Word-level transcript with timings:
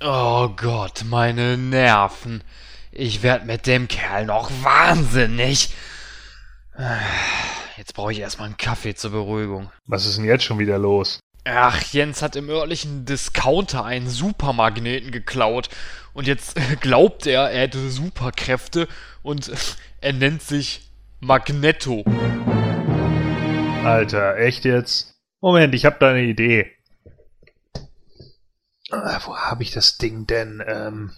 Oh 0.00 0.50
Gott, 0.50 1.04
meine 1.08 1.56
Nerven. 1.56 2.44
Ich 2.92 3.22
werd 3.22 3.46
mit 3.46 3.66
dem 3.66 3.88
Kerl 3.88 4.26
noch 4.26 4.50
wahnsinnig. 4.62 5.70
Jetzt 7.78 7.94
brauche 7.94 8.12
ich 8.12 8.20
erstmal 8.20 8.48
einen 8.48 8.58
Kaffee 8.58 8.94
zur 8.94 9.12
Beruhigung. 9.12 9.70
Was 9.86 10.04
ist 10.04 10.18
denn 10.18 10.26
jetzt 10.26 10.44
schon 10.44 10.58
wieder 10.58 10.78
los? 10.78 11.20
Ach, 11.44 11.80
Jens 11.92 12.20
hat 12.20 12.36
im 12.36 12.50
örtlichen 12.50 13.06
Discounter 13.06 13.86
einen 13.86 14.08
Supermagneten 14.08 15.12
geklaut. 15.12 15.70
Und 16.12 16.26
jetzt 16.26 16.58
glaubt 16.82 17.26
er, 17.26 17.50
er 17.50 17.62
hätte 17.62 17.88
Superkräfte 17.88 18.88
und 19.22 19.50
er 20.02 20.12
nennt 20.12 20.42
sich 20.42 20.90
Magneto. 21.20 22.04
Alter, 23.82 24.36
echt 24.36 24.66
jetzt? 24.66 25.14
Moment, 25.40 25.74
ich 25.74 25.86
hab 25.86 26.00
da 26.00 26.10
eine 26.10 26.24
Idee. 26.24 26.75
Ah, 28.90 29.20
wo 29.24 29.36
habe 29.36 29.62
ich 29.62 29.72
das 29.72 29.98
Ding 29.98 30.26
denn? 30.26 30.62
Ähm. 30.66 31.12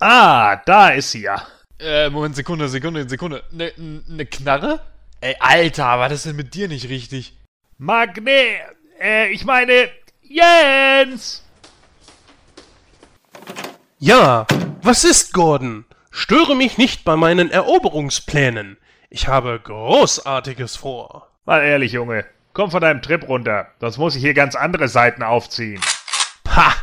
Ah, 0.00 0.56
da 0.56 0.90
ist 0.90 1.12
sie 1.12 1.22
ja. 1.22 1.46
Äh, 1.78 2.10
Moment, 2.10 2.34
Sekunde, 2.34 2.68
Sekunde, 2.68 3.08
Sekunde. 3.08 3.44
Ne, 3.50 3.72
ne 3.76 4.26
Knarre? 4.26 4.80
Ey, 5.20 5.36
Alter, 5.38 5.84
war 5.84 6.08
das 6.08 6.24
denn 6.24 6.36
mit 6.36 6.54
dir 6.54 6.66
nicht 6.66 6.88
richtig? 6.88 7.36
Magne, 7.78 8.58
äh, 9.00 9.28
ich 9.28 9.44
meine, 9.44 9.88
Jens! 10.20 11.44
Ja, 13.98 14.46
was 14.82 15.04
ist, 15.04 15.32
Gordon? 15.32 15.84
Störe 16.10 16.56
mich 16.56 16.78
nicht 16.78 17.04
bei 17.04 17.16
meinen 17.16 17.50
Eroberungsplänen. 17.50 18.78
Ich 19.10 19.28
habe 19.28 19.60
Großartiges 19.62 20.76
vor. 20.76 21.30
Mal 21.44 21.62
ehrlich, 21.62 21.92
Junge. 21.92 22.24
Komm 22.52 22.70
von 22.70 22.80
deinem 22.82 23.02
Trip 23.02 23.26
runter, 23.28 23.68
sonst 23.80 23.98
muss 23.98 24.14
ich 24.14 24.22
hier 24.22 24.34
ganz 24.34 24.54
andere 24.54 24.88
Seiten 24.88 25.22
aufziehen. 25.22 25.80
Ha! 26.54 26.74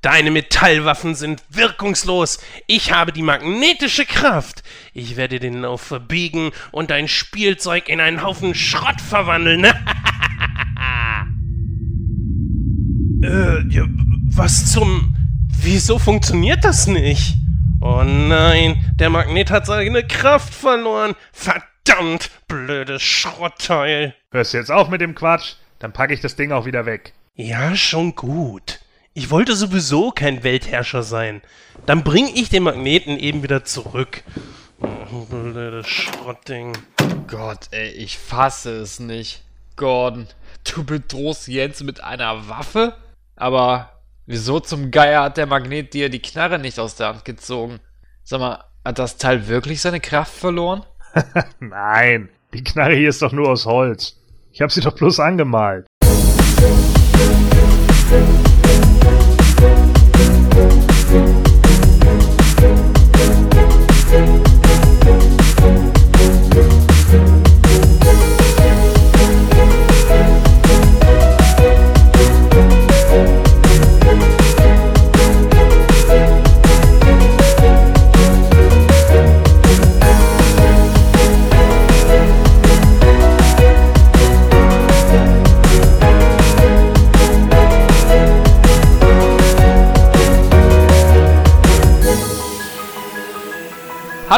Deine 0.00 0.30
Metallwaffen 0.30 1.16
sind 1.16 1.42
wirkungslos. 1.50 2.38
Ich 2.68 2.92
habe 2.92 3.12
die 3.12 3.22
magnetische 3.22 4.06
Kraft. 4.06 4.62
Ich 4.94 5.16
werde 5.16 5.40
den 5.40 5.62
Lauf 5.62 5.82
verbiegen 5.82 6.52
und 6.70 6.90
dein 6.90 7.08
Spielzeug 7.08 7.88
in 7.88 8.00
einen 8.00 8.22
Haufen 8.22 8.54
Schrott 8.54 9.00
verwandeln. 9.00 9.64
äh, 13.24 13.66
ja, 13.68 13.84
was 14.30 14.70
zum... 14.70 15.16
Wieso 15.60 15.98
funktioniert 15.98 16.64
das 16.64 16.86
nicht? 16.86 17.34
Oh 17.80 18.04
nein, 18.04 18.76
der 19.00 19.10
Magnet 19.10 19.50
hat 19.50 19.66
seine 19.66 20.06
Kraft 20.06 20.54
verloren. 20.54 21.16
Verdammt, 21.32 22.30
blödes 22.46 23.02
Schrottteil. 23.02 24.14
Hörst 24.30 24.54
du 24.54 24.58
jetzt 24.58 24.70
auf 24.70 24.88
mit 24.88 25.00
dem 25.00 25.16
Quatsch? 25.16 25.54
Dann 25.80 25.92
packe 25.92 26.14
ich 26.14 26.20
das 26.20 26.36
Ding 26.36 26.52
auch 26.52 26.66
wieder 26.66 26.86
weg. 26.86 27.14
Ja, 27.34 27.74
schon 27.74 28.14
gut. 28.14 28.78
Ich 29.14 29.30
wollte 29.30 29.56
sowieso 29.56 30.10
kein 30.10 30.44
Weltherrscher 30.44 31.02
sein. 31.02 31.42
Dann 31.86 32.04
bring 32.04 32.26
ich 32.34 32.50
den 32.50 32.62
Magneten 32.62 33.18
eben 33.18 33.42
wieder 33.42 33.64
zurück. 33.64 34.22
Blödes 35.30 35.88
Schrottding. 35.88 36.76
Gott, 37.26 37.68
ey, 37.72 37.88
ich 37.90 38.18
fasse 38.18 38.76
es 38.76 39.00
nicht. 39.00 39.42
Gordon, 39.76 40.28
du 40.64 40.84
bedrohst 40.84 41.48
Jens 41.48 41.82
mit 41.82 42.02
einer 42.02 42.48
Waffe? 42.48 42.94
Aber 43.34 43.90
wieso 44.26 44.60
zum 44.60 44.90
Geier 44.90 45.22
hat 45.22 45.36
der 45.36 45.46
Magnet 45.46 45.94
dir 45.94 46.10
die 46.10 46.22
Knarre 46.22 46.58
nicht 46.58 46.78
aus 46.78 46.96
der 46.96 47.08
Hand 47.08 47.24
gezogen? 47.24 47.80
Sag 48.22 48.40
mal, 48.40 48.64
hat 48.84 48.98
das 48.98 49.16
Teil 49.16 49.48
wirklich 49.48 49.80
seine 49.80 50.00
Kraft 50.00 50.34
verloren? 50.34 50.84
Nein, 51.60 52.28
die 52.54 52.62
Knarre 52.62 52.94
hier 52.94 53.08
ist 53.08 53.22
doch 53.22 53.32
nur 53.32 53.48
aus 53.48 53.66
Holz. 53.66 54.16
Ich 54.52 54.60
habe 54.60 54.72
sie 54.72 54.80
doch 54.80 54.94
bloß 54.94 55.20
angemalt. 55.20 55.86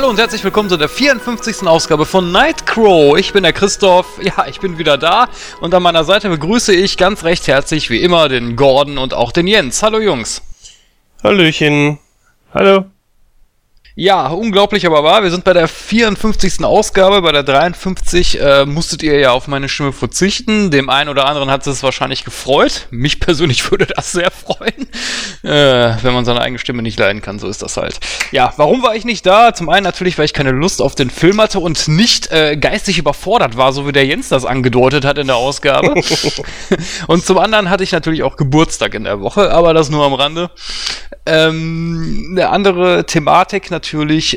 Hallo 0.01 0.09
und 0.09 0.19
herzlich 0.19 0.43
willkommen 0.43 0.71
zu 0.71 0.79
der 0.79 0.89
54. 0.89 1.67
Ausgabe 1.69 2.07
von 2.07 2.33
Nightcrow. 2.33 3.19
Ich 3.19 3.35
bin 3.35 3.43
der 3.43 3.53
Christoph, 3.53 4.07
ja, 4.23 4.47
ich 4.47 4.59
bin 4.59 4.79
wieder 4.79 4.97
da 4.97 5.29
und 5.61 5.75
an 5.75 5.83
meiner 5.83 6.05
Seite 6.05 6.31
begrüße 6.31 6.73
ich 6.73 6.97
ganz 6.97 7.23
recht 7.23 7.47
herzlich 7.49 7.91
wie 7.91 8.01
immer 8.01 8.31
den 8.31 8.57
Gordon 8.57 8.97
und 8.97 9.13
auch 9.13 9.31
den 9.31 9.47
Jens. 9.47 9.83
Hallo 9.83 9.99
Jungs. 9.99 10.41
Hallöchen. 11.23 11.99
Hallo. 12.55 12.87
Ja, 13.97 14.29
unglaublich 14.29 14.87
aber 14.87 15.03
wahr. 15.03 15.25
Wir 15.25 15.33
sind 15.33 15.43
bei 15.43 15.53
der 15.53 15.67
54. 15.67 16.65
Ausgabe. 16.65 17.23
Bei 17.23 17.33
der 17.33 17.43
53 17.43 18.41
äh, 18.41 18.65
musstet 18.65 19.03
ihr 19.03 19.19
ja 19.19 19.33
auf 19.33 19.49
meine 19.49 19.69
Stimme 19.69 19.93
verzichten. 19.93 20.71
Dem 20.71 20.89
einen 20.89 21.11
oder 21.11 21.27
anderen 21.27 21.51
hat 21.51 21.67
es 21.67 21.83
wahrscheinlich 21.83 22.25
gefreut. 22.25 22.87
Mich 22.91 23.19
persönlich 23.19 23.69
würde 23.71 23.87
das 23.87 24.13
sehr 24.13 24.31
freuen. 24.31 24.89
Äh, 25.43 26.03
wenn 26.03 26.15
man 26.15 26.25
seine 26.25 26.41
eigene 26.41 26.61
Stimme 26.61 26.83
nicht 26.83 26.99
leiden 27.01 27.21
kann, 27.21 27.41
so 27.41 27.49
ist 27.49 27.63
das 27.63 27.77
halt. 27.77 27.99
Ja, 28.31 28.55
warum 28.57 28.83
war 28.83 28.95
ich 28.95 29.05
nicht 29.05 29.27
da? 29.27 29.55
Zum 29.55 29.69
einen 29.69 29.85
natürlich, 29.85 30.17
weil 30.19 30.25
ich 30.25 30.35
keine 30.35 30.53
Lust 30.53 30.81
auf 30.81 30.95
den 30.95 31.11
Film 31.11 31.41
hatte 31.41 31.59
und 31.59 31.89
nicht 31.89 32.31
äh, 32.31 32.57
geistig 32.57 32.97
überfordert 32.97 33.57
war, 33.57 33.73
so 33.73 33.89
wie 33.89 33.93
der 33.93 34.07
Jens 34.07 34.29
das 34.29 34.45
angedeutet 34.45 35.05
hat 35.05 35.19
in 35.19 35.27
der 35.27 35.37
Ausgabe. 35.37 35.95
und 37.09 37.27
zum 37.27 37.39
anderen 37.39 37.71
hatte 37.71 37.83
ich 37.83 37.91
natürlich 37.91 38.23
auch 38.23 38.37
Geburtstag 38.37 38.95
in 38.95 39.05
der 39.05 39.21
Woche, 39.21 39.51
aber 39.51 39.75
das 39.75 39.91
nur 39.91 40.05
am 40.05 40.15
Rande. 40.15 40.51
Ähm, 41.27 42.29
eine 42.31 42.49
andere 42.51 43.05
Thematik 43.05 43.71
natürlich. 43.71 43.80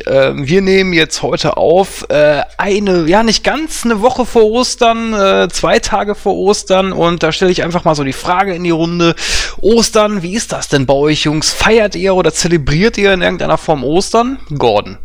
Äh, 0.08 0.34
wir 0.36 0.62
nehmen 0.62 0.94
jetzt 0.94 1.22
heute 1.22 1.58
auf 1.58 2.10
äh, 2.10 2.42
eine, 2.58 3.08
ja 3.08 3.24
nicht 3.24 3.44
ganz 3.44 3.86
eine 3.86 4.02
Woche 4.02 4.26
vor 4.26 4.46
Ostern, 4.46 5.14
äh, 5.14 5.48
zwei 5.50 5.80
Tage 5.80 6.16
vor 6.16 6.36
Ostern 6.36 6.92
und 6.92 7.24
da 7.24 7.32
stelle 7.32 7.52
ich 7.52 7.64
einfach 7.64 7.84
mal 7.84 7.96
so 7.96 8.04
die 8.04 8.14
Frage 8.14 8.54
in 8.54 8.64
die 8.64 8.72
Runde. 8.72 9.16
Ostern, 9.62 10.24
wie 10.24 10.36
ist 10.36 10.52
das 10.52 10.68
denn 10.68 10.86
bei 10.86 10.94
euch, 10.94 11.24
Jungs? 11.24 11.52
Feiert 11.54 11.96
ihr 11.96 12.16
oder 12.16 12.34
zelebriert 12.34 12.98
ihr 12.98 13.14
in 13.14 13.22
irgendeiner 13.22 13.58
Form 13.58 13.84
Ostern? 13.84 14.40
Gordon. 14.58 14.98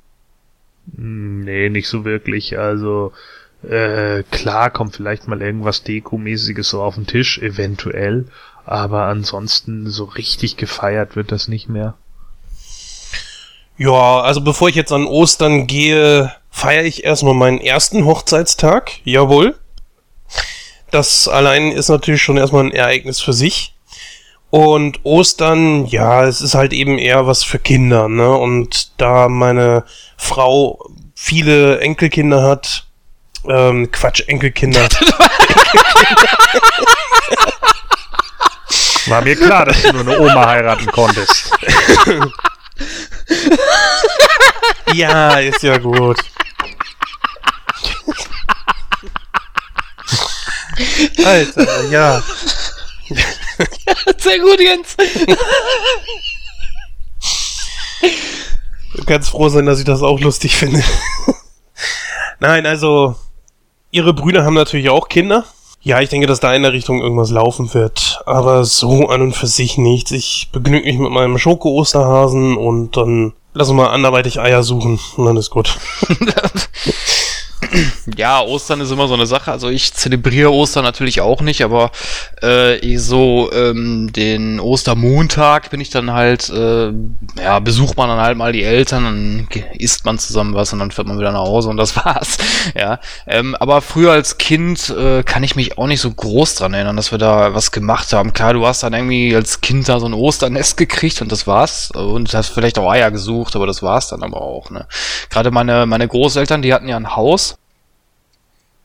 Hm, 0.97 1.29
Nee, 1.49 1.71
nicht 1.71 1.89
so 1.89 2.05
wirklich. 2.05 2.59
Also, 2.59 3.13
äh, 3.63 4.23
klar 4.31 4.69
kommt 4.71 4.97
vielleicht 4.97 5.29
mal 5.29 5.41
irgendwas 5.41 5.83
Deko-mäßiges 5.83 6.69
so 6.69 6.83
auf 6.83 6.97
den 6.97 7.07
Tisch, 7.07 7.39
eventuell. 7.39 8.27
Aber 8.67 9.05
ansonsten 9.05 9.89
so 9.89 10.05
richtig 10.05 10.59
gefeiert 10.59 11.17
wird 11.17 11.33
das 11.33 11.49
nicht 11.49 11.71
mehr. 11.71 11.95
Ja, 13.79 14.21
also 14.23 14.41
bevor 14.41 14.69
ich 14.69 14.75
jetzt 14.75 14.91
an 14.91 15.07
Ostern 15.07 15.69
gehe, 15.69 16.33
feiere 16.51 16.83
ich 16.83 17.05
erstmal 17.05 17.35
meinen 17.35 17.61
ersten 17.61 18.05
Hochzeitstag. 18.05 18.91
Jawohl. 19.05 19.57
Das 20.91 21.29
allein 21.29 21.71
ist 21.71 21.89
natürlich 21.89 22.21
schon 22.21 22.39
erstmal 22.39 22.65
ein 22.65 22.73
Ereignis 22.73 23.21
für 23.21 23.33
sich. 23.33 23.77
Und 24.51 25.05
Ostern, 25.05 25.87
ja, 25.87 26.25
es 26.25 26.41
ist 26.41 26.55
halt 26.55 26.73
eben 26.73 26.99
eher 26.99 27.29
was 27.29 27.45
für 27.45 27.61
Kinder, 27.61 28.09
ne? 28.09 28.33
Und 28.33 28.99
da 29.01 29.29
meine 29.29 29.85
Frau 30.17 30.85
viele 31.15 31.79
Enkelkinder 31.81 32.43
hat, 32.43 32.87
ähm, 33.49 33.93
Quatsch, 33.93 34.23
Enkelkinder. 34.27 34.89
War 39.07 39.21
mir 39.23 39.37
klar, 39.37 39.67
dass 39.67 39.83
du 39.83 39.93
nur 39.93 40.01
eine 40.01 40.19
Oma 40.19 40.47
heiraten 40.47 40.87
konntest. 40.87 41.53
ja, 44.95 45.39
ist 45.39 45.63
ja 45.63 45.79
gut. 45.79 46.19
Alter, 51.25 51.85
ja. 51.91 52.23
Sehr 54.19 54.39
gut, 54.39 54.61
Jens. 54.61 54.97
Kannst 59.07 59.31
froh 59.31 59.49
sein, 59.49 59.67
dass 59.67 59.79
ich 59.79 59.85
das 59.85 60.03
auch 60.03 60.21
lustig 60.21 60.57
finde. 60.57 60.83
Nein, 62.41 62.67
also, 62.67 63.17
ihre 63.91 64.15
Brüder 64.15 64.45
haben 64.45 64.55
natürlich 64.55 64.91
auch 64.91 65.09
Kinder. 65.09 65.45
Ja, 65.81 66.01
ich 66.01 66.09
denke, 66.09 66.27
dass 66.27 66.41
da 66.41 66.55
in 66.55 66.63
der 66.63 66.73
Richtung 66.73 67.01
irgendwas 67.01 67.31
laufen 67.31 67.73
wird. 67.73 68.21
Aber 68.27 68.65
so 68.65 69.09
an 69.09 69.23
und 69.23 69.37
für 69.37 69.47
sich 69.47 69.79
nichts. 69.79 70.11
Ich 70.11 70.49
begnüge 70.53 70.87
mich 70.87 70.99
mit 70.99 71.11
meinem 71.11 71.39
Schoko-Osterhasen 71.39 72.57
und 72.57 72.97
dann 72.97 73.33
lassen 73.55 73.77
wir 73.77 73.91
anderweitig 73.91 74.41
Eier 74.41 74.63
suchen 74.63 74.99
und 75.17 75.25
dann 75.25 75.37
ist 75.37 75.51
gut. 75.51 75.79
Ja, 78.17 78.41
Ostern 78.41 78.81
ist 78.81 78.91
immer 78.91 79.09
so 79.09 79.15
eine 79.15 79.27
Sache. 79.27 79.53
Also 79.53 79.69
ich 79.69 79.93
zelebriere 79.95 80.53
Ostern 80.53 80.85
natürlich 80.85 81.21
auch 81.21 81.41
nicht, 81.41 81.63
aber 81.63 81.91
äh, 82.43 82.97
so 82.97 83.51
ähm, 83.53 84.13
den 84.13 84.61
Ostermontag 84.61 85.71
bin 85.71 85.81
ich 85.81 85.91
dann 85.91 86.13
halt, 86.13 86.49
äh, 86.49 86.93
ja, 87.41 87.59
besucht 87.61 87.97
man 87.97 88.09
dann 88.09 88.21
halt 88.21 88.37
mal 88.37 88.53
die 88.53 88.65
Eltern, 88.65 89.05
dann 89.05 89.49
isst 89.75 90.05
man 90.05 90.19
zusammen 90.19 90.55
was 90.55 90.73
und 90.73 90.79
dann 90.79 90.91
fährt 90.91 91.07
man 91.07 91.19
wieder 91.19 91.33
nach 91.33 91.41
Hause 91.41 91.69
und 91.69 91.77
das 91.77 91.97
war's. 92.05 92.39
Ja, 92.75 92.99
ähm, 93.27 93.55
aber 93.57 93.83
früher 93.83 94.13
als 94.13 94.39
Kind 94.39 94.91
äh, 94.91 95.23
kann 95.23 95.43
ich 95.43 95.57
mich 95.57 95.79
auch 95.79 95.87
nicht 95.87 96.01
so 96.01 96.11
groß 96.11 96.57
dran 96.57 96.75
erinnern, 96.75 96.97
dass 96.97 97.13
wir 97.13 97.19
da 97.19 97.55
was 97.55 97.71
gemacht 97.71 98.13
haben. 98.13 98.33
Klar, 98.33 98.55
du 98.55 98.67
hast 98.67 98.83
dann 98.83 98.95
irgendwie 98.95 99.35
als 99.35 99.61
Kind 99.61 99.89
da 99.89 100.01
so 100.01 100.07
ein 100.07 100.15
Osternest 100.15 100.77
gekriegt 100.77 101.21
und 101.23 101.31
das 101.31 101.47
war's 101.47 101.91
und 101.91 102.33
hast 102.35 102.49
vielleicht 102.49 102.79
auch 102.79 102.91
Eier 102.91 103.11
gesucht, 103.11 103.55
aber 103.57 103.67
das 103.67 103.83
war's 103.83 104.09
dann 104.09 104.23
aber 104.23 104.41
auch. 104.41 104.71
Ne? 104.71 104.87
Gerade 105.31 105.51
meine 105.51 105.87
meine 105.87 106.09
Großeltern, 106.09 106.63
die 106.63 106.73
hatten 106.73 106.89
ja 106.89 106.97
ein 106.97 107.15
Haus 107.17 107.58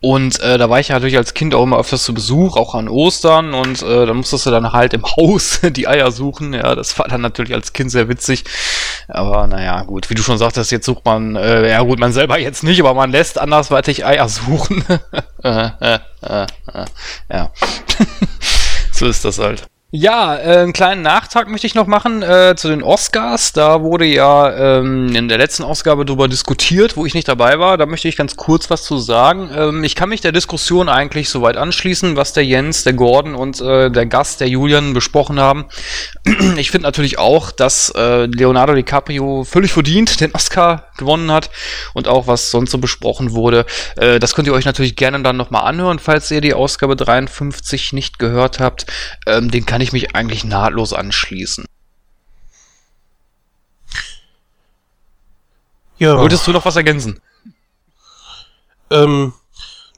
und 0.03 0.41
äh, 0.41 0.57
da 0.57 0.69
war 0.69 0.81
ich 0.81 0.89
ja 0.89 0.95
natürlich 0.95 1.15
als 1.15 1.33
Kind 1.33 1.55
auch 1.55 1.63
immer 1.63 1.79
öfters 1.79 2.03
zu 2.03 2.13
Besuch, 2.13 2.57
auch 2.57 2.75
an 2.75 2.89
Ostern. 2.89 3.53
Und 3.53 3.81
äh, 3.83 4.05
da 4.05 4.13
musstest 4.13 4.45
du 4.45 4.51
dann 4.51 4.73
halt 4.73 4.93
im 4.93 5.05
Haus 5.15 5.61
die 5.63 5.87
Eier 5.87 6.11
suchen. 6.11 6.53
Ja, 6.53 6.75
das 6.75 6.99
war 6.99 7.07
dann 7.07 7.21
natürlich 7.21 7.53
als 7.53 7.71
Kind 7.71 7.89
sehr 7.89 8.09
witzig. 8.09 8.43
Aber 9.07 9.47
naja, 9.47 9.81
gut, 9.83 10.09
wie 10.09 10.15
du 10.15 10.21
schon 10.21 10.37
sagtest, 10.37 10.73
jetzt 10.73 10.85
sucht 10.85 11.05
man, 11.05 11.37
äh, 11.37 11.69
ja 11.69 11.81
gut, 11.83 11.99
man 11.99 12.11
selber 12.11 12.37
jetzt 12.37 12.65
nicht, 12.65 12.81
aber 12.81 12.93
man 12.93 13.11
lässt 13.11 13.39
andersweitig 13.39 14.05
Eier 14.05 14.27
suchen. 14.27 14.83
äh, 15.41 15.69
äh, 15.79 15.99
äh, 16.21 16.43
äh, 16.43 16.85
ja, 17.31 17.51
so 18.91 19.05
ist 19.05 19.23
das 19.23 19.39
halt. 19.39 19.72
Ja, 19.95 20.35
äh, 20.35 20.57
einen 20.57 20.73
kleinen 20.73 21.03
Nachtrag 21.03 21.47
möchte 21.49 21.67
ich 21.67 21.75
noch 21.75 21.85
machen 21.85 22.23
äh, 22.23 22.55
zu 22.57 22.67
den 22.67 22.81
Oscars. 22.81 23.53
Da 23.53 23.83
wurde 23.83 24.05
ja 24.05 24.79
ähm, 24.79 25.15
in 25.15 25.27
der 25.27 25.37
letzten 25.37 25.61
Ausgabe 25.61 26.03
darüber 26.03 26.27
diskutiert, 26.27 26.97
wo 26.97 27.05
ich 27.05 27.13
nicht 27.13 27.27
dabei 27.27 27.59
war. 27.59 27.77
Da 27.77 27.85
möchte 27.85 28.07
ich 28.07 28.15
ganz 28.15 28.35
kurz 28.35 28.71
was 28.71 28.81
zu 28.81 28.97
sagen. 28.97 29.51
Ähm, 29.55 29.83
ich 29.83 29.93
kann 29.93 30.09
mich 30.09 30.19
der 30.19 30.31
Diskussion 30.31 30.89
eigentlich 30.89 31.29
soweit 31.29 31.57
anschließen, 31.57 32.15
was 32.15 32.33
der 32.33 32.43
Jens, 32.43 32.83
der 32.83 32.93
Gordon 32.93 33.35
und 33.35 33.61
äh, 33.61 33.91
der 33.91 34.07
Gast, 34.07 34.41
der 34.41 34.49
Julian, 34.49 34.95
besprochen 34.95 35.39
haben. 35.39 35.65
Ich 36.57 36.71
finde 36.71 36.87
natürlich 36.87 37.19
auch, 37.19 37.51
dass 37.51 37.91
äh, 37.95 38.25
Leonardo 38.25 38.73
DiCaprio 38.73 39.43
völlig 39.43 39.73
verdient 39.73 40.21
den 40.21 40.33
Oscar 40.33 40.87
gewonnen 40.97 41.31
hat 41.31 41.49
und 41.93 42.07
auch 42.07 42.27
was 42.27 42.49
sonst 42.51 42.71
so 42.71 42.77
besprochen 42.77 43.33
wurde. 43.33 43.65
Äh, 43.97 44.19
das 44.19 44.33
könnt 44.33 44.47
ihr 44.47 44.53
euch 44.53 44.65
natürlich 44.65 44.95
gerne 44.95 45.21
dann 45.21 45.37
nochmal 45.37 45.65
anhören, 45.65 45.99
falls 45.99 46.31
ihr 46.31 46.41
die 46.41 46.53
Ausgabe 46.53 46.95
53 46.95 47.93
nicht 47.93 48.17
gehört 48.17 48.59
habt. 48.59 48.85
Ähm, 49.27 49.51
den 49.51 49.65
kann 49.65 49.82
ich 49.83 49.93
mich 49.93 50.15
eigentlich 50.15 50.43
nahtlos 50.43 50.93
anschließen. 50.93 51.65
Ja. 55.97 56.17
Wolltest 56.17 56.47
du 56.47 56.51
noch 56.51 56.65
was 56.65 56.75
ergänzen? 56.75 57.21
Ähm, 58.91 59.33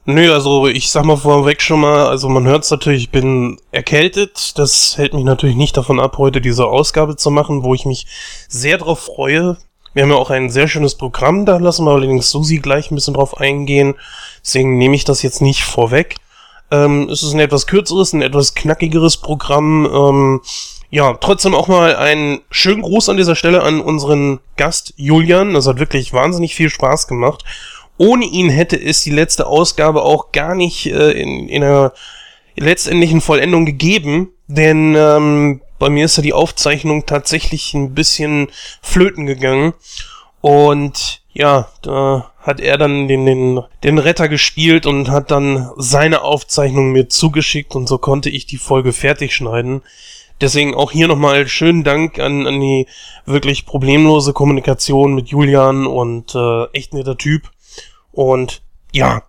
nö, 0.04 0.32
also 0.32 0.66
ich 0.66 0.90
sag 0.90 1.04
mal 1.04 1.16
vorweg 1.16 1.60
schon 1.60 1.80
mal, 1.80 2.06
also 2.06 2.28
man 2.28 2.46
hört 2.46 2.64
es 2.64 2.70
natürlich, 2.70 3.04
ich 3.04 3.10
bin 3.10 3.58
erkältet. 3.72 4.58
Das 4.58 4.96
hält 4.96 5.14
mich 5.14 5.24
natürlich 5.24 5.56
nicht 5.56 5.76
davon 5.76 5.98
ab, 5.98 6.18
heute 6.18 6.40
diese 6.40 6.66
Ausgabe 6.66 7.16
zu 7.16 7.30
machen, 7.30 7.62
wo 7.62 7.74
ich 7.74 7.86
mich 7.86 8.06
sehr 8.48 8.78
drauf 8.78 9.00
freue. 9.00 9.56
Wir 9.94 10.02
haben 10.02 10.10
ja 10.10 10.16
auch 10.16 10.30
ein 10.30 10.50
sehr 10.50 10.68
schönes 10.68 10.94
Programm, 10.94 11.46
da 11.46 11.56
lassen 11.56 11.86
wir 11.86 11.92
allerdings 11.92 12.30
Susi 12.30 12.58
gleich 12.58 12.90
ein 12.90 12.94
bisschen 12.94 13.14
drauf 13.14 13.38
eingehen. 13.38 13.94
Deswegen 14.44 14.76
nehme 14.76 14.94
ich 14.94 15.04
das 15.04 15.22
jetzt 15.22 15.40
nicht 15.40 15.64
vorweg. 15.64 16.16
Ähm, 16.70 17.08
es 17.10 17.22
ist 17.22 17.32
ein 17.32 17.40
etwas 17.40 17.66
kürzeres, 17.66 18.12
ein 18.12 18.22
etwas 18.22 18.54
knackigeres 18.54 19.18
Programm. 19.18 19.86
Ähm, 19.86 20.40
ja, 20.90 21.14
trotzdem 21.14 21.54
auch 21.54 21.68
mal 21.68 21.96
einen 21.96 22.40
schönen 22.50 22.82
Gruß 22.82 23.08
an 23.08 23.16
dieser 23.16 23.34
Stelle 23.36 23.62
an 23.62 23.80
unseren 23.80 24.40
Gast 24.56 24.94
Julian. 24.96 25.54
Das 25.54 25.66
hat 25.66 25.78
wirklich 25.78 26.12
wahnsinnig 26.12 26.54
viel 26.54 26.70
Spaß 26.70 27.08
gemacht. 27.08 27.44
Ohne 27.98 28.26
ihn 28.26 28.50
hätte 28.50 28.80
es 28.80 29.02
die 29.02 29.10
letzte 29.10 29.46
Ausgabe 29.46 30.02
auch 30.02 30.32
gar 30.32 30.54
nicht 30.54 30.86
äh, 30.86 31.12
in, 31.12 31.48
in 31.48 31.64
einer 31.64 31.92
letztendlichen 32.56 33.20
Vollendung 33.20 33.66
gegeben, 33.66 34.30
denn 34.46 34.94
ähm, 34.96 35.60
bei 35.78 35.90
mir 35.90 36.06
ist 36.06 36.16
ja 36.16 36.22
die 36.22 36.32
Aufzeichnung 36.32 37.06
tatsächlich 37.06 37.74
ein 37.74 37.94
bisschen 37.94 38.48
flöten 38.80 39.26
gegangen. 39.26 39.74
Und 40.40 41.20
ja, 41.32 41.68
da 41.82 42.32
hat 42.46 42.60
er 42.60 42.78
dann 42.78 43.08
den, 43.08 43.26
den, 43.26 43.60
den 43.82 43.98
Retter 43.98 44.28
gespielt 44.28 44.86
und 44.86 45.10
hat 45.10 45.32
dann 45.32 45.68
seine 45.76 46.22
Aufzeichnung 46.22 46.92
mir 46.92 47.08
zugeschickt 47.08 47.74
und 47.74 47.88
so 47.88 47.98
konnte 47.98 48.30
ich 48.30 48.46
die 48.46 48.56
Folge 48.56 48.92
fertig 48.92 49.34
schneiden. 49.34 49.82
Deswegen 50.40 50.74
auch 50.74 50.92
hier 50.92 51.08
nochmal 51.08 51.48
schönen 51.48 51.82
Dank 51.82 52.20
an, 52.20 52.46
an 52.46 52.60
die 52.60 52.86
wirklich 53.24 53.66
problemlose 53.66 54.32
Kommunikation 54.32 55.14
mit 55.14 55.28
Julian 55.28 55.86
und 55.86 56.34
äh, 56.36 56.64
echt 56.72 56.94
netter 56.94 57.18
Typ. 57.18 57.50
Und 58.12 58.62
ja, 58.92 59.22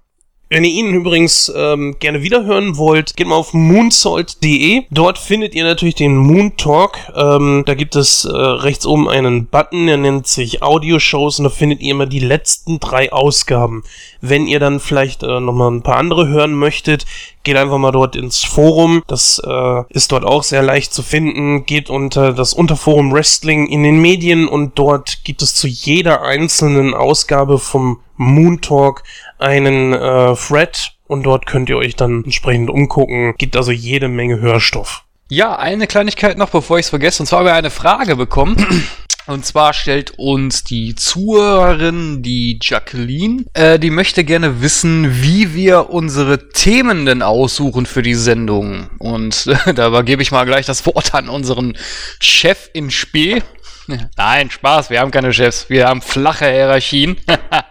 wenn 0.49 0.63
ihr 0.63 0.71
ihn 0.71 0.93
übrigens 0.93 1.51
ähm, 1.53 1.97
gerne 1.99 2.21
wiederhören 2.21 2.77
wollt, 2.77 3.17
geht 3.17 3.27
mal 3.27 3.35
auf 3.35 3.53
moonsalt.de. 3.53 4.83
Dort 4.91 5.17
findet 5.17 5.53
ihr 5.53 5.65
natürlich 5.65 5.95
den 5.95 6.15
Moon 6.15 6.55
Talk. 6.55 6.97
Ähm, 7.15 7.63
da 7.65 7.73
gibt 7.73 7.97
es 7.97 8.23
äh, 8.23 8.31
rechts 8.31 8.85
oben 8.85 9.09
einen 9.09 9.47
Button, 9.47 9.87
der 9.87 9.97
nennt 9.97 10.25
sich 10.25 10.63
Audio-Shows 10.63 11.39
und 11.39 11.43
da 11.43 11.49
findet 11.49 11.81
ihr 11.81 11.91
immer 11.91 12.05
die 12.05 12.19
letzten 12.19 12.79
drei 12.79 13.11
Ausgaben. 13.11 13.83
Wenn 14.21 14.47
ihr 14.47 14.59
dann 14.59 14.79
vielleicht 14.79 15.23
äh, 15.23 15.39
nochmal 15.41 15.71
ein 15.71 15.83
paar 15.83 15.97
andere 15.97 16.27
hören 16.27 16.53
möchtet, 16.53 17.05
geht 17.43 17.57
einfach 17.57 17.77
mal 17.77 17.91
dort 17.91 18.15
ins 18.15 18.43
Forum. 18.43 19.03
Das 19.07 19.41
äh, 19.45 19.83
ist 19.89 20.11
dort 20.13 20.23
auch 20.23 20.43
sehr 20.43 20.63
leicht 20.63 20.93
zu 20.93 21.03
finden. 21.03 21.65
Geht 21.65 21.89
unter 21.89 22.31
das 22.31 22.53
Unterforum 22.53 23.11
Wrestling 23.11 23.67
in 23.67 23.83
den 23.83 23.99
Medien 23.99 24.47
und 24.47 24.79
dort 24.79 25.25
gibt 25.25 25.41
es 25.41 25.55
zu 25.55 25.67
jeder 25.67 26.21
einzelnen 26.21 26.93
Ausgabe 26.93 27.59
vom 27.59 27.99
Moon 28.17 28.61
Talk 28.61 29.03
einen 29.39 29.93
äh, 29.93 30.35
Thread 30.35 30.91
und 31.07 31.23
dort 31.23 31.45
könnt 31.45 31.69
ihr 31.69 31.77
euch 31.77 31.95
dann 31.95 32.23
entsprechend 32.23 32.69
umgucken. 32.69 33.35
Gibt 33.37 33.55
also 33.55 33.71
jede 33.71 34.09
Menge 34.09 34.39
Hörstoff. 34.39 35.03
Ja, 35.29 35.57
eine 35.57 35.87
Kleinigkeit 35.87 36.37
noch, 36.37 36.49
bevor 36.49 36.79
ich 36.79 36.85
es 36.85 36.89
vergesse. 36.89 37.23
Und 37.23 37.27
zwar 37.27 37.39
haben 37.39 37.45
wir 37.47 37.53
eine 37.53 37.69
Frage 37.69 38.15
bekommen. 38.15 38.55
Und 39.27 39.45
zwar 39.45 39.73
stellt 39.73 40.17
uns 40.17 40.63
die 40.63 40.95
Zuhörerin, 40.95 42.23
die 42.23 42.59
Jacqueline, 42.61 43.43
äh, 43.53 43.77
die 43.77 43.89
möchte 43.89 44.23
gerne 44.23 44.61
wissen, 44.61 45.21
wie 45.21 45.53
wir 45.53 45.89
unsere 45.89 46.47
Themen 46.47 47.05
denn 47.05 47.21
aussuchen 47.21 47.85
für 47.85 48.01
die 48.01 48.15
Sendung. 48.15 48.89
Und 48.99 49.47
äh, 49.65 49.73
da 49.73 49.87
übergebe 49.87 50.21
ich 50.21 50.31
mal 50.31 50.45
gleich 50.45 50.65
das 50.65 50.85
Wort 50.85 51.13
an 51.13 51.27
unseren 51.27 51.77
Chef 52.21 52.69
in 52.71 52.89
Spee. 52.89 53.43
Nein, 54.17 54.49
Spaß, 54.49 54.89
wir 54.89 54.99
haben 54.99 55.11
keine 55.11 55.33
Chefs, 55.33 55.69
wir 55.69 55.87
haben 55.87 56.01
flache 56.01 56.45
Hierarchien. 56.45 57.17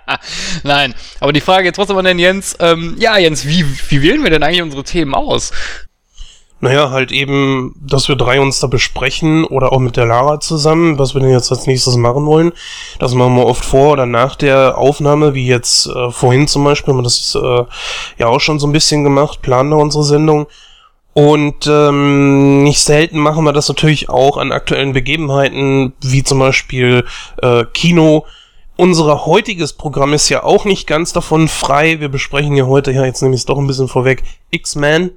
Nein, 0.62 0.94
aber 1.20 1.32
die 1.32 1.40
Frage 1.40 1.66
jetzt 1.66 1.76
trotzdem 1.76 1.98
an 1.98 2.04
den 2.04 2.18
Jens. 2.18 2.56
Ähm, 2.60 2.96
ja, 2.98 3.18
Jens, 3.18 3.46
wie, 3.46 3.64
wie 3.88 4.02
wählen 4.02 4.22
wir 4.22 4.30
denn 4.30 4.42
eigentlich 4.42 4.62
unsere 4.62 4.84
Themen 4.84 5.14
aus? 5.14 5.52
Naja, 6.60 6.90
halt 6.90 7.12
eben, 7.12 7.74
dass 7.86 8.08
wir 8.08 8.16
drei 8.16 8.40
uns 8.40 8.60
da 8.60 8.66
besprechen 8.66 9.44
oder 9.44 9.72
auch 9.72 9.78
mit 9.78 9.98
der 9.98 10.06
Lara 10.06 10.40
zusammen, 10.40 10.98
was 10.98 11.14
wir 11.14 11.20
denn 11.20 11.30
jetzt 11.30 11.50
als 11.50 11.66
nächstes 11.66 11.96
machen 11.96 12.24
wollen. 12.24 12.52
Das 12.98 13.12
machen 13.12 13.36
wir 13.36 13.44
oft 13.44 13.62
vor 13.64 13.92
oder 13.92 14.06
nach 14.06 14.36
der 14.36 14.78
Aufnahme, 14.78 15.34
wie 15.34 15.46
jetzt 15.46 15.86
äh, 15.86 16.10
vorhin 16.10 16.48
zum 16.48 16.64
Beispiel, 16.64 16.92
haben 16.94 17.00
wir 17.00 17.04
das 17.04 17.34
äh, 17.34 17.64
ja 18.18 18.28
auch 18.28 18.40
schon 18.40 18.58
so 18.58 18.66
ein 18.66 18.72
bisschen 18.72 19.04
gemacht, 19.04 19.42
planen 19.42 19.70
da 19.70 19.76
unsere 19.76 20.04
Sendung. 20.04 20.46
Und 21.16 21.66
ähm, 21.66 22.62
nicht 22.62 22.80
selten 22.80 23.18
machen 23.18 23.44
wir 23.44 23.54
das 23.54 23.68
natürlich 23.68 24.10
auch 24.10 24.36
an 24.36 24.52
aktuellen 24.52 24.92
Begebenheiten, 24.92 25.94
wie 26.02 26.22
zum 26.22 26.40
Beispiel 26.40 27.06
äh, 27.40 27.64
Kino. 27.72 28.26
Unser 28.76 29.24
heutiges 29.24 29.72
Programm 29.72 30.12
ist 30.12 30.28
ja 30.28 30.42
auch 30.42 30.66
nicht 30.66 30.86
ganz 30.86 31.14
davon 31.14 31.48
frei. 31.48 32.00
Wir 32.00 32.10
besprechen 32.10 32.54
ja 32.54 32.66
heute, 32.66 32.92
ja, 32.92 33.06
jetzt 33.06 33.22
nehme 33.22 33.34
ich 33.34 33.40
es 33.40 33.46
doch 33.46 33.56
ein 33.56 33.66
bisschen 33.66 33.88
vorweg, 33.88 34.24
X-Men, 34.50 35.10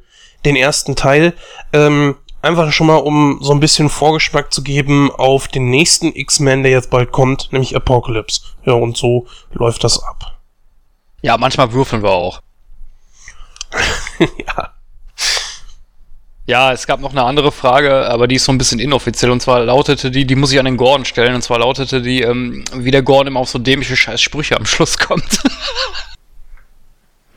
den 0.45 0.55
ersten 0.55 0.95
Teil. 0.95 1.33
Ähm, 1.73 2.15
einfach 2.41 2.71
schon 2.71 2.87
mal, 2.87 2.95
um 2.95 3.39
so 3.41 3.51
ein 3.51 3.59
bisschen 3.59 3.89
Vorgeschmack 3.89 4.53
zu 4.53 4.63
geben 4.63 5.11
auf 5.11 5.49
den 5.49 5.69
nächsten 5.69 6.15
X-Men, 6.15 6.63
der 6.63 6.71
jetzt 6.71 6.91
bald 6.91 7.11
kommt, 7.11 7.51
nämlich 7.51 7.75
Apocalypse. 7.75 8.43
Ja, 8.63 8.71
und 8.71 8.95
so 8.95 9.27
läuft 9.51 9.83
das 9.83 10.01
ab. 10.01 10.39
Ja, 11.21 11.35
manchmal 11.35 11.73
würfeln 11.73 12.03
wir 12.03 12.11
auch. 12.11 12.39
ja. 14.47 14.78
Ja, 16.49 16.71
es 16.71 16.87
gab 16.87 16.99
noch 16.99 17.11
eine 17.11 17.25
andere 17.25 17.51
Frage, 17.51 18.09
aber 18.09 18.27
die 18.27 18.37
ist 18.37 18.45
so 18.45 18.51
ein 18.51 18.57
bisschen 18.57 18.79
inoffiziell. 18.79 19.29
Und 19.29 19.39
zwar 19.39 19.59
lautete 19.59 20.09
die, 20.09 20.25
die 20.25 20.33
muss 20.33 20.51
ich 20.51 20.57
an 20.57 20.65
den 20.65 20.77
Gordon 20.77 21.05
stellen. 21.05 21.35
Und 21.35 21.43
zwar 21.43 21.59
lautete 21.59 22.01
die, 22.01 22.23
ähm, 22.23 22.65
wie 22.73 22.89
der 22.89 23.03
Gordon 23.03 23.27
immer 23.27 23.41
auf 23.41 23.49
so 23.49 23.59
dämliche 23.59 23.95
Scheißsprüche 23.95 24.57
am 24.57 24.65
Schluss 24.65 24.97
kommt. 24.97 25.43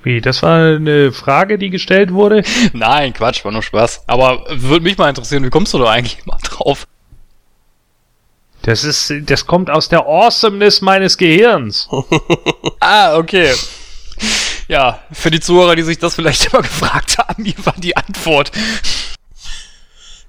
Wie, 0.03 0.23
das 0.23 0.43
war 0.43 0.77
eine 0.77 1.13
Frage, 1.13 1.59
die 1.59 1.69
gestellt 1.69 2.15
wurde? 2.15 2.43
Nein, 2.73 3.13
Quatsch, 3.13 3.45
war 3.45 3.53
nur 3.53 3.63
Spaß. 3.63 4.05
Aber 4.07 4.47
würde 4.49 4.85
mich 4.85 4.97
mal 4.97 5.11
interessieren, 5.11 5.45
wie 5.45 5.51
kommst 5.51 5.75
du 5.75 5.79
da 5.79 5.91
eigentlich 5.91 6.25
mal 6.25 6.39
drauf? 6.43 6.87
Das 8.63 8.83
ist, 8.83 9.13
das 9.27 9.47
kommt 9.47 9.69
aus 9.69 9.91
der 9.91 10.07
Awesomeness 10.07 10.81
meines 10.81 11.19
Gehirns. 11.19 11.87
ah, 12.81 13.19
okay. 13.19 13.53
Ja, 14.73 15.01
für 15.13 15.31
die 15.31 15.39
Zuhörer, 15.39 15.77
die 15.77 15.83
sich 15.83 15.99
das 15.99 16.15
vielleicht 16.15 16.47
immer 16.51 16.63
gefragt 16.63 17.19
haben, 17.19 17.45
wie 17.45 17.55
war 17.63 17.75
die 17.77 17.95
Antwort? 17.95 18.51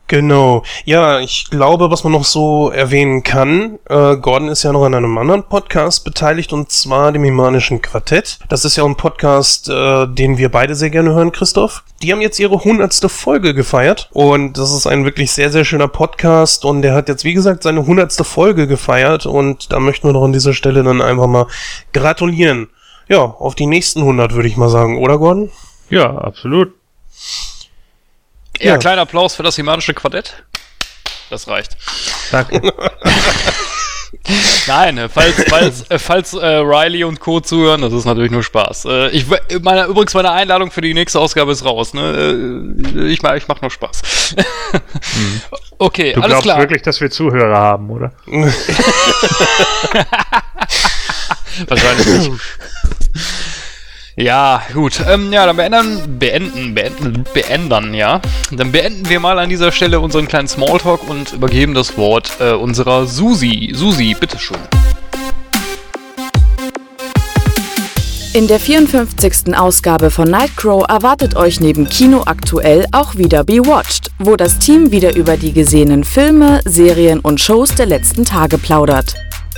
Genau. 0.08 0.64
Ja, 0.84 1.22
ich 1.22 1.50
glaube, 1.50 1.90
was 1.90 2.04
man 2.04 2.12
noch 2.12 2.26
so 2.26 2.70
erwähnen 2.70 3.24
kann, 3.24 3.80
äh, 3.88 4.18
Gordon 4.18 4.50
ist 4.50 4.64
ja 4.64 4.74
noch 4.74 4.84
an 4.84 4.96
einem 4.96 5.18
anderen 5.18 5.44
Podcast 5.44 6.04
beteiligt 6.04 6.52
und 6.52 6.70
zwar 6.74 7.14
dem 7.14 7.24
Himanischen 7.24 7.82
Quartett. 7.82 8.40
Das 8.50 8.66
ist 8.66 8.76
ja 8.76 8.84
ein 8.84 8.98
Podcast, 8.98 9.70
äh, 9.70 10.08
den 10.08 10.38
wir 10.38 10.50
beide 10.52 10.76
sehr 10.76 10.90
gerne 10.90 11.14
hören, 11.14 11.32
Christoph. 11.32 11.86
Die 12.02 12.12
haben 12.12 12.20
jetzt 12.20 12.38
ihre 12.38 12.66
hundertste 12.66 13.08
Folge 13.08 13.54
gefeiert 13.54 14.10
und 14.12 14.58
das 14.58 14.74
ist 14.74 14.88
ein 14.88 15.06
wirklich 15.06 15.32
sehr, 15.32 15.52
sehr 15.52 15.64
schöner 15.64 15.88
Podcast 15.88 16.66
und 16.66 16.82
der 16.82 16.96
hat 16.96 17.08
jetzt, 17.08 17.24
wie 17.24 17.34
gesagt, 17.34 17.64
seine 17.64 17.86
hundertste 17.86 18.26
Folge 18.26 18.68
gefeiert 18.68 19.26
und 19.26 19.72
da 19.72 19.80
möchten 19.80 20.10
wir 20.10 20.12
noch 20.12 20.26
an 20.26 20.34
dieser 20.34 20.54
Stelle 20.54 20.84
dann 20.84 21.02
einfach 21.02 21.28
mal 21.28 21.48
gratulieren. 21.94 22.68
Ja, 23.08 23.20
auf 23.20 23.56
die 23.56 23.66
nächsten 23.66 24.02
100 24.02 24.34
würde 24.34 24.48
ich 24.48 24.58
mal 24.58 24.70
sagen, 24.70 24.98
oder 24.98 25.18
Gordon? 25.18 25.52
Ja, 25.90 26.18
absolut. 26.18 26.74
Ja, 28.60 28.74
ja. 28.74 28.78
kleiner 28.78 29.02
Applaus 29.02 29.36
für 29.36 29.44
das 29.44 29.56
himanische 29.56 29.94
Quartett. 29.94 30.44
Das 31.30 31.48
reicht. 31.48 31.76
Danke. 32.32 32.62
Nein, 34.68 34.98
äh, 34.98 35.10
falls, 35.10 35.44
falls, 35.50 35.90
äh, 35.90 36.00
falls 36.00 36.34
äh, 36.34 36.46
Riley 36.46 37.04
und 37.04 37.20
Co. 37.20 37.40
zuhören, 37.40 37.82
das 37.82 37.92
ist 37.94 38.06
natürlich 38.06 38.32
nur 38.32 38.44
Spaß. 38.44 38.86
Äh, 38.86 39.10
ich, 39.10 39.26
meine, 39.62 39.86
übrigens, 39.86 40.14
meine 40.14 40.32
Einladung 40.32 40.72
für 40.72 40.82
die 40.82 40.94
nächste 40.94 41.20
Ausgabe 41.20 41.52
ist 41.52 41.66
raus. 41.66 41.94
Ne? 41.94 42.72
Äh, 42.96 43.08
ich, 43.08 43.24
ich 43.24 43.48
mach 43.48 43.62
nur 43.62 43.72
Spaß. 43.72 44.36
hm. 44.36 45.42
Okay, 45.80 46.14
du 46.14 46.22
alles 46.22 46.44
glaubst 46.44 46.60
wirklich, 46.62 46.84
dass 46.84 47.02
wir 47.02 47.10
Zuhörer 47.12 47.58
haben, 47.58 47.90
oder? 47.90 48.14
Wahrscheinlich 51.68 52.08
nicht. 52.08 52.32
Ja, 54.15 54.62
gut. 54.74 55.01
Ähm, 55.10 55.34
ja, 55.34 55.48
dann 55.48 55.55
beenden, 55.58 56.20
beenden, 56.20 56.75
beenden, 56.75 57.24
beenden, 57.34 57.93
ja. 57.96 58.22
Dann 58.51 58.72
beenden 58.72 59.10
wir 59.10 59.20
mal 59.20 59.39
an 59.39 59.50
dieser 59.50 59.72
Stelle 59.72 60.00
unseren 60.00 60.27
kleinen 60.27 60.48
Smalltalk 60.48 61.10
und 61.10 61.34
übergeben 61.34 61.74
das 61.74 61.98
Wort 61.98 62.32
äh, 62.39 62.51
unserer 62.51 63.08
Susi. 63.08 63.72
Susi, 63.74 64.15
bitteschön. 64.20 64.58
In 68.34 68.48
der 68.48 68.60
54. 68.60 69.55
Ausgabe 69.55 70.12
von 70.12 70.29
Nightcrow 70.29 70.86
erwartet 70.88 71.36
euch 71.36 71.60
neben 71.60 71.88
Kino 71.88 72.24
aktuell 72.25 72.86
auch 72.91 73.15
wieder 73.15 73.43
Bewatched, 73.43 74.12
wo 74.20 74.36
das 74.36 74.60
Team 74.60 74.91
wieder 74.91 75.15
über 75.15 75.38
die 75.38 75.53
gesehenen 75.53 76.03
Filme, 76.03 76.60
Serien 76.65 77.20
und 77.20 77.41
Shows 77.41 77.75
der 77.75 77.88
letzten 77.88 78.25
Tage 78.25 78.58
plaudert. 78.58 79.15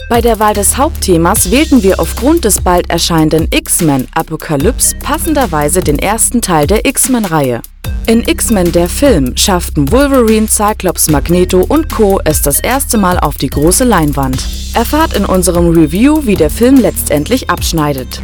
Bei 0.07 0.21
der 0.21 0.37
Wahl 0.39 0.53
des 0.53 0.77
Hauptthemas 0.77 1.49
wählten 1.49 1.81
wir 1.81 1.99
aufgrund 1.99 2.45
des 2.45 2.61
bald 2.61 2.91
erscheinenden 2.91 3.47
X-Men 3.49 4.07
Apokalypse 4.13 4.95
passenderweise 4.97 5.81
den 5.81 5.97
ersten 5.97 6.41
Teil 6.41 6.67
der 6.67 6.85
X-Men-Reihe. 6.85 7.61
In 8.05 8.21
X-Men 8.21 8.71
der 8.71 8.87
Film 8.87 9.35
schafften 9.35 9.91
Wolverine, 9.91 10.47
Cyclops, 10.47 11.09
Magneto 11.09 11.61
und 11.61 11.91
Co. 11.91 12.21
es 12.23 12.43
das 12.43 12.59
erste 12.59 12.99
Mal 12.99 13.19
auf 13.19 13.37
die 13.37 13.49
große 13.49 13.83
Leinwand. 13.83 14.45
Erfahrt 14.75 15.13
in 15.13 15.25
unserem 15.25 15.69
Review, 15.69 16.21
wie 16.25 16.35
der 16.35 16.51
Film 16.51 16.75
letztendlich 16.77 17.49
abschneidet. 17.49 18.21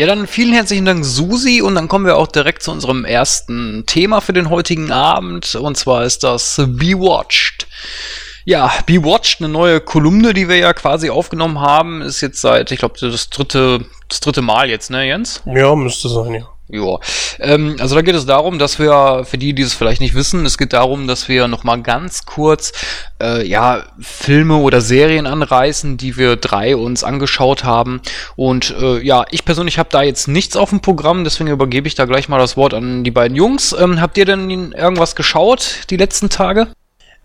Ja, 0.00 0.06
dann 0.06 0.26
vielen 0.26 0.54
herzlichen 0.54 0.86
Dank, 0.86 1.04
Susi. 1.04 1.60
Und 1.60 1.74
dann 1.74 1.86
kommen 1.86 2.06
wir 2.06 2.16
auch 2.16 2.26
direkt 2.26 2.62
zu 2.62 2.70
unserem 2.70 3.04
ersten 3.04 3.84
Thema 3.84 4.22
für 4.22 4.32
den 4.32 4.48
heutigen 4.48 4.90
Abend. 4.90 5.54
Und 5.56 5.76
zwar 5.76 6.06
ist 6.06 6.24
das 6.24 6.56
Bewatched. 6.56 7.66
Ja, 8.46 8.72
Bewatched, 8.86 9.40
eine 9.40 9.50
neue 9.50 9.78
Kolumne, 9.78 10.32
die 10.32 10.48
wir 10.48 10.56
ja 10.56 10.72
quasi 10.72 11.10
aufgenommen 11.10 11.60
haben, 11.60 12.00
ist 12.00 12.22
jetzt 12.22 12.40
seit, 12.40 12.72
ich 12.72 12.78
glaube, 12.78 12.94
das 12.98 13.28
dritte, 13.28 13.84
das 14.08 14.20
dritte 14.20 14.40
Mal 14.40 14.70
jetzt, 14.70 14.90
ne, 14.90 15.06
Jens? 15.06 15.42
Ja, 15.44 15.74
müsste 15.74 16.08
sein, 16.08 16.32
ja. 16.32 16.48
Ja, 16.72 16.98
ähm, 17.40 17.76
also 17.80 17.96
da 17.96 18.02
geht 18.02 18.14
es 18.14 18.26
darum, 18.26 18.58
dass 18.58 18.78
wir, 18.78 19.24
für 19.24 19.38
die, 19.38 19.54
die 19.54 19.62
es 19.62 19.74
vielleicht 19.74 20.00
nicht 20.00 20.14
wissen, 20.14 20.46
es 20.46 20.56
geht 20.56 20.72
darum, 20.72 21.08
dass 21.08 21.28
wir 21.28 21.48
nochmal 21.48 21.82
ganz 21.82 22.26
kurz, 22.26 22.72
äh, 23.20 23.46
ja, 23.46 23.84
Filme 23.98 24.56
oder 24.56 24.80
Serien 24.80 25.26
anreißen, 25.26 25.96
die 25.96 26.16
wir 26.16 26.36
drei 26.36 26.76
uns 26.76 27.02
angeschaut 27.02 27.64
haben. 27.64 28.00
Und 28.36 28.74
äh, 28.80 29.00
ja, 29.02 29.24
ich 29.30 29.44
persönlich 29.44 29.78
habe 29.78 29.88
da 29.90 30.02
jetzt 30.02 30.28
nichts 30.28 30.56
auf 30.56 30.70
dem 30.70 30.80
Programm, 30.80 31.24
deswegen 31.24 31.50
übergebe 31.50 31.88
ich 31.88 31.96
da 31.96 32.04
gleich 32.04 32.28
mal 32.28 32.38
das 32.38 32.56
Wort 32.56 32.72
an 32.74 33.02
die 33.02 33.10
beiden 33.10 33.36
Jungs. 33.36 33.74
Ähm, 33.78 34.00
habt 34.00 34.16
ihr 34.16 34.24
denn 34.24 34.72
irgendwas 34.72 35.16
geschaut 35.16 35.86
die 35.90 35.96
letzten 35.96 36.28
Tage? 36.28 36.68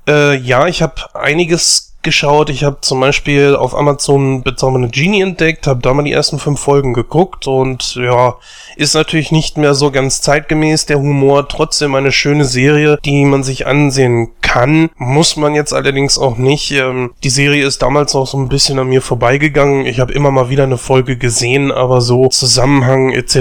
Äh, 0.08 0.38
ja, 0.38 0.68
ich 0.68 0.82
habe 0.82 1.16
einiges 1.16 1.95
geschaut. 2.06 2.50
Ich 2.50 2.64
habe 2.64 2.78
zum 2.80 3.02
Beispiel 3.02 3.56
auf 3.56 3.76
Amazon 3.76 4.44
Bezaubernde 4.44 4.88
Genie 4.88 5.22
entdeckt, 5.22 5.68
habe 5.68 5.82
da 5.82 5.94
mal 5.94 6.04
die 6.04 6.14
ersten 6.14 6.40
fünf 6.40 6.62
Folgen 6.62 6.94
geguckt 6.94 7.48
und 7.48 7.96
ja, 7.96 8.36
ist 8.78 8.94
natürlich 8.94 9.32
nicht 9.32 9.58
mehr 9.58 9.74
so 9.74 9.92
ganz 9.92 10.22
zeitgemäß, 10.22 10.86
der 10.86 11.00
Humor. 11.00 11.48
Trotzdem 11.48 11.96
eine 11.96 12.12
schöne 12.12 12.46
Serie, 12.46 12.98
die 13.04 13.26
man 13.26 13.44
sich 13.44 13.68
ansehen 13.68 14.30
kann. 14.42 14.90
Muss 14.98 15.36
man 15.36 15.56
jetzt 15.56 15.74
allerdings 15.74 16.18
auch 16.18 16.38
nicht. 16.38 16.72
Ähm, 16.72 17.12
die 17.24 17.30
Serie 17.30 17.66
ist 17.66 17.82
damals 17.82 18.16
auch 18.16 18.28
so 18.28 18.38
ein 18.38 18.48
bisschen 18.48 18.80
an 18.80 18.88
mir 18.88 19.02
vorbeigegangen. 19.02 19.86
Ich 19.86 20.00
habe 20.00 20.14
immer 20.14 20.32
mal 20.32 20.50
wieder 20.50 20.64
eine 20.64 20.78
Folge 20.78 21.18
gesehen, 21.18 21.72
aber 21.72 22.02
so 22.02 22.28
Zusammenhang 22.28 23.12
etc. 23.12 23.36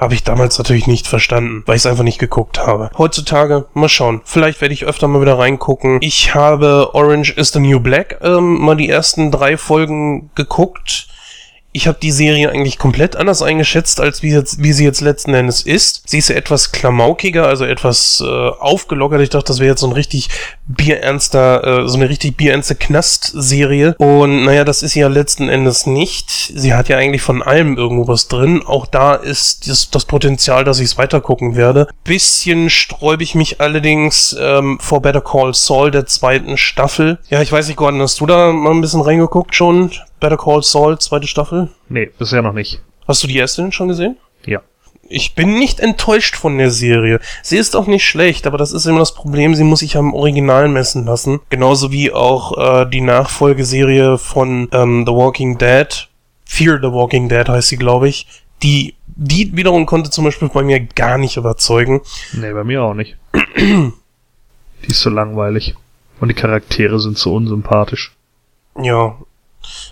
habe 0.00 0.14
ich 0.14 0.24
damals 0.24 0.58
natürlich 0.58 0.86
nicht 0.86 1.06
verstanden, 1.06 1.62
weil 1.66 1.76
ich 1.76 1.82
es 1.82 1.86
einfach 1.86 2.04
nicht 2.04 2.18
geguckt 2.18 2.58
habe. 2.58 2.90
Heutzutage, 2.96 3.66
mal 3.74 3.88
schauen. 3.88 4.22
Vielleicht 4.24 4.60
werde 4.60 4.74
ich 4.74 4.84
öfter 4.84 5.08
mal 5.08 5.20
wieder 5.20 5.38
reingucken. 5.38 5.98
Ich 6.00 6.34
habe 6.34 6.94
Orange 6.94 7.32
is 7.36 7.52
the 7.52 7.60
New 7.60 7.80
Black 7.80 8.05
Black 8.06 8.20
ähm, 8.22 8.60
mal 8.60 8.76
die 8.76 8.88
ersten 8.88 9.30
drei 9.30 9.56
Folgen 9.56 10.30
geguckt 10.34 11.08
ich 11.76 11.86
habe 11.86 11.98
die 12.00 12.10
Serie 12.10 12.48
eigentlich 12.50 12.78
komplett 12.78 13.16
anders 13.16 13.42
eingeschätzt, 13.42 14.00
als 14.00 14.22
wie, 14.22 14.30
jetzt, 14.30 14.62
wie 14.62 14.72
sie 14.72 14.84
jetzt 14.84 15.02
letzten 15.02 15.34
Endes 15.34 15.60
ist. 15.60 16.02
Sie 16.06 16.16
ist 16.16 16.30
ja 16.30 16.34
etwas 16.34 16.72
klamaukiger, 16.72 17.46
also 17.46 17.66
etwas 17.66 18.24
äh, 18.26 18.26
aufgelockert. 18.26 19.20
Ich 19.20 19.28
dachte, 19.28 19.48
das 19.48 19.58
wäre 19.58 19.72
jetzt 19.72 19.82
so 19.82 19.86
ein 19.86 19.92
richtig 19.92 20.30
bierernster, 20.66 21.82
äh, 21.82 21.88
so 21.88 21.98
eine 21.98 22.08
richtig 22.08 22.38
bierernste 22.38 22.76
Knast-Serie. 22.76 23.94
Und 23.98 24.46
naja, 24.46 24.64
das 24.64 24.82
ist 24.82 24.92
sie 24.92 25.00
ja 25.00 25.08
letzten 25.08 25.50
Endes 25.50 25.84
nicht. 25.84 26.30
Sie 26.30 26.72
hat 26.72 26.88
ja 26.88 26.96
eigentlich 26.96 27.20
von 27.20 27.42
allem 27.42 27.76
irgendwo 27.76 28.08
was 28.08 28.28
drin. 28.28 28.62
Auch 28.64 28.86
da 28.86 29.14
ist 29.14 29.68
das, 29.68 29.90
das 29.90 30.06
Potenzial, 30.06 30.64
dass 30.64 30.80
ich 30.80 30.86
es 30.86 30.96
weitergucken 30.96 31.56
werde. 31.56 31.88
Bisschen 32.04 32.70
sträube 32.70 33.22
ich 33.22 33.34
mich 33.34 33.60
allerdings 33.60 34.34
ähm, 34.40 34.78
vor 34.80 35.02
Better 35.02 35.20
Call 35.20 35.52
Saul 35.52 35.90
der 35.90 36.06
zweiten 36.06 36.56
Staffel. 36.56 37.18
Ja, 37.28 37.42
ich 37.42 37.52
weiß 37.52 37.66
nicht, 37.66 37.76
Gordon, 37.76 38.00
hast 38.00 38.18
du 38.18 38.24
da 38.24 38.50
mal 38.52 38.70
ein 38.70 38.80
bisschen 38.80 39.02
reingeguckt 39.02 39.54
schon? 39.54 39.90
Better 40.20 40.36
Call 40.36 40.62
Saul, 40.62 40.98
zweite 40.98 41.26
Staffel? 41.26 41.68
Nee, 41.88 42.10
bisher 42.18 42.42
noch 42.42 42.52
nicht. 42.52 42.80
Hast 43.06 43.22
du 43.22 43.26
die 43.26 43.36
erste 43.36 43.62
denn 43.62 43.72
schon 43.72 43.88
gesehen? 43.88 44.16
Ja. 44.44 44.60
Ich 45.08 45.34
bin 45.34 45.58
nicht 45.58 45.78
enttäuscht 45.78 46.36
von 46.36 46.58
der 46.58 46.70
Serie. 46.70 47.20
Sie 47.42 47.56
ist 47.56 47.76
auch 47.76 47.86
nicht 47.86 48.04
schlecht, 48.04 48.46
aber 48.46 48.58
das 48.58 48.72
ist 48.72 48.86
immer 48.86 48.98
das 48.98 49.14
Problem, 49.14 49.54
sie 49.54 49.62
muss 49.62 49.80
sich 49.80 49.96
am 49.96 50.14
Original 50.14 50.68
messen 50.68 51.04
lassen. 51.04 51.40
Genauso 51.48 51.92
wie 51.92 52.12
auch 52.12 52.58
äh, 52.58 52.90
die 52.90 53.00
Nachfolgeserie 53.00 54.18
von 54.18 54.68
ähm, 54.72 55.04
The 55.06 55.12
Walking 55.12 55.58
Dead. 55.58 56.08
Fear 56.44 56.78
the 56.80 56.90
Walking 56.90 57.28
Dead 57.28 57.48
heißt 57.48 57.68
sie, 57.68 57.76
glaube 57.76 58.08
ich. 58.08 58.26
Die, 58.62 58.94
die 59.06 59.56
wiederum 59.56 59.86
konnte 59.86 60.10
zum 60.10 60.24
Beispiel 60.24 60.48
bei 60.48 60.62
mir 60.62 60.80
gar 60.80 61.18
nicht 61.18 61.36
überzeugen. 61.36 62.00
Nee, 62.32 62.52
bei 62.52 62.64
mir 62.64 62.82
auch 62.82 62.94
nicht. 62.94 63.16
die 63.56 63.92
ist 64.88 65.00
so 65.00 65.10
langweilig. 65.10 65.74
Und 66.20 66.28
die 66.28 66.34
Charaktere 66.34 66.98
sind 66.98 67.18
so 67.18 67.34
unsympathisch. 67.34 68.12
Ja, 68.80 69.16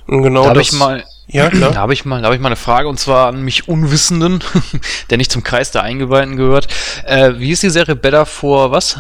und 0.07 0.23
genau 0.23 0.45
da 0.45 0.50
habe 0.50 0.61
ich 0.61 0.73
mal, 0.73 1.04
ja, 1.26 1.49
klar. 1.50 1.71
Da 1.75 1.81
habe 1.81 1.93
ich 1.93 2.04
mal, 2.04 2.21
da 2.21 2.26
habe 2.26 2.35
ich 2.35 2.40
mal 2.40 2.49
eine 2.49 2.57
Frage 2.57 2.88
und 2.88 2.99
zwar 2.99 3.28
an 3.28 3.43
mich 3.43 3.69
Unwissenden, 3.69 4.43
der 5.11 5.19
nicht 5.19 5.33
zum 5.33 5.43
Kreis 5.43 5.71
der 5.71 5.83
Eingeweihten 5.83 6.37
gehört. 6.37 6.69
Äh, 7.07 7.35
wie 7.37 7.50
ist 7.50 7.62
die 7.62 7.71
Serie 7.71 7.97
Better 7.97 8.26
for 8.26 8.71
was? 8.71 8.99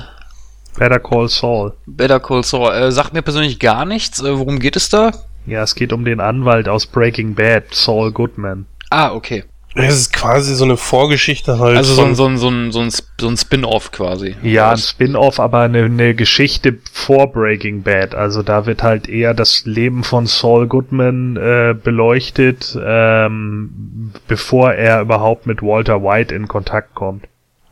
Better 0.76 0.98
Call 0.98 1.28
Saul. 1.28 1.74
Better 1.86 2.20
Call 2.20 2.42
Saul. 2.42 2.72
Äh, 2.72 2.92
sagt 2.92 3.12
mir 3.12 3.22
persönlich 3.22 3.58
gar 3.58 3.84
nichts. 3.84 4.20
Äh, 4.20 4.38
worum 4.38 4.58
geht 4.58 4.76
es 4.76 4.88
da? 4.88 5.12
Ja, 5.46 5.62
es 5.62 5.74
geht 5.74 5.92
um 5.92 6.04
den 6.04 6.20
Anwalt 6.20 6.68
aus 6.68 6.86
Breaking 6.86 7.34
Bad, 7.34 7.74
Saul 7.74 8.12
Goodman. 8.12 8.66
Ah, 8.90 9.12
okay. 9.12 9.44
Es 9.74 9.96
ist 9.96 10.12
quasi 10.12 10.54
so 10.54 10.64
eine 10.64 10.76
Vorgeschichte 10.76 11.58
halt. 11.58 11.76
Also 11.76 11.94
so 11.94 12.04
ein, 12.04 12.14
so 12.14 12.26
ein, 12.26 12.38
so 12.38 12.48
ein, 12.48 12.70
so 12.70 12.80
ein, 12.80 12.90
so 12.90 13.28
ein 13.28 13.36
Spin-off 13.36 13.90
quasi. 13.90 14.36
Ja, 14.42 14.70
ein 14.70 14.78
Spin-off, 14.78 15.40
aber 15.40 15.60
eine, 15.60 15.84
eine 15.84 16.14
Geschichte 16.14 16.78
vor 16.92 17.32
Breaking 17.32 17.82
Bad. 17.82 18.14
Also 18.14 18.42
da 18.42 18.66
wird 18.66 18.82
halt 18.82 19.08
eher 19.08 19.34
das 19.34 19.64
Leben 19.66 20.04
von 20.04 20.26
Saul 20.26 20.68
Goodman 20.68 21.36
äh, 21.36 21.74
beleuchtet, 21.74 22.78
ähm, 22.80 24.12
bevor 24.28 24.72
er 24.72 25.00
überhaupt 25.00 25.46
mit 25.46 25.60
Walter 25.62 26.02
White 26.02 26.34
in 26.34 26.46
Kontakt 26.46 26.94
kommt. 26.94 27.24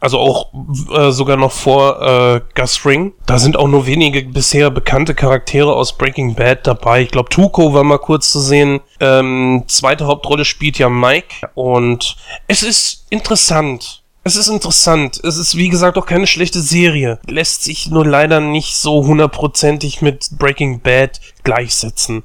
Also 0.03 0.19
auch 0.19 0.49
äh, 0.93 1.13
sogar 1.13 1.37
noch 1.37 1.53
vor 1.53 2.03
äh, 2.03 2.41
Gus 2.57 2.77
Fring. 2.77 3.13
Da 3.25 3.39
sind 3.39 3.57
auch 3.57 3.69
nur 3.69 3.87
wenige 3.87 4.25
bisher 4.25 4.69
bekannte 4.69 5.15
Charaktere 5.15 5.73
aus 5.77 5.97
Breaking 5.97 6.35
Bad 6.35 6.67
dabei. 6.67 7.03
Ich 7.03 7.13
glaube, 7.13 7.29
Tuco 7.29 7.73
war 7.73 7.85
mal 7.85 8.01
kurz 8.01 8.33
zu 8.33 8.41
sehen. 8.41 8.81
Ähm, 8.99 9.63
zweite 9.69 10.09
Hauptrolle 10.09 10.45
spielt 10.45 10.77
ja 10.77 10.89
Mike. 10.89 11.47
Und 11.55 12.17
es 12.49 12.65
ist 12.65 13.07
interessant. 13.11 14.03
Es 14.25 14.35
ist 14.35 14.49
interessant. 14.49 15.21
Es 15.23 15.37
ist, 15.37 15.57
wie 15.57 15.69
gesagt, 15.69 15.97
auch 15.97 16.07
keine 16.07 16.27
schlechte 16.27 16.63
Serie. 16.63 17.21
Lässt 17.29 17.63
sich 17.63 17.89
nur 17.89 18.05
leider 18.05 18.41
nicht 18.41 18.75
so 18.75 19.07
hundertprozentig 19.07 20.03
mit 20.03 20.31
Breaking 20.37 20.81
Bad 20.81 21.21
gleichsetzen. 21.45 22.25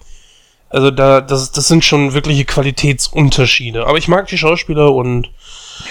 Also 0.69 0.89
da, 0.89 1.22
das, 1.22 1.51
das 1.51 1.67
sind 1.67 1.86
schon 1.86 2.13
wirkliche 2.13 2.46
Qualitätsunterschiede. 2.46 3.86
Aber 3.86 4.00
ich 4.00 4.07
mag 4.07 4.25
die 4.29 4.38
Schauspieler 4.39 4.96
und 4.96 5.29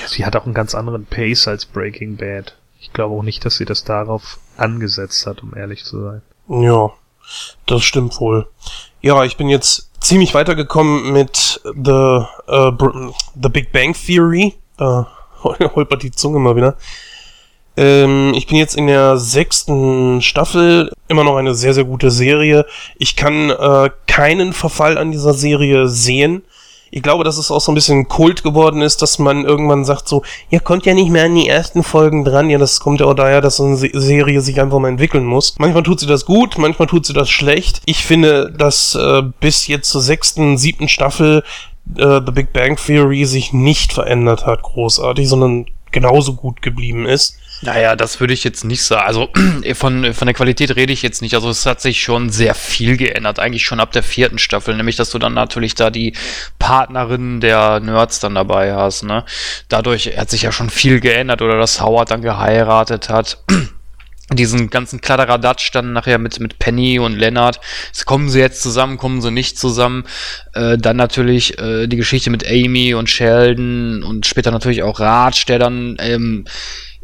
Sie 0.06 0.24
hat 0.24 0.36
auch 0.36 0.44
einen 0.44 0.54
ganz 0.54 0.74
anderen 0.74 1.06
Pace 1.06 1.48
als 1.48 1.66
Breaking 1.66 2.16
Bad. 2.16 2.56
Ich 2.80 2.92
glaube 2.92 3.14
auch 3.14 3.22
nicht, 3.22 3.44
dass 3.44 3.56
sie 3.56 3.64
das 3.64 3.84
darauf 3.84 4.38
angesetzt 4.56 5.26
hat, 5.26 5.42
um 5.42 5.54
ehrlich 5.56 5.84
zu 5.84 6.02
sein. 6.02 6.22
ja, 6.48 6.90
das 7.66 7.82
stimmt 7.82 8.20
wohl. 8.20 8.46
Ja, 9.00 9.24
ich 9.24 9.36
bin 9.36 9.48
jetzt 9.48 9.90
ziemlich 10.00 10.34
weitergekommen 10.34 11.12
mit 11.12 11.60
The, 11.64 12.24
Br- 12.46 13.12
The 13.40 13.48
Big 13.48 13.72
Bang 13.72 13.94
Theory. 13.94 14.54
Da 14.76 15.08
holpert 15.42 16.02
die 16.02 16.12
Zunge 16.12 16.38
mal 16.38 16.54
wieder. 16.56 16.76
Ähm, 17.76 18.32
ich 18.34 18.46
bin 18.46 18.56
jetzt 18.56 18.76
in 18.76 18.86
der 18.86 19.16
sechsten 19.18 20.22
Staffel, 20.22 20.90
immer 21.08 21.24
noch 21.24 21.36
eine 21.36 21.54
sehr, 21.54 21.74
sehr 21.74 21.84
gute 21.84 22.10
Serie. 22.10 22.64
Ich 22.96 23.16
kann 23.16 23.50
äh, 23.50 23.90
keinen 24.06 24.52
Verfall 24.52 24.96
an 24.96 25.12
dieser 25.12 25.34
Serie 25.34 25.88
sehen. 25.88 26.42
Ich 26.90 27.02
glaube, 27.02 27.24
dass 27.24 27.36
es 27.36 27.50
auch 27.50 27.60
so 27.60 27.72
ein 27.72 27.74
bisschen 27.74 28.08
Kult 28.08 28.42
geworden 28.42 28.80
ist, 28.80 29.02
dass 29.02 29.18
man 29.18 29.44
irgendwann 29.44 29.84
sagt 29.84 30.08
so, 30.08 30.22
ja, 30.50 30.60
kommt 30.60 30.86
ja 30.86 30.94
nicht 30.94 31.10
mehr 31.10 31.24
an 31.24 31.34
die 31.34 31.48
ersten 31.48 31.82
Folgen 31.82 32.24
dran. 32.24 32.48
Ja, 32.48 32.58
das 32.58 32.80
kommt 32.80 33.00
ja 33.00 33.06
auch 33.06 33.14
daher, 33.14 33.40
dass 33.40 33.56
so 33.56 33.64
eine 33.64 33.76
Se- 33.76 33.90
Serie 33.92 34.40
sich 34.40 34.60
einfach 34.60 34.78
mal 34.78 34.88
entwickeln 34.88 35.24
muss. 35.24 35.54
Manchmal 35.58 35.82
tut 35.82 36.00
sie 36.00 36.06
das 36.06 36.24
gut, 36.26 36.58
manchmal 36.58 36.88
tut 36.88 37.04
sie 37.04 37.12
das 37.12 37.28
schlecht. 37.28 37.82
Ich 37.86 38.04
finde, 38.06 38.52
dass 38.52 38.94
äh, 38.94 39.22
bis 39.40 39.66
jetzt 39.66 39.90
zur 39.90 40.00
sechsten, 40.00 40.58
siebten 40.58 40.88
Staffel 40.88 41.42
äh, 41.96 42.20
The 42.24 42.32
Big 42.32 42.52
Bang 42.52 42.76
Theory 42.76 43.24
sich 43.24 43.52
nicht 43.52 43.92
verändert 43.92 44.46
hat, 44.46 44.62
großartig, 44.62 45.28
sondern 45.28 45.66
genauso 45.90 46.34
gut 46.34 46.62
geblieben 46.62 47.06
ist. 47.06 47.36
Naja, 47.62 47.96
das 47.96 48.20
würde 48.20 48.34
ich 48.34 48.44
jetzt 48.44 48.64
nicht 48.64 48.82
sagen. 48.82 49.06
Also 49.06 49.30
von, 49.74 50.14
von 50.14 50.26
der 50.26 50.34
Qualität 50.34 50.76
rede 50.76 50.92
ich 50.92 51.02
jetzt 51.02 51.22
nicht. 51.22 51.34
Also 51.34 51.48
es 51.48 51.64
hat 51.66 51.80
sich 51.80 52.00
schon 52.00 52.30
sehr 52.30 52.54
viel 52.54 52.96
geändert, 52.96 53.38
eigentlich 53.38 53.64
schon 53.64 53.80
ab 53.80 53.92
der 53.92 54.02
vierten 54.02 54.38
Staffel, 54.38 54.76
nämlich 54.76 54.96
dass 54.96 55.10
du 55.10 55.18
dann 55.18 55.34
natürlich 55.34 55.74
da 55.74 55.90
die 55.90 56.14
Partnerin 56.58 57.40
der 57.40 57.80
Nerds 57.80 58.20
dann 58.20 58.34
dabei 58.34 58.74
hast. 58.74 59.04
Ne? 59.04 59.24
Dadurch 59.68 60.16
hat 60.16 60.30
sich 60.30 60.42
ja 60.42 60.52
schon 60.52 60.70
viel 60.70 61.00
geändert 61.00 61.42
oder 61.42 61.58
dass 61.58 61.80
Howard 61.80 62.10
dann 62.10 62.22
geheiratet 62.22 63.08
hat. 63.08 63.38
Diesen 64.32 64.70
ganzen 64.70 65.00
Kladderadatsch 65.00 65.70
dann 65.72 65.92
nachher 65.92 66.18
mit, 66.18 66.40
mit 66.40 66.58
Penny 66.58 66.98
und 66.98 67.16
Leonard. 67.16 67.60
Kommen 68.06 68.28
sie 68.28 68.40
jetzt 68.40 68.60
zusammen, 68.60 68.98
kommen 68.98 69.22
sie 69.22 69.30
nicht 69.30 69.56
zusammen. 69.56 70.02
Äh, 70.52 70.78
dann 70.78 70.96
natürlich 70.96 71.60
äh, 71.60 71.86
die 71.86 71.96
Geschichte 71.96 72.30
mit 72.30 72.44
Amy 72.44 72.94
und 72.94 73.08
Sheldon 73.08 74.02
und 74.02 74.26
später 74.26 74.50
natürlich 74.50 74.82
auch 74.82 74.98
Raj, 74.98 75.44
der 75.46 75.60
dann 75.60 75.96
ähm, 76.00 76.44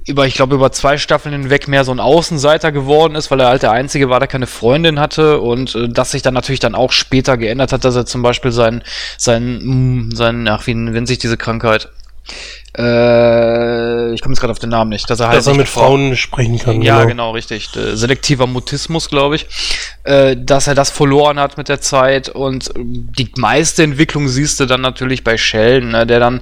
über, 0.06 0.26
ich 0.26 0.34
glaube, 0.34 0.54
über 0.54 0.72
zwei 0.72 0.98
Staffeln 0.98 1.32
hinweg 1.32 1.68
mehr 1.68 1.84
so 1.84 1.92
ein 1.92 2.00
Außenseiter 2.00 2.72
geworden 2.72 3.14
ist, 3.14 3.30
weil 3.30 3.40
er 3.40 3.48
halt 3.48 3.62
der 3.62 3.72
Einzige 3.72 4.10
war, 4.10 4.18
der 4.18 4.28
keine 4.28 4.46
Freundin 4.46 4.98
hatte 4.98 5.40
und 5.40 5.74
äh, 5.74 5.88
das 5.88 6.10
sich 6.10 6.22
dann 6.22 6.34
natürlich 6.34 6.60
dann 6.60 6.74
auch 6.74 6.92
später 6.92 7.36
geändert 7.36 7.72
hat, 7.72 7.84
dass 7.84 7.96
er 7.96 8.06
zum 8.06 8.22
Beispiel 8.22 8.52
sein, 8.52 8.82
sein, 9.16 9.60
mm, 9.62 10.10
sein, 10.14 10.48
ach, 10.48 10.66
wie 10.66 10.74
nennt 10.74 11.08
sich 11.08 11.18
diese 11.18 11.36
Krankheit? 11.36 11.88
Äh, 12.76 14.14
ich 14.14 14.22
komme 14.22 14.32
jetzt 14.32 14.40
gerade 14.40 14.52
auf 14.52 14.58
den 14.58 14.70
Namen 14.70 14.90
nicht, 14.90 15.08
dass 15.10 15.20
er 15.20 15.28
halt 15.28 15.38
dass 15.38 15.46
er 15.46 15.54
mit 15.54 15.68
Frauen 15.68 16.16
sprechen 16.16 16.58
kann. 16.58 16.80
ja, 16.80 17.04
genau, 17.04 17.32
richtig. 17.32 17.68
Äh, 17.76 17.96
selektiver 17.96 18.46
Mutismus, 18.46 19.10
glaube 19.10 19.36
ich. 19.36 19.46
Äh, 20.04 20.36
dass 20.38 20.68
er 20.68 20.74
das 20.74 20.90
verloren 20.90 21.38
hat 21.38 21.58
mit 21.58 21.68
der 21.68 21.82
Zeit 21.82 22.30
und 22.30 22.70
äh, 22.70 22.72
die 22.78 23.30
meiste 23.36 23.82
Entwicklung 23.82 24.28
siehst 24.28 24.58
du 24.58 24.66
dann 24.66 24.80
natürlich 24.80 25.22
bei 25.22 25.36
Sheldon, 25.36 25.90
ne, 25.90 26.06
der 26.06 26.18
dann 26.18 26.40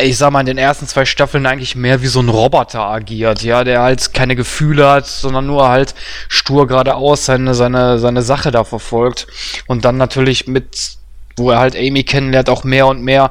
ich 0.00 0.18
sag 0.18 0.32
mal, 0.32 0.40
in 0.40 0.46
den 0.46 0.58
ersten 0.58 0.88
zwei 0.88 1.04
Staffeln 1.04 1.46
eigentlich 1.46 1.76
mehr 1.76 2.02
wie 2.02 2.08
so 2.08 2.20
ein 2.20 2.28
Roboter 2.28 2.80
agiert, 2.80 3.42
ja, 3.42 3.62
der 3.62 3.82
halt 3.82 4.12
keine 4.12 4.34
Gefühle 4.34 4.88
hat, 4.88 5.06
sondern 5.06 5.46
nur 5.46 5.68
halt 5.68 5.94
stur 6.28 6.66
geradeaus 6.66 7.24
seine, 7.26 7.54
seine, 7.54 7.98
seine 7.98 8.22
Sache 8.22 8.50
da 8.50 8.64
verfolgt. 8.64 9.28
Und 9.66 9.84
dann 9.84 9.96
natürlich 9.96 10.48
mit, 10.48 10.96
wo 11.36 11.50
er 11.50 11.60
halt 11.60 11.76
Amy 11.76 12.02
kennenlernt, 12.02 12.50
auch 12.50 12.64
mehr 12.64 12.88
und 12.88 13.02
mehr, 13.02 13.30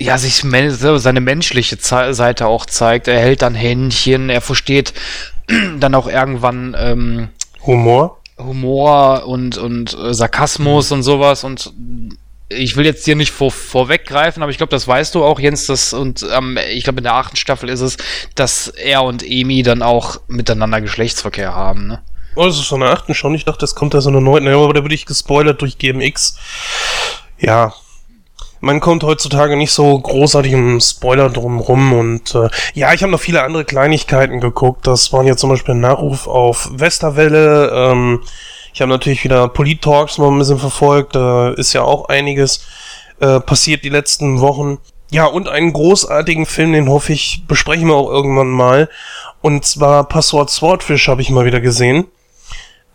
ja, 0.00 0.16
sich 0.16 0.36
seine 0.36 1.20
menschliche 1.20 1.76
Seite 1.78 2.46
auch 2.46 2.64
zeigt. 2.64 3.06
Er 3.06 3.20
hält 3.20 3.42
dann 3.42 3.54
Händchen, 3.54 4.30
er 4.30 4.40
versteht 4.40 4.94
dann 5.78 5.94
auch 5.94 6.08
irgendwann 6.08 6.74
ähm, 6.78 7.28
Humor. 7.66 8.20
Humor 8.38 9.26
und, 9.26 9.58
und 9.58 9.96
äh, 9.96 10.14
Sarkasmus 10.14 10.90
und 10.92 11.02
sowas 11.02 11.44
und 11.44 11.72
ich 12.48 12.76
will 12.76 12.84
jetzt 12.84 13.06
dir 13.06 13.16
nicht 13.16 13.32
vor, 13.32 13.50
vorweggreifen, 13.50 14.42
aber 14.42 14.50
ich 14.50 14.58
glaube, 14.58 14.70
das 14.70 14.86
weißt 14.86 15.14
du 15.14 15.24
auch, 15.24 15.40
Jens, 15.40 15.66
das 15.66 15.92
und 15.92 16.26
ähm, 16.34 16.58
ich 16.70 16.84
glaube, 16.84 16.98
in 16.98 17.04
der 17.04 17.14
achten 17.14 17.36
Staffel 17.36 17.68
ist 17.68 17.80
es, 17.80 17.96
dass 18.34 18.68
er 18.68 19.02
und 19.02 19.22
Amy 19.22 19.62
dann 19.62 19.82
auch 19.82 20.20
miteinander 20.28 20.80
Geschlechtsverkehr 20.80 21.54
haben, 21.54 21.86
ne? 21.86 22.02
Oh, 22.36 22.46
das 22.46 22.56
ist 22.56 22.66
von 22.66 22.80
der 22.80 22.90
achten 22.90 23.14
schon. 23.14 23.34
Ich 23.34 23.44
dachte, 23.44 23.60
das 23.60 23.74
kommt 23.74 23.94
da 23.94 24.00
so 24.00 24.10
eine 24.10 24.20
neunten. 24.20 24.50
Ja, 24.50 24.56
aber 24.56 24.74
da 24.74 24.82
würde 24.82 24.94
ich 24.94 25.06
gespoilert 25.06 25.62
durch 25.62 25.78
GMX. 25.78 26.36
Ja. 27.38 27.72
Man 28.60 28.80
kommt 28.80 29.04
heutzutage 29.04 29.56
nicht 29.56 29.72
so 29.72 29.98
großartig 29.98 30.54
um 30.54 30.80
Spoiler 30.80 31.28
drumrum 31.28 31.92
und 31.92 32.34
äh, 32.34 32.48
ja, 32.72 32.94
ich 32.94 33.02
habe 33.02 33.12
noch 33.12 33.20
viele 33.20 33.42
andere 33.42 33.64
Kleinigkeiten 33.64 34.40
geguckt. 34.40 34.86
Das 34.86 35.12
waren 35.12 35.26
jetzt 35.26 35.40
zum 35.40 35.50
Beispiel 35.50 35.74
ein 35.74 35.80
Nachruf 35.80 36.26
auf 36.26 36.70
Westerwelle. 36.72 37.70
Ähm, 37.72 38.22
ich 38.74 38.80
habe 38.80 38.90
natürlich 38.90 39.22
wieder 39.22 39.46
Polit-Talks 39.46 40.18
mal 40.18 40.32
ein 40.32 40.38
bisschen 40.38 40.58
verfolgt. 40.58 41.14
Da 41.14 41.50
ist 41.50 41.72
ja 41.72 41.82
auch 41.82 42.08
einiges 42.08 42.66
äh, 43.20 43.38
passiert 43.38 43.84
die 43.84 43.88
letzten 43.88 44.40
Wochen. 44.40 44.78
Ja, 45.12 45.26
und 45.26 45.48
einen 45.48 45.72
großartigen 45.72 46.44
Film, 46.44 46.72
den 46.72 46.88
hoffe 46.88 47.12
ich, 47.12 47.44
besprechen 47.46 47.86
wir 47.86 47.94
auch 47.94 48.10
irgendwann 48.10 48.48
mal. 48.48 48.90
Und 49.40 49.64
zwar 49.64 50.08
Passwort 50.08 50.50
Swordfish 50.50 51.06
habe 51.06 51.22
ich 51.22 51.30
mal 51.30 51.44
wieder 51.44 51.60
gesehen. 51.60 52.06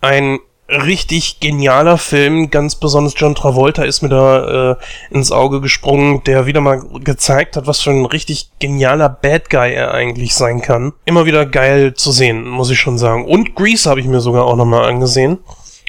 Ein 0.01 0.39
richtig 0.67 1.39
genialer 1.39 1.97
Film, 1.97 2.49
ganz 2.51 2.75
besonders 2.75 3.13
John 3.15 3.33
Travolta 3.33 3.83
ist 3.83 4.01
mir 4.01 4.09
da 4.09 4.71
äh, 4.71 4.75
ins 5.09 5.31
Auge 5.31 5.61
gesprungen, 5.61 6.23
der 6.25 6.45
wieder 6.45 6.61
mal 6.61 6.81
gezeigt 7.03 7.55
hat, 7.55 7.67
was 7.67 7.81
für 7.81 7.91
ein 7.91 8.05
richtig 8.05 8.49
genialer 8.59 9.09
Bad 9.09 9.49
Guy 9.49 9.73
er 9.73 9.93
eigentlich 9.93 10.35
sein 10.35 10.61
kann. 10.61 10.93
Immer 11.05 11.25
wieder 11.25 11.45
geil 11.45 11.93
zu 11.93 12.11
sehen, 12.11 12.47
muss 12.47 12.69
ich 12.69 12.79
schon 12.79 12.97
sagen. 12.97 13.25
Und 13.25 13.55
Grease 13.55 13.89
habe 13.89 13.99
ich 13.99 14.07
mir 14.07 14.21
sogar 14.21 14.45
auch 14.45 14.55
nochmal 14.55 14.87
angesehen, 14.87 15.39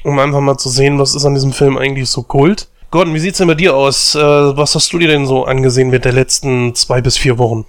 um 0.05 0.19
einfach 0.19 0.41
mal 0.41 0.59
zu 0.59 0.69
sehen, 0.69 0.99
was 0.99 1.15
ist 1.15 1.25
an 1.25 1.35
diesem 1.35 1.53
Film 1.53 1.77
eigentlich 1.77 2.11
so 2.11 2.23
Kult. 2.23 2.69
Gordon, 2.91 3.15
wie 3.15 3.21
sieht's 3.21 3.39
denn 3.39 3.47
bei 3.47 3.55
dir 3.55 3.77
aus? 3.77 4.15
Äh, 4.15 4.21
was 4.21 4.75
hast 4.75 4.93
du 4.93 4.99
dir 4.99 5.09
denn 5.09 5.27
so 5.27 5.45
angesehen 5.45 5.91
mit 5.91 6.05
der 6.05 6.13
letzten 6.13 6.75
zwei 6.75 7.01
bis 7.01 7.17
vier 7.17 7.39
Wochen? 7.39 7.67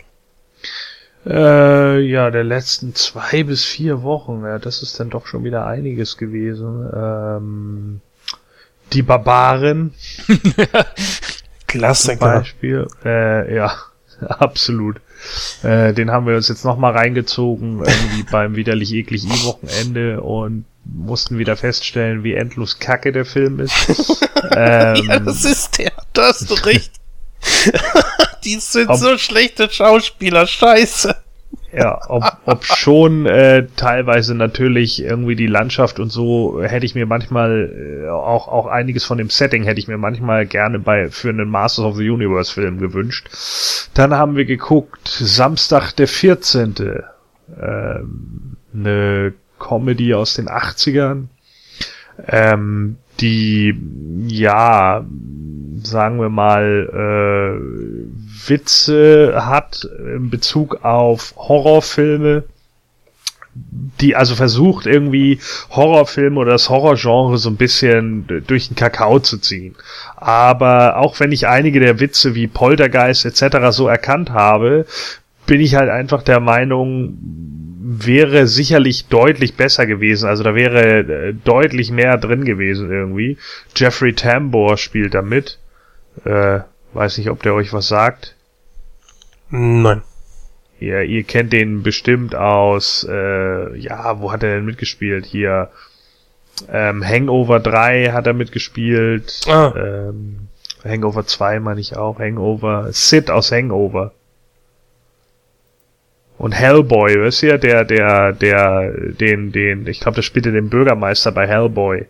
Äh, 1.25 1.99
ja, 1.99 2.31
der 2.31 2.43
letzten 2.43 2.95
zwei 2.95 3.43
bis 3.43 3.63
vier 3.63 4.01
Wochen, 4.01 4.43
ja, 4.43 4.57
das 4.57 4.81
ist 4.81 4.99
dann 4.99 5.11
doch 5.11 5.27
schon 5.27 5.43
wieder 5.43 5.67
einiges 5.67 6.17
gewesen. 6.17 6.89
Ähm, 6.95 8.01
die 8.93 9.03
Barbaren 9.03 9.93
zum 10.25 10.37
Klassiker. 11.67 12.39
Beispiel. 12.39 12.87
Äh, 13.05 13.55
ja, 13.55 13.75
absolut. 14.27 14.99
Äh, 15.61 15.93
den 15.93 16.09
haben 16.09 16.25
wir 16.25 16.35
uns 16.35 16.47
jetzt 16.47 16.65
nochmal 16.65 16.93
reingezogen, 16.93 17.79
irgendwie 17.79 18.23
beim 18.31 18.55
widerlich 18.55 18.91
eklig 18.93 19.23
i-Wochenende 19.25 20.21
und 20.21 20.65
mussten 20.83 21.37
wieder 21.37 21.55
feststellen, 21.57 22.23
wie 22.23 22.33
endlos 22.33 22.79
kacke 22.79 23.11
der 23.11 23.25
Film 23.25 23.59
ist. 23.59 23.73
ähm, 24.55 24.95
Ja, 25.07 25.19
das 25.19 25.45
ist 25.45 25.77
der, 25.77 25.91
da 26.13 26.23
hast 26.27 26.49
du 26.49 26.53
recht. 26.65 26.91
Die 28.43 28.55
sind 28.55 28.89
Ob- 28.89 28.97
so 28.97 29.17
schlechte 29.17 29.69
Schauspieler, 29.69 30.47
scheiße. 30.47 31.15
Ja, 31.73 31.99
ob, 32.09 32.23
ob 32.45 32.65
schon 32.65 33.25
äh, 33.25 33.65
teilweise 33.77 34.35
natürlich 34.35 35.01
irgendwie 35.01 35.37
die 35.37 35.47
Landschaft 35.47 35.99
und 36.01 36.09
so 36.09 36.61
hätte 36.61 36.85
ich 36.85 36.95
mir 36.95 37.05
manchmal 37.05 38.03
äh, 38.05 38.09
auch 38.09 38.49
auch 38.49 38.65
einiges 38.67 39.05
von 39.05 39.17
dem 39.17 39.29
Setting 39.29 39.63
hätte 39.63 39.79
ich 39.79 39.87
mir 39.87 39.97
manchmal 39.97 40.45
gerne 40.45 40.79
bei 40.79 41.09
für 41.09 41.29
einen 41.29 41.49
Masters 41.49 41.85
of 41.85 41.95
the 41.95 42.09
Universe 42.09 42.51
Film 42.53 42.77
gewünscht. 42.79 43.29
Dann 43.93 44.13
haben 44.13 44.35
wir 44.35 44.43
geguckt 44.45 45.07
Samstag 45.07 45.93
der 45.93 46.07
14. 46.09 46.75
Ähm, 47.61 48.57
eine 48.73 49.33
Comedy 49.61 50.13
aus 50.13 50.33
den 50.33 50.47
80ern. 50.47 51.25
Ähm, 52.27 52.97
die 53.19 53.75
ja 54.27 55.05
sagen 55.83 56.19
wir 56.19 56.29
mal 56.29 56.89
äh, 56.91 58.49
Witze 58.49 59.45
hat 59.45 59.87
in 60.15 60.29
Bezug 60.29 60.83
auf 60.83 61.33
Horrorfilme, 61.37 62.43
die 63.99 64.15
also 64.15 64.35
versucht 64.35 64.85
irgendwie 64.85 65.39
Horrorfilme 65.71 66.39
oder 66.39 66.51
das 66.51 66.69
Horrorgenre 66.69 67.37
so 67.37 67.49
ein 67.49 67.57
bisschen 67.57 68.43
durch 68.47 68.69
den 68.69 68.75
Kakao 68.75 69.19
zu 69.19 69.37
ziehen. 69.37 69.75
Aber 70.15 70.97
auch 70.97 71.19
wenn 71.19 71.31
ich 71.31 71.47
einige 71.47 71.79
der 71.79 71.99
Witze 71.99 72.35
wie 72.35 72.47
Poltergeist 72.47 73.25
etc. 73.25 73.71
so 73.71 73.87
erkannt 73.87 74.31
habe, 74.31 74.85
bin 75.45 75.59
ich 75.59 75.75
halt 75.75 75.89
einfach 75.89 76.23
der 76.23 76.39
Meinung, 76.39 77.17
wäre 77.99 78.47
sicherlich 78.47 79.07
deutlich 79.07 79.55
besser 79.55 79.85
gewesen. 79.85 80.27
Also 80.27 80.43
da 80.43 80.55
wäre 80.55 80.99
äh, 80.99 81.33
deutlich 81.33 81.91
mehr 81.91 82.17
drin 82.17 82.45
gewesen 82.45 82.91
irgendwie. 82.91 83.37
Jeffrey 83.75 84.13
Tambor 84.13 84.77
spielt 84.77 85.13
da 85.13 85.21
mit. 85.21 85.59
Äh, 86.23 86.59
weiß 86.93 87.17
nicht, 87.17 87.29
ob 87.29 87.43
der 87.43 87.53
euch 87.53 87.73
was 87.73 87.87
sagt. 87.87 88.35
Nein. 89.49 90.01
Ihr, 90.79 91.03
ihr 91.03 91.23
kennt 91.23 91.53
den 91.53 91.83
bestimmt 91.83 92.33
aus, 92.33 93.05
äh, 93.07 93.77
ja, 93.77 94.19
wo 94.19 94.31
hat 94.31 94.41
er 94.41 94.55
denn 94.55 94.65
mitgespielt? 94.65 95.25
Hier, 95.25 95.69
ähm, 96.71 97.03
Hangover 97.05 97.59
3 97.59 98.11
hat 98.11 98.25
er 98.25 98.33
mitgespielt. 98.33 99.41
Ah. 99.47 99.73
Ähm, 99.75 100.47
Hangover 100.83 101.25
2 101.25 101.59
meine 101.59 101.79
ich 101.79 101.97
auch. 101.97 102.19
Hangover. 102.19 102.87
Sid 102.91 103.29
aus 103.29 103.51
Hangover. 103.51 104.13
Und 106.41 106.53
Hellboy, 106.53 107.21
weißt 107.21 107.43
du 107.43 107.47
ja, 107.49 107.57
der, 107.59 107.85
der, 107.85 108.33
der, 108.33 108.91
den, 109.11 109.51
den, 109.51 109.85
ich 109.85 109.99
glaube, 109.99 110.15
der 110.15 110.23
spielte 110.23 110.51
den 110.51 110.71
Bürgermeister 110.71 111.31
bei 111.31 111.47
Hellboy. 111.47 112.07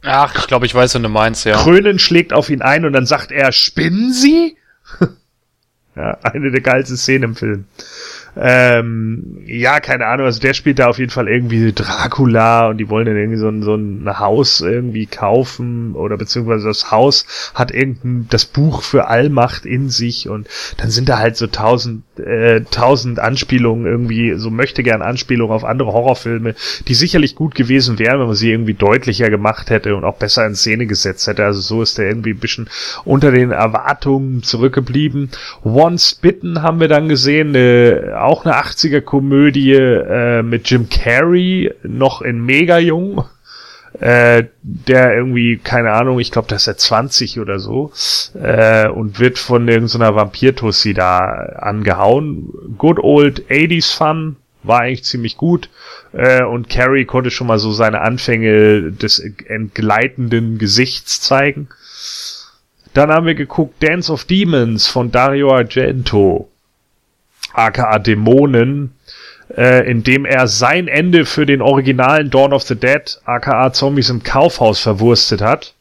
Ach, 0.00 0.34
ich 0.38 0.46
glaube, 0.46 0.64
ich 0.64 0.74
weiß, 0.74 0.94
was 0.94 1.02
du 1.02 1.08
meinst, 1.10 1.44
ja. 1.44 1.62
Krönen 1.62 1.98
schlägt 1.98 2.32
auf 2.32 2.48
ihn 2.48 2.62
ein 2.62 2.86
und 2.86 2.94
dann 2.94 3.04
sagt 3.04 3.32
er, 3.32 3.52
spinnen 3.52 4.14
Sie? 4.14 4.56
ja, 5.94 6.18
eine 6.22 6.50
der 6.50 6.62
geilsten 6.62 6.96
Szenen 6.96 7.24
im 7.24 7.36
Film. 7.36 7.66
Ähm, 8.34 9.42
ja, 9.46 9.80
keine 9.80 10.06
Ahnung, 10.06 10.24
also 10.24 10.40
der 10.40 10.54
spielt 10.54 10.78
da 10.78 10.86
auf 10.86 10.98
jeden 10.98 11.10
Fall 11.10 11.28
irgendwie 11.28 11.70
Dracula 11.72 12.68
und 12.68 12.78
die 12.78 12.88
wollen 12.88 13.04
dann 13.04 13.16
irgendwie 13.16 13.38
so 13.38 13.48
ein, 13.48 13.62
so 13.62 13.74
ein 13.74 14.18
Haus 14.18 14.62
irgendwie 14.62 15.04
kaufen 15.04 15.94
oder 15.94 16.16
beziehungsweise 16.16 16.66
das 16.66 16.90
Haus 16.90 17.26
hat 17.54 17.72
irgendein, 17.72 18.28
das 18.30 18.46
Buch 18.46 18.82
für 18.82 19.08
Allmacht 19.08 19.66
in 19.66 19.90
sich 19.90 20.30
und 20.30 20.48
dann 20.78 20.90
sind 20.90 21.10
da 21.10 21.18
halt 21.18 21.36
so 21.36 21.46
tausend, 21.46 22.04
äh, 22.18 22.62
tausend 22.70 23.18
Anspielungen 23.18 23.84
irgendwie, 23.84 24.32
so 24.36 24.50
möchte 24.50 24.82
gern 24.82 25.02
Anspielungen 25.02 25.54
auf 25.54 25.64
andere 25.64 25.92
Horrorfilme, 25.92 26.54
die 26.88 26.94
sicherlich 26.94 27.34
gut 27.34 27.54
gewesen 27.54 27.98
wären, 27.98 28.18
wenn 28.18 28.28
man 28.28 28.36
sie 28.36 28.50
irgendwie 28.50 28.74
deutlicher 28.74 29.28
gemacht 29.28 29.68
hätte 29.68 29.94
und 29.94 30.04
auch 30.04 30.16
besser 30.16 30.46
in 30.46 30.54
Szene 30.54 30.86
gesetzt 30.86 31.26
hätte. 31.26 31.44
Also 31.44 31.60
so 31.60 31.82
ist 31.82 31.98
der 31.98 32.06
irgendwie 32.08 32.30
ein 32.30 32.38
bisschen 32.38 32.70
unter 33.04 33.30
den 33.30 33.50
Erwartungen 33.50 34.42
zurückgeblieben. 34.42 35.30
Once 35.64 36.14
Bitten 36.14 36.62
haben 36.62 36.80
wir 36.80 36.88
dann 36.88 37.10
gesehen, 37.10 37.54
äh, 37.54 38.21
auch 38.22 38.44
eine 38.44 38.56
80er 38.56 39.00
Komödie 39.00 39.72
äh, 39.72 40.42
mit 40.42 40.70
Jim 40.70 40.88
Carrey, 40.88 41.72
noch 41.82 42.22
in 42.22 42.44
mega 42.44 42.78
jung. 42.78 43.24
Äh, 44.00 44.44
der 44.62 45.14
irgendwie, 45.14 45.58
keine 45.58 45.92
Ahnung, 45.92 46.18
ich 46.18 46.30
glaube, 46.30 46.48
da 46.48 46.56
ist 46.56 46.66
er 46.66 46.78
20 46.78 47.38
oder 47.40 47.58
so, 47.58 47.92
äh, 48.34 48.88
und 48.88 49.20
wird 49.20 49.38
von 49.38 49.68
irgendeiner 49.68 50.14
Vampirtussi 50.14 50.94
da 50.94 51.18
angehauen. 51.18 52.48
Good 52.78 52.98
old 52.98 53.44
80s 53.50 53.94
Fun, 53.94 54.36
war 54.62 54.80
eigentlich 54.80 55.04
ziemlich 55.04 55.36
gut. 55.36 55.68
Äh, 56.12 56.42
und 56.42 56.68
Carrie 56.70 57.04
konnte 57.04 57.30
schon 57.30 57.46
mal 57.46 57.58
so 57.58 57.72
seine 57.72 58.00
Anfänge 58.00 58.92
des 58.92 59.18
entgleitenden 59.18 60.58
Gesichts 60.58 61.20
zeigen. 61.20 61.68
Dann 62.94 63.10
haben 63.10 63.26
wir 63.26 63.34
geguckt 63.34 63.82
Dance 63.82 64.12
of 64.12 64.24
Demons 64.24 64.86
von 64.86 65.10
Dario 65.10 65.52
Argento 65.52 66.51
aka 67.52 67.98
Dämonen, 67.98 68.94
äh, 69.56 69.88
indem 69.88 70.24
er 70.24 70.46
sein 70.48 70.88
Ende 70.88 71.26
für 71.26 71.46
den 71.46 71.62
originalen 71.62 72.30
Dawn 72.30 72.52
of 72.52 72.62
the 72.62 72.76
Dead, 72.76 73.20
aka 73.24 73.72
Zombies 73.72 74.10
im 74.10 74.22
Kaufhaus 74.22 74.80
verwurstet 74.80 75.42
hat. 75.42 75.74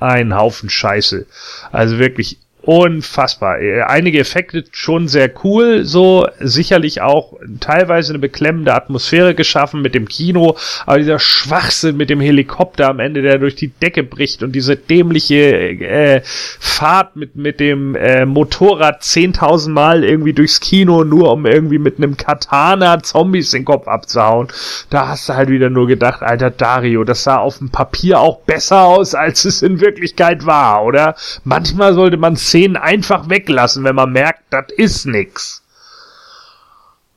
Ein 0.00 0.34
Haufen 0.34 0.68
Scheiße. 0.68 1.26
Also 1.70 1.98
wirklich 1.98 2.38
unfassbar. 2.62 3.60
Äh, 3.60 3.82
einige 3.82 4.20
Effekte 4.20 4.64
schon 4.72 5.08
sehr 5.08 5.30
cool, 5.44 5.84
so 5.84 6.26
sicherlich 6.40 7.00
auch 7.00 7.34
teilweise 7.60 8.12
eine 8.12 8.20
beklemmende 8.20 8.74
Atmosphäre 8.74 9.34
geschaffen 9.34 9.82
mit 9.82 9.94
dem 9.94 10.08
Kino, 10.08 10.56
aber 10.86 10.98
dieser 10.98 11.18
Schwachsinn 11.18 11.96
mit 11.96 12.10
dem 12.10 12.20
Helikopter 12.20 12.88
am 12.88 13.00
Ende, 13.00 13.22
der 13.22 13.38
durch 13.38 13.56
die 13.56 13.68
Decke 13.68 14.02
bricht 14.02 14.42
und 14.42 14.52
diese 14.52 14.76
dämliche 14.76 15.34
äh, 15.34 16.20
Fahrt 16.24 17.16
mit 17.16 17.36
mit 17.36 17.60
dem 17.60 17.94
äh, 17.96 18.24
Motorrad 18.24 19.02
10.000 19.02 19.70
Mal 19.70 20.04
irgendwie 20.04 20.32
durchs 20.32 20.60
Kino, 20.60 21.04
nur 21.04 21.32
um 21.32 21.46
irgendwie 21.46 21.78
mit 21.78 21.98
einem 21.98 22.16
Katana 22.16 23.02
Zombies 23.02 23.50
den 23.50 23.64
Kopf 23.64 23.88
abzuhauen. 23.88 24.48
Da 24.90 25.08
hast 25.08 25.28
du 25.28 25.34
halt 25.34 25.48
wieder 25.48 25.70
nur 25.70 25.86
gedacht, 25.86 26.22
alter 26.22 26.50
Dario, 26.50 27.04
das 27.04 27.24
sah 27.24 27.38
auf 27.38 27.58
dem 27.58 27.70
Papier 27.70 28.20
auch 28.20 28.40
besser 28.40 28.82
aus, 28.82 29.14
als 29.14 29.44
es 29.44 29.62
in 29.62 29.80
Wirklichkeit 29.80 30.46
war, 30.46 30.84
oder? 30.84 31.14
Manchmal 31.44 31.94
sollte 31.94 32.16
man 32.16 32.36
Szenen 32.52 32.76
einfach 32.76 33.30
weglassen, 33.30 33.82
wenn 33.82 33.94
man 33.94 34.12
merkt, 34.12 34.42
das 34.50 34.66
ist 34.76 35.06
nix. 35.06 35.62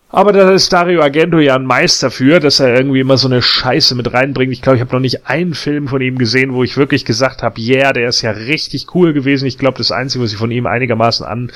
Aber 0.10 0.32
da 0.32 0.50
ist 0.52 0.72
Dario 0.72 1.02
Argento 1.02 1.40
ja 1.40 1.56
ein 1.56 1.66
Meister 1.66 2.10
für, 2.10 2.40
dass 2.40 2.62
er 2.62 2.74
irgendwie 2.74 3.02
immer 3.02 3.18
so 3.18 3.28
eine 3.28 3.42
Scheiße 3.42 3.96
mit 3.96 4.14
reinbringt. 4.14 4.54
Ich 4.54 4.62
glaube, 4.62 4.78
ich 4.78 4.82
habe 4.82 4.94
noch 4.94 5.02
nicht 5.02 5.28
einen 5.28 5.54
Film 5.54 5.90
von 5.90 6.00
ihm 6.00 6.18
gesehen, 6.18 6.54
wo 6.54 6.64
ich 6.64 6.78
wirklich 6.78 7.04
gesagt 7.04 7.44
habe, 7.44 7.60
yeah, 7.60 7.92
der 7.92 8.08
ist 8.08 8.22
ja 8.22 8.32
richtig 8.32 8.96
cool 8.96 9.12
gewesen. 9.12 9.46
Ich 9.46 9.58
glaube, 9.58 9.78
das 9.78 9.92
Einzige, 9.92 10.24
was 10.24 10.32
ich 10.32 10.38
von 10.38 10.52
ihm 10.52 10.68
einigermaßen 10.68 11.26
an, 11.26 11.52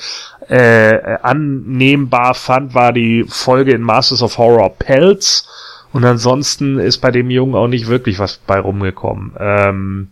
äh, 0.48 1.16
annehmbar 1.22 2.34
fand, 2.34 2.74
war 2.74 2.92
die 2.92 3.24
Folge 3.26 3.72
in 3.72 3.80
Masters 3.80 4.22
of 4.22 4.36
Horror 4.36 4.76
Pelz. 4.76 5.48
Und 5.94 6.04
ansonsten 6.04 6.78
ist 6.78 6.98
bei 6.98 7.12
dem 7.12 7.30
Jungen 7.30 7.54
auch 7.54 7.66
nicht 7.66 7.86
wirklich 7.86 8.18
was 8.18 8.36
bei 8.46 8.60
rumgekommen. 8.60 9.32
Ähm, 9.40 10.08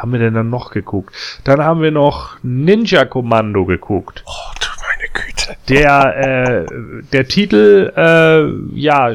haben 0.00 0.12
wir 0.12 0.18
denn 0.18 0.34
dann 0.34 0.50
noch 0.50 0.70
geguckt? 0.70 1.14
Dann 1.44 1.62
haben 1.62 1.82
wir 1.82 1.90
noch 1.90 2.36
Ninja 2.42 3.04
Kommando 3.04 3.66
geguckt. 3.66 4.24
Oh. 4.26 4.59
Der, 5.68 6.66
äh, 6.68 7.02
der 7.12 7.28
Titel, 7.28 7.92
äh, 7.96 8.78
ja, 8.78 9.12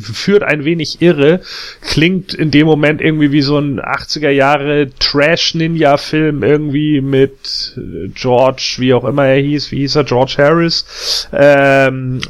führt 0.00 0.42
ein 0.42 0.64
wenig 0.64 1.00
irre, 1.00 1.40
klingt 1.82 2.34
in 2.34 2.50
dem 2.50 2.66
Moment 2.66 3.00
irgendwie 3.00 3.32
wie 3.32 3.42
so 3.42 3.58
ein 3.58 3.80
80er 3.80 4.30
Jahre 4.30 4.88
Trash-Ninja-Film 4.98 6.42
irgendwie 6.42 7.00
mit 7.00 7.78
George, 8.14 8.76
wie 8.78 8.94
auch 8.94 9.04
immer 9.04 9.26
er 9.26 9.40
hieß, 9.40 9.70
wie 9.70 9.78
hieß 9.78 9.96
er, 9.96 10.04
George 10.04 10.34
Harris. 10.38 11.28
Ähm, 11.32 12.20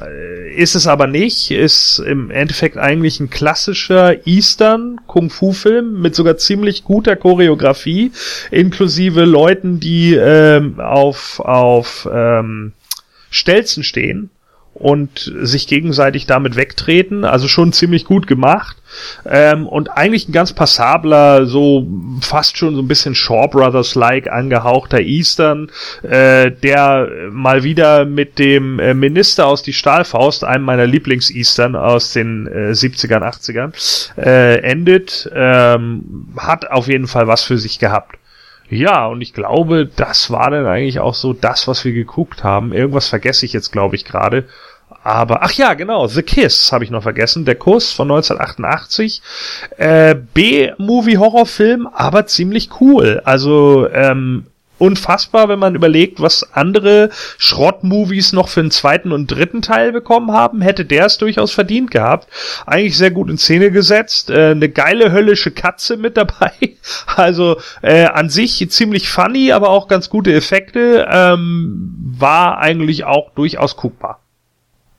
ist 0.56 0.74
es 0.74 0.86
aber 0.86 1.06
nicht, 1.06 1.50
ist 1.50 1.98
im 1.98 2.30
Endeffekt 2.30 2.76
eigentlich 2.76 3.20
ein 3.20 3.30
klassischer 3.30 4.26
Eastern 4.26 5.00
Kung-Fu-Film 5.06 6.00
mit 6.00 6.14
sogar 6.14 6.36
ziemlich 6.36 6.84
guter 6.84 7.16
Choreografie, 7.16 8.12
inklusive 8.50 9.24
Leuten, 9.24 9.80
die 9.80 10.14
ähm, 10.14 10.80
auf, 10.80 11.40
auf 11.40 12.08
ähm, 12.12 12.72
Stelzen 13.34 13.82
stehen 13.82 14.30
und 14.74 15.32
sich 15.40 15.68
gegenseitig 15.68 16.26
damit 16.26 16.56
wegtreten. 16.56 17.24
Also 17.24 17.46
schon 17.46 17.72
ziemlich 17.72 18.04
gut 18.04 18.26
gemacht. 18.26 18.76
Ähm, 19.24 19.68
und 19.68 19.88
eigentlich 19.90 20.28
ein 20.28 20.32
ganz 20.32 20.52
passabler, 20.52 21.46
so 21.46 21.86
fast 22.20 22.58
schon 22.58 22.74
so 22.74 22.82
ein 22.82 22.88
bisschen 22.88 23.14
Shaw 23.14 23.48
Brothers-like 23.48 24.30
angehauchter 24.30 25.00
Eastern, 25.00 25.70
äh, 26.02 26.50
der 26.50 27.08
mal 27.30 27.62
wieder 27.62 28.04
mit 28.04 28.38
dem 28.38 28.78
äh, 28.80 28.94
Minister 28.94 29.46
aus 29.46 29.62
die 29.62 29.72
Stahlfaust, 29.72 30.44
einem 30.44 30.64
meiner 30.64 30.86
Lieblings-Eastern 30.86 31.76
aus 31.76 32.12
den 32.12 32.46
äh, 32.46 32.72
70ern, 32.72 33.22
80ern, 33.22 33.72
äh, 34.18 34.58
endet. 34.58 35.30
Ähm, 35.34 36.28
hat 36.36 36.70
auf 36.70 36.88
jeden 36.88 37.06
Fall 37.06 37.28
was 37.28 37.44
für 37.44 37.58
sich 37.58 37.78
gehabt. 37.78 38.18
Ja, 38.74 39.06
und 39.06 39.20
ich 39.20 39.32
glaube, 39.32 39.86
das 39.86 40.32
war 40.32 40.50
dann 40.50 40.66
eigentlich 40.66 40.98
auch 40.98 41.14
so 41.14 41.32
das, 41.32 41.68
was 41.68 41.84
wir 41.84 41.92
geguckt 41.92 42.42
haben. 42.42 42.72
Irgendwas 42.72 43.08
vergesse 43.08 43.46
ich 43.46 43.52
jetzt, 43.52 43.70
glaube 43.70 43.94
ich, 43.94 44.04
gerade. 44.04 44.48
Aber, 45.04 45.44
ach 45.44 45.52
ja, 45.52 45.74
genau, 45.74 46.08
The 46.08 46.22
Kiss 46.22 46.72
habe 46.72 46.82
ich 46.82 46.90
noch 46.90 47.04
vergessen. 47.04 47.44
Der 47.44 47.54
Kuss 47.54 47.92
von 47.92 48.10
1988. 48.10 49.22
Äh, 49.76 50.16
B-Movie-Horrorfilm, 50.16 51.86
aber 51.86 52.26
ziemlich 52.26 52.80
cool. 52.80 53.22
Also, 53.24 53.88
ähm, 53.90 54.46
unfassbar, 54.84 55.48
wenn 55.48 55.58
man 55.58 55.74
überlegt, 55.74 56.20
was 56.20 56.52
andere 56.52 57.08
Schrottmovies 57.38 58.32
noch 58.32 58.48
für 58.48 58.60
einen 58.60 58.70
zweiten 58.70 59.12
und 59.12 59.28
dritten 59.28 59.62
Teil 59.62 59.92
bekommen 59.92 60.32
haben, 60.32 60.60
hätte 60.60 60.84
der 60.84 61.06
es 61.06 61.18
durchaus 61.18 61.52
verdient 61.52 61.90
gehabt. 61.90 62.28
Eigentlich 62.66 62.98
sehr 62.98 63.10
gut 63.10 63.30
in 63.30 63.38
Szene 63.38 63.70
gesetzt, 63.70 64.30
äh, 64.30 64.50
eine 64.50 64.68
geile 64.68 65.10
höllische 65.12 65.50
Katze 65.50 65.96
mit 65.96 66.16
dabei. 66.16 66.52
Also 67.16 67.58
äh, 67.82 68.04
an 68.04 68.28
sich 68.28 68.68
ziemlich 68.70 69.08
funny, 69.08 69.52
aber 69.52 69.70
auch 69.70 69.88
ganz 69.88 70.10
gute 70.10 70.32
Effekte. 70.34 71.06
Ähm, 71.10 71.94
war 72.18 72.58
eigentlich 72.58 73.04
auch 73.04 73.30
durchaus 73.34 73.76
guckbar. 73.76 74.23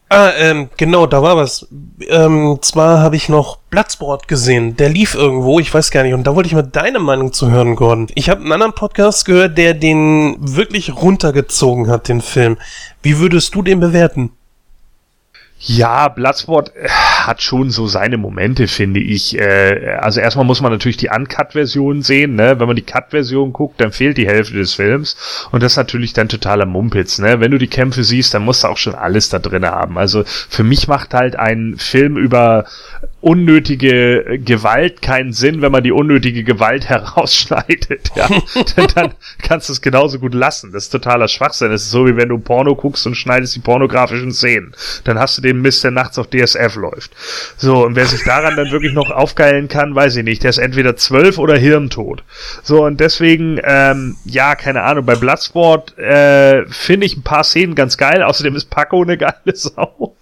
Ah, 0.07 0.31
ähm, 0.37 0.69
genau, 0.77 1.07
da 1.07 1.23
war 1.23 1.35
was. 1.35 1.67
Ähm, 2.07 2.59
zwar 2.61 2.99
habe 2.99 3.15
ich 3.15 3.27
noch 3.27 3.57
Bloodsport 3.69 4.27
gesehen. 4.27 4.77
Der 4.77 4.89
lief 4.89 5.15
irgendwo, 5.15 5.59
ich 5.59 5.73
weiß 5.73 5.89
gar 5.89 6.03
nicht. 6.03 6.13
Und 6.13 6.25
da 6.25 6.35
wollte 6.35 6.47
ich 6.47 6.53
mal 6.53 6.61
deine 6.61 6.99
Meinung 6.99 7.33
zu 7.33 7.49
hören, 7.49 7.75
Gordon. 7.75 8.07
Ich 8.13 8.29
habe 8.29 8.41
einen 8.41 8.51
anderen 8.51 8.73
Podcast 8.73 9.25
gehört, 9.25 9.57
der 9.57 9.73
den 9.73 10.37
wirklich 10.39 10.95
runtergezogen 10.95 11.89
hat, 11.89 12.07
den 12.07 12.21
Film. 12.21 12.57
Wie 13.01 13.17
würdest 13.17 13.55
du 13.55 13.63
den 13.63 13.79
bewerten? 13.79 14.31
Ja, 15.59 16.09
Bloodsport 16.09 16.75
äh, 16.75 16.87
hat 17.25 17.41
schon 17.41 17.69
so 17.69 17.87
seine 17.87 18.17
Momente, 18.17 18.67
finde 18.67 18.99
ich. 18.99 19.39
Äh, 19.39 19.97
also 19.99 20.19
erstmal 20.19 20.45
muss 20.45 20.61
man 20.61 20.71
natürlich 20.71 20.97
die 20.97 21.09
Uncut-Version 21.09 22.01
sehen. 22.01 22.35
Ne? 22.35 22.59
Wenn 22.59 22.67
man 22.67 22.75
die 22.75 22.81
Cut-Version 22.81 23.53
guckt, 23.53 23.81
dann 23.81 23.91
fehlt 23.91 24.17
die 24.17 24.27
Hälfte 24.27 24.55
des 24.55 24.73
Films. 24.73 25.47
Und 25.51 25.63
das 25.63 25.73
ist 25.73 25.77
natürlich 25.77 26.13
dann 26.13 26.29
totaler 26.29 26.65
Mumpitz. 26.65 27.19
Ne? 27.19 27.39
Wenn 27.39 27.51
du 27.51 27.57
die 27.57 27.67
Kämpfe 27.67 28.03
siehst, 28.03 28.33
dann 28.33 28.43
musst 28.43 28.63
du 28.63 28.67
auch 28.67 28.77
schon 28.77 28.95
alles 28.95 29.29
da 29.29 29.39
drin 29.39 29.65
haben. 29.65 29.97
Also 29.97 30.23
für 30.25 30.63
mich 30.63 30.87
macht 30.87 31.13
halt 31.13 31.35
ein 31.35 31.75
Film 31.77 32.17
über 32.17 32.65
unnötige 33.25 34.39
Gewalt 34.43 35.01
keinen 35.01 35.33
Sinn, 35.33 35.63
wenn 35.63 35.71
man 35.71 35.83
die 35.83 35.91
unnötige 35.91 36.43
Gewalt 36.43 36.85
herausschneidet. 36.89 38.11
Ja? 38.15 38.29
dann, 38.75 38.87
dann 38.93 39.13
kannst 39.41 39.67
du 39.67 39.73
es 39.73 39.81
genauso 39.81 40.19
gut 40.19 40.35
lassen. 40.35 40.71
Das 40.71 40.83
ist 40.83 40.89
totaler 40.91 41.27
Schwachsinn. 41.27 41.71
Das 41.71 41.81
ist 41.81 41.89
so, 41.89 42.05
wie 42.05 42.17
wenn 42.17 42.29
du 42.29 42.37
Porno 42.37 42.75
guckst 42.75 43.07
und 43.07 43.15
schneidest 43.15 43.55
die 43.55 43.61
pornografischen 43.61 44.31
Szenen. 44.31 44.75
Dann 45.05 45.17
hast 45.17 45.39
du 45.39 45.41
den 45.41 45.61
Mist, 45.61 45.83
der 45.83 45.89
nachts 45.89 46.19
auf 46.19 46.27
DSF 46.27 46.75
läuft. 46.75 47.14
So, 47.57 47.85
und 47.85 47.95
wer 47.95 48.05
sich 48.05 48.23
daran 48.23 48.55
dann 48.55 48.71
wirklich 48.71 48.93
noch 48.93 49.09
aufgeilen 49.09 49.67
kann, 49.67 49.95
weiß 49.95 50.15
ich 50.17 50.23
nicht. 50.23 50.43
Der 50.43 50.49
ist 50.49 50.57
entweder 50.57 50.95
zwölf 50.95 51.37
oder 51.37 51.57
hirntot. 51.57 52.23
So, 52.63 52.85
und 52.85 52.99
deswegen, 52.99 53.59
ähm, 53.63 54.17
ja, 54.25 54.55
keine 54.55 54.83
Ahnung, 54.83 55.05
bei 55.05 55.15
Bloodsport 55.15 55.97
äh, 55.97 56.65
finde 56.67 57.05
ich 57.05 57.17
ein 57.17 57.23
paar 57.23 57.43
Szenen 57.43 57.75
ganz 57.75 57.97
geil. 57.97 58.23
Außerdem 58.23 58.55
ist 58.55 58.69
Paco 58.69 59.01
eine 59.01 59.17
geile 59.17 59.33
Sau. 59.53 60.15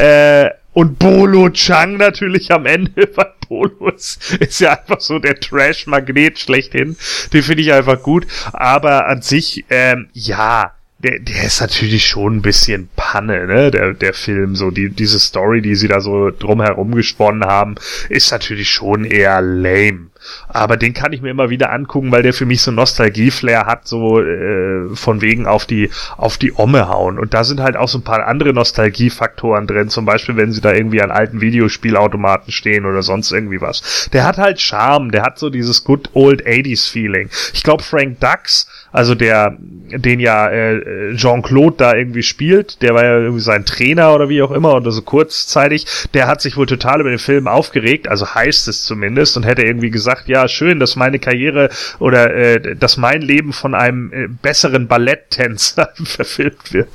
äh, 0.00 0.50
und 0.72 0.98
Bolo 1.00 1.50
Chang 1.50 1.96
natürlich 1.96 2.52
am 2.52 2.64
Ende, 2.64 3.08
weil 3.16 3.32
Bolo 3.48 3.88
ist, 3.88 4.36
ist 4.36 4.60
ja 4.60 4.78
einfach 4.78 5.00
so 5.00 5.18
der 5.18 5.40
Trash-Magnet 5.40 6.38
schlechthin. 6.38 6.96
Den 7.32 7.42
finde 7.42 7.62
ich 7.62 7.72
einfach 7.72 8.02
gut. 8.02 8.26
Aber 8.52 9.06
an 9.06 9.22
sich, 9.22 9.64
ähm, 9.70 10.08
ja, 10.12 10.74
der, 10.98 11.20
der 11.20 11.44
ist 11.44 11.60
natürlich 11.60 12.06
schon 12.06 12.36
ein 12.36 12.42
bisschen 12.42 12.88
Panne, 12.96 13.46
ne? 13.46 13.70
Der, 13.70 13.94
der 13.94 14.12
Film, 14.12 14.56
so 14.56 14.70
die, 14.70 14.90
diese 14.90 15.20
Story, 15.20 15.62
die 15.62 15.76
sie 15.76 15.86
da 15.86 16.00
so 16.00 16.30
drumherum 16.30 16.94
gesponnen 16.94 17.44
haben, 17.44 17.76
ist 18.08 18.32
natürlich 18.32 18.68
schon 18.68 19.04
eher 19.04 19.40
lame. 19.40 20.10
Aber 20.48 20.76
den 20.76 20.94
kann 20.94 21.12
ich 21.12 21.22
mir 21.22 21.30
immer 21.30 21.50
wieder 21.50 21.72
angucken, 21.72 22.12
weil 22.12 22.22
der 22.22 22.34
für 22.34 22.46
mich 22.46 22.62
so 22.62 22.70
Nostalgie-Flair 22.70 23.66
hat, 23.66 23.86
so 23.86 24.20
äh, 24.20 24.94
von 24.94 25.20
wegen 25.20 25.46
auf 25.46 25.66
die 25.66 25.90
auf 26.16 26.38
die 26.38 26.52
Omme 26.54 26.88
hauen. 26.88 27.18
Und 27.18 27.34
da 27.34 27.44
sind 27.44 27.60
halt 27.60 27.76
auch 27.76 27.88
so 27.88 27.98
ein 27.98 28.04
paar 28.04 28.26
andere 28.26 28.52
Nostalgie-Faktoren 28.52 29.66
drin, 29.66 29.88
zum 29.88 30.04
Beispiel, 30.04 30.36
wenn 30.36 30.52
sie 30.52 30.60
da 30.60 30.72
irgendwie 30.72 31.02
an 31.02 31.10
alten 31.10 31.40
Videospielautomaten 31.40 32.52
stehen 32.52 32.86
oder 32.86 33.02
sonst 33.02 33.32
irgendwie 33.32 33.60
was. 33.60 34.08
Der 34.12 34.24
hat 34.24 34.38
halt 34.38 34.60
Charme, 34.60 35.10
der 35.10 35.22
hat 35.22 35.38
so 35.38 35.50
dieses 35.50 35.84
good 35.84 36.10
old 36.14 36.46
80s 36.46 36.90
Feeling. 36.90 37.30
Ich 37.52 37.62
glaube, 37.62 37.82
Frank 37.82 38.20
Dux 38.20 38.66
also 38.90 39.14
der, 39.14 39.56
den 39.58 40.18
ja 40.18 40.48
äh, 40.48 41.14
Jean-Claude 41.14 41.76
da 41.76 41.94
irgendwie 41.94 42.22
spielt, 42.22 42.80
der 42.82 42.94
war 42.94 43.04
ja 43.04 43.18
irgendwie 43.18 43.42
sein 43.42 43.66
Trainer 43.66 44.14
oder 44.14 44.28
wie 44.28 44.42
auch 44.42 44.50
immer 44.50 44.74
oder 44.74 44.90
so 44.90 45.02
kurzzeitig, 45.02 45.86
der 46.14 46.26
hat 46.26 46.40
sich 46.40 46.56
wohl 46.56 46.66
total 46.66 47.00
über 47.00 47.10
den 47.10 47.18
Film 47.18 47.48
aufgeregt, 47.48 48.08
also 48.08 48.34
heißt 48.34 48.66
es 48.68 48.84
zumindest, 48.84 49.36
und 49.36 49.44
hätte 49.44 49.62
irgendwie 49.62 49.90
gesagt, 49.90 50.07
ja, 50.26 50.48
schön, 50.48 50.80
dass 50.80 50.96
meine 50.96 51.18
Karriere 51.18 51.70
oder 51.98 52.34
äh, 52.34 52.76
dass 52.76 52.96
mein 52.96 53.22
Leben 53.22 53.52
von 53.52 53.74
einem 53.74 54.12
äh, 54.12 54.28
besseren 54.28 54.88
Balletttänzer 54.88 55.90
verfilmt 56.04 56.72
wird. 56.72 56.88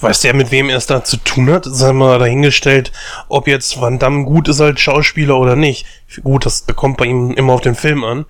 Weiß 0.00 0.20
der, 0.20 0.34
mit 0.34 0.50
wem 0.50 0.68
er 0.68 0.76
es 0.76 0.86
da 0.86 1.04
zu 1.04 1.16
tun 1.16 1.50
hat? 1.50 1.64
Sei 1.64 1.92
mal 1.92 2.18
dahingestellt, 2.18 2.92
ob 3.28 3.48
jetzt 3.48 3.80
Van 3.80 3.98
Damme 3.98 4.24
gut 4.24 4.48
ist 4.48 4.60
als 4.60 4.80
Schauspieler 4.80 5.38
oder 5.38 5.56
nicht. 5.56 5.86
Gut, 6.22 6.44
das 6.44 6.62
bekommt 6.62 6.98
bei 6.98 7.06
ihm 7.06 7.30
immer 7.30 7.54
auf 7.54 7.62
den 7.62 7.74
Film 7.74 8.04
an. 8.04 8.26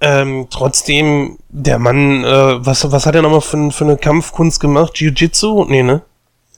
Ähm, 0.00 0.46
trotzdem, 0.48 1.38
der 1.50 1.78
Mann, 1.78 2.24
äh, 2.24 2.64
was, 2.64 2.90
was 2.90 3.04
hat 3.04 3.14
er 3.14 3.20
nochmal 3.20 3.42
für, 3.42 3.70
für 3.70 3.84
eine 3.84 3.98
Kampfkunst 3.98 4.58
gemacht? 4.58 4.96
Jiu-Jitsu? 4.96 5.66
Nee, 5.68 5.82
ne? 5.82 6.00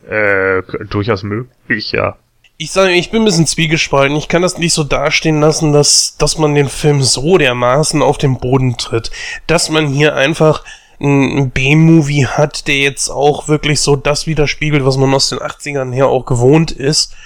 Äh, 0.08 0.62
durchaus 0.86 1.24
möglich, 1.24 1.90
ja. 1.90 2.16
Ich 2.62 2.70
sage, 2.70 2.92
ich 2.92 3.10
bin 3.10 3.22
ein 3.22 3.24
bisschen 3.24 3.48
zwiegespalten. 3.48 4.16
Ich 4.16 4.28
kann 4.28 4.40
das 4.40 4.56
nicht 4.56 4.72
so 4.72 4.84
dastehen 4.84 5.40
lassen, 5.40 5.72
dass, 5.72 6.16
dass 6.16 6.38
man 6.38 6.54
den 6.54 6.68
Film 6.68 7.02
so 7.02 7.36
dermaßen 7.36 8.00
auf 8.02 8.18
den 8.18 8.38
Boden 8.38 8.76
tritt. 8.76 9.10
Dass 9.48 9.68
man 9.68 9.88
hier 9.88 10.14
einfach 10.14 10.62
ein 11.00 11.50
B-Movie 11.50 12.28
hat, 12.28 12.68
der 12.68 12.76
jetzt 12.76 13.08
auch 13.08 13.48
wirklich 13.48 13.80
so 13.80 13.96
das 13.96 14.28
widerspiegelt, 14.28 14.84
was 14.84 14.96
man 14.96 15.12
aus 15.12 15.28
den 15.28 15.40
80ern 15.40 15.92
her 15.92 16.06
auch 16.06 16.24
gewohnt 16.24 16.70
ist. 16.70 17.16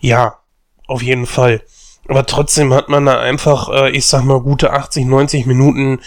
Ja, 0.00 0.38
auf 0.86 1.02
jeden 1.02 1.26
Fall. 1.26 1.60
Aber 2.08 2.24
trotzdem 2.24 2.72
hat 2.72 2.88
man 2.88 3.04
da 3.04 3.20
einfach, 3.20 3.68
äh, 3.68 3.90
ich 3.90 4.06
sag 4.06 4.24
mal, 4.24 4.40
gute 4.40 4.72
80, 4.72 5.04
90 5.04 5.44
Minuten, 5.44 6.00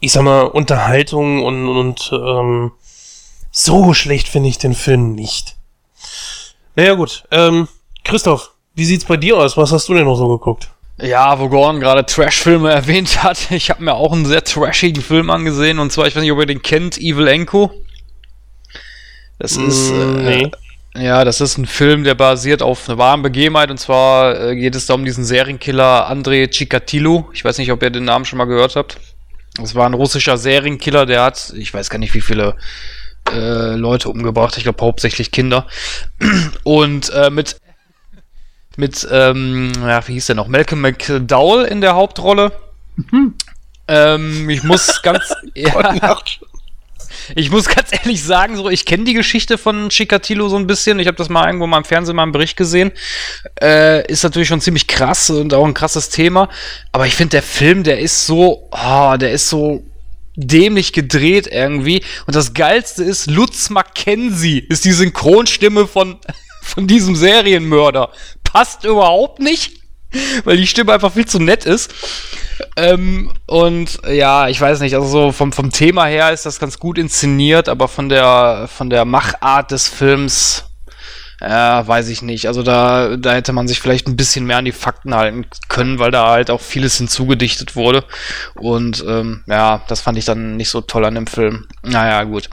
ich 0.00 0.12
sag 0.12 0.22
mal, 0.22 0.44
Unterhaltung 0.44 1.44
und, 1.44 1.68
und 1.68 2.10
ähm, 2.14 2.72
so 3.50 3.92
schlecht 3.92 4.28
finde 4.28 4.48
ich 4.48 4.56
den 4.56 4.74
Film 4.74 5.14
nicht. 5.14 5.56
Naja 6.74 6.94
gut, 6.94 7.24
ähm, 7.30 7.68
Christoph, 8.08 8.52
wie 8.74 8.86
sieht's 8.86 9.04
bei 9.04 9.18
dir 9.18 9.36
aus? 9.36 9.58
Was 9.58 9.70
hast 9.70 9.86
du 9.86 9.92
denn 9.92 10.06
noch 10.06 10.16
so 10.16 10.28
geguckt? 10.28 10.70
Ja, 10.98 11.38
wo 11.38 11.50
Gordon 11.50 11.78
gerade 11.78 12.06
Trash-Filme 12.06 12.72
erwähnt 12.72 13.22
hat, 13.22 13.50
ich 13.50 13.68
habe 13.68 13.84
mir 13.84 13.92
auch 13.92 14.12
einen 14.12 14.24
sehr 14.24 14.42
trashigen 14.42 15.02
Film 15.02 15.28
angesehen 15.28 15.78
und 15.78 15.92
zwar, 15.92 16.06
ich 16.06 16.16
weiß 16.16 16.22
nicht, 16.22 16.32
ob 16.32 16.40
ihr 16.40 16.46
den 16.46 16.62
kennt, 16.62 16.96
Evil 16.96 17.28
Enko. 17.28 17.70
Das 19.38 19.58
mm, 19.58 19.68
ist 19.68 19.90
äh, 19.90 19.94
nee. 19.94 20.50
Ja, 20.96 21.22
das 21.26 21.42
ist 21.42 21.58
ein 21.58 21.66
Film, 21.66 22.02
der 22.02 22.14
basiert 22.14 22.62
auf 22.62 22.88
einer 22.88 22.96
wahren 22.96 23.20
Begebenheit 23.20 23.70
und 23.70 23.78
zwar 23.78 24.40
äh, 24.40 24.56
geht 24.56 24.74
es 24.74 24.86
da 24.86 24.94
um 24.94 25.04
diesen 25.04 25.24
Serienkiller 25.24 26.06
Andrei 26.06 26.46
Chikatilo. 26.46 27.28
Ich 27.34 27.44
weiß 27.44 27.58
nicht, 27.58 27.70
ob 27.72 27.82
ihr 27.82 27.90
den 27.90 28.04
Namen 28.04 28.24
schon 28.24 28.38
mal 28.38 28.46
gehört 28.46 28.74
habt. 28.74 28.98
Das 29.56 29.74
war 29.74 29.84
ein 29.84 29.94
russischer 29.94 30.38
Serienkiller, 30.38 31.04
der 31.04 31.24
hat, 31.24 31.52
ich 31.54 31.74
weiß 31.74 31.90
gar 31.90 31.98
nicht, 31.98 32.14
wie 32.14 32.22
viele 32.22 32.56
äh, 33.30 33.74
Leute 33.74 34.08
umgebracht, 34.08 34.56
ich 34.56 34.62
glaube 34.62 34.82
hauptsächlich 34.82 35.30
Kinder. 35.30 35.66
Und 36.64 37.10
äh, 37.10 37.28
mit, 37.28 37.56
mit 38.78 39.06
ähm, 39.10 39.72
ja, 39.80 40.06
wie 40.06 40.14
hieß 40.14 40.26
der 40.26 40.36
noch? 40.36 40.48
Malcolm 40.48 40.80
McDowell 40.80 41.66
in 41.66 41.80
der 41.80 41.94
Hauptrolle. 41.94 42.52
Mhm. 42.96 43.34
Ähm, 43.88 44.48
ich 44.48 44.62
muss 44.62 45.02
ganz. 45.02 45.34
ja, 45.54 46.16
ich 47.34 47.50
muss 47.50 47.68
ganz 47.68 47.92
ehrlich 47.92 48.22
sagen, 48.22 48.56
so 48.56 48.68
ich 48.68 48.84
kenne 48.84 49.04
die 49.04 49.14
Geschichte 49.14 49.58
von 49.58 49.88
Chikatilo 49.88 50.48
so 50.48 50.56
ein 50.56 50.66
bisschen. 50.66 50.98
Ich 50.98 51.06
habe 51.06 51.16
das 51.16 51.28
mal 51.28 51.46
irgendwo 51.46 51.66
mal 51.66 51.78
im 51.78 51.84
Fernsehen 51.84 52.16
mal 52.16 52.24
im 52.24 52.32
Bericht 52.32 52.56
gesehen. 52.56 52.92
Äh, 53.60 54.06
ist 54.10 54.22
natürlich 54.22 54.48
schon 54.48 54.60
ziemlich 54.60 54.86
krass 54.86 55.30
und 55.30 55.52
auch 55.54 55.66
ein 55.66 55.74
krasses 55.74 56.10
Thema. 56.10 56.48
Aber 56.92 57.06
ich 57.06 57.14
finde 57.14 57.32
der 57.32 57.42
Film, 57.42 57.82
der 57.82 57.98
ist 57.98 58.26
so, 58.26 58.68
oh, 58.70 59.16
der 59.16 59.32
ist 59.32 59.48
so 59.48 59.82
dämlich 60.36 60.92
gedreht 60.92 61.48
irgendwie. 61.50 62.02
Und 62.26 62.36
das 62.36 62.54
Geilste 62.54 63.02
ist, 63.02 63.28
Lutz 63.28 63.70
Mackenzie 63.70 64.60
ist 64.60 64.84
die 64.84 64.92
Synchronstimme 64.92 65.86
von, 65.86 66.18
von 66.62 66.86
diesem 66.86 67.16
Serienmörder. 67.16 68.10
Passt 68.58 68.84
überhaupt 68.84 69.38
nicht 69.38 69.78
weil 70.44 70.56
die 70.56 70.66
Stimme 70.66 70.92
einfach 70.92 71.12
viel 71.12 71.26
zu 71.26 71.38
nett 71.38 71.64
ist. 71.64 71.92
Ähm, 72.76 73.32
und 73.46 74.00
ja, 74.08 74.48
ich 74.48 74.60
weiß 74.60 74.80
nicht, 74.80 74.94
also 74.94 75.06
so 75.06 75.32
vom, 75.32 75.52
vom 75.52 75.70
Thema 75.70 76.06
her 76.06 76.32
ist 76.32 76.46
das 76.46 76.58
ganz 76.58 76.78
gut 76.78 76.98
inszeniert, 76.98 77.68
aber 77.68 77.88
von 77.88 78.08
der, 78.08 78.68
von 78.72 78.90
der 78.90 79.04
Machart 79.04 79.70
des 79.70 79.88
Films 79.88 80.64
ja, 81.40 81.86
weiß 81.86 82.08
ich 82.08 82.22
nicht. 82.22 82.46
Also 82.46 82.64
da, 82.64 83.16
da 83.16 83.32
hätte 83.32 83.52
man 83.52 83.68
sich 83.68 83.80
vielleicht 83.80 84.08
ein 84.08 84.16
bisschen 84.16 84.44
mehr 84.44 84.58
an 84.58 84.64
die 84.64 84.72
Fakten 84.72 85.14
halten 85.14 85.46
können, 85.68 86.00
weil 86.00 86.10
da 86.10 86.30
halt 86.30 86.50
auch 86.50 86.60
vieles 86.60 86.96
hinzugedichtet 86.98 87.76
wurde. 87.76 88.04
Und 88.54 89.04
ähm, 89.06 89.44
ja, 89.46 89.82
das 89.86 90.00
fand 90.00 90.18
ich 90.18 90.24
dann 90.24 90.56
nicht 90.56 90.68
so 90.68 90.80
toll 90.80 91.04
an 91.04 91.14
dem 91.14 91.28
Film. 91.28 91.66
Naja, 91.84 92.24
gut. 92.24 92.50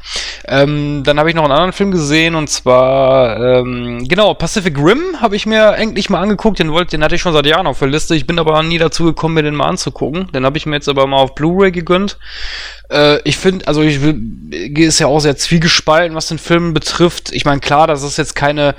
Ähm, 0.48 1.02
dann 1.04 1.18
habe 1.18 1.30
ich 1.30 1.36
noch 1.36 1.44
einen 1.44 1.54
anderen 1.54 1.74
Film 1.74 1.90
gesehen 1.90 2.36
und 2.36 2.48
zwar, 2.48 3.40
ähm, 3.40 4.08
genau, 4.08 4.36
Pacific 4.36 4.78
Rim 4.78 5.20
habe 5.20 5.36
ich 5.36 5.48
mir 5.48 5.74
endlich 5.76 6.12
mal 6.12 6.22
angeguckt. 6.22 6.60
Den, 6.60 6.72
wollte, 6.72 6.92
den 6.92 7.04
hatte 7.04 7.16
ich 7.16 7.22
schon 7.22 7.34
seit 7.34 7.48
Jahren 7.48 7.66
auf 7.66 7.80
der 7.80 7.88
Liste. 7.88 8.16
Ich 8.16 8.28
bin 8.28 8.38
aber 8.38 8.62
nie 8.62 8.78
dazu 8.78 9.06
gekommen, 9.06 9.34
mir 9.34 9.44
den 9.44 9.56
mal 9.56 9.68
anzugucken. 9.68 10.32
Den 10.32 10.46
habe 10.46 10.58
ich 10.58 10.68
mir 10.68 10.76
jetzt 10.76 10.90
aber 10.90 11.08
mal 11.08 11.18
auf 11.18 11.34
Blu-ray 11.34 11.72
gegönnt. 11.72 12.20
Äh, 12.90 13.20
ich 13.24 13.38
finde, 13.38 13.68
also 13.68 13.82
ich 13.82 14.02
will, 14.02 14.22
ist 14.78 15.00
ja 15.00 15.08
auch 15.08 15.20
sehr 15.20 15.38
zwiegespalten, 15.38 16.16
was 16.16 16.28
den 16.28 16.38
Film 16.38 16.74
betrifft. 16.74 17.32
Ich 17.32 17.46
meine, 17.46 17.60
klar, 17.60 17.88
das 17.88 18.04
ist 18.04 18.18
jetzt 18.18 18.36
keine 18.36 18.76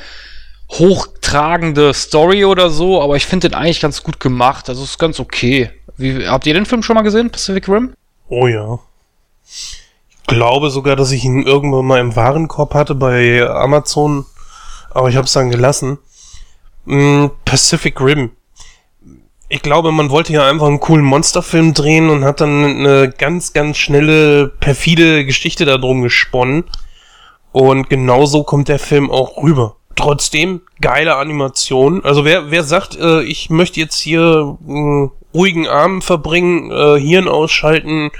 hochtragende 0.70 1.94
Story 1.94 2.44
oder 2.44 2.70
so, 2.70 3.00
aber 3.00 3.16
ich 3.16 3.26
finde 3.26 3.48
den 3.48 3.58
eigentlich 3.58 3.80
ganz 3.80 4.02
gut 4.02 4.20
gemacht. 4.20 4.68
Also 4.68 4.82
ist 4.82 4.98
ganz 4.98 5.20
okay. 5.20 5.70
Wie, 5.96 6.26
habt 6.26 6.46
ihr 6.46 6.54
den 6.54 6.66
Film 6.66 6.82
schon 6.82 6.94
mal 6.94 7.02
gesehen, 7.02 7.30
Pacific 7.30 7.68
Rim? 7.68 7.94
Oh 8.28 8.46
ja. 8.46 8.78
Ich 9.44 10.26
glaube 10.26 10.70
sogar, 10.70 10.96
dass 10.96 11.12
ich 11.12 11.24
ihn 11.24 11.42
irgendwann 11.42 11.86
mal 11.86 12.00
im 12.00 12.16
Warenkorb 12.16 12.74
hatte 12.74 12.94
bei 12.94 13.48
Amazon, 13.48 14.26
aber 14.90 15.08
ich 15.08 15.16
habe 15.16 15.26
es 15.26 15.32
dann 15.32 15.50
gelassen. 15.50 15.98
Mm, 16.84 17.26
Pacific 17.44 18.00
Rim 18.00 18.32
ich 19.48 19.62
glaube, 19.62 19.92
man 19.92 20.10
wollte 20.10 20.32
ja 20.32 20.48
einfach 20.48 20.66
einen 20.66 20.80
coolen 20.80 21.04
Monsterfilm 21.04 21.72
drehen 21.72 22.10
und 22.10 22.24
hat 22.24 22.40
dann 22.40 22.64
eine 22.64 23.10
ganz, 23.10 23.52
ganz 23.52 23.76
schnelle, 23.76 24.48
perfide 24.48 25.24
Geschichte 25.24 25.64
darum 25.64 26.02
gesponnen. 26.02 26.64
Und 27.52 27.88
genauso 27.88 28.42
kommt 28.42 28.68
der 28.68 28.78
Film 28.78 29.10
auch 29.10 29.42
rüber. 29.42 29.76
Trotzdem 29.94 30.60
geile 30.80 31.16
Animation. 31.16 32.04
Also 32.04 32.24
wer, 32.24 32.50
wer 32.50 32.64
sagt, 32.64 32.96
äh, 32.96 33.22
ich 33.22 33.48
möchte 33.48 33.80
jetzt 33.80 33.98
hier 33.98 34.58
einen 34.68 35.10
ruhigen 35.32 35.66
Abend 35.66 36.04
verbringen, 36.04 36.70
äh, 36.70 37.00
Hirn 37.00 37.28
ausschalten 37.28 38.10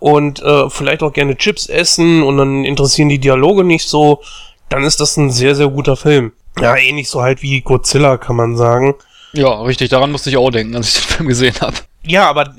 und 0.00 0.42
äh, 0.42 0.70
vielleicht 0.70 1.02
auch 1.02 1.12
gerne 1.12 1.36
Chips 1.36 1.68
essen 1.68 2.22
und 2.22 2.38
dann 2.38 2.64
interessieren 2.64 3.08
die 3.08 3.20
Dialoge 3.20 3.64
nicht 3.64 3.86
so, 3.86 4.22
dann 4.70 4.82
ist 4.82 5.00
das 5.00 5.16
ein 5.18 5.30
sehr, 5.30 5.54
sehr 5.54 5.68
guter 5.68 5.96
Film. 5.96 6.32
Ja, 6.58 6.74
ähnlich 6.76 7.08
so 7.08 7.22
halt 7.22 7.42
wie 7.42 7.60
Godzilla, 7.60 8.16
kann 8.16 8.36
man 8.36 8.56
sagen. 8.56 8.94
Ja, 9.32 9.62
richtig, 9.62 9.90
daran 9.90 10.12
musste 10.12 10.30
ich 10.30 10.36
auch 10.36 10.50
denken, 10.50 10.74
als 10.76 10.88
ich 10.88 10.94
den 10.94 11.16
Film 11.16 11.28
gesehen 11.28 11.54
habe. 11.60 11.76
Ja, 12.02 12.28
aber 12.28 12.52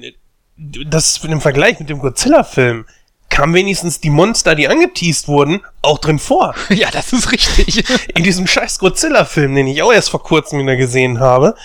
das 0.58 1.24
im 1.24 1.42
Vergleich 1.42 1.80
mit 1.80 1.90
dem 1.90 2.00
Godzilla-Film 2.00 2.86
kam 3.30 3.54
wenigstens 3.54 4.00
die 4.02 4.10
Monster, 4.10 4.56
die 4.56 4.68
angeteased 4.68 5.28
wurden, 5.28 5.62
auch 5.82 5.98
drin 5.98 6.20
vor. 6.20 6.54
ja, 6.70 6.92
das 6.92 7.14
ist 7.14 7.32
richtig. 7.32 7.84
In 8.16 8.24
diesem 8.24 8.46
scheiß 8.46 8.80
Godzilla-Film, 8.80 9.56
den 9.56 9.68
ich 9.68 9.82
auch 9.82 9.92
erst 9.92 10.10
vor 10.10 10.22
kurzem 10.22 10.60
wieder 10.60 10.76
gesehen 10.76 11.20
habe. 11.20 11.56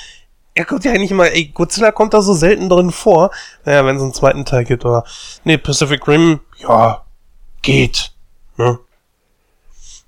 Er 0.54 0.64
kommt 0.64 0.84
ja 0.84 0.92
eigentlich 0.92 1.10
mal, 1.10 1.26
ey, 1.26 1.46
Godzilla 1.46 1.92
kommt 1.92 2.14
da 2.14 2.22
so 2.22 2.32
selten 2.32 2.70
drin 2.70 2.90
vor. 2.90 3.30
Naja, 3.64 3.84
wenn 3.84 3.96
es 3.96 4.02
einen 4.02 4.14
zweiten 4.14 4.46
Teil 4.46 4.64
gibt, 4.64 4.86
oder. 4.86 5.04
Nee, 5.44 5.58
Pacific 5.58 6.06
Rim, 6.08 6.40
ja, 6.56 7.04
geht. 7.60 8.12
Ne? 8.56 8.78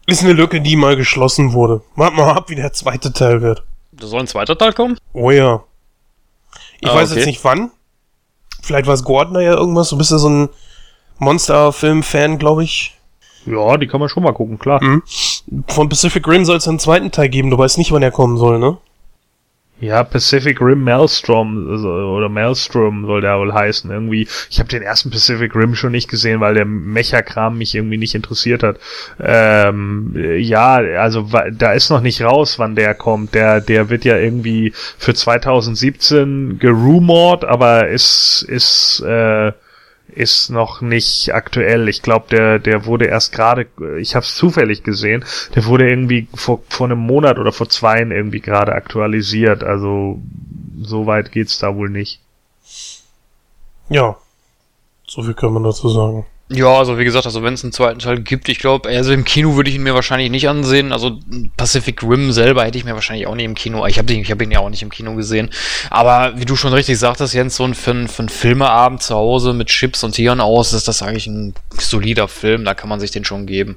Ist 0.06 0.22
eine 0.22 0.32
Lücke, 0.32 0.62
die 0.62 0.76
mal 0.76 0.96
geschlossen 0.96 1.52
wurde. 1.52 1.82
Wart 1.96 2.14
mal 2.14 2.32
ab, 2.32 2.48
wie 2.48 2.54
der 2.54 2.72
zweite 2.72 3.12
Teil 3.12 3.42
wird. 3.42 3.62
Da 4.00 4.06
soll 4.06 4.20
ein 4.20 4.26
zweiter 4.26 4.56
Teil 4.56 4.72
kommen? 4.72 4.96
Oh 5.12 5.30
ja. 5.30 5.62
Ich 6.80 6.88
Ah, 6.88 6.94
weiß 6.94 7.10
okay. 7.10 7.20
jetzt 7.20 7.26
nicht 7.26 7.42
wann. 7.44 7.70
Vielleicht 8.62 8.86
weiß 8.86 9.04
Gordon 9.04 9.40
ja 9.42 9.54
irgendwas. 9.54 9.88
Du 9.90 9.98
bist 9.98 10.10
ja 10.10 10.18
so 10.18 10.28
ein 10.28 10.48
Monsterfilm-Fan, 11.18 12.38
glaube 12.38 12.64
ich. 12.64 12.94
Ja, 13.46 13.76
die 13.76 13.86
kann 13.86 14.00
man 14.00 14.08
schon 14.08 14.22
mal 14.22 14.32
gucken, 14.32 14.58
klar. 14.58 14.82
Mhm. 14.82 15.02
Von 15.68 15.88
Pacific 15.88 16.26
Rim 16.28 16.44
soll 16.44 16.56
es 16.56 16.68
einen 16.68 16.78
zweiten 16.78 17.10
Teil 17.10 17.28
geben. 17.28 17.50
Du 17.50 17.58
weißt 17.58 17.78
nicht, 17.78 17.92
wann 17.92 18.02
er 18.02 18.10
kommen 18.10 18.36
soll, 18.36 18.58
ne? 18.58 18.76
Ja, 19.80 20.02
Pacific 20.02 20.60
Rim 20.60 20.82
Maelstrom 20.82 21.70
also, 21.70 21.88
oder 21.88 22.28
Maelstrom 22.28 23.06
soll 23.06 23.20
der 23.20 23.38
wohl 23.38 23.54
heißen. 23.54 23.88
Irgendwie, 23.90 24.26
ich 24.50 24.58
habe 24.58 24.68
den 24.68 24.82
ersten 24.82 25.10
Pacific 25.10 25.54
Rim 25.54 25.76
schon 25.76 25.92
nicht 25.92 26.08
gesehen, 26.08 26.40
weil 26.40 26.54
der 26.54 26.64
Mecha-Kram 26.64 27.56
mich 27.56 27.76
irgendwie 27.76 27.96
nicht 27.96 28.16
interessiert 28.16 28.64
hat. 28.64 28.78
Ähm, 29.20 30.14
ja, 30.38 30.74
also 30.76 31.28
da 31.52 31.72
ist 31.72 31.90
noch 31.90 32.00
nicht 32.00 32.22
raus, 32.22 32.58
wann 32.58 32.74
der 32.74 32.94
kommt. 32.94 33.34
Der, 33.34 33.60
der 33.60 33.88
wird 33.88 34.04
ja 34.04 34.16
irgendwie 34.16 34.72
für 34.74 35.14
2017 35.14 36.58
gerumort, 36.58 37.44
aber 37.44 37.88
ist 37.88 38.44
ist 38.48 39.00
äh, 39.06 39.52
ist 40.08 40.50
noch 40.50 40.80
nicht 40.80 41.34
aktuell. 41.34 41.88
Ich 41.88 42.02
glaube, 42.02 42.26
der, 42.30 42.58
der 42.58 42.86
wurde 42.86 43.06
erst 43.06 43.32
gerade, 43.32 43.66
ich 43.98 44.14
habe 44.14 44.24
es 44.24 44.34
zufällig 44.34 44.82
gesehen, 44.82 45.24
der 45.54 45.66
wurde 45.66 45.88
irgendwie 45.88 46.28
vor, 46.34 46.62
vor 46.68 46.86
einem 46.86 46.98
Monat 46.98 47.38
oder 47.38 47.52
vor 47.52 47.68
zweien 47.68 48.10
irgendwie 48.10 48.40
gerade 48.40 48.72
aktualisiert. 48.72 49.62
Also 49.62 50.20
so 50.80 51.06
weit 51.06 51.32
geht's 51.32 51.58
da 51.58 51.74
wohl 51.74 51.90
nicht. 51.90 52.20
Ja. 53.88 54.16
So 55.06 55.22
viel 55.22 55.34
kann 55.34 55.52
man 55.52 55.62
dazu 55.62 55.88
sagen. 55.88 56.26
Ja, 56.50 56.78
also 56.78 56.98
wie 56.98 57.04
gesagt, 57.04 57.26
also 57.26 57.42
wenn 57.42 57.52
es 57.52 57.62
einen 57.62 57.74
zweiten 57.74 57.98
Teil 57.98 58.20
gibt, 58.20 58.48
ich 58.48 58.58
glaube, 58.58 58.88
also 58.88 59.12
im 59.12 59.24
Kino 59.24 59.56
würde 59.56 59.68
ich 59.68 59.76
ihn 59.76 59.82
mir 59.82 59.92
wahrscheinlich 59.92 60.30
nicht 60.30 60.48
ansehen. 60.48 60.92
Also 60.92 61.20
Pacific 61.58 62.02
Rim 62.02 62.32
selber 62.32 62.64
hätte 62.64 62.78
ich 62.78 62.84
mir 62.84 62.94
wahrscheinlich 62.94 63.26
auch 63.26 63.34
nicht 63.34 63.44
im 63.44 63.54
Kino. 63.54 63.84
Ich 63.84 63.98
habe 63.98 64.10
ich 64.14 64.30
hab 64.30 64.40
ihn 64.40 64.50
ja 64.50 64.60
auch 64.60 64.70
nicht 64.70 64.82
im 64.82 64.88
Kino 64.88 65.14
gesehen. 65.14 65.50
Aber 65.90 66.38
wie 66.38 66.46
du 66.46 66.56
schon 66.56 66.72
richtig 66.72 66.98
sagtest, 66.98 67.34
Jens, 67.34 67.56
so 67.56 67.64
ein 67.64 67.74
für, 67.74 68.08
für 68.08 68.20
einen 68.20 68.28
Filmeabend 68.30 69.02
zu 69.02 69.14
Hause 69.14 69.52
mit 69.52 69.68
Chips 69.68 70.02
und 70.04 70.12
Tieren 70.12 70.40
aus, 70.40 70.72
ist 70.72 70.88
das 70.88 71.02
eigentlich 71.02 71.26
ein 71.26 71.52
solider 71.78 72.28
Film. 72.28 72.64
Da 72.64 72.72
kann 72.72 72.88
man 72.88 73.00
sich 73.00 73.10
den 73.10 73.26
schon 73.26 73.44
geben. 73.44 73.76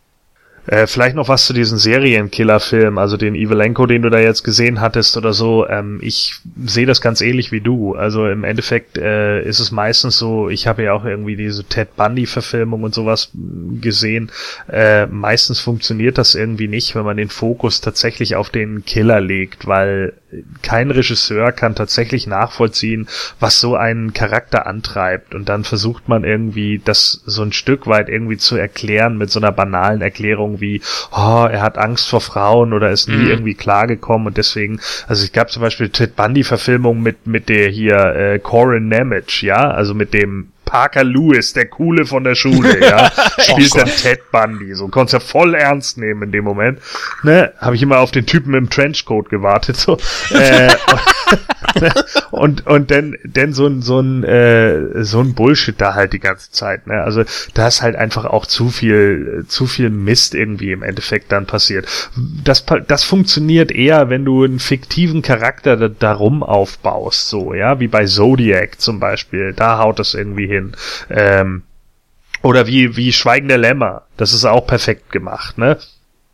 Äh, 0.68 0.88
vielleicht 0.88 1.16
noch 1.16 1.28
was 1.28 1.46
zu 1.46 1.54
diesen 1.54 1.78
Serienkiller-Film, 1.78 2.98
also 2.98 3.18
den 3.18 3.36
Evelenko, 3.36 3.88
den 3.88 4.04
du 4.04 4.10
da 4.10 4.20
jetzt 4.20 4.44
gesehen 4.44 4.80
hattest 4.80 5.18
oder 5.18 5.34
so. 5.34 5.68
Ähm, 5.68 6.00
ich 6.02 6.36
sehe 6.66 6.86
das 6.86 7.02
ganz 7.02 7.22
ähnlich 7.22 7.52
wie 7.52 7.62
du. 7.62 7.96
Also 7.96 8.28
im 8.28 8.44
Endeffekt 8.44 8.98
äh, 8.98 9.42
ist 9.42 9.60
es 9.60 9.72
meistens 9.72 10.18
so, 10.18 10.50
ich 10.50 10.68
habe 10.68 10.84
ja 10.84 10.94
auch 10.94 11.06
irgendwie 11.06 11.36
diese 11.36 11.64
Ted 11.64 11.96
Bundy-Verfilmung 11.96 12.84
und 12.84 12.94
sowas 12.94 13.32
gesehen. 13.82 14.32
Äh, 14.72 15.08
meistens 15.08 15.60
funktioniert 15.60 16.18
das 16.18 16.36
irgendwie 16.36 16.68
nicht, 16.68 16.96
wenn 16.96 17.06
man 17.06 17.18
den 17.18 17.30
Fokus 17.30 17.82
tatsächlich 17.82 18.36
auf 18.36 18.50
den 18.50 18.86
Killer 18.86 19.20
legt, 19.20 19.68
weil 19.68 20.14
kein 20.62 20.92
Regisseur 20.92 21.52
kann 21.52 21.76
tatsächlich 21.76 22.28
nachvollziehen, 22.28 23.08
was 23.40 23.60
so 23.60 23.76
einen 23.76 24.14
Charakter 24.14 24.66
antreibt. 24.68 25.36
Und 25.36 25.50
dann 25.50 25.64
versucht 25.64 26.08
man 26.08 26.24
irgendwie, 26.24 26.82
das 26.84 27.22
so 27.26 27.42
ein 27.44 27.52
Stück 27.52 27.88
weit 27.88 28.10
irgendwie 28.10 28.38
zu 28.38 28.56
erklären 28.56 29.18
mit 29.18 29.30
so 29.32 29.40
einer 29.40 29.52
banalen 29.52 30.02
Erklärung 30.02 30.62
wie, 30.62 30.82
oh, 31.12 31.48
er 31.50 31.62
hat 31.62 31.78
Angst 31.78 32.10
vor 32.10 32.22
Frauen 32.22 32.74
oder 32.74 32.92
ist 32.92 33.08
nie 33.08 33.16
Mhm. 33.16 33.30
irgendwie 33.30 33.54
klargekommen 33.56 34.28
und 34.28 34.38
deswegen, 34.38 34.80
also 35.08 35.24
es 35.24 35.32
gab 35.32 35.52
zum 35.52 35.62
Beispiel 35.62 35.90
Ted 35.90 36.16
Bundy 36.16 36.44
Verfilmung 36.44 37.02
mit, 37.02 37.28
mit 37.28 37.50
der 37.50 37.70
hier, 37.70 37.98
äh, 38.16 38.40
Corin 38.40 38.88
Nemec, 38.88 39.44
ja, 39.44 39.70
also 39.72 39.94
mit 39.94 40.14
dem 40.14 40.52
Parker 40.72 41.04
Lewis, 41.04 41.52
der 41.52 41.66
Coole 41.66 42.06
von 42.06 42.24
der 42.24 42.34
Schule, 42.34 42.80
ja, 42.80 43.12
spielt 43.38 43.76
dann 43.76 43.90
Ted 43.90 44.32
Bundy. 44.32 44.74
So 44.74 44.88
konntest 44.88 45.14
ja 45.14 45.20
voll 45.20 45.54
ernst 45.54 45.98
nehmen 45.98 46.24
in 46.24 46.32
dem 46.32 46.46
Moment. 46.46 46.80
Ne, 47.24 47.52
habe 47.58 47.76
ich 47.76 47.84
immer 47.84 48.00
auf 48.00 48.12
den 48.12 48.26
Typen 48.26 48.54
im 48.54 48.70
Trenchcoat 48.70 49.30
gewartet. 49.30 49.76
So. 49.76 49.98
äh, 50.30 50.72
und 52.32 52.68
und 52.68 52.90
dann 52.90 53.18
dann 53.26 53.52
so 53.52 53.68
ein 53.68 53.82
so 53.82 54.00
ein 54.00 54.24
äh, 54.24 55.04
so 55.04 55.20
ein 55.20 55.34
Bullshit 55.34 55.76
da 55.80 55.94
halt 55.94 56.14
die 56.14 56.20
ganze 56.20 56.52
Zeit. 56.52 56.88
Ne? 56.88 57.02
Also 57.02 57.26
da 57.54 57.68
ist 57.68 57.82
halt 57.82 57.98
einfach 57.98 58.24
auch 58.24 58.46
zu 58.46 58.70
viel 58.70 59.44
zu 59.50 59.66
viel 59.68 59.90
Mist 59.90 60.36
irgendwie 60.36 60.72
im 60.72 60.84
Endeffekt 60.84 61.34
dann 61.34 61.48
passiert. 61.48 61.86
Das 62.46 62.64
das 62.88 63.04
funktioniert 63.04 63.72
eher, 63.72 64.10
wenn 64.10 64.24
du 64.24 64.46
einen 64.46 64.60
fiktiven 64.60 65.22
Charakter 65.22 65.76
da, 65.76 65.90
darum 65.90 66.44
aufbaust, 66.44 67.28
so 67.28 67.54
ja, 67.54 67.82
wie 67.82 67.90
bei 67.90 68.06
Zodiac 68.06 68.80
zum 68.80 69.02
Beispiel. 69.02 69.52
Da 69.52 69.78
haut 69.78 70.00
das 70.00 70.14
irgendwie 70.14 70.48
hin. 70.48 70.61
Ähm, 71.10 71.64
oder 72.42 72.68
wie, 72.68 72.96
wie 72.98 73.14
Schweigende 73.14 73.56
Lämmer. 73.56 74.04
Das 74.18 74.34
ist 74.34 74.46
auch 74.46 74.66
perfekt 74.66 75.12
gemacht, 75.12 75.58
ne? 75.58 75.78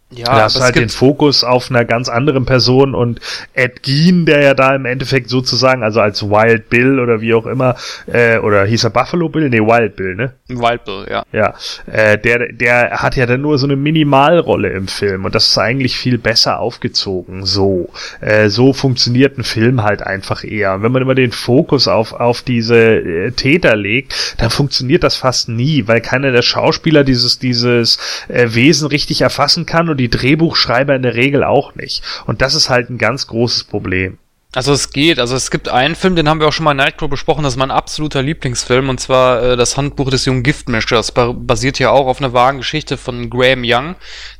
Ja, 0.09 0.25
da 0.25 0.43
hast 0.43 0.61
halt 0.61 0.77
den 0.77 0.87
Fokus 0.87 1.43
auf 1.43 1.69
einer 1.69 1.83
ganz 1.83 2.07
anderen 2.07 2.45
Person 2.45 2.95
und 2.95 3.19
Ed 3.53 3.83
Gein, 3.83 4.25
der 4.25 4.41
ja 4.41 4.53
da 4.53 4.73
im 4.73 4.85
Endeffekt 4.85 5.29
sozusagen, 5.29 5.83
also 5.83 5.99
als 5.99 6.23
Wild 6.23 6.69
Bill 6.69 7.01
oder 7.01 7.19
wie 7.19 7.33
auch 7.33 7.45
immer, 7.45 7.75
äh, 8.05 8.37
oder 8.37 8.63
hieß 8.63 8.85
er 8.85 8.89
Buffalo 8.91 9.27
Bill? 9.27 9.49
Nee, 9.49 9.59
Wild 9.59 9.97
Bill, 9.97 10.15
ne? 10.15 10.31
Wild 10.47 10.85
Bill, 10.85 11.07
ja. 11.09 11.23
Ja, 11.33 11.55
äh, 11.91 12.17
der, 12.17 12.53
der 12.53 13.01
hat 13.01 13.17
ja 13.17 13.25
dann 13.25 13.41
nur 13.41 13.57
so 13.57 13.67
eine 13.67 13.75
Minimalrolle 13.75 14.69
im 14.69 14.87
Film 14.87 15.25
und 15.25 15.35
das 15.35 15.49
ist 15.49 15.57
eigentlich 15.57 15.97
viel 15.97 16.17
besser 16.17 16.61
aufgezogen. 16.61 17.45
So, 17.45 17.89
äh, 18.21 18.47
so 18.47 18.71
funktioniert 18.71 19.37
ein 19.37 19.43
Film 19.43 19.83
halt 19.83 20.01
einfach 20.03 20.45
eher. 20.45 20.75
Und 20.75 20.83
wenn 20.83 20.93
man 20.93 21.01
immer 21.01 21.15
den 21.15 21.33
Fokus 21.33 21.89
auf 21.89 22.13
auf 22.13 22.43
diese 22.43 22.77
äh, 22.77 23.31
Täter 23.31 23.75
legt, 23.75 24.35
dann 24.37 24.51
funktioniert 24.51 25.03
das 25.03 25.17
fast 25.17 25.49
nie, 25.49 25.85
weil 25.87 25.99
keiner 25.99 26.31
der 26.31 26.43
Schauspieler 26.43 27.03
dieses 27.03 27.39
dieses 27.39 27.99
äh, 28.29 28.47
Wesen 28.51 28.87
richtig 28.87 29.19
erfassen 29.19 29.65
kann 29.65 29.89
und 29.89 29.96
die 29.97 30.09
Drehbuchschreiber 30.09 30.95
in 30.95 31.01
der 31.01 31.15
Regel 31.15 31.43
auch 31.43 31.75
nicht. 31.75 32.03
Und 32.25 32.41
das 32.41 32.55
ist 32.55 32.69
halt 32.69 32.89
ein 32.89 32.97
ganz 32.97 33.27
großes 33.27 33.65
Problem. 33.65 34.17
Also 34.53 34.71
es 34.71 34.91
geht, 34.91 35.19
also 35.19 35.35
es 35.35 35.51
gibt 35.51 35.67
einen 35.67 35.93
Film, 35.93 36.15
den 36.15 36.29
haben 36.29 36.39
wir 36.39 36.47
auch 36.47 36.53
schon 36.53 36.63
mal 36.63 36.71
in 36.71 36.77
Nightcrow 36.77 37.09
besprochen, 37.09 37.43
das 37.43 37.53
ist 37.53 37.59
mein 37.59 37.69
absoluter 37.69 38.23
Lieblingsfilm 38.23 38.87
und 38.89 38.99
zwar 38.99 39.43
äh, 39.43 39.57
das 39.57 39.75
Handbuch 39.75 40.09
des 40.09 40.25
jungen 40.25 40.41
Giftmischers. 40.41 41.11
Basiert 41.11 41.79
ja 41.79 41.91
auch 41.91 42.07
auf 42.07 42.19
einer 42.19 42.33
wahren 42.33 42.57
Geschichte 42.57 42.97
von 42.97 43.29
Graham 43.29 43.63
Young, 43.65 43.95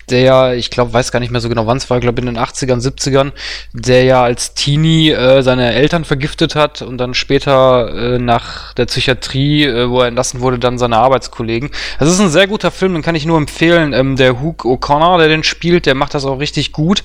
der 0.10 0.22
ja, 0.22 0.54
ich 0.54 0.70
glaube, 0.70 0.94
weiß 0.94 1.12
gar 1.12 1.20
nicht 1.20 1.32
mehr 1.32 1.42
so 1.42 1.50
genau 1.50 1.68
wann 1.68 1.78
es 1.78 1.90
war, 1.90 2.00
glaube 2.00 2.22
in 2.22 2.28
den 2.28 2.38
80ern, 2.38 2.82
70ern, 2.82 3.32
der 3.74 4.04
ja 4.04 4.24
als 4.24 4.54
Teenie 4.54 5.12
äh, 5.12 5.42
seine 5.42 5.74
Eltern 5.74 6.06
vergiftet 6.06 6.56
hat 6.56 6.82
und 6.82 6.98
dann 6.98 7.14
später 7.14 7.94
äh, 7.94 8.20
nach 8.20 8.74
der 8.74 8.86
Psychiatrie, 8.86 9.66
äh, 9.66 9.90
wo 9.90 10.02
er 10.02 10.08
entlassen 10.08 10.40
wurde, 10.40 10.60
dann 10.60 10.78
seine 10.78 10.98
Arbeitskollegen. 10.98 11.72
Das 12.00 12.10
ist 12.10 12.20
ein 12.20 12.30
sehr 12.30 12.48
guter 12.48 12.72
Film, 12.72 12.94
den 12.94 13.02
kann 13.02 13.16
ich 13.16 13.26
nur 13.26 13.38
empfehlen. 13.38 13.94
Ähm, 13.94 14.16
der 14.16 14.42
Hook 14.42 14.64
O'Connor, 14.64 15.18
der 15.18 15.28
den 15.28 15.44
spielt, 15.44 15.86
der 15.86 15.96
macht 15.96 16.14
das 16.14 16.26
auch 16.26 16.40
richtig 16.40 16.72
gut 16.72 17.04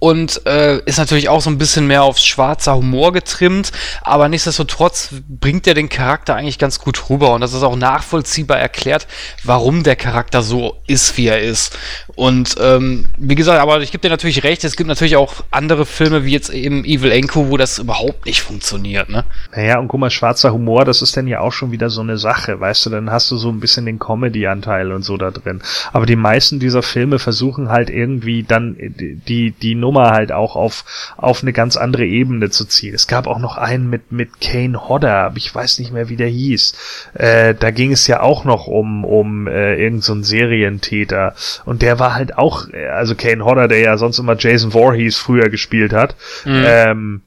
und 0.00 0.44
äh, 0.46 0.80
ist 0.86 0.98
natürlich 0.98 1.28
auch 1.28 1.42
so 1.42 1.50
ein 1.50 1.58
bisschen 1.58 1.86
mehr 1.86 2.02
aufs 2.02 2.24
schwarzer 2.24 2.74
Humor 2.74 3.12
getrimmt, 3.12 3.70
aber 4.02 4.28
nichtsdestotrotz 4.28 5.10
bringt 5.28 5.66
er 5.66 5.74
den 5.74 5.88
Charakter 5.88 6.34
eigentlich 6.34 6.58
ganz 6.58 6.80
gut 6.80 7.10
rüber 7.10 7.32
und 7.34 7.42
das 7.42 7.52
ist 7.52 7.62
auch 7.62 7.76
nachvollziehbar 7.76 8.58
erklärt, 8.58 9.06
warum 9.44 9.82
der 9.82 9.96
Charakter 9.96 10.42
so 10.42 10.78
ist, 10.86 11.16
wie 11.18 11.26
er 11.26 11.40
ist. 11.40 11.76
Und 12.20 12.56
ähm, 12.60 13.06
wie 13.16 13.34
gesagt, 13.34 13.62
aber 13.62 13.80
ich 13.80 13.92
gebe 13.92 14.02
dir 14.02 14.10
natürlich 14.10 14.44
recht, 14.44 14.62
es 14.64 14.76
gibt 14.76 14.88
natürlich 14.88 15.16
auch 15.16 15.36
andere 15.50 15.86
Filme, 15.86 16.26
wie 16.26 16.32
jetzt 16.32 16.50
eben 16.50 16.84
Evil 16.84 17.12
Enko, 17.12 17.48
wo 17.48 17.56
das 17.56 17.78
überhaupt 17.78 18.26
nicht 18.26 18.42
funktioniert, 18.42 19.08
ne? 19.08 19.24
Naja, 19.56 19.78
und 19.78 19.88
guck 19.88 20.00
mal, 20.00 20.10
schwarzer 20.10 20.52
Humor, 20.52 20.84
das 20.84 21.00
ist 21.00 21.16
dann 21.16 21.26
ja 21.26 21.40
auch 21.40 21.52
schon 21.52 21.72
wieder 21.72 21.88
so 21.88 22.02
eine 22.02 22.18
Sache, 22.18 22.60
weißt 22.60 22.84
du, 22.84 22.90
dann 22.90 23.10
hast 23.10 23.30
du 23.30 23.38
so 23.38 23.48
ein 23.48 23.58
bisschen 23.58 23.86
den 23.86 23.98
Comedy-Anteil 23.98 24.92
und 24.92 25.02
so 25.02 25.16
da 25.16 25.30
drin. 25.30 25.62
Aber 25.94 26.04
die 26.04 26.14
meisten 26.14 26.60
dieser 26.60 26.82
Filme 26.82 27.18
versuchen 27.18 27.70
halt 27.70 27.88
irgendwie 27.88 28.42
dann 28.42 28.76
die, 28.78 29.52
die 29.52 29.74
Nummer 29.74 30.10
halt 30.10 30.30
auch 30.30 30.56
auf, 30.56 30.84
auf 31.16 31.40
eine 31.40 31.54
ganz 31.54 31.78
andere 31.78 32.04
Ebene 32.04 32.50
zu 32.50 32.66
ziehen. 32.66 32.94
Es 32.94 33.06
gab 33.06 33.28
auch 33.28 33.38
noch 33.38 33.56
einen 33.56 33.88
mit, 33.88 34.12
mit 34.12 34.42
Kane 34.42 34.90
Hodder, 34.90 35.20
aber 35.20 35.38
ich 35.38 35.54
weiß 35.54 35.78
nicht 35.78 35.90
mehr, 35.90 36.10
wie 36.10 36.16
der 36.16 36.28
hieß. 36.28 36.74
Äh, 37.14 37.54
da 37.54 37.70
ging 37.70 37.92
es 37.92 38.06
ja 38.06 38.20
auch 38.20 38.44
noch 38.44 38.66
um, 38.66 39.06
um 39.06 39.46
äh, 39.46 39.76
irgendeinen 39.76 40.02
so 40.02 40.22
Serientäter. 40.22 41.34
Und 41.64 41.80
der 41.80 41.98
war 41.98 42.09
halt 42.14 42.36
auch, 42.38 42.68
äh, 42.72 42.86
also 42.86 43.14
Kane 43.14 43.44
Hodder, 43.44 43.68
der 43.68 43.80
ja 43.80 43.96
sonst 43.96 44.18
immer 44.18 44.36
Jason 44.38 44.72
Voorhees 44.72 45.16
früher 45.16 45.48
gespielt 45.48 45.92
hat, 45.92 46.16
ähm, 46.46 47.22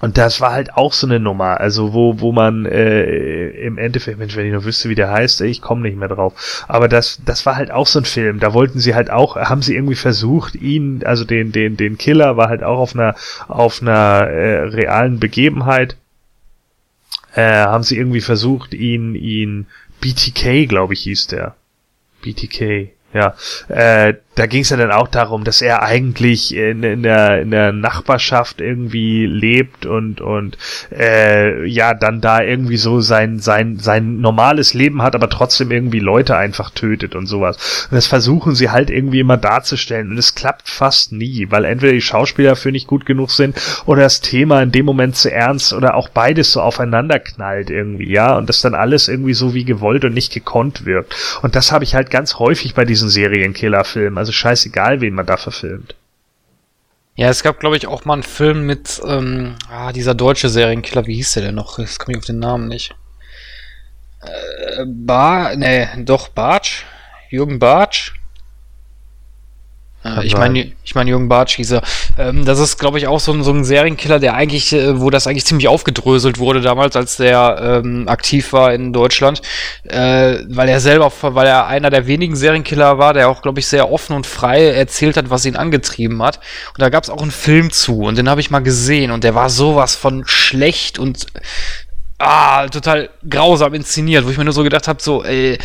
und 0.00 0.16
das 0.16 0.40
war 0.40 0.52
halt 0.52 0.74
auch 0.74 0.94
so 0.94 1.06
eine 1.06 1.20
Nummer, 1.20 1.60
also 1.60 1.92
wo, 1.92 2.20
wo 2.20 2.32
man 2.32 2.64
äh, 2.64 3.50
im 3.50 3.76
Endeffekt, 3.76 4.18
Mensch, 4.18 4.34
wenn 4.34 4.46
ich 4.46 4.52
nur 4.52 4.64
wüsste, 4.64 4.88
wie 4.88 4.94
der 4.94 5.10
heißt, 5.10 5.42
ich 5.42 5.60
komme 5.60 5.82
nicht 5.82 5.96
mehr 5.96 6.08
drauf. 6.08 6.64
Aber 6.68 6.88
das, 6.88 7.20
das 7.26 7.44
war 7.44 7.56
halt 7.56 7.70
auch 7.70 7.86
so 7.86 7.98
ein 8.00 8.06
Film. 8.06 8.40
Da 8.40 8.54
wollten 8.54 8.78
sie 8.78 8.94
halt 8.94 9.10
auch, 9.10 9.36
haben 9.36 9.60
sie 9.60 9.74
irgendwie 9.74 9.96
versucht, 9.96 10.54
ihn, 10.54 11.02
also 11.04 11.24
den, 11.24 11.52
den, 11.52 11.76
den 11.76 11.98
Killer 11.98 12.38
war 12.38 12.48
halt 12.48 12.62
auch 12.62 12.78
auf 12.78 12.94
einer, 12.94 13.14
auf 13.46 13.82
einer 13.82 14.26
äh, 14.26 14.62
realen 14.68 15.20
Begebenheit, 15.20 15.96
äh, 17.34 17.42
haben 17.42 17.84
sie 17.84 17.98
irgendwie 17.98 18.22
versucht, 18.22 18.72
ihn, 18.72 19.14
ihn, 19.14 19.66
BTK, 20.00 20.66
glaube 20.66 20.94
ich, 20.94 21.00
hieß 21.00 21.26
der. 21.26 21.56
BTK, 22.22 22.90
ja. 23.12 23.34
Da 24.36 24.46
ging 24.46 24.62
es 24.62 24.70
ja 24.70 24.76
dann 24.76 24.92
auch 24.92 25.08
darum, 25.08 25.44
dass 25.44 25.60
er 25.60 25.82
eigentlich 25.82 26.54
in, 26.54 26.82
in, 26.82 27.02
der, 27.02 27.42
in 27.42 27.50
der 27.50 27.72
Nachbarschaft 27.72 28.60
irgendwie 28.60 29.26
lebt 29.26 29.86
und, 29.86 30.20
und 30.20 30.56
äh, 30.96 31.66
ja, 31.66 31.94
dann 31.94 32.20
da 32.20 32.40
irgendwie 32.40 32.76
so 32.76 33.00
sein, 33.00 33.40
sein, 33.40 33.78
sein 33.78 34.20
normales 34.20 34.72
Leben 34.72 35.02
hat, 35.02 35.14
aber 35.14 35.28
trotzdem 35.28 35.72
irgendwie 35.72 35.98
Leute 35.98 36.36
einfach 36.36 36.70
tötet 36.70 37.16
und 37.16 37.26
sowas. 37.26 37.88
Und 37.90 37.96
das 37.96 38.06
versuchen 38.06 38.54
sie 38.54 38.70
halt 38.70 38.88
irgendwie 38.88 39.20
immer 39.20 39.36
darzustellen. 39.36 40.10
Und 40.10 40.18
es 40.18 40.34
klappt 40.36 40.68
fast 40.68 41.12
nie, 41.12 41.48
weil 41.50 41.64
entweder 41.64 41.92
die 41.92 42.00
Schauspieler 42.00 42.54
für 42.54 42.70
nicht 42.70 42.86
gut 42.86 43.06
genug 43.06 43.32
sind 43.32 43.60
oder 43.84 44.02
das 44.02 44.20
Thema 44.20 44.62
in 44.62 44.70
dem 44.70 44.86
Moment 44.86 45.16
zu 45.16 45.32
ernst 45.32 45.72
oder 45.72 45.94
auch 45.94 46.08
beides 46.08 46.52
so 46.52 46.60
aufeinander 46.60 47.18
knallt 47.18 47.68
irgendwie, 47.68 48.10
ja, 48.10 48.36
und 48.36 48.48
das 48.48 48.60
dann 48.60 48.74
alles 48.74 49.08
irgendwie 49.08 49.34
so 49.34 49.54
wie 49.54 49.64
gewollt 49.64 50.04
und 50.04 50.14
nicht 50.14 50.32
gekonnt 50.32 50.84
wirkt. 50.86 51.14
Und 51.42 51.56
das 51.56 51.72
habe 51.72 51.84
ich 51.84 51.94
halt 51.94 52.10
ganz 52.10 52.38
häufig 52.38 52.74
bei 52.74 52.84
diesen 52.84 53.08
Serienkiller-Filmen. 53.08 54.18
Also 54.20 54.32
scheißegal, 54.32 55.00
wen 55.00 55.14
man 55.14 55.24
da 55.24 55.38
verfilmt. 55.38 55.94
Ja, 57.16 57.30
es 57.30 57.42
gab, 57.42 57.58
glaube 57.58 57.78
ich, 57.78 57.86
auch 57.86 58.04
mal 58.04 58.12
einen 58.12 58.22
Film 58.22 58.66
mit 58.66 59.00
ähm, 59.02 59.54
ah, 59.70 59.94
dieser 59.94 60.14
deutsche 60.14 60.50
Serienkiller, 60.50 61.06
wie 61.06 61.14
hieß 61.14 61.32
der 61.32 61.44
denn 61.44 61.54
noch? 61.54 61.78
Jetzt 61.78 61.98
komme 61.98 62.12
ich 62.12 62.18
auf 62.18 62.26
den 62.26 62.38
Namen 62.38 62.68
nicht. 62.68 62.94
Äh, 64.20 64.84
Bar, 64.84 65.56
nee, 65.56 65.88
doch, 66.04 66.28
Bartsch? 66.28 66.84
Jürgen 67.30 67.58
Bartsch? 67.58 68.12
Äh, 70.04 70.26
ich 70.26 70.36
meine, 70.36 70.72
ich 70.84 70.94
meine, 70.94 71.10
Jürgen 71.10 71.28
Bartsch 71.28 71.56
hieß 71.56 71.72
er. 71.72 71.82
Ähm, 72.18 72.44
das 72.44 72.58
ist, 72.58 72.78
glaube 72.78 72.98
ich, 72.98 73.06
auch 73.06 73.20
so 73.20 73.32
ein, 73.32 73.42
so 73.42 73.52
ein 73.52 73.64
Serienkiller, 73.64 74.18
der 74.18 74.34
eigentlich, 74.34 74.72
äh, 74.72 75.00
wo 75.00 75.10
das 75.10 75.26
eigentlich 75.26 75.44
ziemlich 75.44 75.68
aufgedröselt 75.68 76.38
wurde 76.38 76.60
damals, 76.60 76.96
als 76.96 77.16
der 77.16 77.82
ähm, 77.84 78.08
aktiv 78.08 78.52
war 78.52 78.72
in 78.72 78.92
Deutschland, 78.92 79.42
äh, 79.84 80.38
weil 80.48 80.68
er 80.68 80.80
selber, 80.80 81.12
weil 81.20 81.46
er 81.46 81.66
einer 81.66 81.90
der 81.90 82.06
wenigen 82.06 82.36
Serienkiller 82.36 82.98
war, 82.98 83.14
der 83.14 83.28
auch, 83.28 83.42
glaube 83.42 83.60
ich, 83.60 83.66
sehr 83.66 83.90
offen 83.92 84.16
und 84.16 84.26
frei 84.26 84.68
erzählt 84.68 85.16
hat, 85.16 85.30
was 85.30 85.44
ihn 85.44 85.56
angetrieben 85.56 86.22
hat. 86.22 86.38
Und 86.68 86.80
da 86.80 86.88
gab 86.88 87.04
es 87.04 87.10
auch 87.10 87.22
einen 87.22 87.30
Film 87.30 87.70
zu 87.70 88.02
und 88.02 88.16
den 88.16 88.28
habe 88.28 88.40
ich 88.40 88.50
mal 88.50 88.60
gesehen 88.60 89.10
und 89.10 89.24
der 89.24 89.34
war 89.34 89.50
sowas 89.50 89.94
von 89.94 90.22
schlecht 90.26 90.98
und 90.98 91.26
ah, 92.20 92.68
total 92.68 93.10
grausam 93.28 93.74
inszeniert, 93.74 94.24
wo 94.24 94.30
ich 94.30 94.38
mir 94.38 94.44
nur 94.44 94.52
so 94.52 94.62
gedacht 94.62 94.86
habe, 94.88 95.02
so, 95.02 95.24
ey, 95.24 95.58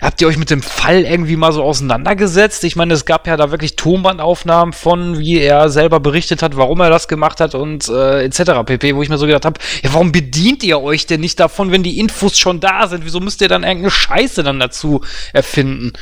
habt 0.00 0.20
ihr 0.20 0.28
euch 0.28 0.38
mit 0.38 0.50
dem 0.50 0.62
Fall 0.62 1.02
irgendwie 1.02 1.36
mal 1.36 1.52
so 1.52 1.62
auseinandergesetzt? 1.62 2.64
Ich 2.64 2.76
meine, 2.76 2.94
es 2.94 3.04
gab 3.04 3.26
ja 3.26 3.36
da 3.36 3.50
wirklich 3.50 3.76
Tonbandaufnahmen 3.76 4.72
von, 4.72 5.18
wie 5.18 5.38
er 5.38 5.68
selber 5.68 6.00
berichtet 6.00 6.42
hat, 6.42 6.56
warum 6.56 6.80
er 6.80 6.90
das 6.90 7.08
gemacht 7.08 7.40
hat 7.40 7.54
und 7.54 7.88
äh, 7.88 8.24
etc. 8.24 8.64
pp, 8.64 8.96
wo 8.96 9.02
ich 9.02 9.10
mir 9.10 9.18
so 9.18 9.26
gedacht 9.26 9.44
habe, 9.44 9.60
ja, 9.82 9.92
warum 9.92 10.10
bedient 10.10 10.64
ihr 10.64 10.80
euch 10.80 11.06
denn 11.06 11.20
nicht 11.20 11.38
davon, 11.38 11.70
wenn 11.70 11.82
die 11.82 11.98
Infos 11.98 12.38
schon 12.38 12.60
da 12.60 12.88
sind? 12.88 13.04
Wieso 13.04 13.20
müsst 13.20 13.40
ihr 13.42 13.48
dann 13.48 13.62
irgendeine 13.62 13.90
Scheiße 13.90 14.42
dann 14.42 14.58
dazu 14.58 15.02
erfinden? 15.32 15.92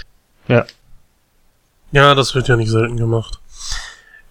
Ja. 0.49 0.65
Ja, 1.93 2.15
das 2.15 2.35
wird 2.35 2.49
ja 2.49 2.57
nicht 2.57 2.71
selten 2.71 2.97
gemacht. 2.97 3.41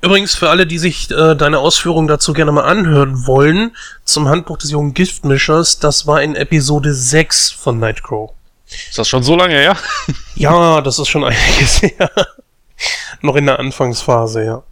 Übrigens, 0.05 0.35
für 0.35 0.51
alle, 0.51 0.67
die 0.67 0.77
sich 0.77 1.09
äh, 1.09 1.35
deine 1.35 1.57
Ausführungen 1.57 2.07
dazu 2.07 2.33
gerne 2.33 2.51
mal 2.51 2.65
anhören 2.65 3.25
wollen, 3.25 3.75
zum 4.03 4.27
Handbuch 4.27 4.59
des 4.59 4.69
jungen 4.69 4.93
Giftmischers, 4.93 5.79
das 5.79 6.05
war 6.05 6.21
in 6.21 6.35
Episode 6.35 6.93
6 6.93 7.49
von 7.49 7.79
Nightcrow. 7.79 8.31
Ist 8.67 8.99
das 8.99 9.07
schon 9.07 9.23
so 9.23 9.35
lange 9.35 9.55
her? 9.55 9.75
ja, 10.35 10.81
das 10.81 10.99
ist 10.99 11.07
schon 11.07 11.23
einiges 11.23 11.81
her. 11.81 12.11
Noch 13.21 13.35
in 13.35 13.47
der 13.47 13.57
Anfangsphase, 13.57 14.45
ja. 14.45 14.63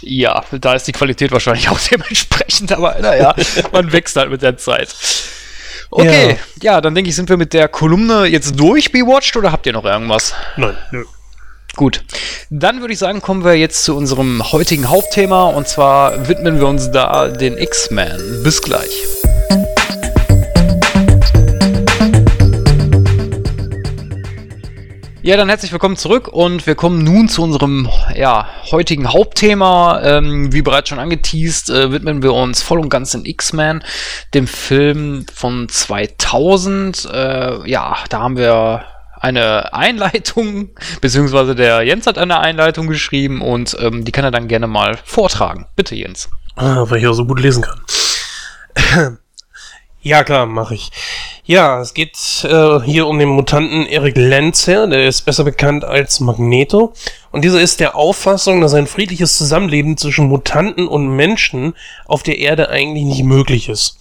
Ja, 0.00 0.42
da 0.52 0.72
ist 0.72 0.86
die 0.86 0.92
Qualität 0.92 1.32
wahrscheinlich 1.32 1.68
auch 1.68 1.78
dementsprechend, 1.78 2.72
aber 2.72 2.96
naja, 2.98 3.34
man 3.72 3.92
wächst 3.92 4.16
halt 4.16 4.30
mit 4.30 4.40
der 4.40 4.56
Zeit. 4.56 4.88
Okay, 5.90 6.38
ja. 6.62 6.72
ja, 6.72 6.80
dann 6.80 6.94
denke 6.94 7.10
ich, 7.10 7.16
sind 7.16 7.28
wir 7.28 7.36
mit 7.36 7.52
der 7.52 7.68
Kolumne 7.68 8.24
jetzt 8.24 8.58
durch, 8.58 8.90
Bewatched, 8.90 9.36
oder 9.36 9.52
habt 9.52 9.66
ihr 9.66 9.74
noch 9.74 9.84
irgendwas? 9.84 10.32
Nein, 10.56 10.78
nö. 10.92 11.04
Gut, 11.74 12.04
dann 12.50 12.80
würde 12.80 12.92
ich 12.92 12.98
sagen, 12.98 13.22
kommen 13.22 13.44
wir 13.44 13.54
jetzt 13.54 13.84
zu 13.84 13.96
unserem 13.96 14.52
heutigen 14.52 14.90
Hauptthema 14.90 15.44
und 15.44 15.68
zwar 15.68 16.28
widmen 16.28 16.58
wir 16.58 16.66
uns 16.66 16.90
da 16.90 17.28
den 17.28 17.56
X-Men. 17.56 18.42
Bis 18.42 18.60
gleich. 18.60 18.90
Ja, 25.24 25.36
dann 25.36 25.48
herzlich 25.48 25.70
willkommen 25.70 25.96
zurück 25.96 26.26
und 26.26 26.66
wir 26.66 26.74
kommen 26.74 27.04
nun 27.04 27.28
zu 27.28 27.44
unserem 27.44 27.88
ja, 28.16 28.48
heutigen 28.72 29.12
Hauptthema. 29.12 30.02
Ähm, 30.02 30.52
wie 30.52 30.62
bereits 30.62 30.88
schon 30.88 30.98
angeteased, 30.98 31.70
äh, 31.70 31.92
widmen 31.92 32.24
wir 32.24 32.34
uns 32.34 32.60
voll 32.60 32.80
und 32.80 32.88
ganz 32.88 33.14
in 33.14 33.24
X-Men, 33.24 33.84
dem 34.34 34.48
Film 34.48 35.24
von 35.32 35.68
2000. 35.68 37.08
Äh, 37.12 37.70
ja, 37.70 37.98
da 38.10 38.18
haben 38.18 38.36
wir 38.36 38.84
eine 39.22 39.72
Einleitung, 39.72 40.70
beziehungsweise 41.00 41.54
der 41.54 41.82
Jens 41.82 42.06
hat 42.06 42.18
eine 42.18 42.40
Einleitung 42.40 42.88
geschrieben 42.88 43.40
und 43.40 43.76
ähm, 43.80 44.04
die 44.04 44.12
kann 44.12 44.24
er 44.24 44.30
dann 44.30 44.48
gerne 44.48 44.66
mal 44.66 44.98
vortragen. 45.04 45.66
Bitte, 45.76 45.94
Jens. 45.94 46.28
Ah, 46.56 46.84
weil 46.88 46.98
ich 46.98 47.06
auch 47.06 47.14
so 47.14 47.24
gut 47.24 47.40
lesen 47.40 47.62
kann. 47.62 47.80
ja, 50.02 50.24
klar, 50.24 50.46
mache 50.46 50.74
ich. 50.74 50.90
Ja, 51.44 51.80
es 51.80 51.94
geht 51.94 52.16
äh, 52.44 52.80
hier 52.82 53.06
um 53.06 53.18
den 53.18 53.28
Mutanten 53.28 53.86
Eric 53.86 54.16
Lancer, 54.16 54.86
der 54.86 55.08
ist 55.08 55.22
besser 55.22 55.44
bekannt 55.44 55.84
als 55.84 56.20
Magneto. 56.20 56.92
Und 57.30 57.44
dieser 57.44 57.60
ist 57.60 57.80
der 57.80 57.96
Auffassung, 57.96 58.60
dass 58.60 58.74
ein 58.74 58.86
friedliches 58.86 59.38
Zusammenleben 59.38 59.96
zwischen 59.96 60.28
Mutanten 60.28 60.86
und 60.86 61.08
Menschen 61.08 61.74
auf 62.06 62.22
der 62.22 62.38
Erde 62.38 62.68
eigentlich 62.68 63.04
nicht 63.04 63.24
möglich 63.24 63.68
ist. 63.68 63.98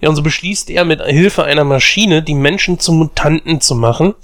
Ja, 0.00 0.08
und 0.08 0.16
so 0.16 0.22
beschließt 0.22 0.70
er 0.70 0.84
mit 0.84 1.02
Hilfe 1.02 1.44
einer 1.44 1.64
Maschine, 1.64 2.22
die 2.22 2.34
Menschen 2.34 2.78
zu 2.78 2.92
Mutanten 2.92 3.60
zu 3.60 3.74
machen. 3.74 4.14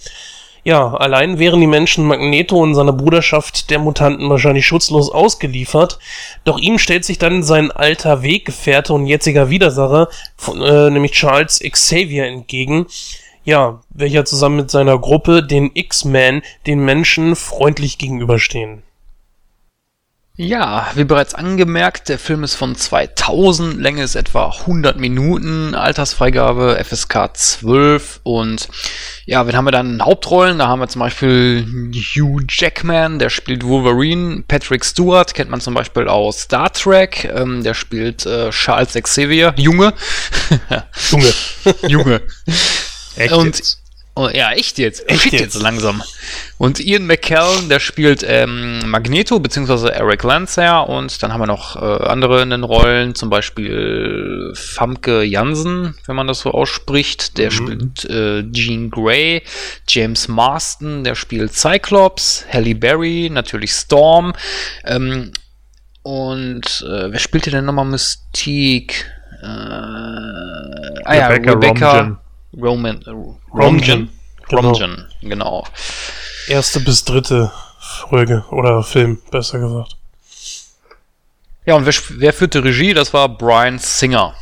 Ja, 0.62 0.94
allein 0.94 1.38
wären 1.38 1.60
die 1.60 1.66
Menschen 1.66 2.06
Magneto 2.06 2.60
und 2.60 2.74
seiner 2.74 2.92
Bruderschaft 2.92 3.70
der 3.70 3.78
Mutanten 3.78 4.28
wahrscheinlich 4.28 4.66
schutzlos 4.66 5.10
ausgeliefert. 5.10 5.98
Doch 6.44 6.58
ihm 6.58 6.78
stellt 6.78 7.04
sich 7.04 7.18
dann 7.18 7.42
sein 7.42 7.70
alter 7.70 8.22
Weggefährte 8.22 8.92
und 8.92 9.06
jetziger 9.06 9.48
Widersacher, 9.48 10.08
äh, 10.48 10.90
nämlich 10.90 11.12
Charles 11.12 11.60
Xavier, 11.60 12.26
entgegen. 12.26 12.86
Ja, 13.42 13.80
welcher 13.88 14.26
zusammen 14.26 14.56
mit 14.56 14.70
seiner 14.70 14.98
Gruppe, 14.98 15.42
den 15.42 15.70
X-Men, 15.72 16.42
den 16.66 16.80
Menschen 16.80 17.36
freundlich 17.36 17.96
gegenüberstehen. 17.96 18.82
Ja, 20.36 20.90
wie 20.94 21.04
bereits 21.04 21.34
angemerkt, 21.34 22.08
der 22.08 22.18
Film 22.18 22.44
ist 22.44 22.54
von 22.54 22.74
2000, 22.74 23.78
Länge 23.78 24.02
ist 24.02 24.14
etwa 24.14 24.48
100 24.48 24.98
Minuten, 24.98 25.74
Altersfreigabe 25.74 26.82
FSK 26.82 27.36
12 27.36 28.20
und 28.22 28.68
ja, 29.26 29.46
wen 29.46 29.54
haben 29.54 29.66
wir 29.66 29.72
dann 29.72 29.94
in 29.94 30.02
Hauptrollen? 30.02 30.58
Da 30.58 30.68
haben 30.68 30.80
wir 30.80 30.88
zum 30.88 31.00
Beispiel 31.00 31.66
Hugh 31.92 32.42
Jackman, 32.48 33.18
der 33.18 33.28
spielt 33.28 33.64
Wolverine, 33.64 34.44
Patrick 34.48 34.84
Stewart 34.84 35.34
kennt 35.34 35.50
man 35.50 35.60
zum 35.60 35.74
Beispiel 35.74 36.08
aus 36.08 36.42
Star 36.42 36.72
Trek, 36.72 37.24
ähm, 37.24 37.62
der 37.62 37.74
spielt 37.74 38.24
äh, 38.24 38.48
Charles 38.48 38.94
Xavier, 38.94 39.52
Junge. 39.58 39.92
Junge. 41.10 41.32
Junge. 41.86 42.22
Echt 43.16 43.34
und 43.34 43.44
jetzt? 43.46 43.79
Oh, 44.20 44.28
ja, 44.28 44.52
echt 44.52 44.76
jetzt. 44.76 45.08
Echt 45.08 45.22
Shit 45.22 45.32
jetzt? 45.32 45.62
langsam. 45.62 46.02
Und 46.58 46.78
Ian 46.78 47.06
McKellen, 47.06 47.70
der 47.70 47.80
spielt 47.80 48.22
ähm, 48.22 48.90
Magneto 48.90 49.38
bzw. 49.38 49.88
Eric 49.88 50.24
Lancer 50.24 50.86
und 50.90 51.22
dann 51.22 51.32
haben 51.32 51.40
wir 51.40 51.46
noch 51.46 51.76
äh, 51.76 52.04
andere 52.04 52.42
in 52.42 52.50
den 52.50 52.62
Rollen, 52.62 53.14
zum 53.14 53.30
Beispiel 53.30 54.52
Famke 54.54 55.22
Jansen, 55.22 55.94
wenn 56.04 56.16
man 56.16 56.26
das 56.26 56.40
so 56.40 56.50
ausspricht, 56.50 57.38
der 57.38 57.50
spielt 57.50 58.04
äh, 58.10 58.44
Jean 58.52 58.90
Grey, 58.90 59.42
James 59.88 60.28
Marston, 60.28 61.02
der 61.02 61.14
spielt 61.14 61.54
Cyclops, 61.54 62.44
Halle 62.52 62.74
Berry, 62.74 63.30
natürlich 63.32 63.72
Storm 63.72 64.34
ähm, 64.84 65.32
und 66.02 66.84
äh, 66.86 67.10
wer 67.10 67.18
spielt 67.18 67.44
hier 67.44 67.54
denn 67.54 67.64
nochmal 67.64 67.86
Mystique? 67.86 69.06
Äh, 69.42 69.46
ah 69.46 71.14
ja, 71.14 71.28
Rebecca 71.28 71.52
Rebecca. 71.52 72.20
Roman, 72.56 73.02
äh, 73.02 73.10
Romjan. 73.52 74.08
Romjan, 74.50 75.06
Genau. 75.20 75.62
Genau. 75.62 75.66
Erste 76.48 76.80
bis 76.80 77.04
dritte 77.04 77.52
Folge 77.78 78.44
oder 78.50 78.82
Film, 78.82 79.20
besser 79.30 79.58
gesagt. 79.58 79.96
Ja, 81.66 81.74
und 81.76 81.86
wer, 81.86 81.94
wer 82.18 82.32
führte 82.32 82.64
Regie? 82.64 82.94
Das 82.94 83.12
war 83.12 83.28
Brian 83.28 83.78
Singer. 83.78 84.34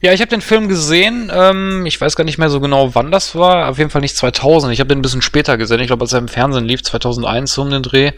Ja, 0.00 0.12
ich 0.12 0.20
habe 0.20 0.30
den 0.30 0.40
Film 0.40 0.68
gesehen. 0.68 1.30
Ähm, 1.32 1.86
ich 1.86 2.00
weiß 2.00 2.16
gar 2.16 2.24
nicht 2.24 2.38
mehr 2.38 2.50
so 2.50 2.60
genau, 2.60 2.94
wann 2.94 3.10
das 3.10 3.34
war. 3.34 3.68
Auf 3.68 3.78
jeden 3.78 3.90
Fall 3.90 4.02
nicht 4.02 4.16
2000. 4.16 4.72
Ich 4.72 4.80
habe 4.80 4.88
den 4.88 4.98
ein 4.98 5.02
bisschen 5.02 5.22
später 5.22 5.56
gesehen. 5.56 5.80
Ich 5.80 5.86
glaube, 5.86 6.02
als 6.02 6.12
er 6.12 6.18
im 6.18 6.28
Fernsehen 6.28 6.64
lief, 6.64 6.82
2001 6.82 7.56
um 7.58 7.70
den 7.70 7.82
Dreh. 7.82 8.12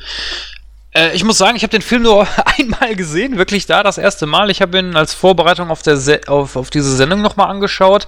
Äh, 0.99 1.15
ich 1.15 1.25
muss 1.25 1.39
sagen, 1.39 1.57
ich 1.57 1.63
habe 1.63 1.71
den 1.71 1.83
Film 1.83 2.03
nur 2.03 2.27
einmal 2.59 2.97
gesehen, 2.97 3.39
wirklich 3.39 3.67
da 3.67 3.83
das 3.83 3.99
erste 3.99 4.27
Mal. 4.27 4.51
Ich 4.51 4.61
habe 4.61 4.79
ihn 4.79 4.97
als 4.97 5.15
Vorbereitung 5.15 5.71
auf, 5.71 5.83
der 5.83 5.97
Se 5.97 6.21
auf, 6.27 6.57
auf 6.57 6.71
diese 6.71 6.95
Sendung 6.95 7.23
nochmal 7.23 7.51
angeschaut, 7.51 8.07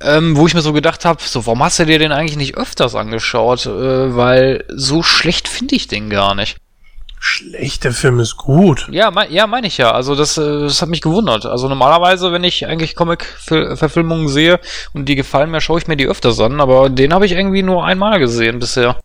ähm, 0.00 0.36
wo 0.36 0.46
ich 0.46 0.54
mir 0.54 0.60
so 0.60 0.72
gedacht 0.72 1.04
habe, 1.04 1.22
so, 1.22 1.46
warum 1.46 1.62
hast 1.62 1.78
du 1.78 1.86
dir 1.86 1.98
den 1.98 2.12
eigentlich 2.12 2.36
nicht 2.36 2.56
öfters 2.56 2.94
angeschaut? 2.94 3.66
Äh, 3.66 4.16
weil 4.16 4.64
so 4.68 5.02
schlecht 5.02 5.48
finde 5.48 5.76
ich 5.76 5.88
den 5.88 6.10
gar 6.10 6.34
nicht. 6.34 6.56
Schlecht, 7.20 7.82
der 7.82 7.92
Film 7.92 8.20
ist 8.20 8.36
gut. 8.36 8.86
Ja, 8.92 9.10
mein, 9.10 9.32
ja, 9.32 9.48
meine 9.48 9.66
ich 9.66 9.76
ja. 9.78 9.90
Also 9.90 10.14
das, 10.14 10.38
äh, 10.38 10.60
das 10.60 10.82
hat 10.82 10.88
mich 10.88 11.00
gewundert. 11.00 11.46
Also 11.46 11.68
normalerweise, 11.68 12.30
wenn 12.30 12.44
ich 12.44 12.66
eigentlich 12.66 12.94
Comic-Verfilmungen 12.94 14.28
sehe 14.28 14.60
und 14.92 15.06
die 15.06 15.16
gefallen 15.16 15.50
mir, 15.50 15.60
schaue 15.60 15.80
ich 15.80 15.88
mir 15.88 15.96
die 15.96 16.06
öfters 16.06 16.38
an. 16.38 16.60
Aber 16.60 16.90
den 16.90 17.12
habe 17.12 17.26
ich 17.26 17.32
irgendwie 17.32 17.62
nur 17.64 17.84
einmal 17.84 18.20
gesehen 18.20 18.60
bisher. 18.60 18.98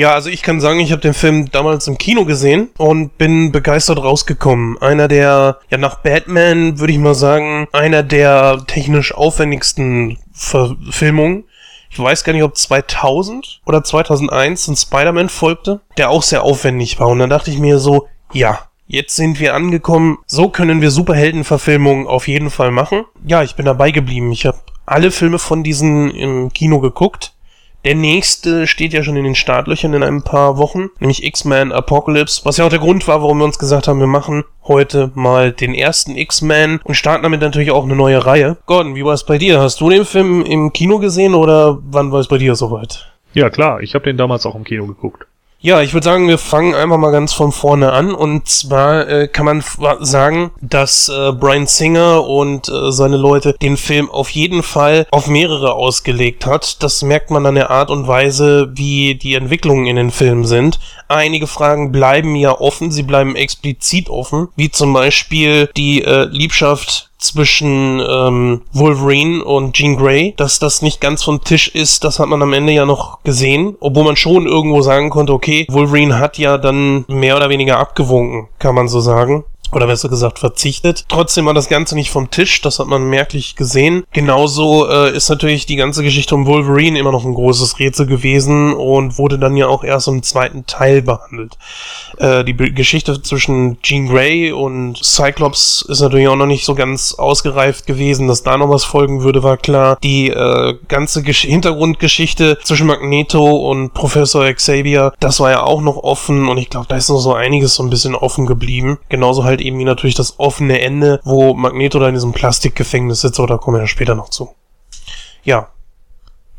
Ja, 0.00 0.14
also 0.14 0.30
ich 0.30 0.40
kann 0.40 0.62
sagen, 0.62 0.80
ich 0.80 0.92
habe 0.92 1.02
den 1.02 1.12
Film 1.12 1.50
damals 1.50 1.86
im 1.86 1.98
Kino 1.98 2.24
gesehen 2.24 2.70
und 2.78 3.18
bin 3.18 3.52
begeistert 3.52 3.98
rausgekommen. 3.98 4.78
Einer 4.78 5.08
der, 5.08 5.58
ja 5.68 5.76
nach 5.76 5.96
Batman 5.96 6.78
würde 6.78 6.94
ich 6.94 6.98
mal 6.98 7.14
sagen, 7.14 7.68
einer 7.72 8.02
der 8.02 8.64
technisch 8.66 9.12
aufwendigsten 9.12 10.18
Verfilmungen. 10.32 11.44
Ich 11.90 11.98
weiß 11.98 12.24
gar 12.24 12.32
nicht, 12.32 12.44
ob 12.44 12.56
2000 12.56 13.60
oder 13.66 13.84
2001 13.84 14.68
ein 14.68 14.76
Spider-Man 14.76 15.28
folgte, 15.28 15.82
der 15.98 16.08
auch 16.08 16.22
sehr 16.22 16.44
aufwendig 16.44 16.98
war. 16.98 17.08
Und 17.08 17.18
dann 17.18 17.28
dachte 17.28 17.50
ich 17.50 17.58
mir 17.58 17.78
so, 17.78 18.08
ja, 18.32 18.60
Jetzt 18.92 19.14
sind 19.14 19.38
wir 19.38 19.54
angekommen. 19.54 20.18
So 20.26 20.48
können 20.48 20.80
wir 20.80 20.90
Superheldenverfilmungen 20.90 22.08
auf 22.08 22.26
jeden 22.26 22.50
Fall 22.50 22.72
machen. 22.72 23.04
Ja, 23.24 23.44
ich 23.44 23.54
bin 23.54 23.64
dabei 23.64 23.92
geblieben. 23.92 24.32
Ich 24.32 24.46
habe 24.46 24.58
alle 24.84 25.12
Filme 25.12 25.38
von 25.38 25.62
diesen 25.62 26.10
im 26.10 26.52
Kino 26.52 26.80
geguckt. 26.80 27.34
Der 27.84 27.94
nächste 27.94 28.66
steht 28.66 28.92
ja 28.92 29.02
schon 29.02 29.16
in 29.16 29.24
den 29.24 29.34
Startlöchern 29.34 29.94
in 29.94 30.02
ein 30.02 30.22
paar 30.22 30.58
Wochen, 30.58 30.90
nämlich 30.98 31.24
X-Men 31.24 31.72
Apocalypse, 31.72 32.42
was 32.44 32.58
ja 32.58 32.66
auch 32.66 32.70
der 32.70 32.78
Grund 32.78 33.08
war, 33.08 33.22
warum 33.22 33.38
wir 33.38 33.46
uns 33.46 33.58
gesagt 33.58 33.88
haben, 33.88 34.00
wir 34.00 34.06
machen 34.06 34.44
heute 34.64 35.10
mal 35.14 35.50
den 35.50 35.74
ersten 35.74 36.14
X-Men 36.14 36.80
und 36.84 36.94
starten 36.94 37.22
damit 37.22 37.40
natürlich 37.40 37.70
auch 37.70 37.84
eine 37.84 37.96
neue 37.96 38.26
Reihe. 38.26 38.58
Gordon, 38.66 38.96
wie 38.96 39.04
war 39.04 39.14
es 39.14 39.24
bei 39.24 39.38
dir? 39.38 39.60
Hast 39.60 39.80
du 39.80 39.88
den 39.88 40.04
Film 40.04 40.42
im 40.42 40.74
Kino 40.74 40.98
gesehen 40.98 41.34
oder 41.34 41.78
wann 41.82 42.12
war 42.12 42.20
es 42.20 42.28
bei 42.28 42.36
dir 42.36 42.54
soweit? 42.54 43.10
Ja 43.32 43.48
klar, 43.48 43.80
ich 43.80 43.94
habe 43.94 44.04
den 44.04 44.18
damals 44.18 44.44
auch 44.44 44.56
im 44.56 44.64
Kino 44.64 44.86
geguckt. 44.86 45.26
Ja, 45.62 45.82
ich 45.82 45.92
würde 45.92 46.06
sagen, 46.06 46.26
wir 46.26 46.38
fangen 46.38 46.74
einfach 46.74 46.96
mal 46.96 47.10
ganz 47.10 47.34
von 47.34 47.52
vorne 47.52 47.92
an. 47.92 48.14
Und 48.14 48.48
zwar 48.48 49.06
äh, 49.06 49.28
kann 49.28 49.44
man 49.44 49.62
sagen, 50.00 50.52
dass 50.62 51.10
äh, 51.10 51.32
Brian 51.32 51.66
Singer 51.66 52.24
und 52.24 52.70
äh, 52.70 52.90
seine 52.90 53.18
Leute 53.18 53.54
den 53.60 53.76
Film 53.76 54.10
auf 54.10 54.30
jeden 54.30 54.62
Fall 54.62 55.06
auf 55.10 55.26
mehrere 55.26 55.74
ausgelegt 55.74 56.46
hat. 56.46 56.82
Das 56.82 57.02
merkt 57.02 57.30
man 57.30 57.44
an 57.44 57.56
der 57.56 57.68
Art 57.68 57.90
und 57.90 58.08
Weise, 58.08 58.70
wie 58.72 59.16
die 59.16 59.34
Entwicklungen 59.34 59.84
in 59.84 59.96
den 59.96 60.10
Filmen 60.10 60.46
sind. 60.46 60.80
Einige 61.08 61.46
Fragen 61.46 61.92
bleiben 61.92 62.36
ja 62.36 62.58
offen, 62.58 62.90
sie 62.90 63.02
bleiben 63.02 63.36
explizit 63.36 64.08
offen, 64.08 64.48
wie 64.56 64.70
zum 64.70 64.94
Beispiel 64.94 65.68
die 65.76 66.02
äh, 66.02 66.24
Liebschaft 66.24 67.09
zwischen 67.20 68.00
ähm, 68.00 68.62
Wolverine 68.72 69.44
und 69.44 69.74
Jean 69.74 69.96
Grey, 69.96 70.34
dass 70.36 70.58
das 70.58 70.82
nicht 70.82 71.00
ganz 71.00 71.22
vom 71.22 71.42
Tisch 71.42 71.68
ist, 71.68 72.04
das 72.04 72.18
hat 72.18 72.28
man 72.28 72.42
am 72.42 72.52
Ende 72.52 72.72
ja 72.72 72.84
noch 72.84 73.22
gesehen, 73.22 73.76
obwohl 73.80 74.04
man 74.04 74.16
schon 74.16 74.46
irgendwo 74.46 74.82
sagen 74.82 75.10
konnte, 75.10 75.32
okay, 75.32 75.66
Wolverine 75.68 76.18
hat 76.18 76.38
ja 76.38 76.58
dann 76.58 77.04
mehr 77.08 77.36
oder 77.36 77.48
weniger 77.48 77.78
abgewunken, 77.78 78.48
kann 78.58 78.74
man 78.74 78.88
so 78.88 79.00
sagen 79.00 79.44
oder 79.72 79.86
besser 79.86 80.08
gesagt 80.08 80.38
verzichtet. 80.38 81.04
Trotzdem 81.08 81.46
war 81.46 81.54
das 81.54 81.68
Ganze 81.68 81.94
nicht 81.94 82.10
vom 82.10 82.30
Tisch, 82.30 82.60
das 82.62 82.78
hat 82.78 82.86
man 82.86 83.04
merklich 83.04 83.56
gesehen. 83.56 84.04
Genauso 84.12 84.88
äh, 84.88 85.14
ist 85.14 85.28
natürlich 85.28 85.66
die 85.66 85.76
ganze 85.76 86.02
Geschichte 86.02 86.34
um 86.34 86.46
Wolverine 86.46 86.98
immer 86.98 87.12
noch 87.12 87.24
ein 87.24 87.34
großes 87.34 87.78
Rätsel 87.78 88.06
gewesen 88.06 88.72
und 88.72 89.18
wurde 89.18 89.38
dann 89.38 89.56
ja 89.56 89.68
auch 89.68 89.84
erst 89.84 90.08
im 90.08 90.22
zweiten 90.22 90.66
Teil 90.66 91.02
behandelt. 91.02 91.56
Äh, 92.18 92.44
die 92.44 92.52
Be 92.52 92.70
Geschichte 92.70 93.20
zwischen 93.22 93.80
Jean 93.82 94.08
Grey 94.08 94.52
und 94.52 94.98
Cyclops 95.02 95.84
ist 95.88 96.00
natürlich 96.00 96.28
auch 96.28 96.36
noch 96.36 96.46
nicht 96.46 96.64
so 96.64 96.74
ganz 96.74 97.14
ausgereift 97.14 97.86
gewesen, 97.86 98.28
dass 98.28 98.42
da 98.42 98.56
noch 98.56 98.70
was 98.70 98.84
folgen 98.84 99.22
würde, 99.22 99.42
war 99.42 99.56
klar. 99.56 99.98
Die 100.02 100.28
äh, 100.30 100.74
ganze 100.88 101.22
Gesch 101.22 101.42
Hintergrundgeschichte 101.42 102.58
zwischen 102.62 102.86
Magneto 102.86 103.70
und 103.70 103.92
Professor 103.92 104.50
Xavier, 104.52 105.12
das 105.20 105.40
war 105.40 105.50
ja 105.50 105.62
auch 105.62 105.80
noch 105.80 105.96
offen 105.96 106.48
und 106.48 106.58
ich 106.58 106.70
glaube, 106.70 106.86
da 106.88 106.96
ist 106.96 107.08
noch 107.08 107.18
so 107.18 107.34
einiges 107.34 107.74
so 107.74 107.82
ein 107.82 107.90
bisschen 107.90 108.14
offen 108.14 108.46
geblieben. 108.46 108.98
Genauso 109.08 109.44
halt 109.44 109.59
halt 109.60 109.66
irgendwie 109.66 109.84
natürlich 109.84 110.14
das 110.14 110.38
offene 110.38 110.80
Ende, 110.80 111.20
wo 111.24 111.54
Magneto 111.54 111.98
da 111.98 112.08
in 112.08 112.14
diesem 112.14 112.32
Plastikgefängnis 112.32 113.20
sitzt, 113.20 113.38
aber 113.38 113.48
da 113.48 113.56
kommen 113.58 113.76
wir 113.76 113.82
ja 113.82 113.86
später 113.86 114.14
noch 114.14 114.30
zu. 114.30 114.54
Ja. 115.44 115.68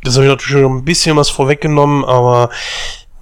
Das 0.04 0.16
habe 0.16 0.26
ich 0.26 0.32
natürlich 0.32 0.64
schon 0.64 0.78
ein 0.78 0.86
bisschen 0.86 1.16
was 1.16 1.30
vorweggenommen, 1.30 2.04
aber 2.04 2.50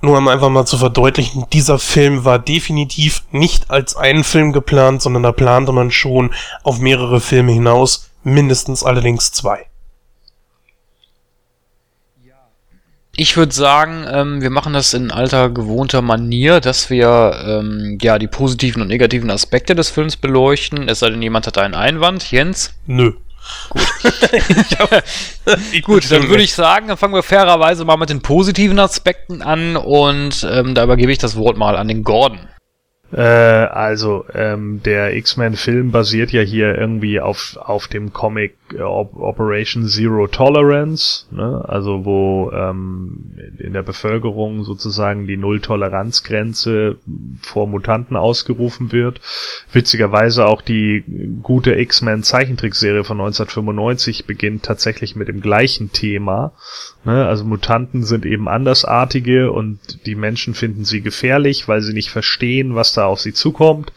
nur 0.01 0.17
um 0.17 0.27
einfach 0.29 0.49
mal 0.49 0.65
zu 0.65 0.77
verdeutlichen, 0.77 1.45
dieser 1.51 1.77
Film 1.77 2.23
war 2.23 2.39
definitiv 2.39 3.23
nicht 3.31 3.69
als 3.69 3.97
einen 3.97 4.23
Film 4.23 4.53
geplant, 4.53 5.01
sondern 5.01 5.23
da 5.23 5.33
plante 5.33 5.73
man 5.73 5.91
schon 5.91 6.33
auf 6.63 6.79
mehrere 6.79 7.19
Filme 7.19 7.51
hinaus, 7.51 8.09
mindestens 8.23 8.85
allerdings 8.85 9.33
zwei. 9.33 9.65
Ich 13.21 13.35
würde 13.35 13.53
sagen, 13.53 14.05
ähm, 14.09 14.41
wir 14.41 14.49
machen 14.49 14.71
das 14.71 14.93
in 14.93 15.11
alter 15.11 15.49
gewohnter 15.49 16.01
Manier, 16.01 16.61
dass 16.61 16.89
wir 16.89 17.33
ähm, 17.45 17.97
ja 18.01 18.17
die 18.17 18.27
positiven 18.27 18.81
und 18.81 18.87
negativen 18.87 19.29
Aspekte 19.29 19.75
des 19.75 19.89
Films 19.89 20.15
beleuchten. 20.15 20.87
Es 20.87 20.99
sei 20.99 21.09
denn, 21.09 21.21
jemand 21.21 21.45
hat 21.45 21.57
einen 21.57 21.75
Einwand. 21.75 22.31
Jens? 22.31 22.75
Nö. 22.87 23.11
Gut. 23.71 23.83
Gut, 25.83 26.09
dann 26.09 26.29
würde 26.29 26.43
ich 26.43 26.53
sagen, 26.53 26.87
dann 26.87 26.95
fangen 26.95 27.13
wir 27.13 27.21
fairerweise 27.21 27.83
mal 27.83 27.97
mit 27.97 28.09
den 28.09 28.21
positiven 28.21 28.79
Aspekten 28.79 29.41
an 29.41 29.75
und 29.75 30.47
ähm, 30.49 30.73
da 30.73 30.85
übergebe 30.85 31.11
ich 31.11 31.17
das 31.17 31.35
Wort 31.35 31.57
mal 31.57 31.75
an 31.75 31.89
den 31.89 32.05
Gordon. 32.05 32.39
Äh, 33.11 33.21
also, 33.21 34.23
ähm, 34.33 34.79
der 34.85 35.13
X-Men-Film 35.15 35.91
basiert 35.91 36.31
ja 36.31 36.41
hier 36.41 36.77
irgendwie 36.77 37.19
auf, 37.19 37.57
auf 37.59 37.89
dem 37.89 38.13
Comic 38.13 38.55
Operation 38.77 39.87
Zero 39.87 40.27
Tolerance, 40.27 41.25
ne? 41.31 41.63
also 41.67 42.05
wo 42.05 42.51
ähm, 42.51 43.33
in 43.57 43.73
der 43.73 43.83
Bevölkerung 43.83 44.63
sozusagen 44.63 45.27
die 45.27 45.37
Null-Toleranz-Grenze 45.37 46.97
vor 47.41 47.67
Mutanten 47.67 48.15
ausgerufen 48.15 48.91
wird. 48.91 49.21
Witzigerweise 49.71 50.45
auch 50.45 50.61
die 50.61 51.03
gute 51.41 51.79
X-Men 51.79 52.23
Zeichentrickserie 52.23 53.03
von 53.03 53.19
1995 53.19 54.25
beginnt 54.25 54.63
tatsächlich 54.63 55.15
mit 55.15 55.27
dem 55.27 55.41
gleichen 55.41 55.91
Thema. 55.91 56.53
Ne? 57.05 57.25
Also 57.25 57.45
Mutanten 57.45 58.03
sind 58.03 58.25
eben 58.25 58.47
andersartige 58.47 59.51
und 59.51 60.05
die 60.05 60.15
Menschen 60.15 60.53
finden 60.53 60.85
sie 60.85 61.01
gefährlich, 61.01 61.67
weil 61.67 61.81
sie 61.81 61.93
nicht 61.93 62.09
verstehen, 62.09 62.75
was 62.75 62.93
da 62.93 63.05
auf 63.05 63.19
sie 63.19 63.33
zukommt, 63.33 63.93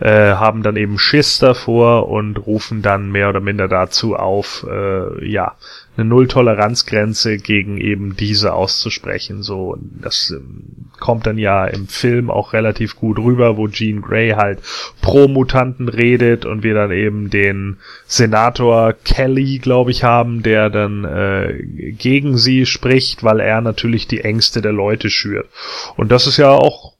äh, 0.00 0.34
haben 0.34 0.62
dann 0.62 0.76
eben 0.76 0.98
Schiss 0.98 1.38
davor 1.38 2.08
und 2.08 2.46
rufen 2.46 2.82
dann 2.82 3.10
mehr 3.10 3.28
oder 3.28 3.40
minder 3.40 3.68
dazu 3.68 4.13
auf, 4.14 4.66
äh, 4.68 5.28
ja, 5.28 5.56
eine 5.96 6.06
Null-Toleranz-Grenze 6.06 7.36
gegen 7.36 7.78
eben 7.78 8.16
diese 8.16 8.52
auszusprechen. 8.52 9.42
So, 9.42 9.76
das 9.80 10.32
ähm, 10.34 10.90
kommt 10.98 11.26
dann 11.26 11.38
ja 11.38 11.66
im 11.66 11.86
Film 11.86 12.30
auch 12.30 12.52
relativ 12.52 12.96
gut 12.96 13.18
rüber, 13.18 13.56
wo 13.56 13.68
Jean 13.68 14.02
Grey 14.02 14.30
halt 14.30 14.60
pro 15.00 15.28
Mutanten 15.28 15.88
redet 15.88 16.44
und 16.46 16.62
wir 16.62 16.74
dann 16.74 16.90
eben 16.90 17.30
den 17.30 17.78
Senator 18.06 18.92
Kelly, 18.92 19.58
glaube 19.58 19.92
ich, 19.92 20.02
haben, 20.02 20.42
der 20.42 20.70
dann 20.70 21.04
äh, 21.04 21.62
gegen 21.98 22.36
sie 22.38 22.66
spricht, 22.66 23.22
weil 23.22 23.40
er 23.40 23.60
natürlich 23.60 24.08
die 24.08 24.20
Ängste 24.20 24.62
der 24.62 24.72
Leute 24.72 25.10
schürt. 25.10 25.48
Und 25.96 26.10
das 26.10 26.26
ist 26.26 26.38
ja 26.38 26.50
auch 26.50 26.94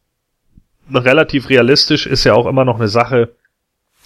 relativ 0.93 1.49
realistisch, 1.49 2.07
ist 2.07 2.25
ja 2.25 2.35
auch 2.35 2.47
immer 2.47 2.65
noch 2.65 2.77
eine 2.77 2.89
Sache, 2.89 3.35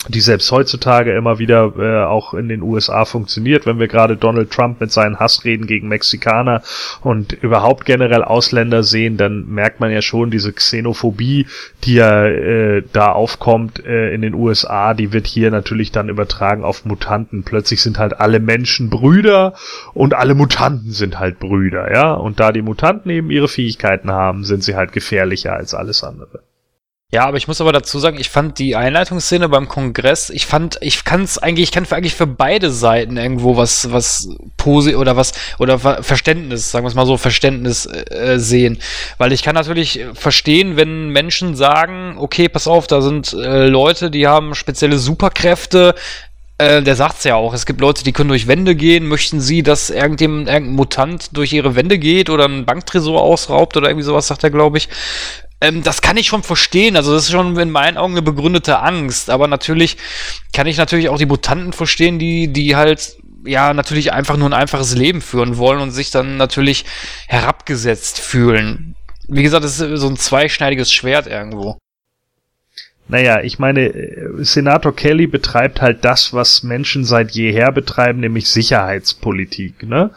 die 0.06 0.20
selbst 0.20 0.52
heutzutage 0.52 1.12
immer 1.12 1.40
wieder 1.40 1.72
äh, 1.76 2.04
auch 2.04 2.32
in 2.32 2.48
den 2.48 2.62
USA 2.62 3.04
funktioniert, 3.04 3.66
wenn 3.66 3.80
wir 3.80 3.88
gerade 3.88 4.16
Donald 4.16 4.52
Trump 4.52 4.80
mit 4.80 4.92
seinen 4.92 5.18
Hassreden 5.18 5.66
gegen 5.66 5.88
Mexikaner 5.88 6.62
und 7.02 7.32
überhaupt 7.32 7.84
generell 7.84 8.22
Ausländer 8.22 8.84
sehen, 8.84 9.16
dann 9.16 9.48
merkt 9.48 9.80
man 9.80 9.90
ja 9.90 10.00
schon 10.00 10.30
diese 10.30 10.52
Xenophobie, 10.52 11.46
die 11.82 11.94
ja 11.94 12.26
äh, 12.26 12.84
da 12.92 13.10
aufkommt 13.10 13.84
äh, 13.84 14.14
in 14.14 14.22
den 14.22 14.34
USA, 14.34 14.94
die 14.94 15.12
wird 15.12 15.26
hier 15.26 15.50
natürlich 15.50 15.90
dann 15.90 16.08
übertragen 16.08 16.62
auf 16.62 16.84
Mutanten. 16.84 17.42
Plötzlich 17.42 17.82
sind 17.82 17.98
halt 17.98 18.20
alle 18.20 18.38
Menschen 18.38 18.90
Brüder 18.90 19.54
und 19.94 20.14
alle 20.14 20.36
Mutanten 20.36 20.92
sind 20.92 21.18
halt 21.18 21.40
Brüder, 21.40 21.92
ja. 21.92 22.14
Und 22.14 22.38
da 22.38 22.52
die 22.52 22.62
Mutanten 22.62 23.10
eben 23.10 23.30
ihre 23.32 23.48
Fähigkeiten 23.48 24.12
haben, 24.12 24.44
sind 24.44 24.62
sie 24.62 24.76
halt 24.76 24.92
gefährlicher 24.92 25.54
als 25.54 25.74
alles 25.74 26.04
andere. 26.04 26.47
Ja, 27.10 27.24
aber 27.24 27.38
ich 27.38 27.48
muss 27.48 27.62
aber 27.62 27.72
dazu 27.72 27.98
sagen, 27.98 28.20
ich 28.20 28.28
fand 28.28 28.58
die 28.58 28.76
Einleitungsszene 28.76 29.48
beim 29.48 29.66
Kongress, 29.66 30.28
ich 30.28 30.44
fand, 30.44 30.76
ich 30.82 31.04
kann 31.04 31.22
es 31.22 31.38
eigentlich, 31.38 31.70
ich 31.70 31.72
kann 31.72 31.86
für 31.86 31.96
eigentlich 31.96 32.14
für 32.14 32.26
beide 32.26 32.70
Seiten 32.70 33.16
irgendwo 33.16 33.56
was, 33.56 33.90
was 33.90 34.28
Posi 34.58 34.94
oder 34.94 35.16
was, 35.16 35.32
oder 35.58 35.78
Verständnis, 35.78 36.70
sagen 36.70 36.84
wir 36.84 36.90
es 36.90 36.94
mal 36.94 37.06
so, 37.06 37.16
Verständnis 37.16 37.86
äh, 37.86 38.38
sehen. 38.38 38.78
Weil 39.16 39.32
ich 39.32 39.42
kann 39.42 39.54
natürlich 39.54 40.04
verstehen, 40.12 40.76
wenn 40.76 41.08
Menschen 41.08 41.56
sagen, 41.56 42.16
okay, 42.18 42.50
pass 42.50 42.66
auf, 42.66 42.86
da 42.86 43.00
sind 43.00 43.32
äh, 43.32 43.68
Leute, 43.68 44.10
die 44.10 44.26
haben 44.26 44.54
spezielle 44.54 44.98
Superkräfte, 44.98 45.94
äh, 46.58 46.82
der 46.82 46.94
sagt's 46.94 47.24
ja 47.24 47.36
auch, 47.36 47.54
es 47.54 47.64
gibt 47.64 47.80
Leute, 47.80 48.04
die 48.04 48.12
können 48.12 48.28
durch 48.28 48.48
Wände 48.48 48.74
gehen. 48.74 49.06
Möchten 49.06 49.40
sie, 49.40 49.62
dass 49.62 49.88
irgendjemand, 49.90 50.48
irgendein 50.48 50.74
Mutant 50.74 51.36
durch 51.36 51.54
ihre 51.54 51.74
Wände 51.74 51.98
geht 51.98 52.28
oder 52.28 52.44
einen 52.44 52.66
Banktresor 52.66 53.22
ausraubt 53.22 53.78
oder 53.78 53.88
irgendwie 53.88 54.04
sowas, 54.04 54.26
sagt 54.26 54.44
er, 54.44 54.50
glaube 54.50 54.76
ich. 54.76 54.88
Ähm, 55.60 55.82
das 55.82 56.02
kann 56.02 56.16
ich 56.16 56.26
schon 56.26 56.42
verstehen. 56.42 56.96
Also 56.96 57.12
das 57.12 57.24
ist 57.24 57.32
schon 57.32 57.56
in 57.58 57.70
meinen 57.70 57.96
Augen 57.96 58.12
eine 58.12 58.22
begründete 58.22 58.78
Angst. 58.80 59.30
Aber 59.30 59.48
natürlich 59.48 59.96
kann 60.52 60.66
ich 60.66 60.76
natürlich 60.76 61.08
auch 61.08 61.18
die 61.18 61.26
Mutanten 61.26 61.72
verstehen, 61.72 62.18
die, 62.18 62.52
die 62.52 62.76
halt 62.76 63.16
ja 63.44 63.72
natürlich 63.72 64.12
einfach 64.12 64.36
nur 64.36 64.48
ein 64.48 64.54
einfaches 64.54 64.94
Leben 64.94 65.20
führen 65.20 65.56
wollen 65.58 65.80
und 65.80 65.90
sich 65.90 66.10
dann 66.10 66.36
natürlich 66.36 66.84
herabgesetzt 67.26 68.18
fühlen. 68.18 68.94
Wie 69.28 69.42
gesagt, 69.42 69.64
das 69.64 69.78
ist 69.78 70.00
so 70.00 70.08
ein 70.08 70.16
zweischneidiges 70.16 70.92
Schwert 70.92 71.26
irgendwo. 71.26 71.78
Naja, 73.08 73.40
ich 73.42 73.58
meine, 73.58 73.86
äh, 73.86 74.44
Senator 74.44 74.94
Kelly 74.94 75.26
betreibt 75.26 75.80
halt 75.80 76.04
das, 76.04 76.34
was 76.34 76.62
Menschen 76.62 77.04
seit 77.04 77.30
jeher 77.30 77.72
betreiben, 77.72 78.20
nämlich 78.20 78.50
Sicherheitspolitik, 78.50 79.82
ne? 79.84 80.10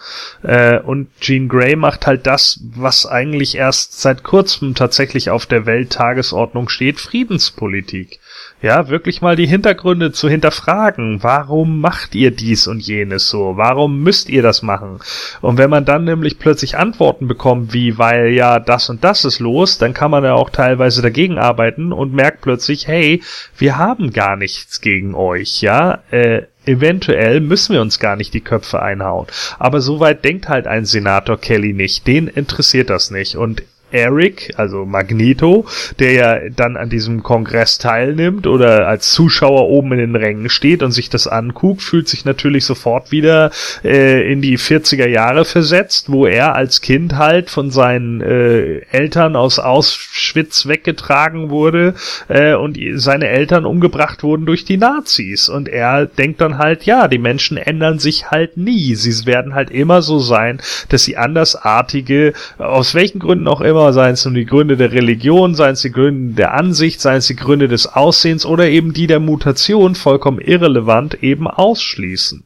Äh, 0.43 0.79
und 0.79 1.07
Jean 1.21 1.47
Grey 1.47 1.77
macht 1.77 2.05
halt 2.05 2.27
das, 2.27 2.59
was 2.75 3.05
eigentlich 3.05 3.55
erst 3.55 4.01
seit 4.01 4.23
kurzem 4.23 4.75
tatsächlich 4.75 5.29
auf 5.29 5.45
der 5.45 5.65
Welttagesordnung 5.65 6.67
steht, 6.67 6.99
Friedenspolitik 6.99 8.19
ja, 8.61 8.89
wirklich 8.89 9.21
mal 9.21 9.35
die 9.35 9.47
Hintergründe 9.47 10.11
zu 10.11 10.29
hinterfragen. 10.29 11.23
Warum 11.23 11.81
macht 11.81 12.13
ihr 12.13 12.31
dies 12.31 12.67
und 12.67 12.79
jenes 12.79 13.29
so? 13.29 13.57
Warum 13.57 14.03
müsst 14.03 14.29
ihr 14.29 14.43
das 14.43 14.61
machen? 14.61 14.99
Und 15.41 15.57
wenn 15.57 15.69
man 15.69 15.85
dann 15.85 16.03
nämlich 16.03 16.37
plötzlich 16.37 16.77
Antworten 16.77 17.27
bekommt, 17.27 17.73
wie, 17.73 17.97
weil 17.97 18.29
ja 18.33 18.59
das 18.59 18.89
und 18.89 19.03
das 19.03 19.25
ist 19.25 19.39
los, 19.39 19.77
dann 19.77 19.93
kann 19.93 20.11
man 20.11 20.23
ja 20.23 20.33
auch 20.33 20.51
teilweise 20.51 21.01
dagegen 21.01 21.39
arbeiten 21.39 21.91
und 21.91 22.13
merkt 22.13 22.41
plötzlich, 22.41 22.87
hey, 22.87 23.23
wir 23.57 23.77
haben 23.77 24.13
gar 24.13 24.35
nichts 24.35 24.81
gegen 24.81 25.15
euch, 25.15 25.61
ja, 25.61 25.99
äh, 26.11 26.43
Eventuell 26.63 27.39
müssen 27.39 27.73
wir 27.73 27.81
uns 27.81 27.97
gar 27.97 28.15
nicht 28.15 28.35
die 28.35 28.41
Köpfe 28.41 28.83
einhauen. 28.83 29.25
Aber 29.57 29.81
soweit 29.81 30.23
denkt 30.23 30.47
halt 30.47 30.67
ein 30.67 30.85
Senator 30.85 31.39
Kelly 31.39 31.73
nicht. 31.73 32.05
Den 32.05 32.27
interessiert 32.27 32.91
das 32.91 33.09
nicht. 33.09 33.35
Und 33.35 33.63
Eric, 33.91 34.53
also 34.57 34.85
Magneto, 34.85 35.65
der 35.99 36.11
ja 36.13 36.49
dann 36.49 36.77
an 36.77 36.89
diesem 36.89 37.23
Kongress 37.23 37.77
teilnimmt 37.77 38.47
oder 38.47 38.87
als 38.87 39.11
Zuschauer 39.11 39.67
oben 39.69 39.93
in 39.93 39.99
den 39.99 40.15
Rängen 40.15 40.49
steht 40.49 40.83
und 40.83 40.91
sich 40.91 41.09
das 41.09 41.27
anguckt, 41.27 41.81
fühlt 41.81 42.07
sich 42.07 42.25
natürlich 42.25 42.65
sofort 42.65 43.11
wieder 43.11 43.51
äh, 43.83 44.31
in 44.31 44.41
die 44.41 44.57
40er 44.57 45.07
Jahre 45.07 45.45
versetzt, 45.45 46.11
wo 46.11 46.25
er 46.25 46.55
als 46.55 46.81
Kind 46.81 47.17
halt 47.17 47.49
von 47.49 47.71
seinen 47.71 48.21
äh, 48.21 48.79
Eltern 48.91 49.35
aus 49.35 49.59
Auschwitz 49.59 50.67
weggetragen 50.67 51.49
wurde 51.49 51.95
äh, 52.27 52.53
und 52.53 52.77
seine 52.95 53.27
Eltern 53.27 53.65
umgebracht 53.65 54.23
wurden 54.23 54.45
durch 54.45 54.65
die 54.65 54.77
Nazis. 54.77 55.49
Und 55.49 55.69
er 55.69 56.05
denkt 56.05 56.41
dann 56.41 56.57
halt, 56.57 56.83
ja, 56.83 57.07
die 57.07 57.17
Menschen 57.17 57.57
ändern 57.57 57.99
sich 57.99 58.31
halt 58.31 58.57
nie. 58.57 58.95
Sie 58.95 59.25
werden 59.25 59.53
halt 59.53 59.69
immer 59.69 60.01
so 60.01 60.19
sein, 60.19 60.61
dass 60.89 61.03
sie 61.03 61.17
andersartige, 61.17 62.33
aus 62.57 62.95
welchen 62.95 63.19
Gründen 63.19 63.47
auch 63.47 63.61
immer, 63.61 63.80
immer, 63.81 63.93
seien 63.93 64.13
es 64.13 64.25
nun 64.25 64.35
die 64.35 64.45
Gründe 64.45 64.77
der 64.77 64.91
Religion, 64.91 65.55
seien 65.55 65.73
es 65.73 65.81
die 65.81 65.91
Gründe 65.91 66.35
der 66.35 66.53
Ansicht, 66.53 67.01
seien 67.01 67.17
es 67.17 67.27
die 67.27 67.35
Gründe 67.35 67.67
des 67.67 67.87
Aussehens 67.87 68.45
oder 68.45 68.67
eben 68.67 68.93
die 68.93 69.07
der 69.07 69.19
Mutation, 69.19 69.95
vollkommen 69.95 70.39
irrelevant, 70.39 71.23
eben 71.23 71.47
ausschließen. 71.47 72.43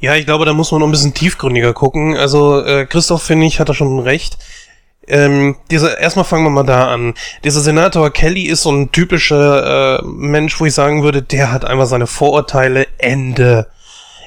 Ja, 0.00 0.16
ich 0.16 0.26
glaube, 0.26 0.44
da 0.44 0.52
muss 0.52 0.70
man 0.72 0.80
noch 0.80 0.88
ein 0.88 0.92
bisschen 0.92 1.14
tiefgründiger 1.14 1.72
gucken. 1.72 2.16
Also 2.16 2.60
äh, 2.62 2.86
Christoph, 2.86 3.22
finde 3.22 3.46
ich, 3.46 3.60
hat 3.60 3.68
da 3.68 3.74
schon 3.74 4.00
recht. 4.00 4.36
Ähm, 5.06 5.56
dieser, 5.70 5.98
erstmal 5.98 6.24
fangen 6.24 6.44
wir 6.44 6.50
mal 6.50 6.64
da 6.64 6.88
an. 6.88 7.14
Dieser 7.44 7.60
Senator 7.60 8.10
Kelly 8.10 8.42
ist 8.42 8.62
so 8.62 8.70
ein 8.70 8.92
typischer 8.92 10.00
äh, 10.00 10.02
Mensch, 10.04 10.60
wo 10.60 10.66
ich 10.66 10.74
sagen 10.74 11.02
würde, 11.02 11.22
der 11.22 11.52
hat 11.52 11.64
einfach 11.64 11.86
seine 11.86 12.06
Vorurteile, 12.06 12.86
Ende. 12.98 13.68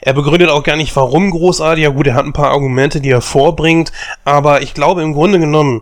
Er 0.02 0.14
begründet 0.14 0.50
auch 0.50 0.64
gar 0.64 0.76
nicht, 0.76 0.96
warum 0.96 1.32
großartig. 1.32 1.84
Ja 1.84 1.90
gut, 1.90 2.08
er 2.08 2.16
hat 2.16 2.26
ein 2.26 2.34
paar 2.34 2.52
Argumente, 2.52 3.02
die 3.02 3.10
er 3.10 3.22
vorbringt, 3.22 3.92
aber 4.24 4.62
ich 4.62 4.74
glaube 4.74 5.02
im 5.02 5.14
Grunde 5.14 5.40
genommen 5.40 5.82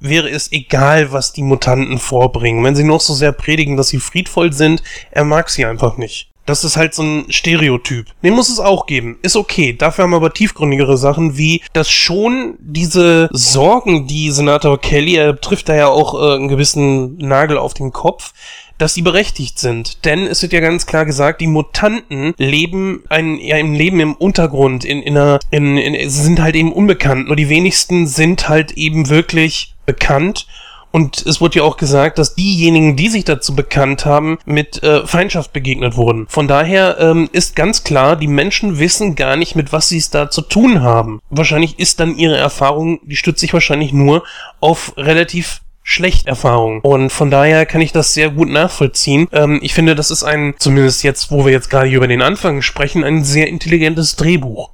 wäre 0.00 0.30
es 0.30 0.50
egal, 0.50 1.12
was 1.12 1.32
die 1.32 1.42
Mutanten 1.42 1.98
vorbringen. 1.98 2.64
Wenn 2.64 2.74
sie 2.74 2.84
noch 2.84 3.00
so 3.00 3.14
sehr 3.14 3.32
predigen, 3.32 3.76
dass 3.76 3.88
sie 3.88 4.00
friedvoll 4.00 4.52
sind, 4.52 4.82
er 5.10 5.24
mag 5.24 5.50
sie 5.50 5.66
einfach 5.66 5.96
nicht. 5.98 6.30
Das 6.46 6.64
ist 6.64 6.76
halt 6.76 6.94
so 6.94 7.02
ein 7.02 7.26
Stereotyp. 7.28 8.06
Den 8.24 8.34
muss 8.34 8.48
es 8.48 8.58
auch 8.58 8.86
geben. 8.86 9.18
Ist 9.22 9.36
okay. 9.36 9.72
Dafür 9.72 10.04
haben 10.04 10.10
wir 10.10 10.16
aber 10.16 10.32
tiefgründigere 10.32 10.96
Sachen, 10.96 11.36
wie 11.36 11.62
dass 11.74 11.90
schon 11.90 12.56
diese 12.58 13.28
Sorgen, 13.30 14.08
die 14.08 14.32
Senator 14.32 14.80
Kelly, 14.80 15.14
er 15.14 15.40
trifft 15.40 15.68
da 15.68 15.76
ja 15.76 15.88
auch 15.88 16.14
äh, 16.14 16.34
einen 16.34 16.48
gewissen 16.48 17.18
Nagel 17.18 17.56
auf 17.56 17.74
den 17.74 17.92
Kopf, 17.92 18.32
dass 18.80 18.94
sie 18.94 19.02
berechtigt 19.02 19.58
sind. 19.58 20.04
Denn 20.04 20.26
es 20.26 20.42
wird 20.42 20.52
ja 20.52 20.60
ganz 20.60 20.86
klar 20.86 21.04
gesagt, 21.04 21.40
die 21.40 21.46
Mutanten 21.46 22.34
leben 22.38 23.04
ein, 23.08 23.38
ja, 23.38 23.56
im 23.56 23.74
Leben 23.74 24.00
im 24.00 24.14
Untergrund, 24.14 24.84
in, 24.84 25.02
in 25.02 25.16
einer, 25.16 25.38
in, 25.50 25.76
in, 25.76 26.08
sind 26.08 26.40
halt 26.40 26.54
eben 26.54 26.72
unbekannt. 26.72 27.26
Nur 27.26 27.36
die 27.36 27.48
wenigsten 27.48 28.06
sind 28.06 28.48
halt 28.48 28.72
eben 28.72 29.08
wirklich 29.08 29.74
bekannt. 29.86 30.46
Und 30.92 31.24
es 31.24 31.40
wurde 31.40 31.60
ja 31.60 31.64
auch 31.64 31.76
gesagt, 31.76 32.18
dass 32.18 32.34
diejenigen, 32.34 32.96
die 32.96 33.08
sich 33.08 33.24
dazu 33.24 33.54
bekannt 33.54 34.06
haben, 34.06 34.38
mit 34.44 34.82
äh, 34.82 35.06
Feindschaft 35.06 35.52
begegnet 35.52 35.96
wurden. 35.96 36.26
Von 36.28 36.48
daher 36.48 36.98
ähm, 36.98 37.28
ist 37.32 37.54
ganz 37.54 37.84
klar, 37.84 38.16
die 38.16 38.26
Menschen 38.26 38.78
wissen 38.78 39.14
gar 39.14 39.36
nicht, 39.36 39.54
mit 39.54 39.72
was 39.72 39.88
sie 39.88 39.98
es 39.98 40.10
da 40.10 40.30
zu 40.30 40.42
tun 40.42 40.82
haben. 40.82 41.20
Wahrscheinlich 41.30 41.78
ist 41.78 42.00
dann 42.00 42.16
ihre 42.16 42.36
Erfahrung, 42.36 42.98
die 43.04 43.16
stützt 43.16 43.40
sich 43.40 43.52
wahrscheinlich 43.52 43.92
nur 43.92 44.24
auf 44.58 44.94
relativ 44.96 45.60
schlecht 45.90 46.26
Erfahrung. 46.26 46.80
Und 46.80 47.10
von 47.10 47.30
daher 47.30 47.66
kann 47.66 47.80
ich 47.80 47.92
das 47.92 48.14
sehr 48.14 48.30
gut 48.30 48.48
nachvollziehen. 48.48 49.26
Ähm, 49.32 49.58
ich 49.62 49.74
finde, 49.74 49.94
das 49.94 50.10
ist 50.10 50.22
ein, 50.22 50.54
zumindest 50.58 51.02
jetzt, 51.02 51.30
wo 51.30 51.44
wir 51.44 51.52
jetzt 51.52 51.68
gerade 51.68 51.90
über 51.90 52.06
den 52.06 52.22
Anfang 52.22 52.62
sprechen, 52.62 53.02
ein 53.02 53.24
sehr 53.24 53.48
intelligentes 53.48 54.16
Drehbuch. 54.16 54.70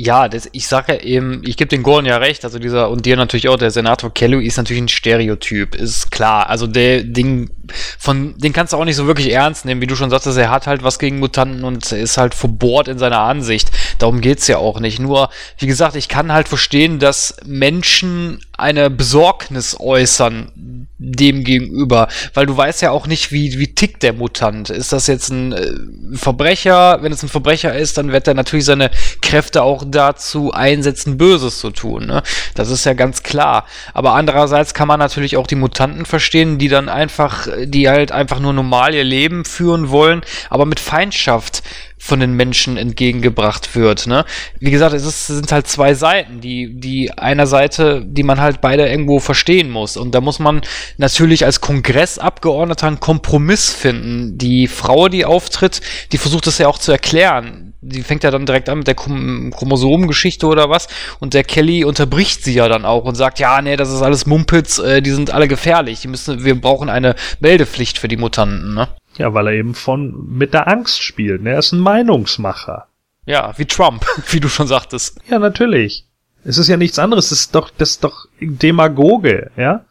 Ja, 0.00 0.28
das, 0.28 0.48
ich 0.52 0.68
sage 0.68 0.92
ja 0.92 1.00
eben, 1.00 1.42
ich 1.44 1.56
gebe 1.56 1.68
den 1.68 1.82
Goren 1.82 2.06
ja 2.06 2.18
recht, 2.18 2.44
also 2.44 2.60
dieser 2.60 2.88
und 2.88 3.04
dir 3.04 3.16
natürlich 3.16 3.48
auch, 3.48 3.56
der 3.56 3.72
Senator 3.72 4.14
Kelly 4.14 4.46
ist 4.46 4.56
natürlich 4.56 4.80
ein 4.80 4.86
Stereotyp, 4.86 5.74
ist 5.74 6.12
klar. 6.12 6.48
Also 6.48 6.68
der 6.68 7.02
Ding, 7.02 7.50
von 7.98 8.38
den 8.38 8.52
kannst 8.52 8.72
du 8.72 8.76
auch 8.76 8.84
nicht 8.84 8.94
so 8.94 9.08
wirklich 9.08 9.32
ernst 9.32 9.64
nehmen, 9.64 9.80
wie 9.80 9.88
du 9.88 9.96
schon 9.96 10.08
sagtest, 10.08 10.38
er 10.38 10.50
hat 10.50 10.68
halt 10.68 10.84
was 10.84 11.00
gegen 11.00 11.18
Mutanten 11.18 11.64
und 11.64 11.90
ist 11.90 12.16
halt 12.16 12.36
verbohrt 12.36 12.86
in 12.86 13.00
seiner 13.00 13.22
Ansicht. 13.22 13.72
Darum 13.98 14.20
geht's 14.20 14.46
ja 14.46 14.58
auch 14.58 14.78
nicht. 14.78 15.00
Nur, 15.00 15.30
wie 15.58 15.66
gesagt, 15.66 15.96
ich 15.96 16.06
kann 16.06 16.30
halt 16.30 16.46
verstehen, 16.46 17.00
dass 17.00 17.34
Menschen 17.44 18.38
eine 18.56 18.90
Besorgnis 18.90 19.76
äußern 19.80 20.77
dem 20.98 21.44
gegenüber, 21.44 22.08
weil 22.34 22.46
du 22.46 22.56
weißt 22.56 22.82
ja 22.82 22.90
auch 22.90 23.06
nicht, 23.06 23.30
wie, 23.30 23.58
wie 23.58 23.74
tickt 23.74 24.02
der 24.02 24.12
Mutant. 24.12 24.68
Ist 24.70 24.92
das 24.92 25.06
jetzt 25.06 25.30
ein 25.30 25.52
äh, 25.52 26.16
Verbrecher? 26.16 26.98
Wenn 27.02 27.12
es 27.12 27.22
ein 27.22 27.28
Verbrecher 27.28 27.74
ist, 27.74 27.98
dann 27.98 28.12
wird 28.12 28.26
er 28.26 28.34
natürlich 28.34 28.64
seine 28.64 28.90
Kräfte 29.22 29.62
auch 29.62 29.84
dazu 29.86 30.52
einsetzen, 30.52 31.16
Böses 31.16 31.60
zu 31.60 31.70
tun. 31.70 32.06
Ne? 32.06 32.22
Das 32.54 32.70
ist 32.70 32.84
ja 32.84 32.94
ganz 32.94 33.22
klar. 33.22 33.64
Aber 33.94 34.14
andererseits 34.14 34.74
kann 34.74 34.88
man 34.88 34.98
natürlich 34.98 35.36
auch 35.36 35.46
die 35.46 35.54
Mutanten 35.54 36.04
verstehen, 36.04 36.58
die 36.58 36.68
dann 36.68 36.88
einfach, 36.88 37.46
die 37.64 37.88
halt 37.88 38.10
einfach 38.10 38.40
nur 38.40 38.52
normal 38.52 38.94
ihr 38.94 39.04
Leben 39.04 39.44
führen 39.44 39.90
wollen, 39.90 40.22
aber 40.50 40.66
mit 40.66 40.80
Feindschaft 40.80 41.62
von 41.98 42.20
den 42.20 42.34
Menschen 42.34 42.76
entgegengebracht 42.76 43.74
wird. 43.74 44.06
Ne? 44.06 44.24
Wie 44.60 44.70
gesagt, 44.70 44.94
es, 44.94 45.04
ist, 45.04 45.26
sind 45.26 45.52
halt 45.52 45.66
zwei 45.66 45.94
Seiten, 45.94 46.40
die, 46.40 46.78
die 46.78 47.12
einer 47.12 47.46
Seite, 47.46 48.04
die 48.04 48.22
man 48.22 48.40
halt 48.40 48.60
beide 48.60 48.88
irgendwo 48.88 49.18
verstehen 49.18 49.70
muss. 49.70 49.96
Und 49.96 50.14
da 50.14 50.20
muss 50.20 50.38
man 50.38 50.62
natürlich 50.96 51.44
als 51.44 51.60
Kongressabgeordneter 51.60 52.86
einen 52.86 53.00
Kompromiss 53.00 53.70
finden. 53.70 54.38
Die 54.38 54.68
Frau, 54.68 55.08
die 55.08 55.24
auftritt, 55.24 55.80
die 56.12 56.18
versucht 56.18 56.46
es 56.46 56.58
ja 56.58 56.68
auch 56.68 56.78
zu 56.78 56.92
erklären. 56.92 57.74
Die 57.80 58.02
fängt 58.02 58.24
ja 58.24 58.30
dann 58.30 58.46
direkt 58.46 58.68
an 58.68 58.78
mit 58.78 58.86
der 58.86 58.94
Chromosomengeschichte 58.94 60.46
oder 60.46 60.70
was. 60.70 60.88
Und 61.20 61.34
der 61.34 61.44
Kelly 61.44 61.84
unterbricht 61.84 62.42
sie 62.44 62.54
ja 62.54 62.68
dann 62.68 62.84
auch 62.84 63.04
und 63.04 63.14
sagt, 63.14 63.38
ja, 63.38 63.60
nee, 63.62 63.76
das 63.76 63.92
ist 63.92 64.02
alles 64.02 64.26
Mumpitz, 64.26 64.78
äh, 64.78 65.00
die 65.00 65.10
sind 65.10 65.32
alle 65.32 65.48
gefährlich. 65.48 66.00
Die 66.00 66.08
müssen, 66.08 66.44
wir 66.44 66.60
brauchen 66.60 66.88
eine 66.88 67.14
Meldepflicht 67.40 67.98
für 67.98 68.08
die 68.08 68.16
Mutanten, 68.16 68.74
ne? 68.74 68.88
Ja, 69.18 69.34
weil 69.34 69.48
er 69.48 69.52
eben 69.54 69.74
von 69.74 70.28
mit 70.28 70.54
der 70.54 70.68
Angst 70.68 71.02
spielt. 71.02 71.42
Ne? 71.42 71.50
Er 71.50 71.58
ist 71.58 71.72
ein 71.72 71.80
Meinungsmacher. 71.80 72.86
Ja, 73.26 73.52
wie 73.58 73.66
Trump, 73.66 74.06
wie 74.30 74.40
du 74.40 74.48
schon 74.48 74.66
sagtest. 74.66 75.20
Ja, 75.28 75.38
natürlich. 75.38 76.06
Es 76.44 76.56
ist 76.56 76.68
ja 76.68 76.76
nichts 76.76 76.98
anderes. 76.98 77.28
Das 77.28 77.40
ist 77.40 77.54
doch, 77.54 77.70
das 77.76 77.90
ist 77.90 78.04
doch 78.04 78.26
Demagoge, 78.40 79.50
ja? 79.56 79.84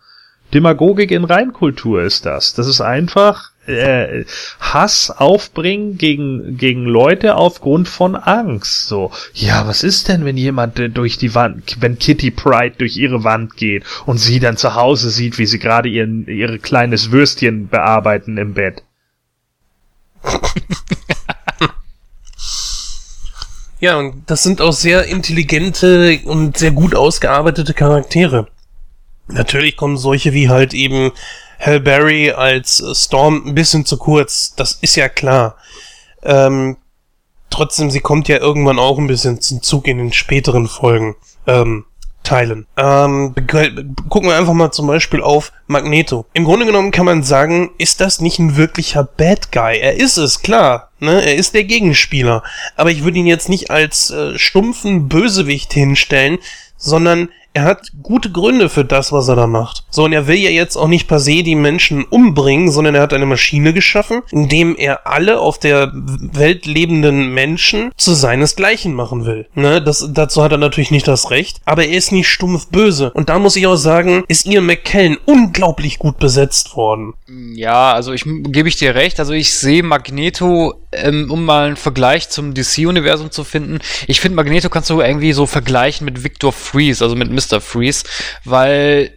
Demagogik 0.54 1.12
in 1.12 1.26
Reinkultur 1.26 2.04
ist 2.04 2.26
das. 2.26 2.54
Das 2.54 2.68
ist 2.68 2.80
einfach 2.80 3.52
äh, 3.68 4.24
Hass 4.60 5.12
aufbringen 5.12 5.98
gegen 5.98 6.58
gegen 6.58 6.86
Leute 6.86 7.36
aufgrund 7.36 7.90
von 7.90 8.16
Angst. 8.16 8.88
So, 8.88 9.12
ja, 9.34 9.68
was 9.68 9.84
ist 9.84 10.08
denn, 10.08 10.24
wenn 10.26 10.38
jemand 10.38 10.80
äh, 10.80 10.90
durch 10.90 11.18
die 11.18 11.36
Wand, 11.36 11.78
wenn 11.82 12.00
Kitty 12.00 12.32
Pride 12.32 12.76
durch 12.78 12.96
ihre 12.96 13.24
Wand 13.24 13.58
geht 13.58 13.84
und 14.06 14.18
sie 14.18 14.40
dann 14.40 14.58
zu 14.58 14.76
Hause 14.76 15.10
sieht, 15.10 15.38
wie 15.38 15.46
sie 15.46 15.60
gerade 15.60 15.90
ihren 15.90 16.26
ihre 16.28 16.60
kleines 16.60 17.12
Würstchen 17.12 17.68
bearbeiten 17.68 18.38
im 18.38 18.54
Bett? 18.54 18.84
ja, 23.80 23.98
und 23.98 24.24
das 24.28 24.44
sind 24.44 24.62
auch 24.62 24.74
sehr 24.74 25.06
intelligente 25.06 26.20
und 26.26 26.58
sehr 26.58 26.72
gut 26.72 26.96
ausgearbeitete 26.96 27.74
Charaktere. 27.74 28.48
Natürlich 29.28 29.76
kommen 29.76 29.98
solche 29.98 30.34
wie 30.34 30.50
halt 30.50 30.74
eben 30.74 31.12
Hal 31.60 32.34
als 32.36 32.84
Storm 32.94 33.44
ein 33.46 33.56
bisschen 33.56 33.86
zu 33.86 33.98
kurz. 33.98 34.56
Das 34.56 34.74
ist 34.74 34.96
ja 34.96 35.10
klar. 35.10 35.58
Ähm, 36.24 36.78
trotzdem, 37.50 37.92
sie 37.92 38.00
kommt 38.00 38.28
ja 38.28 38.38
irgendwann 38.38 38.80
auch 38.80 38.98
ein 38.98 39.08
bisschen 39.08 39.42
zum 39.42 39.62
Zug 39.62 39.88
in 39.88 39.98
den 39.98 40.14
späteren 40.14 40.68
Folgen. 40.68 41.16
Ähm, 41.46 41.86
teilen. 42.28 42.68
Ähm, 42.76 43.34
gucken 44.10 44.30
wir 44.30 44.36
einfach 44.38 44.54
mal 44.54 44.72
zum 44.72 44.88
Beispiel 44.88 45.22
auf 45.22 45.54
Magneto. 45.66 46.26
Im 46.34 46.44
Grunde 46.44 46.66
genommen 46.66 46.92
kann 46.92 47.06
man 47.06 47.24
sagen, 47.24 47.72
ist 47.78 48.02
das 48.02 48.20
nicht 48.20 48.38
ein 48.38 48.58
wirklicher 48.58 49.04
Bad 49.04 49.52
Guy? 49.52 49.80
Er 49.80 49.96
ist 49.96 50.18
es, 50.18 50.42
klar. 50.42 50.92
Ne? 51.00 51.26
Er 51.26 51.36
ist 51.36 51.54
der 51.54 51.64
Gegenspieler. 51.64 52.44
Aber 52.76 52.92
ich 52.92 53.04
würde 53.04 53.18
ihn 53.18 53.28
jetzt 53.28 53.48
nicht 53.48 53.72
als 53.72 54.10
äh, 54.10 54.38
stumpfen 54.38 55.08
Bösewicht 55.08 55.72
hinstellen, 55.72 56.40
sondern 56.76 57.30
er 57.58 57.64
hat 57.64 57.92
gute 58.04 58.32
Gründe 58.32 58.70
für 58.70 58.86
das, 58.86 59.12
was 59.12 59.28
er 59.28 59.36
da 59.36 59.48
macht. 59.48 59.84
So, 59.90 60.04
und 60.04 60.14
er 60.14 60.28
will 60.28 60.38
ja 60.38 60.52
jetzt 60.52 60.76
auch 60.76 60.88
nicht 60.88 61.08
per 61.08 61.20
se 61.20 61.42
die 61.42 61.56
Menschen 61.56 62.04
umbringen, 62.04 62.72
sondern 62.72 62.94
er 62.94 63.02
hat 63.02 63.14
eine 63.14 63.26
Maschine 63.26 63.74
geschaffen, 63.74 64.22
indem 64.30 64.76
er 64.78 65.08
alle 65.08 65.40
auf 65.40 65.58
der 65.58 65.92
Welt 65.94 66.68
lebenden 66.68 67.34
Menschen 67.34 67.92
zu 67.98 68.14
seinesgleichen 68.14 68.94
machen 68.94 69.26
will. 69.26 69.48
Ne, 69.56 69.82
das, 69.82 70.08
dazu 70.12 70.44
hat 70.44 70.52
er 70.52 70.60
natürlich 70.60 70.92
nicht 70.92 71.08
das 71.08 71.32
Recht, 71.32 71.60
aber 71.66 71.86
er 71.86 71.98
ist 71.98 72.12
nicht 72.12 72.28
stumpf 72.28 72.68
böse. 72.68 73.10
Und 73.14 73.30
da 73.30 73.40
muss 73.40 73.56
ich 73.56 73.66
auch 73.66 73.76
sagen, 73.76 74.24
ist 74.28 74.46
Ian 74.46 74.68
McKellen 74.68 75.18
unglaublich 75.26 75.98
gut 75.98 76.20
besetzt 76.20 76.76
worden. 76.76 77.14
Ja, 77.56 77.92
also 77.92 78.14
ich 78.14 78.24
gebe 78.24 78.70
ich 78.70 78.78
dir 78.78 78.94
recht. 78.94 79.20
Also 79.20 79.34
ich 79.34 79.56
sehe 79.56 79.82
Magneto, 79.82 80.76
ähm, 80.92 81.32
um 81.32 81.44
mal 81.44 81.68
einen 81.68 81.76
Vergleich 81.76 82.30
zum 82.30 82.54
DC-Universum 82.54 83.32
zu 83.32 83.44
finden. 83.44 83.80
Ich 84.08 84.22
finde 84.22 84.36
Magneto 84.36 84.70
kannst 84.70 84.90
du 84.92 85.02
irgendwie 85.02 85.34
so 85.34 85.46
vergleichen 85.46 86.06
mit 86.06 86.24
Victor 86.24 86.54
Freeze, 86.54 87.04
also 87.04 87.16
mit 87.16 87.32
Mr. 87.32 87.47
Freeze, 87.62 88.04
weil 88.44 89.12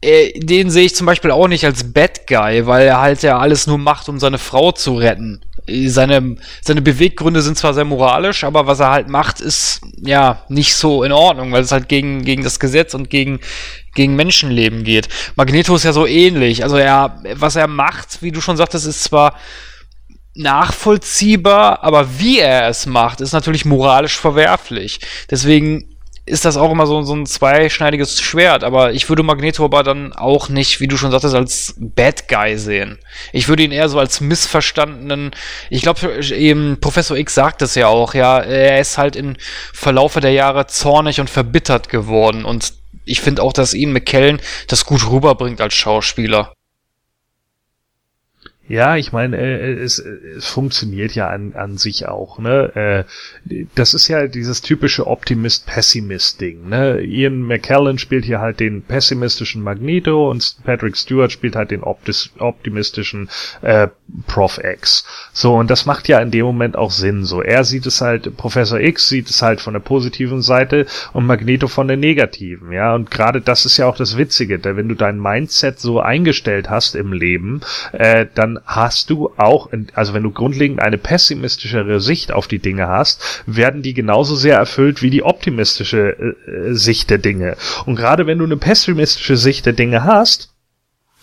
äh, 0.00 0.38
den 0.38 0.70
sehe 0.70 0.84
ich 0.84 0.94
zum 0.94 1.06
Beispiel 1.06 1.30
auch 1.30 1.48
nicht 1.48 1.64
als 1.64 1.92
Bad 1.92 2.26
Guy, 2.26 2.66
weil 2.66 2.86
er 2.86 3.00
halt 3.00 3.22
ja 3.22 3.38
alles 3.38 3.66
nur 3.66 3.78
macht, 3.78 4.08
um 4.08 4.20
seine 4.20 4.38
Frau 4.38 4.72
zu 4.72 4.94
retten. 4.94 5.40
Seine, 5.86 6.36
seine 6.62 6.80
Beweggründe 6.80 7.42
sind 7.42 7.58
zwar 7.58 7.74
sehr 7.74 7.84
moralisch, 7.84 8.44
aber 8.44 8.66
was 8.66 8.80
er 8.80 8.90
halt 8.90 9.08
macht, 9.08 9.40
ist 9.40 9.82
ja 10.00 10.42
nicht 10.48 10.74
so 10.74 11.02
in 11.02 11.12
Ordnung, 11.12 11.52
weil 11.52 11.62
es 11.62 11.72
halt 11.72 11.90
gegen, 11.90 12.24
gegen 12.24 12.42
das 12.42 12.58
Gesetz 12.58 12.94
und 12.94 13.10
gegen, 13.10 13.40
gegen 13.94 14.16
Menschenleben 14.16 14.84
geht. 14.84 15.08
Magneto 15.36 15.74
ist 15.74 15.84
ja 15.84 15.92
so 15.92 16.06
ähnlich. 16.06 16.62
Also 16.62 16.78
er, 16.78 17.20
was 17.34 17.56
er 17.56 17.66
macht, 17.66 18.22
wie 18.22 18.32
du 18.32 18.40
schon 18.40 18.56
sagtest, 18.56 18.86
ist 18.86 19.04
zwar 19.04 19.34
nachvollziehbar, 20.34 21.82
aber 21.82 22.18
wie 22.18 22.38
er 22.38 22.68
es 22.68 22.86
macht, 22.86 23.20
ist 23.20 23.32
natürlich 23.32 23.64
moralisch 23.64 24.16
verwerflich. 24.16 25.00
Deswegen 25.30 25.97
ist 26.28 26.44
das 26.44 26.56
auch 26.56 26.70
immer 26.70 26.86
so, 26.86 27.02
so 27.02 27.14
ein 27.14 27.26
zweischneidiges 27.26 28.20
Schwert, 28.20 28.64
aber 28.64 28.92
ich 28.92 29.08
würde 29.08 29.22
Magneto 29.22 29.64
aber 29.64 29.82
dann 29.82 30.12
auch 30.12 30.48
nicht, 30.48 30.80
wie 30.80 30.88
du 30.88 30.96
schon 30.96 31.10
sagtest, 31.10 31.34
als 31.34 31.74
Bad 31.78 32.28
Guy 32.28 32.58
sehen. 32.58 32.98
Ich 33.32 33.48
würde 33.48 33.62
ihn 33.62 33.72
eher 33.72 33.88
so 33.88 33.98
als 33.98 34.20
missverstandenen, 34.20 35.32
ich 35.70 35.82
glaube, 35.82 36.20
eben 36.34 36.78
Professor 36.80 37.16
X 37.16 37.34
sagt 37.34 37.62
es 37.62 37.74
ja 37.74 37.88
auch, 37.88 38.14
ja, 38.14 38.40
er 38.40 38.80
ist 38.80 38.98
halt 38.98 39.16
im 39.16 39.36
Verlaufe 39.72 40.20
der 40.20 40.32
Jahre 40.32 40.66
zornig 40.66 41.20
und 41.20 41.30
verbittert 41.30 41.88
geworden 41.88 42.44
und 42.44 42.74
ich 43.04 43.20
finde 43.20 43.42
auch, 43.42 43.52
dass 43.52 43.74
Ian 43.74 43.92
McKellen 43.92 44.40
das 44.68 44.84
gut 44.84 45.10
rüberbringt 45.10 45.60
als 45.60 45.74
Schauspieler. 45.74 46.52
Ja, 48.68 48.96
ich 48.96 49.12
meine, 49.12 49.38
äh, 49.38 49.72
es, 49.72 49.98
es 49.98 50.46
funktioniert 50.46 51.14
ja 51.14 51.28
an, 51.28 51.54
an 51.54 51.78
sich 51.78 52.06
auch. 52.06 52.38
Ne? 52.38 53.06
Äh, 53.46 53.64
das 53.74 53.94
ist 53.94 54.08
ja 54.08 54.26
dieses 54.26 54.60
typische 54.60 55.06
Optimist-Pessimist-Ding. 55.06 56.68
Ne? 56.68 57.00
Ian 57.00 57.40
McKellen 57.42 57.98
spielt 57.98 58.26
hier 58.26 58.40
halt 58.40 58.60
den 58.60 58.82
pessimistischen 58.82 59.62
Magneto 59.62 60.30
und 60.30 60.56
Patrick 60.64 60.98
Stewart 60.98 61.32
spielt 61.32 61.56
halt 61.56 61.70
den 61.70 61.82
optis, 61.82 62.30
optimistischen 62.38 63.30
äh, 63.62 63.88
Prof 64.26 64.60
X. 64.62 65.06
So, 65.32 65.54
und 65.54 65.70
das 65.70 65.86
macht 65.86 66.06
ja 66.08 66.20
in 66.20 66.30
dem 66.30 66.44
Moment 66.44 66.76
auch 66.76 66.90
Sinn. 66.90 67.24
So, 67.24 67.40
er 67.40 67.64
sieht 67.64 67.86
es 67.86 68.02
halt, 68.02 68.36
Professor 68.36 68.78
X 68.78 69.08
sieht 69.08 69.30
es 69.30 69.40
halt 69.40 69.62
von 69.62 69.72
der 69.72 69.80
positiven 69.80 70.42
Seite 70.42 70.84
und 71.14 71.24
Magneto 71.24 71.68
von 71.68 71.88
der 71.88 71.96
negativen. 71.96 72.72
Ja, 72.72 72.94
und 72.94 73.10
gerade 73.10 73.40
das 73.40 73.64
ist 73.64 73.78
ja 73.78 73.86
auch 73.86 73.96
das 73.96 74.18
Witzige, 74.18 74.58
denn 74.58 74.76
wenn 74.76 74.88
du 74.88 74.94
dein 74.94 75.18
Mindset 75.18 75.80
so 75.80 76.00
eingestellt 76.00 76.68
hast 76.68 76.94
im 76.94 77.14
Leben, 77.14 77.62
äh, 77.92 78.26
dann 78.34 78.57
hast 78.66 79.10
du 79.10 79.30
auch, 79.36 79.70
also 79.94 80.14
wenn 80.14 80.22
du 80.22 80.30
grundlegend 80.30 80.80
eine 80.80 80.98
pessimistischere 80.98 82.00
Sicht 82.00 82.32
auf 82.32 82.48
die 82.48 82.58
Dinge 82.58 82.88
hast, 82.88 83.42
werden 83.46 83.82
die 83.82 83.94
genauso 83.94 84.36
sehr 84.36 84.56
erfüllt 84.56 85.02
wie 85.02 85.10
die 85.10 85.22
optimistische 85.22 86.34
äh, 86.46 86.74
Sicht 86.74 87.10
der 87.10 87.18
Dinge. 87.18 87.56
Und 87.86 87.96
gerade 87.96 88.26
wenn 88.26 88.38
du 88.38 88.44
eine 88.44 88.56
pessimistische 88.56 89.36
Sicht 89.36 89.66
der 89.66 89.72
Dinge 89.72 90.04
hast, 90.04 90.54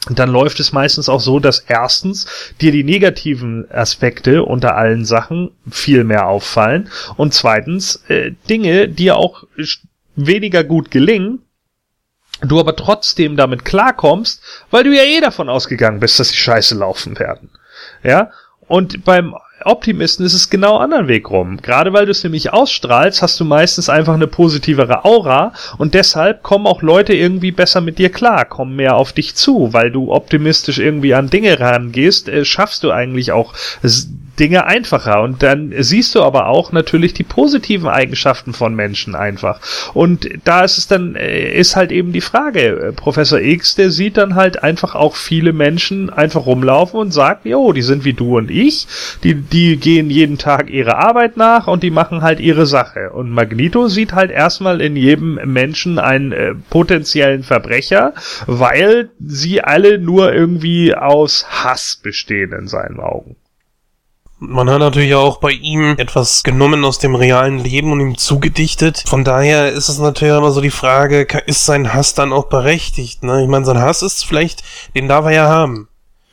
dann 0.09 0.29
läuft 0.29 0.59
es 0.59 0.71
meistens 0.71 1.09
auch 1.09 1.19
so, 1.19 1.39
dass 1.39 1.59
erstens 1.59 2.27
dir 2.61 2.71
die 2.71 2.83
negativen 2.83 3.69
Aspekte 3.71 4.43
unter 4.43 4.75
allen 4.75 5.05
Sachen 5.05 5.51
viel 5.69 6.03
mehr 6.03 6.27
auffallen 6.27 6.89
und 7.17 7.33
zweitens 7.33 8.03
äh, 8.07 8.31
Dinge 8.49 8.88
dir 8.88 9.17
auch 9.17 9.45
weniger 10.15 10.63
gut 10.63 10.91
gelingen, 10.91 11.39
du 12.41 12.59
aber 12.59 12.75
trotzdem 12.75 13.38
damit 13.38 13.65
klarkommst, 13.65 14.41
weil 14.71 14.83
du 14.83 14.95
ja 14.95 15.03
eh 15.03 15.21
davon 15.21 15.49
ausgegangen 15.49 15.99
bist, 15.99 16.19
dass 16.19 16.29
die 16.29 16.38
Scheiße 16.38 16.75
laufen 16.75 17.17
werden. 17.19 17.49
Ja? 18.03 18.31
Und 18.67 19.05
beim 19.05 19.36
Optimisten 19.63 20.25
ist 20.25 20.33
es 20.33 20.49
genau 20.49 20.77
anderen 20.77 21.07
Weg 21.07 21.29
rum. 21.29 21.57
Gerade 21.61 21.93
weil 21.93 22.05
du 22.05 22.11
es 22.11 22.23
nämlich 22.23 22.51
ausstrahlst, 22.51 23.21
hast 23.21 23.39
du 23.39 23.45
meistens 23.45 23.89
einfach 23.89 24.13
eine 24.13 24.27
positivere 24.27 25.05
Aura 25.05 25.53
und 25.77 25.93
deshalb 25.93 26.43
kommen 26.43 26.67
auch 26.67 26.81
Leute 26.81 27.13
irgendwie 27.13 27.51
besser 27.51 27.81
mit 27.81 27.97
dir 27.97 28.11
klar, 28.11 28.45
kommen 28.45 28.75
mehr 28.75 28.95
auf 28.95 29.13
dich 29.13 29.36
zu, 29.36 29.71
weil 29.71 29.91
du 29.91 30.11
optimistisch 30.11 30.77
irgendwie 30.77 31.15
an 31.15 31.29
Dinge 31.29 31.59
rangehst, 31.59 32.27
äh, 32.27 32.43
schaffst 32.43 32.83
du 32.83 32.91
eigentlich 32.91 33.31
auch 33.31 33.53
Dinge 34.39 34.65
einfacher. 34.65 35.21
Und 35.21 35.43
dann 35.43 35.73
siehst 35.77 36.15
du 36.15 36.21
aber 36.21 36.47
auch 36.47 36.71
natürlich 36.71 37.13
die 37.13 37.23
positiven 37.23 37.88
Eigenschaften 37.88 38.53
von 38.53 38.75
Menschen 38.75 39.15
einfach. 39.15 39.59
Und 39.93 40.29
da 40.43 40.63
ist 40.63 40.77
es 40.77 40.88
dann, 40.88 41.15
äh, 41.15 41.57
ist 41.57 41.75
halt 41.75 41.91
eben 41.91 42.11
die 42.11 42.21
Frage, 42.21 42.61
äh, 42.61 42.91
Professor 42.91 43.39
X, 43.39 43.75
der 43.75 43.91
sieht 43.91 44.17
dann 44.17 44.36
halt 44.36 44.63
einfach 44.63 44.95
auch 44.95 45.15
viele 45.15 45.53
Menschen 45.53 46.09
einfach 46.09 46.45
rumlaufen 46.45 46.99
und 46.99 47.11
sagt, 47.11 47.45
jo, 47.45 47.71
die 47.73 47.81
sind 47.81 48.05
wie 48.05 48.13
du 48.13 48.38
und 48.38 48.51
ich, 48.51 48.88
die, 49.23 49.36
die 49.36 49.77
gehen 49.77 50.09
jeden 50.09 50.38
Tag 50.38 50.69
ihre 50.69 50.97
Arbeit 50.97 51.38
nach 51.38 51.67
und 51.67 51.83
die 51.83 51.91
machen 51.91 52.21
halt 52.21 52.39
ihre 52.39 52.65
Sache. 52.65 53.11
Und 53.11 53.29
Magneto 53.29 53.88
sieht 53.88 54.13
halt 54.13 54.31
erstmal 54.31 54.81
in 54.81 54.95
jedem 54.95 55.36
Menschen 55.45 55.99
einen 55.99 56.31
äh, 56.31 56.55
potenziellen 56.69 57.43
Verbrecher, 57.43 58.13
weil 58.47 59.09
sie 59.19 59.61
alle 59.61 59.97
nur 59.97 60.33
irgendwie 60.33 60.93
aus 60.95 61.45
Hass 61.49 61.99
bestehen 62.01 62.51
in 62.51 62.67
seinen 62.67 62.99
Augen. 62.99 63.36
Man 64.38 64.69
hat 64.69 64.79
natürlich 64.79 65.15
auch 65.15 65.38
bei 65.38 65.51
ihm 65.51 65.95
etwas 65.97 66.43
genommen 66.43 66.83
aus 66.83 66.99
dem 66.99 67.15
realen 67.15 67.57
Leben 67.57 67.91
und 67.93 68.01
ihm 68.01 68.17
zugedichtet. 68.17 69.03
Von 69.07 69.23
daher 69.23 69.71
ist 69.71 69.88
es 69.88 69.97
natürlich 69.97 70.36
immer 70.36 70.51
so 70.51 70.59
die 70.59 70.71
Frage, 70.71 71.25
ist 71.45 71.65
sein 71.65 71.93
Hass 71.93 72.15
dann 72.15 72.33
auch 72.33 72.45
berechtigt? 72.45 73.23
Ne? 73.23 73.43
Ich 73.43 73.47
meine, 73.47 73.65
sein 73.65 73.79
Hass 73.79 74.01
ist 74.01 74.25
vielleicht, 74.25 74.63
den 74.93 75.07
darf 75.07 75.25
er 75.25 75.31
ja 75.31 75.47
haben. 75.47 75.88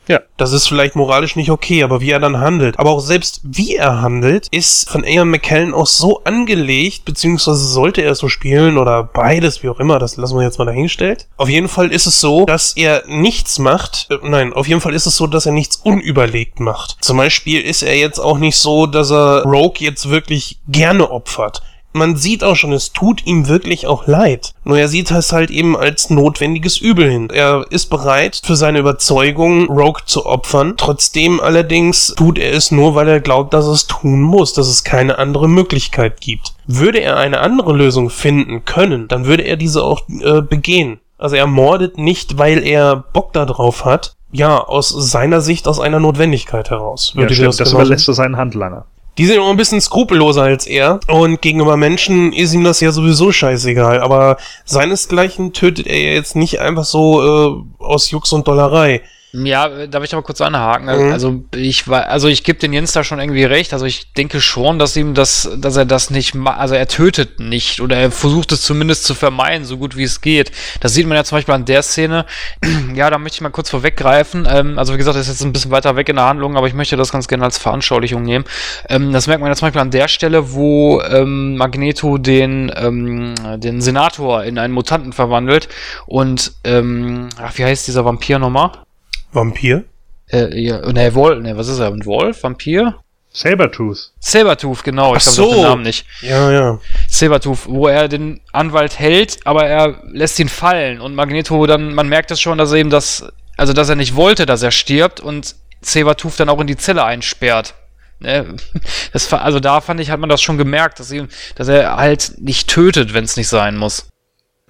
Ja. 0.07 0.21
Das 0.37 0.51
ist 0.51 0.67
vielleicht 0.67 0.95
moralisch 0.95 1.35
nicht 1.35 1.51
okay, 1.51 1.83
aber 1.83 2.01
wie 2.01 2.11
er 2.11 2.19
dann 2.19 2.39
handelt, 2.39 2.79
aber 2.79 2.91
auch 2.91 2.99
selbst 2.99 3.41
wie 3.43 3.75
er 3.75 4.01
handelt, 4.01 4.47
ist 4.51 4.89
von 4.89 5.03
Ian 5.03 5.29
McKellen 5.29 5.73
auch 5.73 5.87
so 5.87 6.23
angelegt, 6.23 7.05
beziehungsweise 7.05 7.65
sollte 7.65 8.01
er 8.01 8.15
so 8.15 8.27
spielen 8.27 8.77
oder 8.77 9.03
beides, 9.03 9.63
wie 9.63 9.69
auch 9.69 9.79
immer, 9.79 9.99
das 9.99 10.17
lassen 10.17 10.37
wir 10.37 10.43
jetzt 10.43 10.59
mal 10.59 10.65
dahingestellt. 10.65 11.27
Auf 11.37 11.49
jeden 11.49 11.69
Fall 11.69 11.91
ist 11.91 12.05
es 12.05 12.19
so, 12.19 12.45
dass 12.45 12.73
er 12.75 13.03
nichts 13.07 13.59
macht, 13.59 14.07
äh, 14.09 14.17
nein, 14.23 14.53
auf 14.53 14.67
jeden 14.67 14.81
Fall 14.81 14.93
ist 14.93 15.05
es 15.05 15.15
so, 15.15 15.27
dass 15.27 15.45
er 15.45 15.53
nichts 15.53 15.77
unüberlegt 15.77 16.59
macht. 16.59 16.97
Zum 17.01 17.17
Beispiel 17.17 17.61
ist 17.61 17.83
er 17.83 17.95
jetzt 17.97 18.19
auch 18.19 18.37
nicht 18.37 18.57
so, 18.57 18.85
dass 18.87 19.11
er 19.11 19.43
Rogue 19.43 19.77
jetzt 19.79 20.09
wirklich 20.09 20.59
gerne 20.67 21.09
opfert 21.09 21.61
man 21.93 22.15
sieht 22.15 22.43
auch 22.43 22.55
schon, 22.55 22.73
es 22.73 22.91
tut 22.91 23.25
ihm 23.25 23.47
wirklich 23.47 23.87
auch 23.87 24.07
leid. 24.07 24.53
Nur 24.63 24.77
er 24.77 24.87
sieht 24.87 25.11
es 25.11 25.31
halt 25.31 25.51
eben 25.51 25.77
als 25.77 26.09
notwendiges 26.09 26.77
Übel 26.77 27.09
hin. 27.09 27.29
Er 27.31 27.65
ist 27.69 27.89
bereit, 27.89 28.41
für 28.43 28.55
seine 28.55 28.79
Überzeugung 28.79 29.69
Rogue 29.69 30.01
zu 30.05 30.25
opfern. 30.25 30.73
Trotzdem 30.77 31.39
allerdings 31.39 32.13
tut 32.17 32.37
er 32.37 32.53
es 32.53 32.71
nur, 32.71 32.95
weil 32.95 33.07
er 33.07 33.19
glaubt, 33.19 33.53
dass 33.53 33.67
er 33.67 33.73
es 33.73 33.87
tun 33.87 34.21
muss, 34.21 34.53
dass 34.53 34.67
es 34.67 34.83
keine 34.83 35.17
andere 35.17 35.47
Möglichkeit 35.47 36.19
gibt. 36.19 36.53
Würde 36.65 36.99
er 36.99 37.17
eine 37.17 37.39
andere 37.39 37.73
Lösung 37.73 38.09
finden 38.09 38.65
können, 38.65 39.07
dann 39.07 39.25
würde 39.25 39.43
er 39.43 39.57
diese 39.57 39.83
auch 39.83 40.01
äh, 40.09 40.41
begehen. 40.41 40.99
Also 41.17 41.35
er 41.35 41.47
mordet 41.47 41.97
nicht, 41.97 42.37
weil 42.37 42.65
er 42.65 42.97
Bock 42.97 43.33
darauf 43.33 43.85
hat. 43.85 44.15
Ja, 44.31 44.57
aus 44.57 44.89
seiner 44.89 45.41
Sicht 45.41 45.67
aus 45.67 45.79
einer 45.79 45.99
Notwendigkeit 45.99 46.71
heraus. 46.71 47.13
Würde 47.15 47.29
ja, 47.29 47.35
stimmt, 47.35 47.47
das, 47.49 47.57
das 47.57 47.73
überlässt 47.73 48.07
er 48.07 48.15
seinen 48.15 48.35
Handlanger. 48.35 48.85
Die 49.17 49.25
sind 49.25 49.35
immer 49.35 49.49
ein 49.49 49.57
bisschen 49.57 49.81
skrupelloser 49.81 50.43
als 50.43 50.65
er. 50.65 50.99
Und 51.07 51.41
gegenüber 51.41 51.77
Menschen 51.77 52.33
ist 52.33 52.53
ihm 52.53 52.63
das 52.63 52.79
ja 52.79 52.91
sowieso 52.91 53.31
scheißegal. 53.31 54.01
Aber 54.01 54.37
seinesgleichen 54.65 55.53
tötet 55.53 55.87
er 55.87 55.99
ja 55.99 56.11
jetzt 56.13 56.35
nicht 56.35 56.59
einfach 56.59 56.83
so 56.83 57.21
äh, 57.21 57.83
aus 57.83 58.09
Jux 58.09 58.33
und 58.33 58.47
Dollerei. 58.47 59.01
Ja, 59.35 59.87
darf 59.87 60.03
ich 60.03 60.13
aber 60.13 60.21
kurz 60.21 60.41
anhaken? 60.41 60.85
Mhm. 60.85 61.11
Also 61.11 61.43
ich 61.55 61.87
war, 61.87 62.07
also 62.07 62.27
ich 62.27 62.43
gebe 62.43 62.59
den 62.59 62.71
Jens 62.71 62.91
da 62.91 63.03
schon 63.03 63.19
irgendwie 63.19 63.43
recht. 63.43 63.73
Also 63.73 63.87
ich 63.87 64.13
denke 64.13 64.39
schon, 64.39 64.77
dass 64.77 64.95
ihm 64.95 65.15
das, 65.15 65.49
dass 65.57 65.75
er 65.75 65.85
das 65.85 66.11
nicht, 66.11 66.35
also 66.45 66.75
er 66.75 66.87
tötet 66.87 67.39
nicht 67.39 67.81
oder 67.81 67.97
er 67.97 68.11
versucht 68.11 68.51
es 68.51 68.61
zumindest 68.61 69.05
zu 69.05 69.15
vermeiden, 69.15 69.65
so 69.65 69.77
gut 69.77 69.97
wie 69.97 70.03
es 70.03 70.21
geht. 70.21 70.51
Das 70.81 70.93
sieht 70.93 71.07
man 71.07 71.17
ja 71.17 71.23
zum 71.23 71.37
Beispiel 71.37 71.55
an 71.55 71.65
der 71.65 71.81
Szene. 71.81 72.27
ja, 72.93 73.09
da 73.09 73.17
möchte 73.17 73.37
ich 73.37 73.41
mal 73.41 73.49
kurz 73.49 73.71
vorweggreifen. 73.71 74.47
Ähm, 74.47 74.77
also 74.77 74.93
wie 74.93 74.97
gesagt, 74.97 75.17
das 75.17 75.27
ist 75.27 75.39
jetzt 75.39 75.43
ein 75.43 75.51
bisschen 75.51 75.71
weiter 75.71 75.95
weg 75.95 76.09
in 76.09 76.17
der 76.17 76.25
Handlung, 76.25 76.55
aber 76.55 76.67
ich 76.67 76.75
möchte 76.75 76.95
das 76.95 77.11
ganz 77.11 77.27
gerne 77.27 77.43
als 77.43 77.57
Veranschaulichung 77.57 78.21
nehmen. 78.21 78.45
Ähm, 78.87 79.13
das 79.13 79.25
merkt 79.25 79.41
man 79.41 79.49
ja 79.49 79.55
zum 79.55 79.65
Beispiel 79.65 79.81
an 79.81 79.89
der 79.89 80.09
Stelle, 80.09 80.53
wo 80.53 81.01
ähm, 81.01 81.55
Magneto 81.57 82.19
den, 82.19 82.71
ähm, 82.75 83.33
den 83.57 83.81
Senator 83.81 84.43
in 84.43 84.59
einen 84.59 84.75
Mutanten 84.75 85.11
verwandelt 85.11 85.69
und, 86.05 86.53
ähm, 86.63 87.29
ach, 87.41 87.57
wie 87.57 87.65
heißt 87.65 87.87
dieser 87.87 88.05
Vampir 88.05 88.37
nochmal? 88.37 88.82
Vampir? 89.33 89.83
Äh, 90.31 90.59
ja, 90.59 90.79
ne, 90.91 91.13
Wolf, 91.15 91.41
ne, 91.41 91.57
was 91.57 91.67
ist 91.67 91.79
er? 91.79 91.87
Ein 91.87 92.05
Wolf? 92.05 92.43
Vampir? 92.43 92.95
Sabertooth. 93.33 94.11
Sabertooth, 94.19 94.83
genau, 94.83 95.15
ich 95.15 95.23
glaube 95.23 95.35
so. 95.35 95.51
den 95.53 95.61
Namen 95.63 95.81
nicht. 95.81 96.05
Ja, 96.21 96.51
ja. 96.51 96.79
Sabertooth, 97.09 97.65
wo 97.65 97.87
er 97.87 98.07
den 98.07 98.41
Anwalt 98.51 98.99
hält, 98.99 99.39
aber 99.45 99.65
er 99.65 100.01
lässt 100.11 100.39
ihn 100.39 100.49
fallen 100.49 101.01
und 101.01 101.15
Magneto 101.15 101.65
dann, 101.65 101.95
man 101.95 102.07
merkt 102.07 102.29
es 102.29 102.39
schon, 102.39 102.59
dass 102.59 102.71
er 102.71 102.77
eben 102.77 102.91
das, 102.91 103.25
also 103.57 103.73
dass 103.73 103.89
er 103.89 103.95
nicht 103.95 104.15
wollte, 104.15 104.45
dass 104.45 104.61
er 104.61 104.71
stirbt 104.71 105.19
und 105.19 105.55
Sabertooth 105.81 106.39
dann 106.39 106.49
auch 106.49 106.61
in 106.61 106.67
die 106.67 106.77
Zelle 106.77 107.03
einsperrt. 107.03 107.73
Ne? 108.19 108.55
Das, 109.11 109.31
also 109.33 109.59
da 109.59 109.81
fand 109.81 109.99
ich, 109.99 110.09
hat 110.09 110.19
man 110.19 110.29
das 110.29 110.41
schon 110.41 110.57
gemerkt, 110.57 110.99
dass, 110.99 111.11
ihm, 111.11 111.27
dass 111.55 111.67
er 111.67 111.97
halt 111.97 112.35
nicht 112.39 112.67
tötet, 112.67 113.13
wenn 113.13 113.25
es 113.25 113.37
nicht 113.37 113.47
sein 113.47 113.77
muss. 113.77 114.07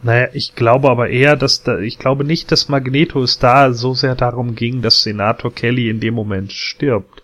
Naja, 0.04 0.28
ich 0.34 0.56
glaube 0.56 0.90
aber 0.90 1.10
eher, 1.10 1.38
dass 1.38 1.64
da, 1.64 1.80
ich 1.80 1.98
glaube 1.98 2.26
nicht, 2.26 2.52
dass 2.52 2.68
Magneto 2.68 3.24
es 3.24 3.40
da 3.40 3.72
so 3.72 3.94
sehr 3.94 4.16
darum 4.16 4.54
ging, 4.54 4.82
dass 4.82 5.02
Senator 5.02 5.54
Kelly 5.54 5.90
in 5.90 6.02
dem 6.02 6.14
Moment 6.14 6.52
stirbt. 6.52 7.24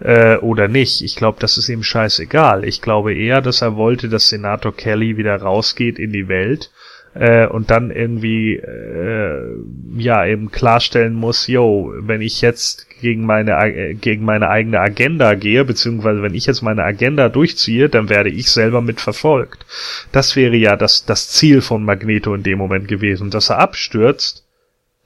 Äh, 0.00 0.36
oder 0.38 0.68
nicht. 0.68 1.02
Ich 1.02 1.16
glaube, 1.16 1.38
das 1.40 1.58
ist 1.58 1.68
ihm 1.68 1.82
scheißegal. 1.82 2.64
Ich 2.64 2.80
glaube 2.80 3.14
eher, 3.14 3.40
dass 3.42 3.62
er 3.62 3.76
wollte, 3.76 4.08
dass 4.08 4.28
Senator 4.28 4.74
Kelly 4.74 5.16
wieder 5.16 5.36
rausgeht 5.36 5.98
in 5.98 6.12
die 6.12 6.28
Welt 6.28 6.70
äh, 7.14 7.46
und 7.46 7.70
dann 7.70 7.90
irgendwie 7.90 8.56
äh, 8.56 9.56
ja 9.96 10.24
eben 10.26 10.50
klarstellen 10.50 11.14
muss, 11.14 11.46
yo, 11.46 11.92
wenn 11.98 12.20
ich 12.20 12.40
jetzt 12.40 12.86
gegen 13.00 13.24
meine 13.24 13.52
äh, 13.52 13.94
gegen 13.94 14.24
meine 14.24 14.48
eigene 14.48 14.78
Agenda 14.78 15.34
gehe, 15.34 15.64
beziehungsweise 15.64 16.22
wenn 16.22 16.34
ich 16.34 16.46
jetzt 16.46 16.62
meine 16.62 16.84
Agenda 16.84 17.28
durchziehe, 17.28 17.88
dann 17.88 18.08
werde 18.08 18.30
ich 18.30 18.50
selber 18.50 18.80
mit 18.80 19.00
verfolgt. 19.00 19.66
Das 20.12 20.36
wäre 20.36 20.56
ja 20.56 20.76
das 20.76 21.04
das 21.04 21.28
Ziel 21.28 21.62
von 21.62 21.84
Magneto 21.84 22.34
in 22.34 22.42
dem 22.42 22.58
Moment 22.58 22.86
gewesen. 22.86 23.30
Dass 23.30 23.50
er 23.50 23.58
abstürzt, 23.58 24.44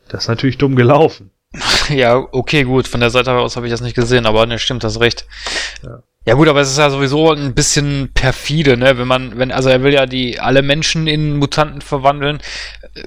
das 0.09 0.25
ist 0.25 0.29
natürlich 0.29 0.59
dumm 0.59 0.77
gelaufen. 0.77 1.31
Ja, 1.91 2.17
okay, 2.17 2.65
gut, 2.65 2.89
von 2.89 3.01
der 3.01 3.11
Seite 3.11 3.31
aus 3.33 3.57
habe 3.57 3.67
ich 3.67 3.71
das 3.71 3.83
nicht 3.83 3.95
gesehen, 3.95 4.27
aber 4.27 4.47
ne, 4.47 4.59
stimmt, 4.59 4.85
das 4.85 5.01
recht. 5.01 5.27
Ja. 5.83 6.03
Ja 6.27 6.35
gut, 6.35 6.49
aber 6.49 6.61
es 6.61 6.71
ist 6.71 6.79
ja 6.79 6.89
sowieso 6.89 7.33
ein 7.33 7.55
bisschen 7.55 8.11
perfide, 8.15 8.77
ne? 8.77 8.97
Wenn 8.97 9.07
man, 9.07 9.37
wenn, 9.39 9.53
also 9.53 9.69
er 9.69 9.83
will 9.83 9.93
ja 9.93 10.07
die 10.07 10.41
alle 10.41 10.63
Menschen 10.63 11.07
in 11.07 11.37
Mutanten 11.37 11.81
verwandeln. 11.81 12.41
Äh, 12.95 13.03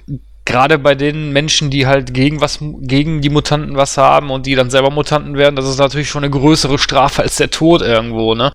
Gerade 0.45 0.77
bei 0.77 0.95
den 0.95 1.33
Menschen, 1.33 1.69
die 1.69 1.87
halt 1.87 2.13
gegen 2.13 2.39
was, 2.39 2.59
gegen 2.61 3.19
die 3.19 3.29
Mutanten 3.29 3.75
was 3.75 3.97
haben 3.97 4.29
und 4.31 4.45
die 4.45 4.55
dann 4.55 4.69
selber 4.69 4.91
Mutanten 4.91 5.35
werden, 5.35 5.57
das 5.57 5.67
ist 5.67 5.77
natürlich 5.77 6.07
schon 6.07 6.23
eine 6.23 6.31
größere 6.31 6.77
Strafe 6.77 7.21
als 7.23 7.35
der 7.35 7.49
Tod 7.49 7.81
irgendwo, 7.81 8.33
ne? 8.33 8.53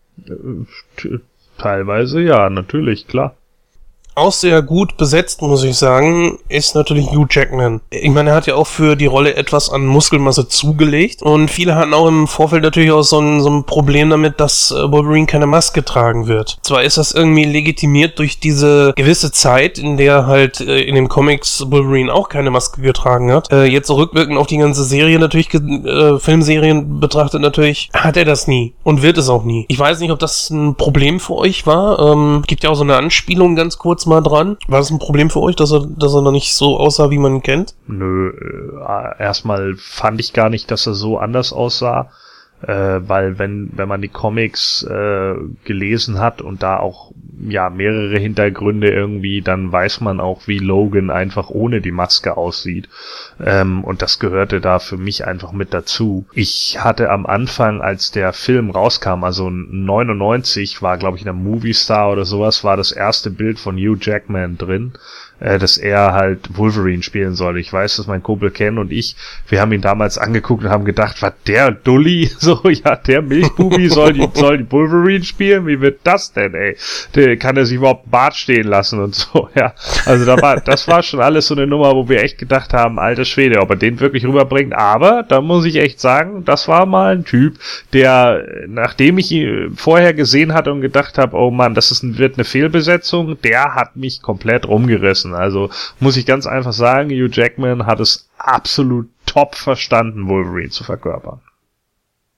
T- 0.97 1.19
Teilweise 1.59 2.23
ja, 2.23 2.49
natürlich, 2.49 3.09
klar. 3.09 3.37
Auch 4.15 4.33
sehr 4.33 4.61
gut 4.61 4.99
besetzt, 4.99 5.41
muss 5.41 5.65
ich 5.65 5.77
sagen, 5.77 6.39
ist 6.49 6.75
natürlich 6.75 7.11
Hugh 7.11 7.27
Jackman. 7.31 7.81
Ich 7.91 8.11
meine, 8.11 8.31
er 8.31 8.37
hat 8.37 8.47
ja 8.47 8.57
auch 8.57 8.67
für 8.67 8.95
die 8.95 9.07
Rolle 9.07 9.37
etwas 9.37 9.71
an 9.71 9.87
Muskelmasse 9.87 10.49
zugelegt. 10.49 11.23
Und 11.23 11.49
viele 11.49 11.77
hatten 11.77 11.95
auch 11.95 12.07
im 12.07 12.29
Vorfeld 12.29 12.63
natürlich 12.63 12.93
auch 12.93 13.03
so 13.03 13.19
ein, 13.19 13.41
so 13.41 13.49
ein 13.49 13.65
Problem 13.65 14.11
damit, 14.11 14.39
dass 14.39 14.71
äh, 14.71 14.93
Wolverine 14.93 15.27
keine 15.27 15.47
Maske 15.47 15.83
tragen 15.83 16.27
wird. 16.27 16.59
Zwar 16.63 16.83
ist 16.83 16.99
das 16.99 17.13
irgendwie 17.13 17.45
legitimiert 17.45 18.19
durch 18.19 18.39
diese 18.39 18.93
gewisse 18.97 19.33
Zeit, 19.33 19.79
in 19.79 19.97
der 19.97 20.27
halt 20.27 20.61
äh, 20.61 20.81
in 20.81 20.95
den 20.95 21.09
Comics 21.09 21.65
Wolverine 21.71 22.13
auch 22.13 22.29
keine 22.29 22.51
Maske 22.51 22.83
getragen 22.83 23.33
hat. 23.33 23.51
Äh, 23.51 23.65
jetzt 23.65 23.87
so 23.87 23.95
rückwirkend 23.95 24.37
auf 24.37 24.47
die 24.47 24.59
ganze 24.59 24.85
Serie 24.85 25.19
natürlich, 25.19 25.55
äh, 25.55 26.19
Filmserien 26.19 27.01
betrachtet 27.01 27.41
natürlich, 27.41 27.89
hat 27.95 28.19
er 28.19 28.27
das 28.27 28.47
nie 28.47 28.75
und 28.83 29.01
wird 29.01 29.17
es 29.17 29.31
auch 29.31 29.45
nie. 29.45 29.65
Ich 29.69 29.79
weiß 29.79 30.01
nicht, 30.01 30.11
ob 30.11 30.19
das 30.19 30.51
ein 30.51 30.75
Problem 30.75 31.19
für 31.19 31.37
euch 31.37 31.67
war. 31.67 32.13
Ähm, 32.13 32.43
gibt 32.47 32.63
ja 32.63 32.69
auch 32.69 32.75
so 32.75 32.83
eine 32.83 32.97
Anspielung 32.97 33.57
ganz 33.57 33.79
kurz 33.79 34.02
mal 34.07 34.21
dran. 34.21 34.57
War 34.69 34.79
das 34.79 34.91
ein 34.91 34.99
Problem 34.99 35.31
für 35.31 35.41
euch, 35.41 35.57
dass 35.57 35.73
er, 35.73 35.87
dass 35.87 36.15
er 36.15 36.23
noch 36.23 36.33
nicht 36.33 36.55
so 36.55 36.79
aussah, 36.79 37.11
wie 37.11 37.19
man 37.19 37.37
ihn 37.37 37.43
kennt? 37.43 37.75
Nö, 37.87 38.31
äh, 38.31 39.23
erstmal 39.23 39.75
fand 39.77 40.21
ich 40.21 40.33
gar 40.33 40.49
nicht, 40.49 40.71
dass 40.71 40.87
er 40.87 40.95
so 40.95 41.19
anders 41.19 41.53
aussah, 41.53 42.11
äh, 42.63 43.01
weil 43.07 43.39
wenn 43.39 43.71
wenn 43.73 43.89
man 43.89 44.03
die 44.03 44.09
Comics 44.09 44.83
äh, 44.85 45.35
gelesen 45.65 46.19
hat 46.19 46.41
und 46.41 46.63
da 46.63 46.79
auch 46.79 47.13
ja 47.49 47.71
mehrere 47.71 48.19
Hintergründe 48.19 48.91
irgendwie, 48.91 49.43
dann 49.43 49.73
weiß 49.73 50.01
man 50.01 50.21
auch, 50.21 50.47
wie 50.47 50.59
Logan 50.59 51.11
einfach 51.11 51.51
ohne 51.51 51.81
die 51.81 51.91
Maske 51.91 52.37
aussieht. 52.37 52.89
Ähm, 53.45 53.83
und 53.85 54.03
das 54.03 54.19
gehörte 54.19 54.61
da 54.61 54.79
für 54.79 54.97
mich 54.97 55.27
einfach 55.27 55.53
mit 55.53 55.75
dazu. 55.75 56.25
Ich 56.33 56.79
hatte 56.81 57.11
am 57.11 57.27
Anfang, 57.27 57.81
als 57.81 58.11
der 58.11 58.33
Film 58.33 58.71
rauskam, 58.71 59.25
also 59.25 59.51
99 59.51 60.83
war, 60.83 60.99
glaube 60.99 61.17
ich, 61.17 61.23
in 61.23 61.27
der 61.27 61.35
Movie 61.35 61.75
Star 61.75 62.13
oder 62.13 62.25
sowas, 62.25 62.65
war 62.65 62.77
das 62.77 62.93
erste 62.93 63.31
Bild 63.31 63.59
von 63.59 63.77
Hugh 63.77 63.99
Jackman 64.01 64.57
drin 64.59 64.93
äh, 65.43 65.59
dass 65.59 65.77
er 65.77 66.13
halt 66.13 66.57
Wolverine 66.57 67.03
spielen 67.03 67.35
soll. 67.35 67.59
Ich 67.59 67.73
weiß, 67.73 67.97
dass 67.97 68.07
mein 68.07 68.23
Kumpel 68.23 68.51
Ken 68.51 68.79
und 68.79 68.93
ich, 68.93 69.17
wir 69.49 69.61
haben 69.61 69.73
ihn 69.73 69.81
damals 69.81 70.17
angeguckt 70.17 70.65
und 70.65 70.71
haben 70.71 70.85
gedacht, 70.85 71.21
was 71.21 71.33
der 71.47 71.73
Dulli, 71.73 72.31
so, 72.39 72.61
ja, 72.69 72.97
der 72.97 73.23
Milchbubi 73.23 73.89
soll 73.91 74.13
die, 74.13 74.29
soll 74.35 74.59
die 74.59 74.71
Wolverine 74.71 75.25
spielen? 75.25 75.67
Wie 75.67 75.81
wird 75.81 76.01
das 76.05 76.33
denn, 76.33 76.55
ey? 76.55 76.77
Der, 77.15 77.37
kann 77.37 77.57
er 77.57 77.67
sich 77.67 77.77
überhaupt 77.77 78.11
Bart 78.11 78.37
stehen 78.37 78.69
lassen 78.69 79.01
und 79.01 79.15
so, 79.15 79.49
ja. 79.55 79.75
Also 80.07 80.25
da 80.25 80.41
war, 80.41 80.61
das 80.61 80.87
war 80.87 81.03
schon 81.03 81.21
alles 81.21 81.49
so 81.49 81.55
eine 81.55 81.67
Nummer, 81.67 81.95
wo 81.97 82.09
wir 82.09 82.23
echt 82.23 82.39
gedacht 82.39 82.73
haben, 82.73 82.99
alter 82.99 83.25
Schwede, 83.25 83.61
ob 83.61 83.71
er 83.71 83.77
den 83.77 83.99
wirklich 83.99 84.25
rüberbringt. 84.25 84.75
Aber, 84.75 85.25
da 85.25 85.41
muss 85.41 85.65
ich 85.65 85.77
echt 85.77 86.01
sagen, 86.01 86.45
das 86.45 86.69
war 86.69 86.87
mal 86.87 87.17
ein 87.17 87.25
Typ, 87.25 87.59
der, 87.93 88.45
nachdem 88.69 89.19
ich 89.19 89.33
ihn 89.33 89.73
vorher 89.77 90.15
gesehen 90.15 90.55
hatte 90.55 90.73
und 90.73 90.81
gedacht 90.83 91.19
habe, 91.19 91.37
oh 91.37 91.51
Mann, 91.51 91.75
das 91.75 91.91
ist 91.91 92.03
ein, 92.03 92.19
wird 92.19 92.37
eine 92.37 92.45
Fehlbesetzung, 92.45 93.41
der 93.43 93.75
hat 93.75 93.97
mich 93.97 94.23
komplett 94.23 94.69
rumgerissen. 94.69 95.32
Also 95.35 95.71
muss 96.01 96.17
ich 96.17 96.27
ganz 96.27 96.47
einfach 96.47 96.73
sagen, 96.73 97.11
Hugh 97.11 97.29
Jackman 97.31 97.87
hat 97.87 98.01
es 98.01 98.29
absolut 98.39 99.09
top 99.27 99.55
verstanden, 99.55 100.29
Wolverine 100.29 100.71
zu 100.71 100.85
verkörpern. 100.85 101.41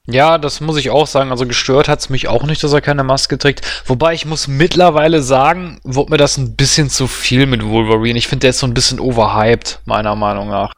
Ja, 0.07 0.36
das 0.36 0.61
muss 0.61 0.76
ich 0.76 0.90
auch 0.90 1.07
sagen. 1.07 1.30
Also 1.30 1.47
gestört 1.47 1.88
hat's 1.88 2.11
mich 2.11 2.28
auch 2.28 2.45
nicht, 2.45 2.62
dass 2.62 2.74
er 2.74 2.82
keine 2.82 3.05
Maske 3.05 3.38
trägt. 3.38 3.62
Wobei 3.86 4.12
ich 4.12 4.26
muss 4.26 4.49
mittlerweile 4.49 5.22
sagen, 5.22 5.80
wurde 5.82 6.11
mir 6.11 6.18
das 6.18 6.36
ein 6.36 6.57
bisschen 6.57 6.90
zu 6.90 7.07
viel 7.07 7.47
mit 7.47 7.64
Wolverine. 7.64 8.18
Ich 8.18 8.28
finde, 8.28 8.42
der 8.42 8.51
ist 8.51 8.59
so 8.59 8.66
ein 8.66 8.74
bisschen 8.74 9.01
overhyped, 9.01 9.80
meiner 9.86 10.14
Meinung 10.14 10.51
nach. 10.51 10.74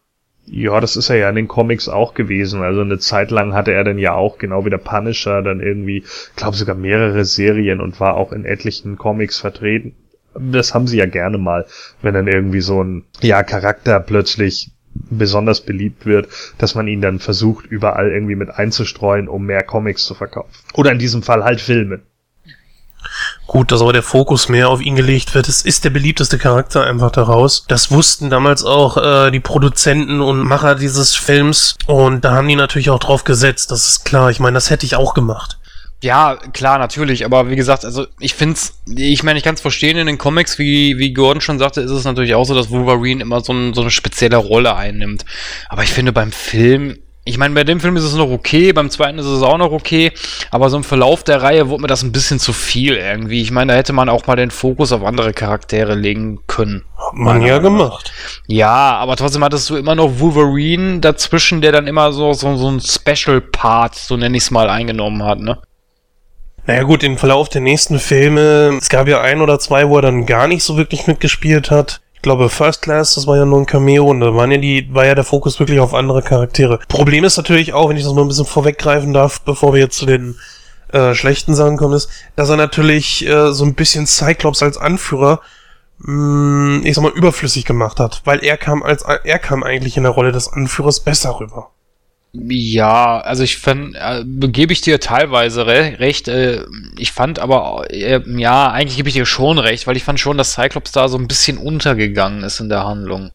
Ja, 0.48 0.78
das 0.80 0.94
ist 0.94 1.10
er 1.10 1.16
ja 1.16 1.28
in 1.28 1.34
den 1.34 1.48
Comics 1.48 1.88
auch 1.88 2.14
gewesen. 2.14 2.62
Also 2.62 2.82
eine 2.82 3.00
Zeit 3.00 3.32
lang 3.32 3.52
hatte 3.52 3.72
er 3.72 3.82
dann 3.82 3.98
ja 3.98 4.14
auch, 4.14 4.38
genau 4.38 4.64
wie 4.64 4.70
der 4.70 4.78
Punisher, 4.78 5.42
dann 5.42 5.60
irgendwie, 5.60 6.04
glaube 6.36 6.56
sogar 6.56 6.76
mehrere 6.76 7.24
Serien 7.24 7.80
und 7.80 7.98
war 7.98 8.14
auch 8.14 8.30
in 8.30 8.44
etlichen 8.44 8.96
Comics 8.96 9.40
vertreten. 9.40 9.96
Das 10.38 10.74
haben 10.74 10.86
sie 10.86 10.98
ja 10.98 11.06
gerne 11.06 11.38
mal, 11.38 11.66
wenn 12.02 12.14
dann 12.14 12.26
irgendwie 12.26 12.60
so 12.60 12.82
ein, 12.82 13.04
ja, 13.20 13.42
Charakter 13.42 14.00
plötzlich 14.00 14.70
besonders 15.10 15.60
beliebt 15.60 16.06
wird, 16.06 16.28
dass 16.58 16.74
man 16.74 16.88
ihn 16.88 17.00
dann 17.00 17.18
versucht, 17.18 17.66
überall 17.66 18.10
irgendwie 18.10 18.34
mit 18.34 18.50
einzustreuen, 18.50 19.28
um 19.28 19.44
mehr 19.44 19.62
Comics 19.62 20.04
zu 20.04 20.14
verkaufen. 20.14 20.50
Oder 20.74 20.92
in 20.92 20.98
diesem 20.98 21.22
Fall 21.22 21.44
halt 21.44 21.60
Filme. 21.60 22.00
Gut, 23.46 23.70
dass 23.70 23.80
aber 23.80 23.92
der 23.92 24.02
Fokus 24.02 24.48
mehr 24.48 24.68
auf 24.68 24.80
ihn 24.80 24.96
gelegt 24.96 25.34
wird. 25.34 25.48
Es 25.48 25.62
ist 25.62 25.84
der 25.84 25.90
beliebteste 25.90 26.38
Charakter 26.38 26.84
einfach 26.84 27.12
daraus. 27.12 27.64
Das 27.68 27.90
wussten 27.90 28.30
damals 28.30 28.64
auch 28.64 28.96
äh, 28.96 29.30
die 29.30 29.40
Produzenten 29.40 30.20
und 30.20 30.40
Macher 30.40 30.74
dieses 30.74 31.14
Films. 31.14 31.76
Und 31.86 32.24
da 32.24 32.32
haben 32.32 32.48
die 32.48 32.56
natürlich 32.56 32.90
auch 32.90 32.98
drauf 32.98 33.22
gesetzt. 33.22 33.70
Das 33.70 33.88
ist 33.88 34.04
klar. 34.04 34.30
Ich 34.30 34.40
meine, 34.40 34.54
das 34.54 34.70
hätte 34.70 34.86
ich 34.86 34.96
auch 34.96 35.14
gemacht. 35.14 35.58
Ja, 36.06 36.36
klar, 36.52 36.78
natürlich, 36.78 37.24
aber 37.24 37.50
wie 37.50 37.56
gesagt, 37.56 37.84
also 37.84 38.06
ich 38.20 38.34
find's, 38.34 38.80
ich 38.86 39.24
meine, 39.24 39.40
ich 39.40 39.44
kann 39.44 39.56
es 39.56 39.60
verstehen 39.60 39.96
in 39.96 40.06
den 40.06 40.18
Comics, 40.18 40.56
wie, 40.56 40.98
wie 40.98 41.12
Gordon 41.12 41.40
schon 41.40 41.58
sagte, 41.58 41.80
ist 41.80 41.90
es 41.90 42.04
natürlich 42.04 42.36
auch 42.36 42.44
so, 42.44 42.54
dass 42.54 42.70
Wolverine 42.70 43.20
immer 43.20 43.40
so, 43.40 43.52
ein, 43.52 43.74
so 43.74 43.80
eine 43.80 43.90
spezielle 43.90 44.36
Rolle 44.36 44.76
einnimmt. 44.76 45.24
Aber 45.68 45.82
ich 45.82 45.92
finde 45.92 46.12
beim 46.12 46.30
Film, 46.30 46.96
ich 47.24 47.38
meine, 47.38 47.54
bei 47.56 47.64
dem 47.64 47.80
Film 47.80 47.96
ist 47.96 48.04
es 48.04 48.14
noch 48.14 48.30
okay, 48.30 48.72
beim 48.72 48.88
zweiten 48.88 49.18
ist 49.18 49.26
es 49.26 49.42
auch 49.42 49.58
noch 49.58 49.72
okay, 49.72 50.12
aber 50.52 50.70
so 50.70 50.76
im 50.76 50.84
Verlauf 50.84 51.24
der 51.24 51.42
Reihe 51.42 51.68
wurde 51.70 51.82
mir 51.82 51.88
das 51.88 52.04
ein 52.04 52.12
bisschen 52.12 52.38
zu 52.38 52.52
viel 52.52 52.94
irgendwie. 52.94 53.42
Ich 53.42 53.50
meine, 53.50 53.72
da 53.72 53.76
hätte 53.76 53.92
man 53.92 54.08
auch 54.08 54.28
mal 54.28 54.36
den 54.36 54.52
Fokus 54.52 54.92
auf 54.92 55.02
andere 55.02 55.32
Charaktere 55.32 55.96
legen 55.96 56.38
können. 56.46 56.84
Hat 56.96 57.14
man 57.14 57.42
ja 57.42 57.58
gemacht. 57.58 58.12
Ja, 58.46 58.96
aber 58.98 59.16
trotzdem 59.16 59.42
hattest 59.42 59.68
du 59.70 59.74
immer 59.74 59.96
noch 59.96 60.20
Wolverine 60.20 61.00
dazwischen, 61.00 61.62
der 61.62 61.72
dann 61.72 61.88
immer 61.88 62.12
so, 62.12 62.32
so, 62.32 62.54
so 62.54 62.70
ein 62.70 62.80
Special 62.80 63.40
Part, 63.40 63.96
so 63.96 64.16
nenne 64.16 64.36
ich 64.36 64.44
es 64.44 64.52
mal, 64.52 64.70
eingenommen 64.70 65.24
hat, 65.24 65.40
ne? 65.40 65.58
Naja 66.66 66.82
gut, 66.82 67.04
im 67.04 67.16
Verlauf 67.16 67.48
der 67.48 67.60
nächsten 67.60 68.00
Filme, 68.00 68.76
es 68.78 68.88
gab 68.88 69.06
ja 69.06 69.20
ein 69.20 69.40
oder 69.40 69.58
zwei, 69.60 69.88
wo 69.88 69.96
er 69.96 70.02
dann 70.02 70.26
gar 70.26 70.48
nicht 70.48 70.64
so 70.64 70.76
wirklich 70.76 71.06
mitgespielt 71.06 71.70
hat. 71.70 72.00
Ich 72.14 72.22
glaube, 72.22 72.48
First 72.48 72.82
Class, 72.82 73.14
das 73.14 73.28
war 73.28 73.36
ja 73.36 73.44
nur 73.44 73.60
ein 73.60 73.66
Cameo 73.66 74.06
und 74.06 74.20
da 74.20 74.34
waren 74.34 74.50
ja 74.50 74.58
die, 74.58 74.92
war 74.92 75.06
ja 75.06 75.14
der 75.14 75.22
Fokus 75.22 75.60
wirklich 75.60 75.78
auf 75.78 75.94
andere 75.94 76.22
Charaktere. 76.22 76.80
Problem 76.88 77.22
ist 77.22 77.36
natürlich 77.36 77.72
auch, 77.72 77.88
wenn 77.88 77.96
ich 77.96 78.02
das 78.02 78.14
mal 78.14 78.22
ein 78.22 78.28
bisschen 78.28 78.46
vorweggreifen 78.46 79.12
darf, 79.12 79.42
bevor 79.42 79.74
wir 79.74 79.80
jetzt 79.80 79.96
zu 79.96 80.06
den 80.06 80.36
äh, 80.92 81.14
schlechten 81.14 81.54
Sachen 81.54 81.76
kommen, 81.76 81.94
ist, 81.94 82.08
dass 82.34 82.50
er 82.50 82.56
natürlich 82.56 83.24
äh, 83.28 83.52
so 83.52 83.64
ein 83.64 83.74
bisschen 83.74 84.08
Cyclops 84.08 84.62
als 84.62 84.76
Anführer 84.76 85.40
mh, 85.98 86.80
ich 86.84 86.94
sag 86.94 87.02
mal, 87.02 87.12
überflüssig 87.12 87.64
gemacht 87.64 88.00
hat, 88.00 88.22
weil 88.24 88.44
er 88.44 88.56
kam 88.56 88.82
als 88.82 89.02
er 89.02 89.38
kam 89.38 89.62
eigentlich 89.62 89.96
in 89.96 90.02
der 90.02 90.12
Rolle 90.12 90.32
des 90.32 90.52
Anführers 90.52 91.00
besser 91.00 91.38
rüber. 91.38 91.70
Ja, 92.38 93.20
also 93.20 93.42
ich 93.44 93.56
fand, 93.56 93.94
äh, 93.94 94.24
gebe 94.24 94.72
ich 94.72 94.80
dir 94.82 95.00
teilweise 95.00 95.66
re 95.66 95.96
recht. 95.98 96.28
Äh, 96.28 96.64
ich 96.98 97.12
fand 97.12 97.38
aber, 97.38 97.86
äh, 97.90 98.20
ja, 98.26 98.70
eigentlich 98.70 98.96
gebe 98.96 99.08
ich 99.08 99.14
dir 99.14 99.26
schon 99.26 99.58
recht, 99.58 99.86
weil 99.86 99.96
ich 99.96 100.04
fand 100.04 100.20
schon, 100.20 100.36
dass 100.36 100.52
Cyclops 100.52 100.92
da 100.92 101.08
so 101.08 101.18
ein 101.18 101.28
bisschen 101.28 101.56
untergegangen 101.56 102.42
ist 102.42 102.60
in 102.60 102.68
der 102.68 102.84
Handlung. 102.84 103.30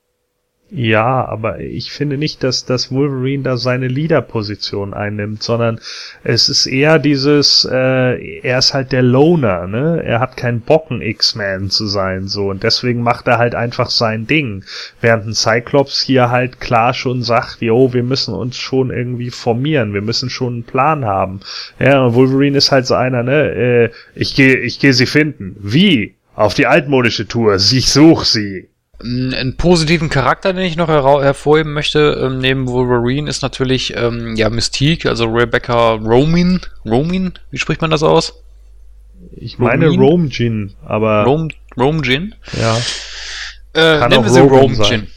Ja, 0.74 1.26
aber 1.26 1.60
ich 1.60 1.92
finde 1.92 2.18
nicht, 2.18 2.44
dass 2.44 2.64
das 2.64 2.94
Wolverine 2.94 3.44
da 3.44 3.58
seine 3.58 3.90
Leader-Position 3.90 4.94
einnimmt, 4.94 5.44
sondern 5.44 5.82
es 6.24 6.48
ist 6.48 6.66
eher 6.66 6.98
dieses, 6.98 7.68
äh, 7.70 8.40
er 8.40 8.60
ist 8.60 8.74
halt 8.74 8.94
der 8.94 9.02
Loner, 9.02 9.68
ne? 9.68 10.02
Er 10.02 10.22
hat 10.22 10.38
keinen 10.38 10.62
Bocken 10.62 11.02
X-Man 11.02 11.70
zu 11.72 11.88
sein, 11.88 12.30
so 12.30 12.52
und 12.52 12.64
deswegen 12.64 13.04
macht 13.04 13.28
er 13.28 13.38
halt 13.38 13.54
einfach 13.54 13.90
sein 13.90 14.28
Ding, 14.28 14.64
während 15.02 15.28
ein 15.28 15.34
Cyclops 15.34 16.02
hier 16.04 16.32
halt 16.32 16.62
klar 16.62 16.94
schon 16.94 17.22
sagt, 17.22 17.58
jo, 17.62 17.92
wir 17.92 18.04
müssen 18.04 18.34
uns 18.34 18.56
schon 18.56 18.92
irgendwie 18.92 19.30
formieren, 19.30 19.94
wir 19.94 20.02
müssen 20.02 20.30
schon 20.30 20.54
einen 20.54 20.64
Plan 20.64 21.04
haben. 21.04 21.42
Ja, 21.80 22.06
und 22.06 22.14
Wolverine 22.16 22.58
ist 22.58 22.72
halt 22.72 22.88
so 22.88 22.96
einer, 22.96 23.24
ne? 23.24 23.52
Äh, 23.52 23.90
ich 24.16 24.36
gehe, 24.36 24.56
ich 24.60 24.80
gehe 24.80 24.94
sie 24.94 25.06
finden. 25.06 25.58
Wie? 25.60 26.16
Auf 26.34 26.54
die 26.54 26.66
altmodische 26.66 27.28
Tour. 27.28 27.56
Ich 27.56 27.92
such 27.92 28.24
sie. 28.24 28.71
Einen 29.04 29.58
positiven 29.58 30.10
Charakter, 30.10 30.54
den 30.54 30.64
ich 30.64 30.76
noch 30.76 30.88
her 30.88 31.04
hervorheben 31.22 31.74
möchte, 31.74 32.20
ähm, 32.24 32.40
neben 32.40 32.68
Wolverine, 32.68 33.30
ist 33.30 33.42
natürlich 33.42 33.96
ähm, 33.96 34.36
ja 34.36 34.50
Mystique, 34.50 35.08
also 35.08 35.26
Rebecca 35.26 35.94
Romin. 35.94 36.62
Romin, 36.86 37.34
wie 37.50 37.58
spricht 37.58 37.82
man 37.82 37.92
das 37.92 38.04
aus? 38.04 38.42
Ich 39.36 39.60
meine 39.60 39.88
Romjin, 39.90 40.74
aber. 40.86 41.24
Rom, 41.24 41.50
Romjin? 41.78 42.36
Ja. 42.60 42.78
Äh, 43.74 44.08
nennen 44.08 44.24
wir 44.24 44.30
sie 44.30 44.42
Romjin. 44.42 45.08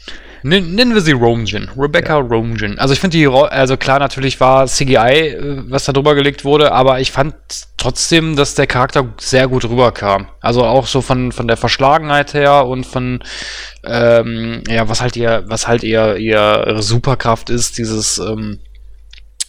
Nennen 0.47 0.93
wir 0.93 1.01
sie 1.01 1.13
Romjin. 1.13 1.69
Rebecca 1.75 2.19
ja. 2.19 2.19
Romjin. 2.19 2.77
Also 2.77 2.93
ich 2.93 2.99
finde 2.99 3.17
die, 3.17 3.27
also 3.27 3.77
klar, 3.77 3.97
natürlich 3.97 4.39
war 4.39 4.67
CGI, 4.67 4.95
äh, 4.95 5.63
was 5.69 5.85
da 5.85 5.91
drüber 5.91 6.13
gelegt 6.13 6.45
wurde, 6.45 6.71
aber 6.71 6.99
ich 6.99 7.11
fand 7.11 7.33
trotzdem, 7.77 8.35
dass 8.35 8.53
der 8.53 8.67
Charakter 8.67 9.11
sehr 9.19 9.47
gut 9.47 9.65
rüberkam. 9.65 10.27
Also 10.41 10.63
auch 10.63 10.85
so 10.85 11.01
von, 11.01 11.31
von 11.31 11.47
der 11.47 11.57
Verschlagenheit 11.57 12.35
her 12.35 12.67
und 12.67 12.85
von, 12.85 13.23
ähm, 13.83 14.61
ja, 14.69 14.87
was 14.87 15.01
halt 15.01 15.15
ihr, 15.15 15.45
was 15.47 15.67
halt 15.67 15.83
ihr, 15.83 16.17
ihr 16.17 16.75
Superkraft 16.79 17.49
ist, 17.49 17.79
dieses, 17.79 18.19
ähm, 18.19 18.59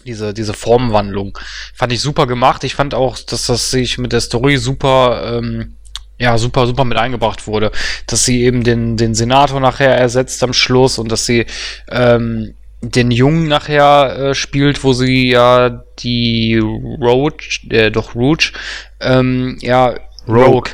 diese, 0.07 0.33
diese 0.33 0.55
Formwandlung. 0.55 1.37
Fand 1.75 1.93
ich 1.93 2.01
super 2.01 2.27
gemacht. 2.27 2.65
Ich 2.65 2.75
fand 2.75 2.95
auch, 2.95 3.19
dass 3.19 3.45
das 3.45 3.71
sich 3.71 3.99
mit 3.99 4.13
der 4.15 4.21
Story 4.23 4.57
super, 4.57 5.41
ähm, 5.43 5.76
ja, 6.19 6.39
super, 6.39 6.67
super 6.67 6.85
mit 6.85 6.99
eingebracht 6.99 7.47
wurde. 7.47 7.73
Dass 8.07 8.25
sie 8.25 8.43
eben 8.43 8.65
den, 8.65 8.97
den 8.97 9.15
Senator 9.15 9.61
nachher 9.61 9.97
ersetzt 9.97 10.43
am 10.43 10.53
Schluss 10.53 10.99
und 10.99 11.11
dass 11.11 11.27
sie 11.27 11.47
ähm, 11.91 12.55
den 12.83 13.11
Jungen 13.11 13.49
nachher 13.49 14.17
äh, 14.19 14.35
spielt, 14.35 14.85
wo 14.85 14.93
sie 14.93 15.31
ja 15.31 15.83
die 15.99 16.59
Roach, 16.59 17.67
äh, 17.71 17.91
doch 17.91 18.15
Rouge, 18.15 18.53
ähm, 19.01 19.59
ja, 19.61 19.95
Rogue. 20.29 20.71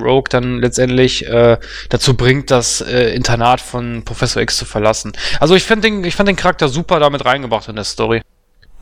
Rogue 0.00 0.28
dann 0.30 0.60
letztendlich 0.60 1.26
äh, 1.26 1.58
dazu 1.88 2.16
bringt, 2.16 2.50
das 2.50 2.80
äh, 2.80 3.12
Internat 3.14 3.60
von 3.60 4.04
Professor 4.04 4.40
X 4.40 4.56
zu 4.56 4.64
verlassen. 4.64 5.12
Also 5.40 5.56
ich 5.56 5.64
finde 5.64 5.88
den, 5.88 6.04
ich 6.04 6.14
fand 6.14 6.28
den 6.28 6.36
Charakter 6.36 6.68
super 6.68 7.00
damit 7.00 7.24
reingebracht 7.24 7.68
in 7.68 7.74
der 7.74 7.84
Story. 7.84 8.22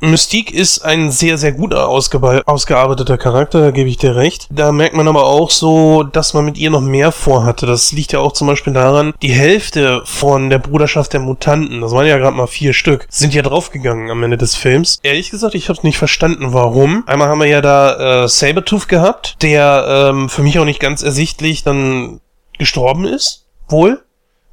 Mystique 0.01 0.53
ist 0.53 0.85
ein 0.85 1.11
sehr, 1.11 1.39
sehr 1.39 1.53
gut 1.53 1.75
ausgearbeiteter 1.75 3.19
Charakter, 3.19 3.61
da 3.61 3.71
gebe 3.73 3.89
ich 3.89 3.97
dir 3.97 4.15
recht. 4.15 4.47
Da 4.51 4.71
merkt 4.71 4.95
man 4.95 5.09
aber 5.09 5.25
auch 5.25 5.51
so, 5.51 6.05
dass 6.05 6.35
man 6.35 6.45
mit 6.45 6.57
ihr 6.57 6.71
noch 6.71 6.81
mehr 6.81 7.11
vorhatte. 7.11 7.67
Das 7.67 7.91
liegt 7.93 8.13
ja 8.13 8.21
auch 8.21 8.33
zum 8.33 8.47
Beispiel 8.47 8.73
daran, 8.73 9.13
die 9.23 9.33
Hälfte 9.33 10.03
von 10.05 10.51
der 10.51 10.59
Bruderschaft 10.59 11.13
der 11.13 11.21
Mutanten, 11.21 11.81
das 11.81 11.93
waren 11.93 12.07
ja 12.07 12.19
gerade 12.19 12.37
mal 12.37 12.47
vier 12.47 12.73
Stück, 12.73 13.07
sind 13.11 13.35
ja 13.35 13.43
draufgegangen 13.43 14.11
am 14.11 14.23
Ende 14.23 14.39
des 14.39 14.55
Films. 14.55 15.01
Ehrlich 15.03 15.31
gesagt, 15.31 15.55
ich 15.55 15.69
habe 15.69 15.81
nicht 15.83 15.99
verstanden, 15.99 16.53
warum. 16.53 17.03
Einmal 17.07 17.29
haben 17.29 17.41
wir 17.41 17.49
ja 17.49 17.61
da 17.61 18.25
äh, 18.25 18.29
Sabertooth 18.29 18.89
gehabt, 18.89 19.37
der 19.43 20.11
ähm, 20.11 20.29
für 20.29 20.43
mich 20.43 20.59
auch 20.59 20.65
nicht 20.65 20.81
ganz 20.81 21.03
ersichtlich 21.03 21.65
dann 21.65 22.21
gestorben 22.59 23.05
ist. 23.05 23.47
Wohl. 23.69 24.03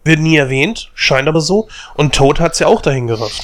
Wird 0.03 0.19
nie 0.19 0.37
erwähnt, 0.37 0.91
scheint 0.93 1.27
aber 1.27 1.41
so. 1.41 1.67
Und 1.95 2.13
Toad 2.13 2.39
hat's 2.39 2.59
ja 2.59 2.67
auch 2.67 2.81
dahin 2.81 3.07
gerafft 3.07 3.43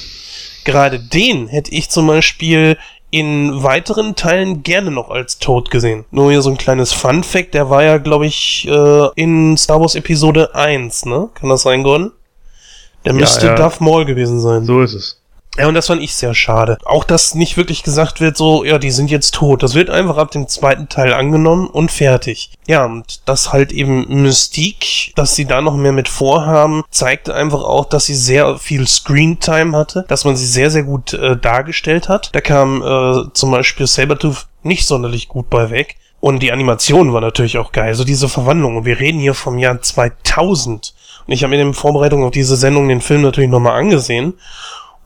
gerade 0.65 0.99
den 0.99 1.47
hätte 1.47 1.71
ich 1.71 1.89
zum 1.89 2.07
Beispiel 2.07 2.77
in 3.11 3.61
weiteren 3.61 4.15
Teilen 4.15 4.63
gerne 4.63 4.89
noch 4.89 5.09
als 5.09 5.37
tot 5.37 5.69
gesehen. 5.69 6.05
Nur 6.11 6.31
hier 6.31 6.41
so 6.41 6.49
ein 6.49 6.57
kleines 6.57 6.93
Fun 6.93 7.23
Fact, 7.23 7.53
der 7.53 7.69
war 7.69 7.83
ja, 7.83 7.97
glaube 7.97 8.25
ich, 8.25 8.67
äh, 8.67 9.07
in 9.15 9.57
Star 9.57 9.81
Wars 9.81 9.95
Episode 9.95 10.55
1, 10.55 11.05
ne? 11.05 11.29
Kann 11.33 11.49
das 11.49 11.63
sein, 11.63 11.83
Gordon? 11.83 12.11
Der 13.03 13.13
müsste 13.13 13.47
ja. 13.47 13.55
Darth 13.55 13.81
Maul 13.81 14.05
gewesen 14.05 14.39
sein. 14.39 14.65
So 14.65 14.81
ist 14.81 14.93
es. 14.93 15.20
Ja, 15.57 15.67
und 15.67 15.73
das 15.73 15.87
fand 15.87 16.01
ich 16.01 16.15
sehr 16.15 16.33
schade. 16.33 16.77
Auch, 16.85 17.03
dass 17.03 17.35
nicht 17.35 17.57
wirklich 17.57 17.83
gesagt 17.83 18.21
wird, 18.21 18.37
so, 18.37 18.63
ja, 18.63 18.77
die 18.77 18.91
sind 18.91 19.11
jetzt 19.11 19.35
tot. 19.35 19.63
Das 19.63 19.75
wird 19.75 19.89
einfach 19.89 20.17
ab 20.17 20.31
dem 20.31 20.47
zweiten 20.47 20.87
Teil 20.87 21.13
angenommen 21.13 21.67
und 21.67 21.91
fertig. 21.91 22.51
Ja, 22.67 22.85
und 22.85 23.27
das 23.27 23.51
halt 23.51 23.73
eben 23.73 24.21
Mystique, 24.21 25.11
dass 25.15 25.35
sie 25.35 25.45
da 25.45 25.61
noch 25.61 25.75
mehr 25.75 25.91
mit 25.91 26.07
vorhaben, 26.07 26.83
zeigte 26.89 27.33
einfach 27.33 27.63
auch, 27.63 27.85
dass 27.85 28.05
sie 28.05 28.15
sehr 28.15 28.57
viel 28.59 28.87
Screentime 28.87 29.75
hatte, 29.75 30.05
dass 30.07 30.23
man 30.23 30.37
sie 30.37 30.45
sehr, 30.45 30.71
sehr 30.71 30.83
gut 30.83 31.13
äh, 31.13 31.35
dargestellt 31.35 32.07
hat. 32.07 32.29
Da 32.33 32.39
kam 32.39 32.81
äh, 32.81 33.33
zum 33.33 33.51
Beispiel 33.51 33.87
Sabertooth 33.87 34.47
nicht 34.63 34.87
sonderlich 34.87 35.27
gut 35.27 35.49
bei 35.49 35.69
weg. 35.69 35.97
Und 36.21 36.43
die 36.43 36.51
Animation 36.51 37.13
war 37.13 37.19
natürlich 37.21 37.57
auch 37.57 37.71
geil. 37.71 37.95
So 37.95 38.03
diese 38.03 38.29
Verwandlung. 38.29 38.77
Und 38.77 38.85
wir 38.85 38.99
reden 38.99 39.19
hier 39.19 39.33
vom 39.33 39.57
Jahr 39.57 39.81
2000. 39.81 40.93
Und 41.27 41.33
ich 41.33 41.43
habe 41.43 41.55
mir 41.55 41.61
in 41.61 41.73
Vorbereitung 41.73 42.23
auf 42.23 42.31
diese 42.31 42.55
Sendung 42.55 42.87
den 42.87 43.01
Film 43.01 43.23
natürlich 43.23 43.49
nochmal 43.49 43.77
angesehen. 43.77 44.35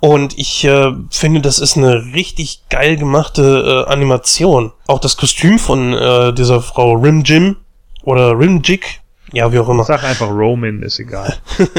Und 0.05 0.37
ich 0.37 0.63
äh, 0.65 0.91
finde, 1.09 1.41
das 1.41 1.57
ist 1.57 1.77
eine 1.77 2.13
richtig 2.13 2.69
geil 2.69 2.95
gemachte 2.95 3.85
äh, 3.87 3.91
Animation. 3.91 4.71
Auch 4.85 4.99
das 4.99 5.17
Kostüm 5.17 5.57
von 5.57 5.95
äh, 5.95 6.31
dieser 6.31 6.61
Frau 6.61 6.93
Rim 6.93 7.23
Jim 7.23 7.55
oder 8.03 8.37
Rim 8.37 8.61
Jig, 8.63 9.01
ja, 9.33 9.51
wie 9.51 9.57
auch 9.57 9.67
immer. 9.67 9.83
Sag 9.83 10.03
einfach 10.03 10.29
Roman, 10.29 10.83
ist 10.83 10.99
egal. 10.99 11.35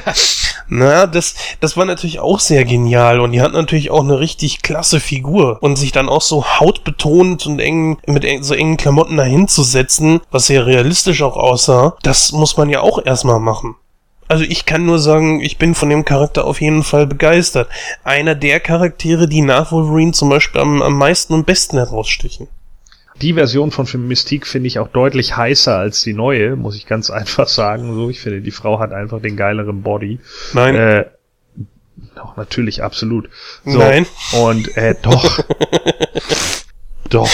Na, 0.68 1.06
das, 1.06 1.34
das 1.60 1.76
war 1.76 1.84
natürlich 1.84 2.20
auch 2.20 2.40
sehr 2.40 2.64
genial 2.64 3.20
und 3.20 3.32
die 3.32 3.42
hat 3.42 3.52
natürlich 3.52 3.90
auch 3.90 4.00
eine 4.02 4.18
richtig 4.18 4.62
klasse 4.62 4.98
Figur 4.98 5.58
und 5.60 5.76
sich 5.76 5.92
dann 5.92 6.08
auch 6.08 6.22
so 6.22 6.46
hautbetont 6.46 7.44
und 7.44 7.58
eng, 7.58 7.98
mit 8.06 8.26
so 8.40 8.54
engen 8.54 8.78
Klamotten 8.78 9.18
dahin 9.18 9.46
zu 9.46 9.62
setzen, 9.62 10.20
was 10.30 10.46
sehr 10.46 10.64
realistisch 10.64 11.20
auch 11.20 11.36
aussah, 11.36 11.98
das 12.02 12.32
muss 12.32 12.56
man 12.56 12.70
ja 12.70 12.80
auch 12.80 13.04
erstmal 13.04 13.40
machen. 13.40 13.76
Also 14.28 14.44
ich 14.44 14.66
kann 14.66 14.84
nur 14.84 14.98
sagen, 14.98 15.40
ich 15.40 15.56
bin 15.56 15.74
von 15.74 15.88
dem 15.88 16.04
Charakter 16.04 16.44
auf 16.44 16.60
jeden 16.60 16.82
Fall 16.82 17.06
begeistert. 17.06 17.68
Einer 18.04 18.34
der 18.34 18.60
Charaktere, 18.60 19.26
die 19.26 19.40
nach 19.40 19.72
Wolverine 19.72 20.12
zum 20.12 20.28
Beispiel 20.28 20.60
am, 20.60 20.82
am 20.82 20.94
meisten 20.94 21.32
und 21.32 21.46
besten 21.46 21.78
herausstechen. 21.78 22.46
Die 23.22 23.32
Version 23.32 23.70
von 23.70 23.86
Mystique 24.06 24.46
finde 24.46 24.68
ich 24.68 24.78
auch 24.78 24.88
deutlich 24.88 25.36
heißer 25.36 25.76
als 25.76 26.02
die 26.02 26.12
neue, 26.12 26.54
muss 26.56 26.76
ich 26.76 26.86
ganz 26.86 27.10
einfach 27.10 27.48
sagen. 27.48 27.94
So, 27.94 28.10
ich 28.10 28.20
finde, 28.20 28.42
die 28.42 28.50
Frau 28.50 28.78
hat 28.78 28.92
einfach 28.92 29.20
den 29.20 29.36
geileren 29.36 29.82
Body. 29.82 30.20
Nein. 30.52 30.74
Äh, 30.74 31.06
doch, 32.14 32.36
natürlich, 32.36 32.82
absolut. 32.82 33.28
So, 33.64 33.78
Nein. 33.78 34.06
Und 34.32 34.76
äh, 34.76 34.94
doch. 35.00 35.40
doch. 37.10 37.30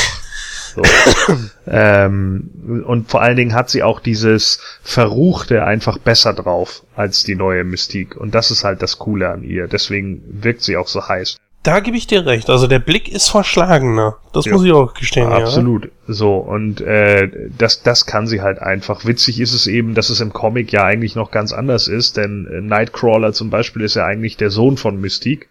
So. 0.75 0.83
ähm, 1.67 2.83
und 2.87 3.11
vor 3.11 3.23
allen 3.23 3.37
Dingen 3.37 3.55
hat 3.55 3.71
sie 3.71 3.83
auch 3.83 4.01
dieses 4.01 4.61
Verruchte 4.83 5.65
einfach 5.65 5.99
besser 5.99 6.33
drauf 6.33 6.83
als 6.97 7.23
die 7.23 7.37
neue 7.37 7.65
Mystique. 7.65 8.17
Und 8.17 8.35
das 8.35 8.51
ist 8.51 8.65
halt 8.65 8.83
das 8.83 8.99
Coole 8.99 9.31
an 9.31 9.43
ihr. 9.43 9.69
Deswegen 9.69 10.23
wirkt 10.43 10.63
sie 10.63 10.77
auch 10.77 10.89
so 10.89 11.09
heiß. 11.09 11.37
Da 11.63 11.81
gebe 11.81 11.97
ich 11.97 12.07
dir 12.07 12.27
recht. 12.27 12.51
Also 12.51 12.67
der 12.67 12.79
Blick 12.79 13.09
ist 13.09 13.31
verschlagener. 13.31 14.19
Das 14.35 14.45
ja, 14.45 14.53
muss 14.53 14.65
ich 14.65 14.73
auch 14.73 14.93
gestehen. 14.93 15.29
Absolut. 15.29 15.87
Ja. 15.87 15.91
So 16.09 16.37
und 16.37 16.83
äh, 16.83 17.49
das 17.57 17.83
das 17.83 18.05
kann 18.05 18.27
sie 18.27 18.43
halt 18.43 18.59
einfach. 18.59 19.07
Witzig 19.07 19.41
ist 19.41 19.55
es 19.55 19.67
eben, 19.67 19.95
dass 19.95 20.11
es 20.11 20.21
im 20.21 20.35
Comic 20.35 20.73
ja 20.73 20.85
eigentlich 20.85 21.15
noch 21.15 21.31
ganz 21.31 21.55
anders 21.55 21.89
ist, 21.89 22.19
denn 22.19 22.47
äh, 22.53 22.61
Nightcrawler 22.61 23.33
zum 23.33 23.49
Beispiel 23.49 23.81
ist 23.83 23.95
ja 23.95 24.05
eigentlich 24.05 24.37
der 24.37 24.51
Sohn 24.51 24.77
von 24.77 25.01
Mystique. 25.01 25.49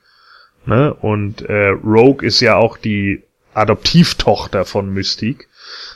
Ne? 0.67 0.93
Und 0.93 1.41
äh, 1.41 1.69
Rogue 1.69 2.25
ist 2.25 2.41
ja 2.41 2.57
auch 2.57 2.77
die 2.77 3.23
Adoptivtochter 3.53 4.65
von 4.65 4.93
Mystique. 4.93 5.47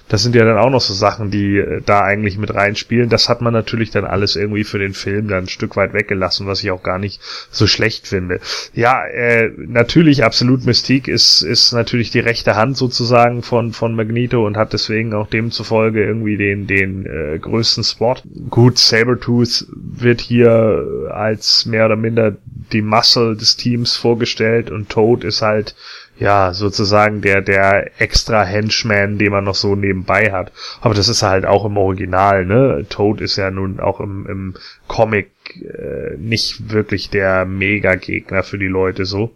Das 0.08 0.24
sind 0.24 0.36
ja 0.36 0.46
dann 0.46 0.58
auch 0.58 0.70
noch 0.70 0.82
so 0.82 0.94
Sachen, 0.94 1.32
die 1.32 1.58
äh, 1.58 1.82
da 1.86 2.02
eigentlich 2.02 2.38
mit 2.38 2.54
reinspielen. 2.54 3.10
Das 3.10 3.28
hat 3.28 3.42
man 3.42 3.54
natürlich 3.54 3.92
dann 3.92 4.06
alles 4.06 4.36
irgendwie 4.36 4.64
für 4.64 4.80
den 4.80 4.94
Film 4.94 5.28
dann 5.28 5.44
ein 5.44 5.50
Stück 5.50 5.76
weit 5.76 5.94
weggelassen, 5.94 6.48
was 6.48 6.64
ich 6.64 6.72
auch 6.72 6.84
gar 6.84 6.98
nicht 6.98 7.22
so 7.52 7.68
schlecht 7.68 8.08
finde. 8.08 8.40
Ja, 8.74 9.06
äh, 9.06 9.52
natürlich 9.58 10.24
absolut 10.24 10.66
Mystique 10.66 11.12
ist, 11.12 11.42
ist 11.42 11.74
natürlich 11.74 12.10
die 12.12 12.20
rechte 12.20 12.56
Hand 12.56 12.78
sozusagen 12.78 13.44
von, 13.44 13.74
von 13.74 13.96
Magneto 13.96 14.46
und 14.46 14.56
hat 14.56 14.74
deswegen 14.74 15.14
auch 15.14 15.28
demzufolge 15.28 16.04
irgendwie 16.04 16.38
den, 16.38 16.68
den 16.68 17.06
äh, 17.06 17.38
größten 17.40 17.84
Spot. 17.84 18.16
Gut, 18.50 18.78
Sabertooth 18.78 19.66
wird 19.76 20.22
hier 20.22 21.10
als 21.12 21.66
mehr 21.66 21.86
oder 21.86 21.98
minder 21.98 22.38
die 22.72 22.82
Muscle 22.82 23.36
des 23.36 23.58
Teams 23.58 23.96
vorgestellt 23.96 24.72
und 24.72 24.90
Toad 24.90 25.24
ist 25.24 25.42
halt 25.42 25.76
ja, 26.20 26.54
sozusagen 26.54 27.22
der, 27.22 27.42
der 27.42 28.02
extra 28.02 28.44
Henchman, 28.44 29.18
den 29.18 29.32
man 29.32 29.44
noch 29.44 29.56
so 29.56 29.76
nebenbei 29.76 30.32
hat. 30.32 30.52
Aber 30.82 30.94
das 30.94 31.10
ist 31.10 31.22
halt 31.22 31.46
auch 31.46 31.66
im 31.66 31.78
Original, 31.78 32.46
ne? 32.46 32.86
Toad 32.90 33.22
ist 33.22 33.36
ja 33.36 33.52
nun 33.52 33.80
auch 33.80 34.00
im, 34.00 34.26
im 34.28 34.54
Comic 34.88 35.32
äh, 35.56 36.18
nicht 36.18 36.72
wirklich 36.72 37.10
der 37.10 37.46
Mega-Gegner 37.46 38.44
für 38.44 38.58
die 38.58 38.68
Leute 38.68 39.06
so. 39.06 39.32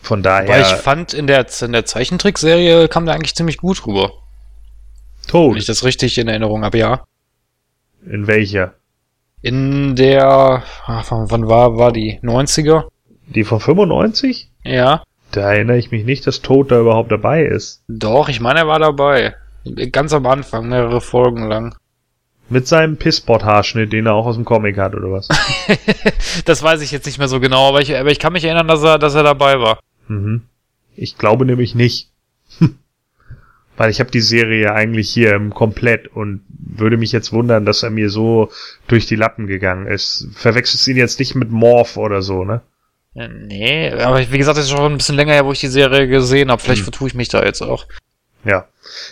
Von 0.00 0.22
daher. 0.22 0.48
Weil 0.48 0.62
ich 0.62 0.68
fand, 0.68 1.12
in 1.12 1.26
der, 1.26 1.46
in 1.60 1.72
der 1.72 1.84
Zeichentrickserie 1.84 2.88
kam 2.88 3.04
der 3.04 3.14
eigentlich 3.14 3.34
ziemlich 3.34 3.58
gut 3.58 3.86
rüber. 3.86 4.12
Toad. 5.26 5.52
Wenn 5.52 5.58
ich 5.58 5.66
das 5.66 5.84
richtig 5.84 6.16
in 6.16 6.28
Erinnerung 6.28 6.64
habe, 6.64 6.78
ja. 6.78 7.04
In 8.06 8.26
welcher? 8.26 8.74
In 9.42 9.96
der, 9.96 10.62
ach, 10.86 11.06
wann 11.10 11.48
war, 11.48 11.76
war 11.76 11.92
die? 11.92 12.18
90er? 12.22 12.84
Die 13.26 13.44
von 13.44 13.60
95? 13.60 14.50
Ja. 14.64 15.02
Da 15.36 15.52
erinnere 15.52 15.76
ich 15.76 15.90
mich 15.90 16.06
nicht, 16.06 16.26
dass 16.26 16.40
Toad 16.40 16.70
da 16.70 16.80
überhaupt 16.80 17.12
dabei 17.12 17.44
ist. 17.44 17.82
Doch, 17.88 18.30
ich 18.30 18.40
meine, 18.40 18.60
er 18.60 18.68
war 18.68 18.78
dabei. 18.78 19.34
Ganz 19.92 20.14
am 20.14 20.24
Anfang, 20.24 20.70
mehrere 20.70 21.02
Folgen 21.02 21.46
lang. 21.46 21.74
Mit 22.48 22.66
seinem 22.66 22.96
Pisspot-Haarschnitt, 22.96 23.92
den 23.92 24.06
er 24.06 24.14
auch 24.14 24.24
aus 24.24 24.36
dem 24.36 24.46
Comic 24.46 24.78
hat, 24.78 24.94
oder 24.94 25.12
was? 25.12 25.28
das 26.46 26.62
weiß 26.62 26.80
ich 26.80 26.90
jetzt 26.90 27.04
nicht 27.04 27.18
mehr 27.18 27.28
so 27.28 27.38
genau, 27.38 27.68
aber 27.68 27.82
ich, 27.82 27.94
aber 27.94 28.10
ich 28.10 28.18
kann 28.18 28.32
mich 28.32 28.44
erinnern, 28.44 28.66
dass 28.66 28.82
er, 28.82 28.98
dass 28.98 29.14
er 29.14 29.24
dabei 29.24 29.60
war. 29.60 29.80
Mhm. 30.08 30.44
Ich 30.94 31.18
glaube 31.18 31.44
nämlich 31.44 31.74
nicht. 31.74 32.08
Weil 33.76 33.90
ich 33.90 34.00
habe 34.00 34.10
die 34.10 34.22
Serie 34.22 34.72
eigentlich 34.72 35.10
hier 35.10 35.34
im 35.34 35.52
komplett 35.52 36.08
und 36.08 36.40
würde 36.48 36.96
mich 36.96 37.12
jetzt 37.12 37.30
wundern, 37.34 37.66
dass 37.66 37.82
er 37.82 37.90
mir 37.90 38.08
so 38.08 38.50
durch 38.86 39.04
die 39.04 39.16
Lappen 39.16 39.46
gegangen 39.46 39.86
ist. 39.86 40.28
Verwechselst 40.32 40.88
ihn 40.88 40.96
jetzt 40.96 41.18
nicht 41.18 41.34
mit 41.34 41.50
Morph 41.50 41.98
oder 41.98 42.22
so, 42.22 42.42
ne? 42.46 42.62
Äh, 43.16 43.28
nee, 43.28 43.90
aber 43.90 44.20
wie 44.30 44.38
gesagt, 44.38 44.58
das 44.58 44.66
ist 44.66 44.70
schon 44.70 44.92
ein 44.92 44.98
bisschen 44.98 45.16
länger 45.16 45.32
her, 45.32 45.46
wo 45.46 45.52
ich 45.52 45.60
die 45.60 45.68
Serie 45.68 46.06
gesehen 46.06 46.50
habe. 46.50 46.60
Vielleicht 46.60 46.80
hm. 46.80 46.84
vertue 46.84 47.08
ich 47.08 47.14
mich 47.14 47.28
da 47.28 47.42
jetzt 47.42 47.62
auch. 47.62 47.86
Ja. 48.44 48.66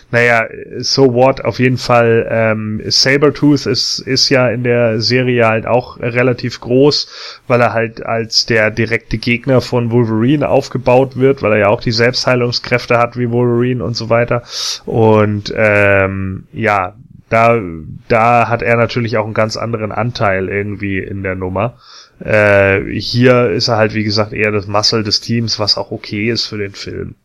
Naja, 0.09 0.47
so 0.77 1.13
what, 1.13 1.43
auf 1.43 1.59
jeden 1.59 1.77
Fall, 1.77 2.25
ähm, 2.29 2.81
Sabertooth 2.85 3.65
ist, 3.65 3.99
ist 3.99 4.29
ja 4.29 4.47
in 4.49 4.63
der 4.63 5.01
Serie 5.01 5.45
halt 5.45 5.67
auch 5.67 5.99
relativ 5.99 6.61
groß, 6.61 7.41
weil 7.47 7.59
er 7.59 7.73
halt 7.73 8.05
als 8.05 8.45
der 8.45 8.71
direkte 8.71 9.17
Gegner 9.17 9.59
von 9.59 9.91
Wolverine 9.91 10.47
aufgebaut 10.47 11.17
wird, 11.17 11.41
weil 11.41 11.53
er 11.53 11.57
ja 11.57 11.67
auch 11.67 11.81
die 11.81 11.91
Selbstheilungskräfte 11.91 12.97
hat 12.97 13.17
wie 13.17 13.29
Wolverine 13.29 13.83
und 13.83 13.97
so 13.97 14.09
weiter. 14.09 14.43
Und 14.85 15.53
ähm, 15.55 16.47
ja, 16.53 16.95
da, 17.29 17.59
da 18.07 18.47
hat 18.47 18.61
er 18.61 18.77
natürlich 18.77 19.17
auch 19.17 19.25
einen 19.25 19.33
ganz 19.33 19.57
anderen 19.57 19.91
Anteil 19.91 20.47
irgendwie 20.47 20.99
in 20.99 21.23
der 21.23 21.35
Nummer. 21.35 21.77
Äh, 22.19 22.81
hier 22.99 23.49
ist 23.49 23.67
er 23.67 23.77
halt, 23.77 23.93
wie 23.93 24.03
gesagt, 24.03 24.33
eher 24.33 24.51
das 24.51 24.67
Muscle 24.67 25.03
des 25.03 25.19
Teams, 25.21 25.59
was 25.59 25.77
auch 25.77 25.91
okay 25.91 26.29
ist 26.29 26.45
für 26.45 26.57
den 26.57 26.73
Film. 26.73 27.15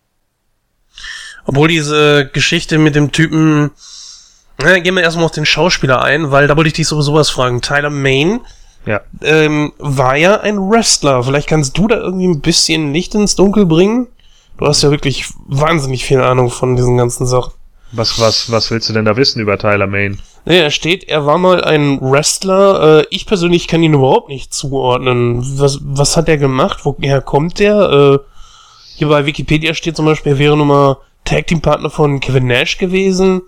Obwohl 1.45 1.69
diese 1.69 2.29
Geschichte 2.33 2.79
mit 2.79 2.95
dem 2.95 3.13
Typen, 3.13 3.71
na, 4.59 4.79
gehen 4.79 4.95
wir 4.95 5.03
erstmal 5.03 5.25
auf 5.25 5.31
den 5.31 5.47
Schauspieler 5.47 6.03
ein, 6.03 6.31
weil 6.31 6.47
da 6.47 6.57
wollte 6.57 6.69
ich 6.69 6.75
dich 6.75 6.89
sowieso 6.89 7.15
was 7.15 7.31
fragen. 7.31 7.61
Tyler 7.61 7.91
Main 7.91 8.41
ja. 8.87 9.01
ähm, 9.23 9.73
war 9.79 10.17
ja 10.17 10.41
ein 10.41 10.59
Wrestler. 10.59 11.23
Vielleicht 11.23 11.49
kannst 11.49 11.77
du 11.79 11.89
da 11.89 11.97
irgendwie 11.97 12.29
ein 12.29 12.41
bisschen 12.41 12.93
Licht 12.93 13.15
ins 13.15 13.37
Dunkel 13.37 13.67
bringen? 13.67 14.09
Du 14.59 14.67
hast 14.67 14.83
ja 14.83 14.91
wirklich 14.91 15.27
wahnsinnig 15.47 16.05
viel 16.05 16.21
Ahnung 16.21 16.51
von 16.51 16.77
diesen 16.77 16.99
ganzen 16.99 17.27
Sachen. 17.27 17.53
Was, 17.93 18.21
was, 18.21 18.53
was 18.53 18.71
willst 18.71 18.89
du 18.89 18.93
denn 18.93 19.05
da 19.05 19.17
wissen 19.17 19.41
über 19.41 19.59
Tyler 19.59 19.87
Main? 19.87 20.21
Naja, 20.45 20.63
er 20.63 20.71
steht, 20.71 21.05
er 21.05 21.27
war 21.27 21.39
mal 21.39 21.63
ein 21.63 22.01
Wrestler. 22.01 23.01
Äh, 23.01 23.07
ich 23.11 23.27
persönlich 23.27 23.69
kann 23.69 23.83
ihn 23.83 23.95
überhaupt 23.95 24.29
nicht 24.29 24.55
zuordnen. 24.55 25.43
Was, 25.59 25.81
was 25.83 26.17
hat 26.17 26.29
er 26.29 26.39
gemacht? 26.39 26.81
Woher 26.85 27.21
kommt 27.21 27.59
der? 27.59 28.21
Äh, 28.23 28.27
hier 28.97 29.09
bei 29.09 29.27
Wikipedia 29.27 29.75
steht 29.75 29.97
zum 29.97 30.07
Beispiel, 30.07 30.33
er 30.33 30.39
wäre 30.39 30.57
Nummer 30.57 30.99
Tag 31.25 31.47
Team 31.47 31.61
Partner 31.61 31.91
von 31.91 32.21
Kevin 32.21 32.47
Nash 32.47 32.79
gewesen. 32.79 33.43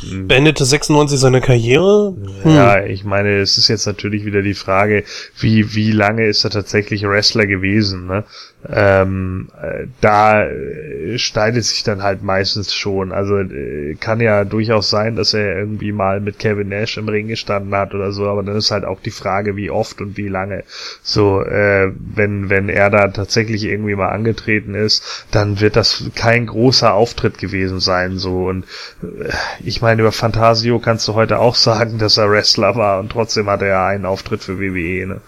Hm. 0.00 0.28
Beendete 0.28 0.64
96 0.64 1.18
seine 1.18 1.40
Karriere. 1.40 2.14
Ja, 2.44 2.76
hm. 2.76 2.90
ich 2.90 3.04
meine, 3.04 3.38
es 3.38 3.58
ist 3.58 3.68
jetzt 3.68 3.86
natürlich 3.86 4.24
wieder 4.24 4.42
die 4.42 4.54
Frage, 4.54 5.04
wie, 5.38 5.74
wie 5.74 5.92
lange 5.92 6.26
ist 6.26 6.44
er 6.44 6.50
tatsächlich 6.50 7.02
Wrestler 7.02 7.46
gewesen, 7.46 8.06
ne? 8.06 8.24
Ähm, 8.68 9.48
äh, 9.60 9.86
da 10.02 10.44
äh, 10.44 11.18
schneidet 11.18 11.64
sich 11.64 11.82
dann 11.82 12.02
halt 12.02 12.22
meistens 12.22 12.74
schon. 12.74 13.10
Also 13.10 13.38
äh, 13.38 13.94
kann 13.98 14.20
ja 14.20 14.44
durchaus 14.44 14.90
sein, 14.90 15.16
dass 15.16 15.32
er 15.32 15.56
irgendwie 15.56 15.92
mal 15.92 16.20
mit 16.20 16.38
Kevin 16.38 16.68
Nash 16.68 16.98
im 16.98 17.08
Ring 17.08 17.28
gestanden 17.28 17.74
hat 17.74 17.94
oder 17.94 18.12
so, 18.12 18.26
aber 18.28 18.42
dann 18.42 18.56
ist 18.56 18.70
halt 18.70 18.84
auch 18.84 19.00
die 19.00 19.10
Frage, 19.10 19.56
wie 19.56 19.70
oft 19.70 20.00
und 20.02 20.16
wie 20.18 20.28
lange. 20.28 20.64
So, 21.02 21.42
äh, 21.42 21.92
wenn, 21.96 22.50
wenn 22.50 22.68
er 22.68 22.90
da 22.90 23.08
tatsächlich 23.08 23.64
irgendwie 23.64 23.94
mal 23.94 24.10
angetreten 24.10 24.74
ist, 24.74 25.26
dann 25.30 25.60
wird 25.60 25.76
das 25.76 26.10
kein 26.14 26.46
großer 26.46 26.92
Auftritt 26.92 27.38
gewesen 27.38 27.80
sein. 27.80 28.18
So, 28.18 28.46
und 28.48 28.66
äh, 29.02 29.30
ich 29.64 29.80
meine, 29.80 30.02
über 30.02 30.12
Fantasio 30.12 30.78
kannst 30.80 31.08
du 31.08 31.14
heute 31.14 31.38
auch 31.38 31.54
sagen, 31.54 31.98
dass 31.98 32.18
er 32.18 32.30
Wrestler 32.30 32.76
war 32.76 33.00
und 33.00 33.10
trotzdem 33.10 33.48
hatte 33.48 33.66
er 33.66 33.86
einen 33.86 34.04
Auftritt 34.04 34.42
für 34.42 34.60
WWE, 34.60 35.06
ne? 35.06 35.20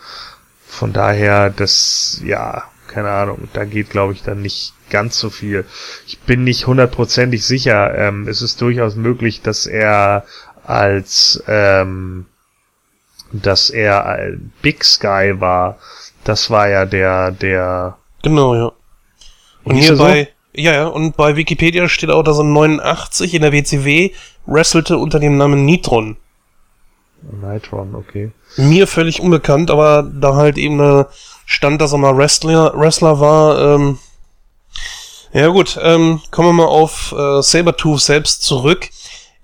Von 0.66 0.94
daher, 0.94 1.50
das, 1.50 2.22
ja, 2.24 2.64
keine 2.92 3.10
Ahnung, 3.10 3.48
da 3.52 3.64
geht, 3.64 3.90
glaube 3.90 4.12
ich, 4.12 4.22
dann 4.22 4.42
nicht 4.42 4.74
ganz 4.90 5.18
so 5.18 5.30
viel. 5.30 5.64
Ich 6.06 6.18
bin 6.20 6.44
nicht 6.44 6.66
hundertprozentig 6.66 7.44
sicher. 7.44 7.96
Ähm, 7.96 8.28
es 8.28 8.42
ist 8.42 8.60
durchaus 8.60 8.96
möglich, 8.96 9.40
dass 9.42 9.66
er 9.66 10.24
als 10.64 11.42
ähm, 11.48 12.26
dass 13.32 13.70
er 13.70 14.32
Big 14.60 14.84
Sky 14.84 15.34
war. 15.38 15.78
Das 16.24 16.50
war 16.50 16.68
ja 16.68 16.84
der, 16.84 17.32
der. 17.32 17.96
Genau, 18.22 18.54
ja. 18.54 18.72
Und 19.64 19.76
hier 19.76 19.96
bei, 19.96 20.24
so? 20.24 20.60
ja, 20.60 20.72
ja, 20.72 20.86
und 20.86 21.16
bei 21.16 21.36
Wikipedia 21.36 21.88
steht 21.88 22.10
auch, 22.10 22.22
dass 22.22 22.38
er 22.38 22.44
89 22.44 23.34
in 23.34 23.42
der 23.42 23.52
WCW 23.52 24.10
wrestelte 24.46 24.98
unter 24.98 25.18
dem 25.18 25.36
Namen 25.36 25.64
Nitron. 25.64 26.16
Nitron, 27.22 27.94
okay. 27.94 28.32
Mir 28.56 28.86
völlig 28.86 29.20
unbekannt, 29.20 29.70
aber 29.70 30.02
da 30.02 30.34
halt 30.34 30.58
eben 30.58 30.80
eine 30.80 31.06
stand, 31.52 31.80
dass 31.80 31.92
er 31.92 31.98
mal 31.98 32.16
Wrestler, 32.16 32.72
Wrestler 32.74 33.20
war. 33.20 33.76
Ähm, 33.76 33.98
ja 35.32 35.48
gut, 35.48 35.78
ähm, 35.80 36.20
kommen 36.30 36.48
wir 36.48 36.64
mal 36.64 36.66
auf 36.66 37.14
äh, 37.16 37.42
Sabertooth 37.42 38.00
selbst 38.00 38.42
zurück. 38.42 38.88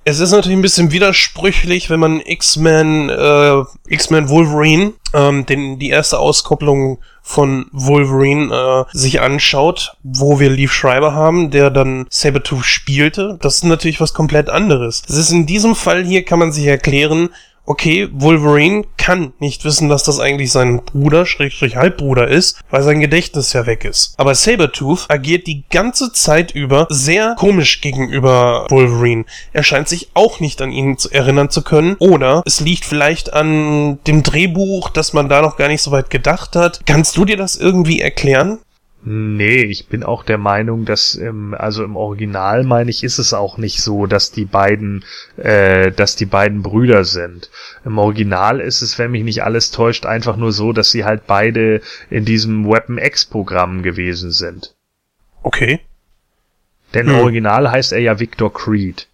Es 0.05 0.21
ist 0.21 0.31
natürlich 0.31 0.57
ein 0.57 0.63
bisschen 0.63 0.91
widersprüchlich, 0.91 1.91
wenn 1.91 2.01
man 2.01 2.21
X-Men, 2.21 3.11
äh, 3.11 3.63
X-Men 3.89 4.31
Wolverine, 4.31 4.95
ähm, 5.13 5.45
den, 5.45 5.79
die 5.79 5.91
erste 5.91 6.19
Auskopplung 6.19 6.99
von 7.23 7.67
Wolverine 7.73 8.87
äh, 8.91 8.97
sich 8.97 9.21
anschaut, 9.21 9.97
wo 10.03 10.41
wir 10.41 10.49
Leaf 10.49 10.73
Schreiber 10.73 11.13
haben, 11.13 11.51
der 11.51 11.69
dann 11.69 12.07
Sabertooth 12.09 12.65
spielte. 12.65 13.39
Das 13.43 13.57
ist 13.57 13.65
natürlich 13.65 14.01
was 14.01 14.15
komplett 14.15 14.49
anderes. 14.49 15.03
Es 15.07 15.17
ist 15.17 15.31
in 15.31 15.45
diesem 15.45 15.75
Fall 15.75 16.05
hier, 16.05 16.25
kann 16.25 16.39
man 16.39 16.53
sich 16.53 16.65
erklären, 16.65 17.29
okay, 17.69 18.09
Wolverine 18.13 18.85
kann 18.97 19.33
nicht 19.39 19.65
wissen, 19.65 19.89
dass 19.89 20.03
das 20.03 20.19
eigentlich 20.21 20.51
sein 20.51 20.83
Bruder, 20.85 21.27
Schrägstrich 21.27 21.77
Halbbruder 21.77 22.27
ist, 22.27 22.61
weil 22.71 22.83
sein 22.83 23.01
Gedächtnis 23.01 23.53
ja 23.53 23.67
weg 23.67 23.85
ist. 23.85 24.15
Aber 24.17 24.35
Sabertooth 24.35 25.07
agiert 25.09 25.47
die 25.47 25.65
ganze 25.71 26.13
Zeit 26.13 26.53
über 26.53 26.87
sehr 26.89 27.37
komisch 27.39 27.81
gegenüber 27.81 28.67
Wolverine. 28.71 29.27
Er 29.53 29.63
scheint 29.63 29.89
sich 29.89 30.09
auch 30.15 30.41
nicht 30.41 30.63
an 30.63 30.73
ihn 30.73 30.97
zu 30.97 31.11
erinnern 31.11 31.51
zu 31.51 31.63
können. 31.63 31.97
Oder 31.99 32.43
es 32.47 32.61
liegt 32.61 32.85
vielleicht 32.85 33.33
an 33.35 33.99
dem 34.07 34.23
Drehbuch, 34.23 34.89
dass 34.89 35.13
man 35.13 35.29
da 35.29 35.43
noch 35.43 35.57
gar 35.57 35.69
nicht 35.69 35.83
so 35.83 35.91
weit 35.91 36.11
gedacht 36.11 36.57
hat. 36.57 36.81
Kannst 36.87 37.17
du 37.17 37.25
dir 37.25 37.37
das 37.37 37.57
irgendwie 37.57 38.01
erklären? 38.01 38.59
Nee, 39.05 39.63
ich 39.63 39.87
bin 39.87 40.03
auch 40.03 40.25
der 40.25 40.39
Meinung, 40.39 40.85
dass 40.85 41.15
im, 41.15 41.55
also 41.55 41.85
im 41.85 41.97
Original 41.97 42.65
meine 42.65 42.91
ich, 42.91 43.05
ist 43.05 43.19
es 43.19 43.33
auch 43.33 43.57
nicht 43.57 43.81
so, 43.81 44.07
dass 44.07 44.33
die 44.33 44.45
beiden, 44.45 45.05
äh, 45.37 45.93
dass 45.93 46.17
die 46.17 46.27
beiden 46.27 46.63
Brüder 46.63 47.05
sind. 47.05 47.49
Im 47.85 47.97
Original 47.99 48.61
ist 48.61 48.83
es, 48.83 48.99
wenn 48.99 49.13
mich 49.13 49.23
nicht 49.23 49.45
alles 49.45 49.71
täuscht, 49.71 50.05
einfach 50.05 50.37
nur 50.37 50.53
so, 50.53 50.73
dass 50.73 50.91
sie 50.91 51.05
halt 51.05 51.27
beide 51.29 51.81
in 52.11 52.25
diesem 52.25 52.69
Weapon 52.69 52.99
X 52.99 53.25
Programm 53.25 53.83
gewesen 53.83 54.33
sind. 54.33 54.75
Okay. 55.43 55.81
Denn 56.93 57.07
hm. 57.07 57.15
im 57.15 57.21
Original 57.21 57.71
heißt 57.71 57.93
er 57.93 58.01
ja 58.01 58.19
Victor 58.19 58.53
Creed. 58.53 59.07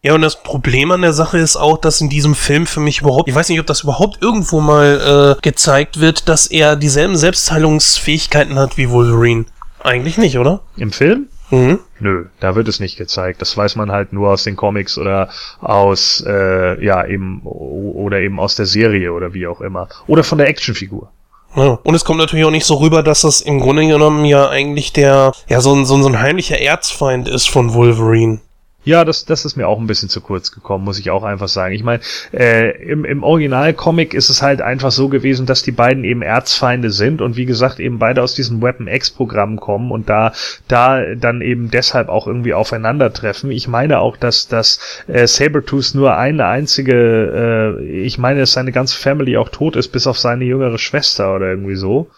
Ja, 0.00 0.14
und 0.14 0.22
das 0.22 0.42
Problem 0.42 0.92
an 0.92 1.02
der 1.02 1.12
Sache 1.12 1.38
ist 1.38 1.56
auch, 1.56 1.76
dass 1.76 2.00
in 2.00 2.08
diesem 2.08 2.36
Film 2.36 2.66
für 2.66 2.78
mich 2.78 3.00
überhaupt, 3.00 3.28
ich 3.28 3.34
weiß 3.34 3.48
nicht, 3.48 3.58
ob 3.58 3.66
das 3.66 3.82
überhaupt 3.82 4.22
irgendwo 4.22 4.60
mal 4.60 5.36
äh, 5.36 5.40
gezeigt 5.42 5.98
wird, 5.98 6.28
dass 6.28 6.46
er 6.46 6.76
dieselben 6.76 7.16
Selbstheilungsfähigkeiten 7.16 8.56
hat 8.58 8.76
wie 8.76 8.90
Wolverine. 8.90 9.46
Eigentlich 9.82 10.16
nicht, 10.16 10.38
oder? 10.38 10.60
Im 10.76 10.92
Film? 10.92 11.26
Mhm. 11.50 11.80
Nö, 11.98 12.26
da 12.38 12.54
wird 12.54 12.68
es 12.68 12.78
nicht 12.78 12.96
gezeigt. 12.96 13.40
Das 13.40 13.56
weiß 13.56 13.74
man 13.74 13.90
halt 13.90 14.12
nur 14.12 14.30
aus 14.30 14.44
den 14.44 14.54
Comics 14.54 14.98
oder 14.98 15.30
aus, 15.60 16.22
äh, 16.24 16.84
ja, 16.84 17.04
eben, 17.04 17.42
oder 17.42 18.20
eben 18.20 18.38
aus 18.38 18.54
der 18.54 18.66
Serie 18.66 19.12
oder 19.12 19.34
wie 19.34 19.48
auch 19.48 19.60
immer. 19.60 19.88
Oder 20.06 20.22
von 20.22 20.38
der 20.38 20.48
Actionfigur. 20.48 21.10
Ja. 21.56 21.78
Und 21.82 21.94
es 21.94 22.04
kommt 22.04 22.20
natürlich 22.20 22.44
auch 22.44 22.50
nicht 22.50 22.66
so 22.66 22.76
rüber, 22.76 23.02
dass 23.02 23.22
das 23.22 23.40
im 23.40 23.58
Grunde 23.58 23.86
genommen 23.86 24.24
ja 24.24 24.48
eigentlich 24.48 24.92
der, 24.92 25.32
ja, 25.48 25.60
so 25.60 25.74
ein, 25.74 25.86
so 25.86 25.96
ein, 25.96 26.02
so 26.02 26.08
ein 26.08 26.20
heimlicher 26.20 26.60
Erzfeind 26.60 27.26
ist 27.26 27.48
von 27.48 27.74
Wolverine. 27.74 28.40
Ja, 28.88 29.04
das, 29.04 29.26
das 29.26 29.44
ist 29.44 29.56
mir 29.56 29.68
auch 29.68 29.78
ein 29.78 29.86
bisschen 29.86 30.08
zu 30.08 30.22
kurz 30.22 30.50
gekommen, 30.50 30.82
muss 30.82 30.98
ich 30.98 31.10
auch 31.10 31.22
einfach 31.22 31.48
sagen. 31.48 31.74
Ich 31.74 31.84
meine, 31.84 32.00
äh, 32.32 32.70
im, 32.82 33.04
im 33.04 33.22
Original-Comic 33.22 34.14
ist 34.14 34.30
es 34.30 34.40
halt 34.40 34.62
einfach 34.62 34.92
so 34.92 35.10
gewesen, 35.10 35.44
dass 35.44 35.62
die 35.62 35.72
beiden 35.72 36.04
eben 36.04 36.22
Erzfeinde 36.22 36.90
sind 36.90 37.20
und 37.20 37.36
wie 37.36 37.44
gesagt 37.44 37.80
eben 37.80 37.98
beide 37.98 38.22
aus 38.22 38.34
diesem 38.34 38.62
Weapon 38.62 38.88
X-Programm 38.88 39.60
kommen 39.60 39.90
und 39.90 40.08
da, 40.08 40.32
da 40.68 41.14
dann 41.16 41.42
eben 41.42 41.70
deshalb 41.70 42.08
auch 42.08 42.26
irgendwie 42.26 42.54
aufeinandertreffen. 42.54 43.50
Ich 43.50 43.68
meine 43.68 43.98
auch, 43.98 44.16
dass, 44.16 44.48
dass 44.48 44.80
äh, 45.06 45.26
Sabertooth 45.26 45.94
nur 45.94 46.16
eine 46.16 46.46
einzige, 46.46 47.76
äh, 47.78 47.84
ich 47.84 48.16
meine, 48.16 48.40
dass 48.40 48.52
seine 48.52 48.72
ganze 48.72 48.96
Family 48.96 49.36
auch 49.36 49.50
tot 49.50 49.76
ist, 49.76 49.88
bis 49.88 50.06
auf 50.06 50.18
seine 50.18 50.46
jüngere 50.46 50.78
Schwester 50.78 51.34
oder 51.34 51.50
irgendwie 51.50 51.76
so 51.76 52.08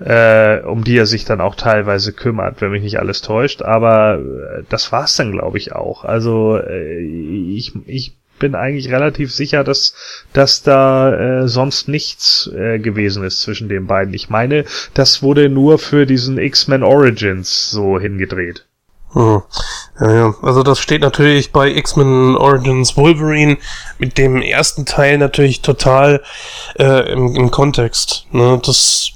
äh, 0.00 0.60
um 0.60 0.84
die 0.84 0.96
er 0.96 1.06
sich 1.06 1.24
dann 1.24 1.40
auch 1.40 1.54
teilweise 1.54 2.12
kümmert, 2.12 2.60
wenn 2.60 2.72
mich 2.72 2.82
nicht 2.82 2.98
alles 2.98 3.22
täuscht. 3.22 3.62
Aber 3.62 4.18
äh, 4.18 4.62
das 4.68 4.92
war's 4.92 5.16
dann, 5.16 5.32
glaube 5.32 5.58
ich, 5.58 5.72
auch. 5.72 6.04
Also 6.04 6.56
äh, 6.58 6.98
ich, 6.98 7.72
ich 7.86 8.16
bin 8.38 8.54
eigentlich 8.56 8.90
relativ 8.90 9.32
sicher, 9.32 9.62
dass, 9.62 9.94
dass 10.32 10.62
da 10.62 11.42
äh, 11.42 11.48
sonst 11.48 11.88
nichts 11.88 12.50
äh, 12.52 12.80
gewesen 12.80 13.22
ist 13.22 13.40
zwischen 13.40 13.68
den 13.68 13.86
beiden. 13.86 14.12
Ich 14.14 14.30
meine, 14.30 14.64
das 14.94 15.22
wurde 15.22 15.48
nur 15.48 15.78
für 15.78 16.06
diesen 16.06 16.38
X-Men 16.38 16.82
Origins 16.82 17.70
so 17.70 18.00
hingedreht. 18.00 18.66
Hm. 19.12 19.42
Ja, 20.00 20.12
ja. 20.12 20.34
Also 20.42 20.62
das 20.62 20.80
steht 20.80 21.02
natürlich 21.02 21.52
bei 21.52 21.68
X-Men 21.70 22.36
Origins 22.36 22.96
Wolverine 22.96 23.58
mit 23.98 24.18
dem 24.18 24.42
ersten 24.42 24.86
Teil 24.86 25.18
natürlich 25.18 25.60
total 25.60 26.22
äh, 26.78 27.12
im, 27.12 27.36
im 27.36 27.50
Kontext. 27.50 28.26
Ne? 28.32 28.60
Das, 28.64 29.12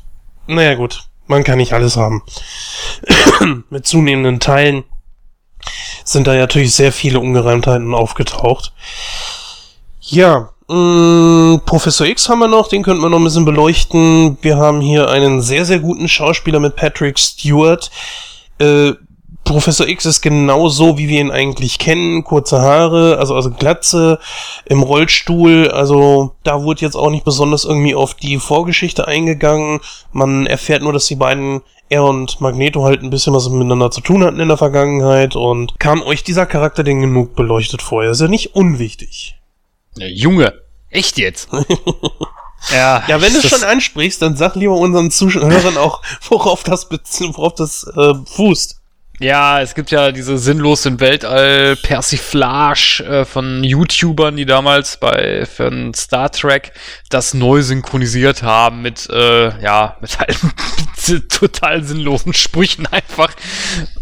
naja 0.46 0.74
gut, 0.74 1.04
man 1.26 1.44
kann 1.44 1.58
nicht 1.58 1.72
alles 1.72 1.96
haben. 1.96 2.22
mit 3.70 3.86
zunehmenden 3.86 4.40
Teilen 4.40 4.84
sind 6.04 6.26
da 6.26 6.34
natürlich 6.34 6.74
sehr 6.74 6.92
viele 6.92 7.20
Ungereimtheiten 7.20 7.94
aufgetaucht. 7.94 8.72
Ja, 10.00 10.50
mh, 10.68 10.74
mm, 10.76 11.60
Professor 11.66 12.06
X 12.06 12.28
haben 12.28 12.38
wir 12.38 12.48
noch, 12.48 12.68
den 12.68 12.82
könnten 12.82 13.02
wir 13.02 13.08
noch 13.08 13.18
ein 13.18 13.24
bisschen 13.24 13.44
beleuchten. 13.44 14.38
Wir 14.42 14.56
haben 14.56 14.80
hier 14.80 15.08
einen 15.08 15.42
sehr, 15.42 15.64
sehr 15.64 15.80
guten 15.80 16.08
Schauspieler 16.08 16.60
mit 16.60 16.76
Patrick 16.76 17.18
Stewart. 17.18 17.90
Äh, 18.58 18.92
Professor 19.46 19.86
X 19.86 20.04
ist 20.04 20.22
genau 20.22 20.68
so, 20.68 20.98
wie 20.98 21.08
wir 21.08 21.20
ihn 21.20 21.30
eigentlich 21.30 21.78
kennen. 21.78 22.24
Kurze 22.24 22.60
Haare, 22.60 23.16
also, 23.18 23.34
also 23.34 23.50
Glatze, 23.50 24.18
im 24.64 24.82
Rollstuhl. 24.82 25.70
Also 25.70 26.34
da 26.42 26.64
wurde 26.64 26.82
jetzt 26.82 26.96
auch 26.96 27.10
nicht 27.10 27.24
besonders 27.24 27.64
irgendwie 27.64 27.94
auf 27.94 28.14
die 28.14 28.38
Vorgeschichte 28.38 29.06
eingegangen. 29.06 29.80
Man 30.12 30.46
erfährt 30.46 30.82
nur, 30.82 30.92
dass 30.92 31.06
die 31.06 31.14
beiden, 31.14 31.62
er 31.88 32.02
und 32.02 32.40
Magneto, 32.40 32.82
halt 32.82 33.02
ein 33.02 33.10
bisschen 33.10 33.34
was 33.34 33.48
miteinander 33.48 33.92
zu 33.92 34.00
tun 34.00 34.24
hatten 34.24 34.40
in 34.40 34.48
der 34.48 34.56
Vergangenheit. 34.56 35.36
Und 35.36 35.78
kam 35.78 36.02
euch 36.02 36.24
dieser 36.24 36.44
Charakter 36.46 36.82
denn 36.82 37.00
genug 37.00 37.36
beleuchtet 37.36 37.82
vorher? 37.82 38.10
Ist 38.10 38.20
ja 38.20 38.28
nicht 38.28 38.56
unwichtig. 38.56 39.36
Ja, 39.96 40.08
Junge, 40.08 40.54
echt 40.90 41.18
jetzt? 41.18 41.48
Ja, 42.72 43.04
ja, 43.06 43.20
wenn 43.20 43.32
du 43.32 43.46
schon 43.46 43.62
ansprichst, 43.62 44.20
dann 44.22 44.34
sag 44.34 44.56
lieber 44.56 44.74
unseren 44.74 45.10
Zuschauern 45.10 45.76
auch, 45.76 46.02
worauf 46.28 46.64
das, 46.64 46.90
worauf 46.90 47.54
das 47.54 47.86
äh, 47.96 48.14
fußt. 48.24 48.80
Ja, 49.18 49.62
es 49.62 49.74
gibt 49.74 49.90
ja 49.90 50.12
diese 50.12 50.36
sinnlosen 50.36 51.00
Weltall-Persiflage 51.00 53.02
äh, 53.02 53.24
von 53.24 53.64
YouTubern, 53.64 54.36
die 54.36 54.44
damals 54.44 54.98
bei 54.98 55.46
für 55.46 55.72
Star 55.94 56.30
Trek 56.30 56.72
das 57.08 57.32
neu 57.32 57.62
synchronisiert 57.62 58.42
haben 58.42 58.82
mit 58.82 59.08
äh, 59.08 59.58
ja 59.62 59.96
mit 60.02 60.18
halt 60.18 60.36
total 61.30 61.82
sinnlosen 61.82 62.34
Sprüchen 62.34 62.86
einfach. 62.88 63.32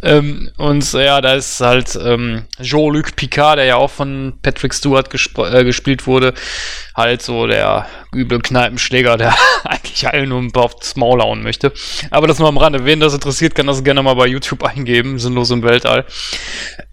Ähm, 0.02 0.50
und 0.56 0.92
ja, 0.92 1.20
da 1.20 1.34
ist 1.34 1.60
halt 1.60 1.96
ähm, 2.02 2.46
Jean-Luc 2.60 3.14
Picard, 3.14 3.58
der 3.58 3.66
ja 3.66 3.76
auch 3.76 3.90
von 3.90 4.32
Patrick 4.42 4.74
Stewart 4.74 5.10
gesp 5.10 5.38
äh, 5.38 5.62
gespielt 5.62 6.08
wurde, 6.08 6.34
halt 6.96 7.22
so 7.22 7.46
der 7.46 7.86
üble 8.14 8.40
Kneipenschläger, 8.40 9.16
der 9.16 9.34
eigentlich 9.64 10.06
allen 10.08 10.28
nur 10.28 10.44
aufs 10.54 10.96
Maul 10.96 11.20
hauen 11.20 11.42
möchte. 11.42 11.72
Aber 12.10 12.26
das 12.26 12.38
nur 12.38 12.48
am 12.48 12.58
Rande. 12.58 12.84
Wen 12.84 13.00
das 13.00 13.14
interessiert, 13.14 13.54
kann 13.54 13.66
das 13.66 13.84
gerne 13.84 14.02
mal 14.02 14.14
bei 14.14 14.26
YouTube 14.26 14.62
eingeben. 14.62 15.18
Sinnlos 15.18 15.50
im 15.50 15.62
Weltall. 15.62 16.04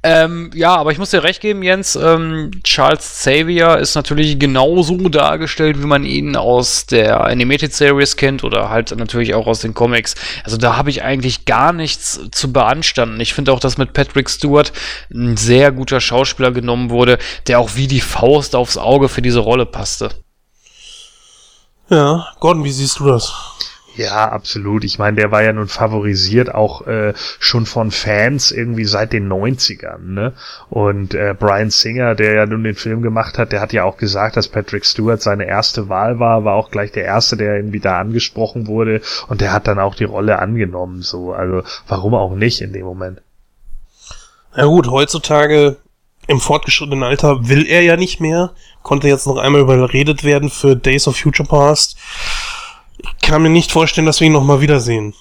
Ähm, 0.04 0.50
ja, 0.54 0.76
aber 0.76 0.92
ich 0.92 0.98
muss 0.98 1.12
dir 1.12 1.24
recht 1.24 1.42
geben, 1.42 1.62
Jens. 1.62 1.96
Ähm, 1.96 2.52
Charles 2.64 3.02
Xavier 3.02 3.78
ist 3.78 3.96
natürlich 3.96 4.40
genauso 4.40 5.10
dargestellt, 5.10 5.80
wie 5.82 5.86
man 5.86 6.06
ihn 6.06 6.36
aus 6.36 6.86
der 6.88 7.22
Animated 7.22 7.74
Series 7.74 8.16
kennt 8.16 8.44
oder 8.44 8.70
halt 8.70 8.96
natürlich 8.98 9.36
auch 9.36 9.46
aus 9.46 9.60
den 9.60 9.74
Comics. 9.74 10.16
Also 10.44 10.58
da 10.58 10.76
habe 10.76 10.90
ich 10.90 11.04
eigentlich 11.04 11.46
gar 11.46 11.72
nichts 11.72 12.20
zu 12.32 12.52
beanstanden. 12.52 13.20
Ich 13.20 13.34
finde 13.34 13.54
auch, 13.54 13.60
dass 13.60 13.78
mit 13.78 13.94
Patrick 13.94 14.30
Stewart 14.30 14.72
ein 15.14 15.38
sehr 15.38 15.72
guter 15.72 16.02
Schauspieler 16.02 16.52
genommen 16.52 16.90
wurde, 16.90 17.18
der 17.48 17.60
auch 17.60 17.76
wie 17.76 17.88
die 17.88 18.02
Faust 18.02 18.56
aufs 18.56 18.78
Auge 18.78 19.10
für 19.10 19.22
diese 19.22 19.40
Rolle 19.40 19.66
passte. 19.66 20.10
Ja, 21.92 22.26
Gordon, 22.40 22.64
wie 22.64 22.72
siehst 22.72 23.00
du 23.00 23.06
das? 23.06 23.34
Ja, 23.98 24.30
absolut. 24.32 24.86
Ich 24.86 24.98
meine, 24.98 25.18
der 25.18 25.32
war 25.32 25.44
ja 25.44 25.52
nun 25.52 25.68
favorisiert 25.68 26.56
auch 26.56 26.88
äh, 26.88 27.14
schon 27.38 27.66
von 27.66 27.92
Fans 27.92 28.52
irgendwie 28.52 28.86
seit 28.86 29.12
den 29.12 29.28
90ern. 29.30 30.00
Ne? 30.00 30.34
Und 30.70 31.14
äh, 31.14 31.36
Brian 31.38 31.70
Singer, 31.70 32.16
der 32.16 32.34
ja 32.34 32.46
nun 32.46 32.64
den 32.64 32.76
Film 32.76 33.02
gemacht 33.02 33.38
hat, 33.38 33.52
der 33.52 33.60
hat 33.60 33.74
ja 33.74 33.84
auch 33.84 33.98
gesagt, 33.98 34.38
dass 34.38 34.48
Patrick 34.48 34.86
Stewart 34.86 35.22
seine 35.22 35.46
erste 35.46 35.90
Wahl 35.90 36.18
war, 36.20 36.46
war 36.46 36.56
auch 36.56 36.72
gleich 36.72 36.94
der 36.94 37.04
erste, 37.04 37.36
der 37.36 37.58
irgendwie 37.58 37.82
da 37.82 38.00
angesprochen 38.00 38.68
wurde. 38.68 39.02
Und 39.28 39.42
der 39.42 39.52
hat 39.52 39.68
dann 39.68 39.78
auch 39.78 39.96
die 39.96 40.06
Rolle 40.06 40.40
angenommen. 40.40 41.02
So, 41.02 41.34
also 41.34 41.64
warum 41.90 42.14
auch 42.14 42.36
nicht 42.36 42.62
in 42.62 42.72
dem 42.72 42.86
Moment? 42.86 43.22
Ja 44.56 44.64
gut, 44.64 44.88
heutzutage 44.88 45.76
im 46.28 46.40
fortgeschrittenen 46.40 47.04
Alter 47.04 47.50
will 47.50 47.66
er 47.68 47.82
ja 47.82 47.98
nicht 47.98 48.22
mehr. 48.22 48.52
Konnte 48.84 49.08
jetzt 49.08 49.28
noch 49.28 49.38
einmal 49.38 49.62
überredet 49.62 50.24
werden 50.24 50.50
für 50.50 50.76
Days 50.76 51.08
of 51.08 51.18
Future 51.18 51.48
Past. 51.48 51.98
Ich 52.98 53.28
kann 53.28 53.42
mir 53.42 53.50
nicht 53.50 53.72
vorstellen, 53.72 54.06
dass 54.08 54.20
wir 54.20 54.28
ihn 54.28 54.34
nochmal 54.34 54.62
wiedersehen. 54.62 55.14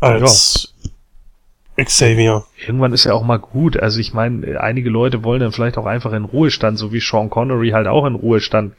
Als 0.00 0.74
ja. 1.76 1.84
Xavier 1.84 2.44
irgendwann 2.66 2.92
ist 2.92 3.04
ja 3.04 3.12
auch 3.12 3.24
mal 3.24 3.38
gut. 3.38 3.76
Also 3.76 4.00
ich 4.00 4.14
meine, 4.14 4.60
einige 4.60 4.90
Leute 4.90 5.24
wollen 5.24 5.40
dann 5.40 5.52
vielleicht 5.52 5.78
auch 5.78 5.86
einfach 5.86 6.12
in 6.12 6.24
Ruhestand, 6.24 6.78
so 6.78 6.92
wie 6.92 7.00
Sean 7.00 7.30
Connery 7.30 7.70
halt 7.70 7.86
auch 7.86 8.06
in 8.06 8.14
Ruhestand 8.14 8.74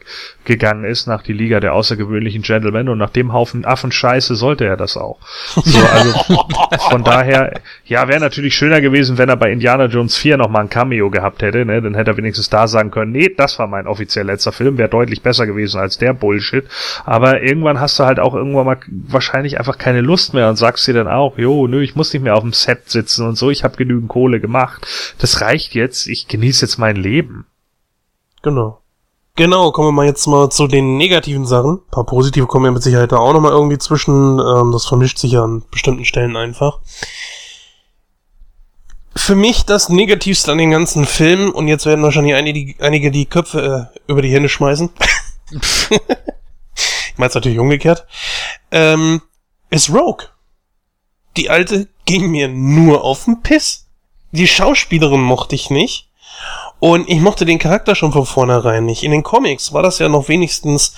gegangen 0.46 0.86
ist 0.86 1.08
nach 1.08 1.22
die 1.24 1.34
Liga 1.34 1.60
der 1.60 1.74
außergewöhnlichen 1.74 2.42
Gentlemen 2.42 2.90
und 2.90 2.98
nach 2.98 3.10
dem 3.10 3.34
Haufen 3.34 3.66
Affenscheiße 3.66 4.36
sollte 4.36 4.66
er 4.66 4.78
das 4.78 4.98
auch. 4.98 5.20
So, 5.56 5.80
also 5.80 6.46
von 6.90 7.04
daher, 7.04 7.54
ja, 7.86 8.08
wäre 8.08 8.20
natürlich 8.20 8.56
schöner 8.56 8.82
gewesen, 8.82 9.18
wenn 9.18 9.30
er 9.30 9.38
bei 9.38 9.52
Indiana 9.52 9.86
Jones 9.86 10.18
4 10.18 10.38
nochmal 10.38 10.64
ein 10.64 10.70
Cameo 10.70 11.10
gehabt 11.10 11.42
hätte, 11.42 11.66
ne? 11.66 11.82
Dann 11.82 11.96
hätte 11.96 12.12
er 12.12 12.18
wenigstens 12.18 12.50
da 12.50 12.68
sagen 12.68 12.92
können, 12.92 13.12
nee, 13.12 13.30
das 13.36 13.60
war 13.60 13.68
mein 13.68 13.88
offiziell 13.88 14.26
letzter 14.26 14.52
Film, 14.52 14.78
wäre 14.78 14.90
deutlich 14.90 15.22
besser 15.22 15.46
gewesen 15.46 15.80
als 15.80 15.98
der 15.98 16.14
Bullshit. 16.14 16.66
Aber 17.06 17.42
irgendwann 17.42 17.80
hast 17.80 18.00
du 18.00 18.06
halt 18.06 18.20
auch 18.20 18.34
irgendwann 18.34 18.66
mal 18.66 18.78
wahrscheinlich 18.88 19.60
einfach 19.60 19.78
keine 19.78 20.02
Lust 20.02 20.34
mehr 20.34 20.50
und 20.50 20.56
sagst 20.56 20.88
dir 20.88 20.94
dann 20.94 21.08
auch, 21.08 21.38
jo, 21.38 21.68
nö, 21.68 21.82
ich 21.82 21.96
muss 21.96 22.14
nicht 22.14 22.24
mehr 22.24 22.36
auf 22.36 22.44
dem 22.44 22.54
Set 22.54 22.90
sitzen 22.90 23.28
und 23.28 23.36
so, 23.36 23.50
ich 23.50 23.64
habe 23.64 23.73
habe 23.74 23.84
genügend 23.84 24.10
Kohle 24.10 24.40
gemacht. 24.40 24.88
Das 25.18 25.42
reicht 25.42 25.74
jetzt. 25.74 26.08
Ich 26.08 26.28
genieße 26.28 26.66
jetzt 26.66 26.78
mein 26.78 26.96
Leben. 26.96 27.46
Genau. 28.42 28.80
Genau, 29.36 29.72
kommen 29.72 29.88
wir 29.88 29.94
mal 29.94 30.06
jetzt 30.06 30.28
mal 30.28 30.50
zu 30.50 30.68
den 30.68 30.98
negativen 30.98 31.48
Sachen. 31.48 31.78
Ein 31.78 31.92
paar 31.92 32.06
positive 32.06 32.46
kommen 32.46 32.66
ja 32.66 32.72
mit 32.72 32.84
Sicherheit 32.84 33.12
da 33.12 33.18
auch 33.18 33.34
nochmal 33.34 33.52
irgendwie 33.52 33.80
zwischen. 33.80 34.40
Ähm, 34.40 34.72
das 34.72 34.86
vermischt 34.86 35.18
sich 35.18 35.32
ja 35.32 35.44
an 35.44 35.64
bestimmten 35.72 36.06
Stellen 36.06 36.38
einfach. 36.38 36.80
Für 39.16 39.36
mich 39.36 39.66
das 39.66 39.90
Negativste 39.90 40.52
an 40.52 40.60
den 40.60 40.72
ganzen 40.72 41.06
Film, 41.06 41.52
und 41.52 41.68
jetzt 41.68 41.86
werden 41.86 42.04
wahrscheinlich 42.04 42.36
einige 42.36 42.74
die, 42.74 42.76
einige 42.80 43.10
die 43.10 43.26
Köpfe 43.26 43.90
äh, 43.96 44.12
über 44.12 44.22
die 44.22 44.32
Hände 44.32 44.50
schmeißen. 44.50 44.90
ich 45.52 47.18
meine 47.18 47.30
es 47.30 47.36
natürlich 47.36 47.60
umgekehrt. 47.60 48.06
Ähm, 48.72 49.22
ist 49.72 49.90
Rogue. 49.92 50.28
Die 51.38 51.50
alte 51.50 51.88
ging 52.06 52.32
mir 52.32 52.48
nur 52.48 53.04
auf 53.04 53.26
den 53.26 53.42
Piss. 53.42 53.88
Die 54.32 54.48
Schauspielerin 54.48 55.22
mochte 55.22 55.56
ich 55.56 55.70
nicht. 55.70 56.10
Und 56.80 57.08
ich 57.08 57.20
mochte 57.20 57.46
den 57.46 57.60
Charakter 57.60 57.96
schon 57.96 58.12
von 58.12 58.26
vornherein 58.26 58.86
nicht. 58.86 59.04
In 59.04 59.12
den 59.12 59.24
Comics 59.24 59.72
war 59.74 59.84
das 59.84 60.00
ja 60.00 60.10
noch 60.10 60.28
wenigstens, 60.28 60.94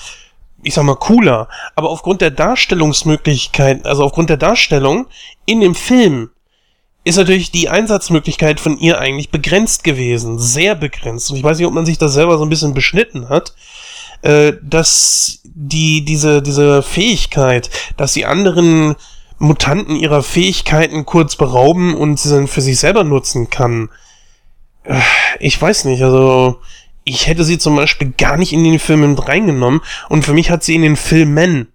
ich 0.64 0.74
sag 0.74 0.84
mal, 0.84 0.96
cooler. 0.96 1.48
Aber 1.76 1.90
aufgrund 1.90 2.22
der 2.22 2.32
Darstellungsmöglichkeit, 2.32 3.86
also 3.86 4.04
aufgrund 4.04 4.30
der 4.30 4.38
Darstellung 4.38 5.08
in 5.46 5.62
dem 5.62 5.76
Film, 5.76 6.32
ist 7.04 7.18
natürlich 7.18 7.52
die 7.52 7.70
Einsatzmöglichkeit 7.70 8.60
von 8.60 8.80
ihr 8.80 9.00
eigentlich 9.00 9.30
begrenzt 9.30 9.84
gewesen. 9.84 10.40
Sehr 10.40 10.74
begrenzt. 10.74 11.30
Und 11.30 11.38
ich 11.38 11.44
weiß 11.44 11.60
nicht, 11.60 11.68
ob 11.68 11.74
man 11.74 11.86
sich 11.86 12.00
das 12.00 12.14
selber 12.14 12.38
so 12.38 12.46
ein 12.46 12.50
bisschen 12.50 12.74
beschnitten 12.74 13.30
hat 13.30 13.54
äh, 14.26 14.54
dass 14.62 15.40
die 15.44 16.04
diese 16.04 16.42
diese 16.42 16.82
Fähigkeit, 16.82 17.70
dass 17.96 18.14
sie 18.14 18.26
anderen 18.26 18.96
Mutanten 19.38 19.96
ihrer 19.96 20.24
Fähigkeiten 20.24 21.06
kurz 21.06 21.36
berauben 21.36 21.96
und 21.96 22.20
sie 22.20 22.30
dann 22.30 22.48
für 22.48 22.62
sich 22.62 22.80
selber 22.80 23.04
nutzen 23.04 23.50
kann. 23.50 23.90
Äh, 24.84 25.00
ich 25.40 25.62
weiß 25.62 25.86
nicht, 25.86 26.02
also 26.04 26.60
ich 27.04 27.28
hätte 27.28 27.44
sie 27.44 27.58
zum 27.58 27.76
Beispiel 27.76 28.14
gar 28.18 28.38
nicht 28.38 28.54
in 28.54 28.64
den 28.64 28.80
Filmen 28.80 29.18
reingenommen 29.18 29.82
und 30.10 30.26
für 30.26 30.34
mich 30.34 30.50
hat 30.50 30.64
sie 30.64 30.76
in 30.76 30.82
den 30.82 30.96
Filmen, 30.96 31.68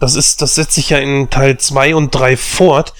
das 0.00 0.14
ist, 0.14 0.42
das 0.42 0.54
setzt 0.54 0.74
sich 0.74 0.90
ja 0.90 0.98
in 0.98 1.30
Teil 1.30 1.58
2 1.58 1.94
und 1.94 2.14
3 2.14 2.36
fort, 2.36 2.92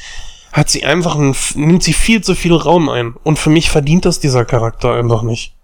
hat 0.53 0.71
sie 0.71 0.85
einfach 0.85 1.17
nimmt 1.55 1.83
sie 1.83 1.93
viel 1.93 2.23
zu 2.23 2.35
viel 2.35 2.55
Raum 2.55 2.89
ein 2.89 3.15
und 3.23 3.39
für 3.39 3.51
mich 3.51 3.71
verdient 3.71 4.05
das 4.05 4.21
dieser 4.21 4.45
Charakter 4.45 4.95
einfach 4.95 5.23
nicht. 5.23 5.55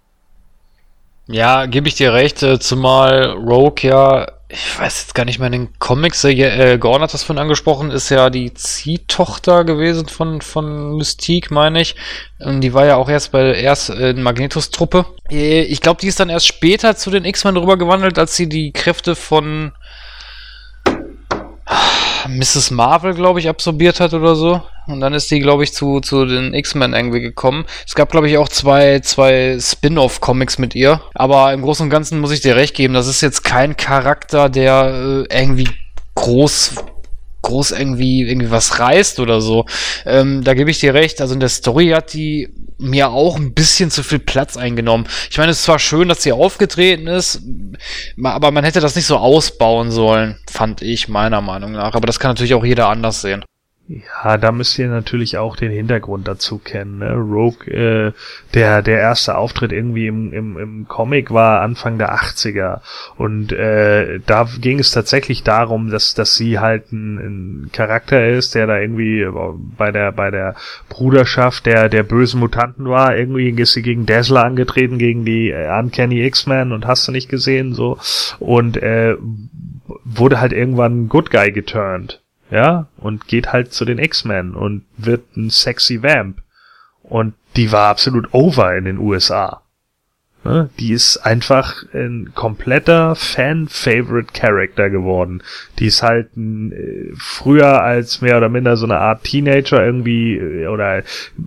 Ja, 1.27 1.65
gebe 1.65 1.87
ich 1.87 1.95
dir 1.95 2.13
recht, 2.13 2.43
äh, 2.43 2.59
zumal 2.59 3.31
Rogue 3.31 3.81
ja 3.81 4.27
ich 4.47 4.79
weiß 4.79 5.01
jetzt 5.01 5.15
gar 5.15 5.25
nicht 5.25 5.39
mehr 5.39 5.47
in 5.47 5.53
den 5.53 5.79
Comics, 5.79 6.23
äh, 6.23 6.33
äh 6.33 6.77
Gorn 6.77 7.01
hat 7.01 7.13
das 7.13 7.23
von 7.23 7.39
angesprochen, 7.39 7.91
ist 7.91 8.09
ja 8.09 8.29
die 8.29 8.53
Ziehtochter 8.53 9.63
gewesen 9.63 10.07
von, 10.07 10.41
von 10.41 10.97
Mystique, 10.97 11.51
meine 11.51 11.81
ich. 11.81 11.95
Und 12.39 12.61
die 12.61 12.73
war 12.73 12.85
ja 12.85 12.95
auch 12.95 13.09
erst 13.09 13.31
bei 13.31 13.53
erst 13.55 13.89
in 13.89 14.21
Magnetos 14.21 14.69
Truppe. 14.69 15.05
Äh, 15.31 15.63
ich 15.63 15.81
glaube, 15.81 15.99
die 16.01 16.07
ist 16.07 16.19
dann 16.19 16.29
erst 16.29 16.47
später 16.47 16.95
zu 16.95 17.09
den 17.09 17.25
X-Men 17.25 17.57
rübergewandelt, 17.57 18.19
als 18.19 18.35
sie 18.35 18.47
die 18.47 18.71
Kräfte 18.71 19.15
von 19.15 19.73
Mrs. 22.27 22.71
Marvel, 22.71 23.13
glaube 23.13 23.39
ich, 23.39 23.49
absorbiert 23.49 23.99
hat 23.99 24.13
oder 24.13 24.35
so. 24.35 24.61
Und 24.87 24.99
dann 24.99 25.13
ist 25.13 25.31
die, 25.31 25.39
glaube 25.39 25.63
ich, 25.63 25.73
zu, 25.73 25.99
zu 25.99 26.25
den 26.25 26.53
X-Men 26.53 26.93
irgendwie 26.93 27.21
gekommen. 27.21 27.65
Es 27.87 27.95
gab, 27.95 28.11
glaube 28.11 28.29
ich, 28.29 28.37
auch 28.37 28.49
zwei, 28.49 28.99
zwei 28.99 29.57
Spin-off-Comics 29.59 30.57
mit 30.57 30.75
ihr. 30.75 31.01
Aber 31.13 31.53
im 31.53 31.61
Großen 31.61 31.85
und 31.85 31.89
Ganzen 31.89 32.19
muss 32.19 32.31
ich 32.31 32.41
dir 32.41 32.55
recht 32.55 32.75
geben, 32.75 32.93
das 32.93 33.07
ist 33.07 33.21
jetzt 33.21 33.43
kein 33.43 33.77
Charakter, 33.77 34.49
der 34.49 35.25
äh, 35.29 35.35
irgendwie 35.35 35.69
groß 36.15 36.75
groß 37.41 37.71
irgendwie 37.71 38.23
irgendwie 38.23 38.49
was 38.49 38.79
reißt 38.79 39.19
oder 39.19 39.39
so. 39.39 39.65
Ähm, 40.05 40.43
da 40.43 40.55
gebe 40.55 40.71
ich 40.71 40.79
dir 40.79 40.95
recht. 40.95 41.21
Also 41.21 41.35
in 41.35 41.39
der 41.39 41.49
Story 41.49 41.89
hat 41.89 42.13
die 42.13 42.49
mir 42.77 43.09
auch 43.09 43.37
ein 43.37 43.53
bisschen 43.53 43.91
zu 43.91 44.03
viel 44.03 44.19
Platz 44.19 44.57
eingenommen. 44.57 45.07
Ich 45.29 45.37
meine, 45.37 45.51
es 45.51 45.59
ist 45.59 45.65
zwar 45.65 45.79
schön, 45.79 46.09
dass 46.09 46.23
sie 46.23 46.33
aufgetreten 46.33 47.07
ist, 47.07 47.41
aber 48.21 48.51
man 48.51 48.63
hätte 48.63 48.81
das 48.81 48.95
nicht 48.95 49.05
so 49.05 49.17
ausbauen 49.17 49.91
sollen, 49.91 50.37
fand 50.49 50.81
ich 50.81 51.07
meiner 51.07 51.41
Meinung 51.41 51.71
nach. 51.71 51.93
Aber 51.93 52.07
das 52.07 52.19
kann 52.19 52.31
natürlich 52.31 52.55
auch 52.55 52.65
jeder 52.65 52.89
anders 52.89 53.21
sehen. 53.21 53.45
Ja, 53.87 54.37
da 54.37 54.51
müsst 54.51 54.79
ihr 54.79 54.87
natürlich 54.87 55.37
auch 55.37 55.55
den 55.55 55.71
Hintergrund 55.71 56.27
dazu 56.27 56.57
kennen. 56.57 56.99
Ne? 56.99 57.13
Rogue, 57.13 57.67
äh, 57.67 58.13
der, 58.55 58.81
der 58.81 58.99
erste 58.99 59.37
Auftritt 59.37 59.71
irgendwie 59.71 60.07
im, 60.07 60.33
im, 60.33 60.57
im 60.57 60.87
Comic 60.87 61.31
war 61.31 61.61
Anfang 61.61 61.99
der 61.99 62.15
80er. 62.15 62.81
Und 63.15 63.51
äh, 63.51 64.19
da 64.25 64.47
ging 64.59 64.79
es 64.79 64.89
tatsächlich 64.89 65.43
darum, 65.43 65.91
dass, 65.91 66.15
dass 66.15 66.35
sie 66.35 66.57
halt 66.57 66.91
ein, 66.91 67.17
ein 67.17 67.69
Charakter 67.73 68.27
ist, 68.27 68.55
der 68.55 68.65
da 68.65 68.79
irgendwie 68.79 69.23
bei 69.77 69.91
der, 69.91 70.11
bei 70.11 70.31
der 70.31 70.55
Bruderschaft 70.89 71.67
der, 71.67 71.87
der 71.87 72.01
bösen 72.01 72.39
Mutanten 72.39 72.89
war. 72.89 73.15
Irgendwie 73.15 73.49
ist 73.49 73.73
sie 73.73 73.83
gegen 73.83 74.07
Dazzler 74.07 74.45
angetreten, 74.45 74.97
gegen 74.97 75.25
die 75.25 75.51
äh, 75.51 75.69
Uncanny 75.79 76.25
X-Men 76.25 76.71
und 76.71 76.87
hast 76.87 77.07
du 77.07 77.11
nicht 77.11 77.29
gesehen, 77.29 77.75
so. 77.75 77.99
Und 78.39 78.77
äh, 78.77 79.15
wurde 80.03 80.39
halt 80.41 80.53
irgendwann 80.53 81.07
Good 81.07 81.29
Guy 81.29 81.51
geturnt 81.51 82.24
ja, 82.51 82.87
und 82.97 83.27
geht 83.27 83.53
halt 83.53 83.73
zu 83.73 83.85
den 83.85 83.99
X-Men 83.99 84.55
und 84.55 84.85
wird 84.97 85.35
ein 85.35 85.49
sexy 85.49 86.03
Vamp. 86.03 86.41
Und 87.03 87.33
die 87.55 87.71
war 87.71 87.89
absolut 87.89 88.33
over 88.33 88.75
in 88.75 88.85
den 88.85 88.97
USA. 88.97 89.61
Ne? 90.45 90.69
Die 90.77 90.91
ist 90.91 91.17
einfach 91.17 91.83
ein 91.93 92.31
kompletter 92.35 93.15
Fan-Favorite 93.15 94.31
Character 94.31 94.91
geworden. 94.91 95.41
Die 95.79 95.87
ist 95.87 96.03
halt 96.03 96.37
ein, 96.37 96.71
äh, 96.71 97.11
früher 97.17 97.81
als 97.81 98.21
mehr 98.21 98.37
oder 98.37 98.49
minder 98.49 98.77
so 98.77 98.85
eine 98.85 98.99
Art 98.99 99.23
Teenager 99.23 99.83
irgendwie 99.83 100.37
äh, 100.37 100.67
oder 100.67 101.01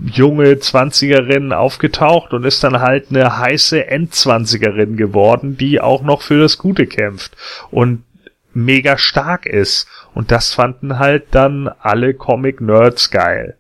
junge 0.04 0.58
Zwanzigerin 0.58 1.52
aufgetaucht 1.52 2.32
und 2.32 2.44
ist 2.44 2.64
dann 2.64 2.80
halt 2.80 3.06
eine 3.10 3.38
heiße 3.38 3.86
Endzwanzigerin 3.86 4.96
geworden, 4.96 5.56
die 5.56 5.80
auch 5.80 6.02
noch 6.02 6.22
für 6.22 6.40
das 6.40 6.58
Gute 6.58 6.88
kämpft 6.88 7.36
und 7.70 8.02
mega 8.64 8.98
stark 8.98 9.46
ist 9.46 9.88
und 10.14 10.30
das 10.30 10.52
fanden 10.52 10.98
halt 10.98 11.26
dann 11.32 11.68
alle 11.80 12.14
Comic-Nerds 12.14 13.10
geil. 13.10 13.56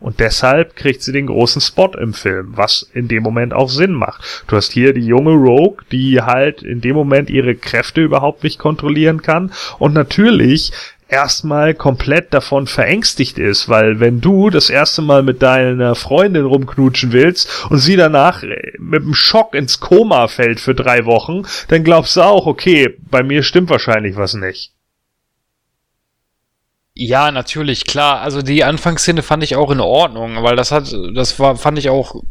Und 0.00 0.18
deshalb 0.18 0.76
kriegt 0.76 1.02
sie 1.02 1.12
den 1.12 1.26
großen 1.26 1.60
Spot 1.60 1.90
im 1.98 2.14
Film, 2.14 2.56
was 2.56 2.90
in 2.94 3.06
dem 3.06 3.22
Moment 3.22 3.52
auch 3.52 3.68
Sinn 3.68 3.92
macht. 3.92 4.44
Du 4.46 4.56
hast 4.56 4.72
hier 4.72 4.94
die 4.94 5.04
junge 5.04 5.32
Rogue, 5.32 5.84
die 5.92 6.22
halt 6.22 6.62
in 6.62 6.80
dem 6.80 6.96
Moment 6.96 7.28
ihre 7.28 7.54
Kräfte 7.54 8.00
überhaupt 8.00 8.42
nicht 8.42 8.58
kontrollieren 8.58 9.20
kann. 9.20 9.52
Und 9.78 9.92
natürlich 9.92 10.72
erstmal 11.10 11.74
komplett 11.74 12.32
davon 12.32 12.66
verängstigt 12.66 13.38
ist, 13.38 13.68
weil 13.68 14.00
wenn 14.00 14.20
du 14.20 14.50
das 14.50 14.70
erste 14.70 15.02
Mal 15.02 15.22
mit 15.22 15.42
deiner 15.42 15.94
Freundin 15.94 16.44
rumknutschen 16.44 17.12
willst 17.12 17.66
und 17.70 17.78
sie 17.78 17.96
danach 17.96 18.42
mit 18.78 19.02
einem 19.02 19.14
Schock 19.14 19.54
ins 19.54 19.80
Koma 19.80 20.28
fällt 20.28 20.60
für 20.60 20.74
drei 20.74 21.04
Wochen, 21.04 21.42
dann 21.68 21.84
glaubst 21.84 22.16
du 22.16 22.22
auch, 22.22 22.46
okay, 22.46 22.96
bei 23.10 23.22
mir 23.22 23.42
stimmt 23.42 23.70
wahrscheinlich 23.70 24.16
was 24.16 24.34
nicht. 24.34 24.72
Ja, 26.94 27.30
natürlich, 27.30 27.86
klar. 27.86 28.20
Also 28.20 28.42
die 28.42 28.64
Anfangsszene 28.64 29.22
fand 29.22 29.42
ich 29.42 29.56
auch 29.56 29.70
in 29.70 29.80
Ordnung, 29.80 30.42
weil 30.42 30.56
das 30.56 30.70
hat, 30.70 30.94
das 31.14 31.38
war, 31.38 31.56
fand 31.56 31.78
ich 31.78 31.88
auch 31.88 32.22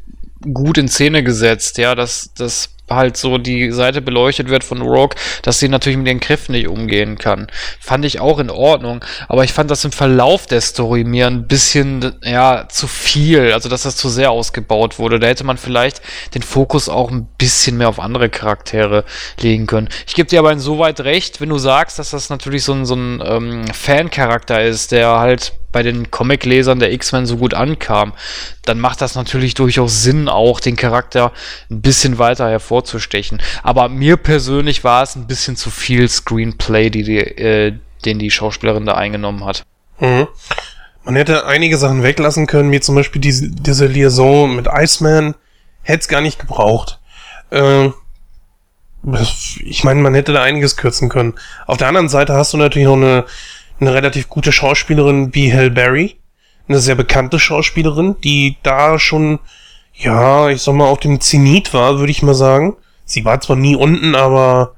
gut 0.53 0.77
in 0.77 0.87
Szene 0.87 1.23
gesetzt, 1.23 1.77
ja, 1.77 1.95
dass 1.95 2.33
das 2.37 2.75
halt 2.89 3.17
so 3.17 3.37
die 3.37 3.71
Seite 3.71 4.01
beleuchtet 4.01 4.49
wird 4.49 4.63
von 4.63 4.81
Rogue, 4.81 5.15
dass 5.41 5.59
sie 5.59 5.69
natürlich 5.69 5.97
mit 5.97 6.07
ihren 6.07 6.19
Kräften 6.19 6.53
nicht 6.53 6.67
umgehen 6.67 7.17
kann. 7.17 7.47
Fand 7.79 8.05
ich 8.05 8.19
auch 8.19 8.39
in 8.39 8.49
Ordnung, 8.49 9.03
aber 9.27 9.43
ich 9.43 9.53
fand 9.53 9.71
das 9.71 9.85
im 9.85 9.91
Verlauf 9.91 10.45
der 10.47 10.61
Story 10.61 11.03
mir 11.03 11.27
ein 11.27 11.47
bisschen, 11.47 12.15
ja, 12.23 12.67
zu 12.69 12.87
viel, 12.87 13.53
also 13.53 13.69
dass 13.69 13.83
das 13.83 13.95
zu 13.95 14.09
sehr 14.09 14.31
ausgebaut 14.31 14.99
wurde. 14.99 15.19
Da 15.19 15.27
hätte 15.27 15.43
man 15.43 15.57
vielleicht 15.57 16.01
den 16.33 16.41
Fokus 16.41 16.89
auch 16.89 17.11
ein 17.11 17.27
bisschen 17.37 17.77
mehr 17.77 17.89
auf 17.89 17.99
andere 17.99 18.29
Charaktere 18.29 19.03
legen 19.39 19.67
können. 19.67 19.89
Ich 20.07 20.15
gebe 20.15 20.29
dir 20.29 20.39
aber 20.39 20.51
insoweit 20.51 21.01
recht, 21.01 21.41
wenn 21.41 21.49
du 21.49 21.57
sagst, 21.57 21.99
dass 21.99 22.11
das 22.11 22.29
natürlich 22.29 22.63
so 22.63 22.73
ein, 22.73 22.85
so 22.85 22.95
ein 22.95 23.21
ähm, 23.25 23.65
Fan-Charakter 23.73 24.63
ist, 24.63 24.91
der 24.91 25.19
halt 25.19 25.53
bei 25.71 25.83
den 25.83 26.09
Comic-Lesern 26.09 26.79
der 26.79 26.91
X-Men 26.93 27.25
so 27.25 27.37
gut 27.37 27.53
ankam, 27.53 28.13
dann 28.65 28.79
macht 28.79 29.01
das 29.01 29.15
natürlich 29.15 29.53
durchaus 29.53 30.01
Sinn, 30.01 30.27
auch 30.27 30.59
den 30.59 30.75
Charakter 30.75 31.31
ein 31.69 31.81
bisschen 31.81 32.17
weiter 32.17 32.49
hervorzustechen. 32.79 33.41
Aber 33.63 33.89
mir 33.89 34.17
persönlich 34.17 34.83
war 34.83 35.03
es 35.03 35.15
ein 35.15 35.27
bisschen 35.27 35.55
zu 35.55 35.69
viel 35.69 36.07
Screenplay, 36.07 36.89
die, 36.89 37.03
die, 37.03 37.17
äh, 37.17 37.73
den 38.05 38.19
die 38.19 38.31
Schauspielerin 38.31 38.85
da 38.85 38.95
eingenommen 38.95 39.45
hat. 39.45 39.65
Mhm. 39.99 40.27
Man 41.03 41.15
hätte 41.15 41.45
einige 41.45 41.77
Sachen 41.77 42.03
weglassen 42.03 42.47
können, 42.47 42.71
wie 42.71 42.79
zum 42.79 42.95
Beispiel 42.95 43.21
diese, 43.21 43.49
diese 43.49 43.87
Liaison 43.87 44.55
mit 44.55 44.67
Iceman. 44.71 45.35
Hätte 45.81 46.01
es 46.01 46.07
gar 46.07 46.21
nicht 46.21 46.39
gebraucht. 46.39 46.99
Äh, 47.51 47.89
ich 49.63 49.83
meine, 49.85 50.01
man 50.01 50.13
hätte 50.13 50.33
da 50.33 50.43
einiges 50.43 50.75
kürzen 50.75 51.07
können. 51.07 51.35
Auf 51.67 51.77
der 51.77 51.87
anderen 51.87 52.09
Seite 52.09 52.33
hast 52.33 52.53
du 52.53 52.57
natürlich 52.57 52.87
noch 52.87 52.97
eine 52.97 53.25
eine 53.79 53.93
relativ 53.93 54.29
gute 54.29 54.51
Schauspielerin 54.51 55.33
wie 55.33 55.53
Hal 55.53 55.71
Berry, 55.71 56.17
eine 56.67 56.79
sehr 56.79 56.95
bekannte 56.95 57.39
Schauspielerin, 57.39 58.15
die 58.23 58.57
da 58.63 58.99
schon, 58.99 59.39
ja, 59.99 60.49
ich 60.49 60.61
sag 60.61 60.75
mal, 60.75 60.87
auf 60.87 60.99
dem 60.99 61.19
Zenit 61.19 61.73
war, 61.73 61.99
würde 61.99 62.11
ich 62.11 62.23
mal 62.23 62.33
sagen. 62.33 62.77
Sie 63.03 63.25
war 63.25 63.41
zwar 63.41 63.57
nie 63.57 63.75
unten, 63.75 64.15
aber 64.15 64.75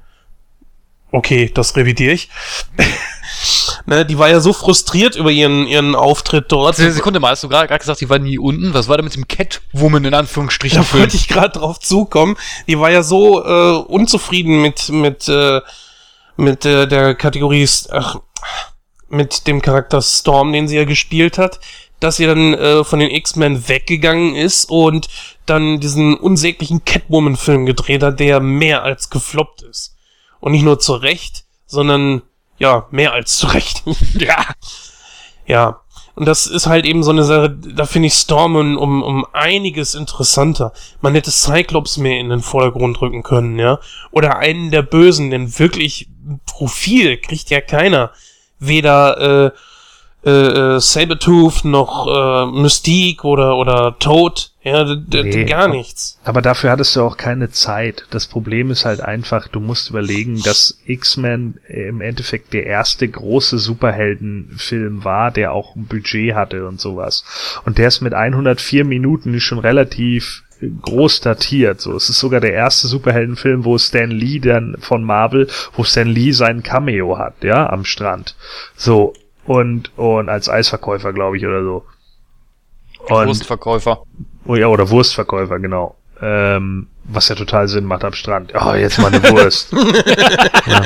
okay, 1.12 1.50
das 1.52 1.76
revidiere 1.76 2.12
ich. 2.12 2.28
ne, 3.86 4.04
die 4.04 4.18
war 4.18 4.28
ja 4.28 4.40
so 4.40 4.52
frustriert 4.52 5.14
über 5.14 5.30
ihren, 5.30 5.66
ihren 5.68 5.94
Auftritt 5.94 6.46
dort. 6.50 6.74
Sekunde 6.76 7.20
mal, 7.20 7.30
hast 7.30 7.44
du 7.44 7.48
gerade 7.48 7.78
gesagt, 7.78 8.00
die 8.00 8.10
war 8.10 8.18
nie 8.18 8.38
unten? 8.38 8.74
Was 8.74 8.88
war 8.88 8.96
da 8.96 9.04
mit 9.04 9.14
dem 9.14 9.28
Catwoman 9.28 10.04
in 10.04 10.14
Anführungsstrichen? 10.14 10.82
Da 10.82 10.98
wollte 10.98 11.16
ich 11.16 11.28
gerade 11.28 11.58
drauf 11.58 11.78
zukommen. 11.78 12.36
Die 12.66 12.80
war 12.80 12.90
ja 12.90 13.04
so 13.04 13.44
äh, 13.44 13.76
unzufrieden 13.84 14.60
mit, 14.60 14.88
mit, 14.88 15.28
äh, 15.28 15.60
mit 16.36 16.64
äh, 16.64 16.88
der 16.88 17.14
Kategorie, 17.14 17.68
ach, 17.90 18.16
mit 19.08 19.46
dem 19.46 19.62
Charakter 19.62 20.02
Storm, 20.02 20.52
den 20.52 20.66
sie 20.66 20.76
ja 20.76 20.84
gespielt 20.84 21.38
hat, 21.38 21.60
dass 22.02 22.16
sie 22.16 22.26
dann 22.26 22.54
äh, 22.54 22.84
von 22.84 22.98
den 22.98 23.10
X-Men 23.10 23.68
weggegangen 23.68 24.34
ist 24.34 24.68
und 24.68 25.08
dann 25.46 25.80
diesen 25.80 26.14
unsäglichen 26.16 26.84
Catwoman-Film 26.84 27.66
gedreht 27.66 28.02
hat, 28.02 28.18
der 28.20 28.40
mehr 28.40 28.82
als 28.82 29.10
gefloppt 29.10 29.62
ist. 29.62 29.96
Und 30.40 30.52
nicht 30.52 30.64
nur 30.64 30.80
zu 30.80 30.94
Recht, 30.94 31.44
sondern 31.66 32.22
ja, 32.58 32.86
mehr 32.90 33.12
als 33.12 33.36
zu 33.36 33.46
Recht. 33.46 33.82
ja. 34.14 34.44
Ja. 35.46 35.80
Und 36.14 36.26
das 36.26 36.46
ist 36.46 36.66
halt 36.66 36.84
eben 36.84 37.02
so 37.02 37.10
eine 37.10 37.24
Sache, 37.24 37.50
da 37.50 37.86
finde 37.86 38.08
ich 38.08 38.14
Storm 38.14 38.56
um, 38.56 39.02
um 39.02 39.24
einiges 39.32 39.94
interessanter. 39.94 40.72
Man 41.00 41.14
hätte 41.14 41.30
Cyclops 41.30 41.96
mehr 41.96 42.20
in 42.20 42.28
den 42.28 42.42
Vordergrund 42.42 43.00
rücken 43.00 43.22
können, 43.22 43.58
ja. 43.58 43.78
Oder 44.10 44.36
einen 44.36 44.70
der 44.70 44.82
Bösen, 44.82 45.30
denn 45.30 45.58
wirklich 45.58 46.08
Profil 46.44 47.16
kriegt 47.16 47.48
ja 47.48 47.60
keiner 47.60 48.10
weder 48.58 49.46
äh, 49.46 49.50
äh, 50.24 50.30
äh, 50.76 50.80
Sabertooth 50.80 51.64
noch 51.64 52.06
äh, 52.06 52.46
Mystique 52.46 53.24
oder 53.24 53.56
oder 53.56 53.96
Toad, 53.98 54.52
ja, 54.62 54.84
nee, 54.84 55.44
gar 55.46 55.66
nichts. 55.66 56.20
Aber 56.22 56.40
dafür 56.42 56.70
hattest 56.70 56.94
du 56.94 57.02
auch 57.02 57.16
keine 57.16 57.50
Zeit. 57.50 58.06
Das 58.10 58.28
Problem 58.28 58.70
ist 58.70 58.84
halt 58.84 59.00
einfach, 59.00 59.48
du 59.48 59.58
musst 59.58 59.90
überlegen, 59.90 60.40
dass 60.44 60.78
X-Men 60.86 61.58
im 61.66 62.00
Endeffekt 62.00 62.52
der 62.52 62.66
erste 62.66 63.08
große 63.08 63.58
Superheldenfilm 63.58 65.04
war, 65.04 65.32
der 65.32 65.52
auch 65.52 65.74
ein 65.74 65.86
Budget 65.86 66.36
hatte 66.36 66.68
und 66.68 66.80
sowas. 66.80 67.24
Und 67.64 67.78
der 67.78 67.88
ist 67.88 68.00
mit 68.00 68.14
104 68.14 68.84
Minuten 68.84 69.40
schon 69.40 69.58
relativ 69.58 70.44
groß 70.82 71.20
datiert. 71.20 71.80
So, 71.80 71.96
es 71.96 72.08
ist 72.08 72.20
sogar 72.20 72.40
der 72.40 72.52
erste 72.52 72.86
Superheldenfilm, 72.86 73.64
wo 73.64 73.76
Stan 73.78 74.10
Lee 74.10 74.38
dann 74.38 74.76
von 74.78 75.02
Marvel, 75.02 75.48
wo 75.72 75.82
Stan 75.82 76.06
Lee 76.06 76.30
sein 76.30 76.62
Cameo 76.62 77.18
hat, 77.18 77.42
ja, 77.42 77.68
am 77.68 77.84
Strand. 77.84 78.36
So 78.76 79.14
und 79.44 79.96
und 79.98 80.28
als 80.28 80.48
Eisverkäufer, 80.48 81.12
glaube 81.12 81.36
ich, 81.36 81.46
oder 81.46 81.62
so. 81.62 81.84
Und, 83.08 83.26
Wurstverkäufer. 83.26 84.02
Oh 84.46 84.56
ja, 84.56 84.68
oder 84.68 84.88
Wurstverkäufer, 84.90 85.58
genau. 85.58 85.96
Ähm, 86.20 86.86
was 87.04 87.28
ja 87.28 87.34
total 87.34 87.66
Sinn 87.68 87.84
macht 87.84 88.04
am 88.04 88.12
Strand. 88.12 88.52
Oh, 88.54 88.74
jetzt 88.74 88.98
mal 88.98 89.12
eine 89.12 89.22
Wurst. 89.30 89.72
ja. 90.66 90.82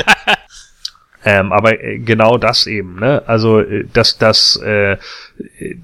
Ähm, 1.27 1.53
aber 1.53 1.83
äh, 1.83 1.99
genau 1.99 2.39
das 2.39 2.67
eben, 2.67 3.01
ne? 3.01 3.23
Also, 3.27 3.61
äh, 3.61 3.85
dass, 3.93 4.17
dass, 4.17 4.57
äh, 4.63 4.97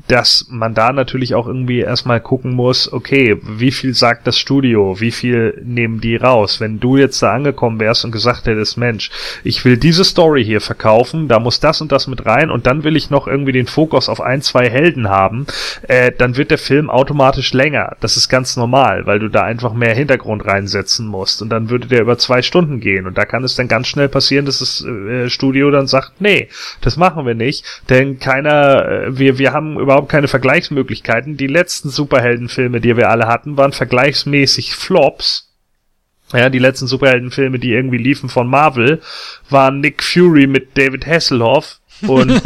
dass 0.09 0.47
man 0.51 0.74
da 0.74 0.93
natürlich 0.93 1.35
auch 1.35 1.47
irgendwie 1.47 1.81
erstmal 1.81 2.20
gucken 2.20 2.53
muss, 2.53 2.93
okay, 2.93 3.39
wie 3.43 3.70
viel 3.70 3.95
sagt 3.95 4.27
das 4.27 4.39
Studio, 4.39 5.01
wie 5.01 5.11
viel 5.11 5.61
nehmen 5.65 6.01
die 6.01 6.16
raus? 6.16 6.61
Wenn 6.61 6.81
du 6.81 6.97
jetzt 6.97 7.23
da 7.23 7.33
angekommen 7.33 7.81
wärst 7.81 8.05
und 8.05 8.12
gesagt 8.12 8.47
hättest, 8.47 8.77
Mensch, 8.77 9.11
ich 9.45 9.65
will 9.65 9.77
diese 9.77 10.05
Story 10.05 10.45
hier 10.45 10.61
verkaufen, 10.61 11.29
da 11.29 11.39
muss 11.39 11.61
das 11.61 11.81
und 11.81 11.93
das 11.93 12.07
mit 12.07 12.24
rein 12.27 12.51
und 12.51 12.66
dann 12.66 12.85
will 12.85 12.97
ich 12.97 13.11
noch 13.11 13.27
irgendwie 13.27 13.53
den 13.53 13.66
Fokus 13.66 14.09
auf 14.09 14.20
ein, 14.20 14.43
zwei 14.43 14.69
Helden 14.69 15.09
haben, 15.09 15.47
äh, 15.89 16.12
dann 16.16 16.37
wird 16.37 16.51
der 16.51 16.59
Film 16.59 16.91
automatisch 16.91 17.53
länger. 17.53 17.97
Das 18.01 18.16
ist 18.16 18.29
ganz 18.29 18.57
normal, 18.57 19.07
weil 19.07 19.19
du 19.19 19.29
da 19.29 19.43
einfach 19.43 19.73
mehr 19.73 19.95
Hintergrund 19.95 20.47
reinsetzen 20.47 21.07
musst 21.07 21.43
und 21.43 21.51
dann 21.51 21.70
würde 21.70 21.89
der 21.89 22.03
über 22.03 22.19
zwei 22.19 22.43
Stunden 22.43 22.81
gehen 22.81 23.07
und 23.07 23.16
da 23.16 23.24
kann 23.24 23.45
es 23.45 23.57
dann 23.57 23.69
ganz 23.69 23.87
schnell 23.87 24.09
passieren, 24.09 24.47
dass 24.47 24.59
das 24.59 24.85
äh, 24.85 25.29
Studio 25.29 25.70
dann 25.70 25.87
sagt, 25.87 26.20
nee, 26.20 26.49
das 26.81 26.97
machen 26.97 27.27
wir 27.27 27.35
nicht, 27.35 27.65
denn 27.89 28.19
keiner, 28.19 28.89
äh, 28.89 29.19
wir, 29.19 29.39
wir 29.39 29.41
haben 29.51 29.78
überhaupt 29.78 30.09
keine 30.09 30.28
Vergleichsmöglichkeiten. 30.28 31.36
Die 31.36 31.47
letzten 31.47 31.90
Superheldenfilme, 31.90 32.81
die 32.81 32.97
wir 32.97 33.10
alle 33.10 33.27
hatten, 33.27 33.56
waren 33.56 33.73
vergleichsmäßig 33.73 34.74
Flops. 34.74 35.51
Ja, 36.32 36.48
die 36.48 36.59
letzten 36.59 36.86
Superheldenfilme, 36.86 37.59
die 37.59 37.73
irgendwie 37.73 37.98
liefen 37.98 38.28
von 38.28 38.48
Marvel, 38.48 39.02
waren 39.51 39.81
Nick 39.81 40.02
Fury 40.02 40.47
mit 40.47 40.78
David 40.78 41.06
Hasselhoff 41.06 41.81
und 42.06 42.43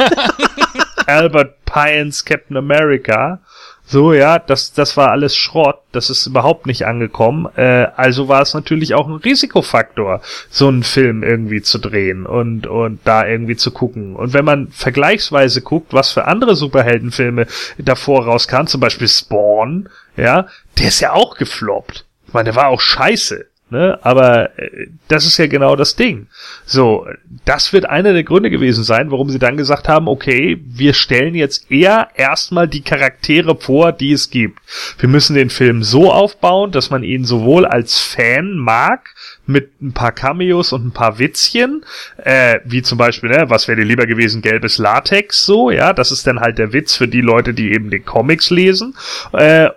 Albert 1.07 1.65
Pyens 1.65 2.25
Captain 2.25 2.57
America. 2.57 3.41
So, 3.89 4.13
ja, 4.13 4.41
das, 4.41 4.73
das 4.73 4.97
war 4.97 5.13
alles 5.13 5.37
Schrott, 5.37 5.79
das 5.93 6.11
ist 6.11 6.27
überhaupt 6.27 6.67
nicht 6.67 6.87
angekommen. 6.87 7.47
Äh, 7.55 7.87
also 7.95 8.27
war 8.27 8.43
es 8.43 8.53
natürlich 8.53 8.95
auch 8.95 9.07
ein 9.07 9.15
Risikofaktor, 9.15 10.23
so 10.51 10.67
einen 10.67 10.83
Film 10.83 11.23
irgendwie 11.23 11.63
zu 11.63 11.79
drehen 11.79 12.27
und, 12.27 12.67
und 12.67 12.99
da 13.05 13.25
irgendwie 13.25 13.55
zu 13.55 13.71
gucken. 13.71 14.17
Und 14.17 14.33
wenn 14.33 14.45
man 14.45 14.69
vergleichsweise 14.73 15.63
guckt, 15.63 15.93
was 15.93 16.11
für 16.11 16.27
andere 16.27 16.57
Superheldenfilme 16.57 17.47
davor 17.79 18.25
rauskamen, 18.25 18.67
zum 18.67 18.81
Beispiel 18.81 19.07
Spawn, 19.07 19.89
ja, 20.17 20.49
der 20.79 20.89
ist 20.89 20.99
ja 20.99 21.13
auch 21.13 21.37
gefloppt. 21.37 22.05
Ich 22.27 22.35
meine, 22.35 22.47
der 22.47 22.57
war 22.57 22.69
auch 22.69 22.81
scheiße. 22.81 23.47
Ne? 23.69 23.99
Aber 24.03 24.57
äh, 24.61 24.87
das 25.09 25.27
ist 25.27 25.39
ja 25.39 25.49
genau 25.49 25.75
das 25.75 25.97
Ding. 25.97 26.29
So, 26.65 27.07
das 27.45 27.73
wird 27.73 27.87
einer 27.87 28.13
der 28.13 28.23
Gründe 28.23 28.49
gewesen 28.49 28.85
sein, 28.85 29.11
warum 29.11 29.29
sie 29.29 29.41
dann 29.41 29.57
gesagt 29.57 29.89
haben, 29.89 30.07
okay, 30.07 30.63
wir 30.65 30.95
stellen 30.95 31.35
jetzt 31.35 31.69
eher 31.71 32.09
erstmal 32.15 32.69
die 32.69 32.83
Charaktere 32.83 33.57
vor, 33.57 33.91
die 33.91 34.13
es 34.13 34.31
gibt. 34.31 34.61
Wir 34.99 35.09
müssen 35.09 35.35
den 35.35 35.51
Film 35.51 35.83
so 35.83 36.13
aufbauen, 36.13 36.71
dass 36.71 36.91
man 36.91 37.03
ihn 37.03 37.25
sowohl 37.25 37.67
als 37.67 37.99
Fan 37.99 38.57
mag, 38.57 39.15
mit 39.47 39.81
ein 39.81 39.93
paar 39.93 40.13
Cameos 40.13 40.73
und 40.73 40.87
ein 40.87 40.93
paar 40.93 41.19
Witzchen, 41.19 41.85
äh, 42.19 42.61
wie 42.65 42.83
zum 42.83 42.99
Beispiel, 42.99 43.31
ne, 43.31 43.47
was 43.49 43.69
wäre 43.69 43.81
dir 43.81 43.87
lieber 43.87 44.07
gewesen, 44.07 44.43
gelbes 44.43 44.79
Latex, 44.79 45.45
so, 45.45 45.71
ja, 45.71 45.93
das 45.93 46.13
ist 46.13 46.27
dann 46.27 46.41
halt 46.41 46.59
der 46.59 46.73
Witz 46.73 46.97
für 46.97 47.09
die 47.09 47.21
Leute, 47.21 47.55
die 47.55 47.73
eben 47.73 47.91
den 47.91 48.05
Comics 48.05 48.51
lesen, 48.51 48.95
äh, 49.33 49.71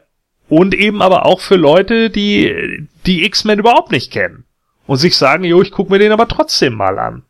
und 0.50 0.74
eben 0.74 1.02
aber 1.02 1.26
auch 1.26 1.40
für 1.40 1.56
Leute, 1.56 2.10
die 2.10 2.88
die 3.06 3.24
X-Men 3.26 3.60
überhaupt 3.60 3.92
nicht 3.92 4.12
kennen. 4.12 4.46
Und 4.88 4.98
sich 4.98 5.16
sagen, 5.16 5.44
jo, 5.44 5.62
ich 5.62 5.72
guck 5.72 5.90
mir 5.90 6.00
den 6.00 6.12
aber 6.12 6.28
trotzdem 6.28 6.74
mal 6.74 6.98
an. 6.98 7.24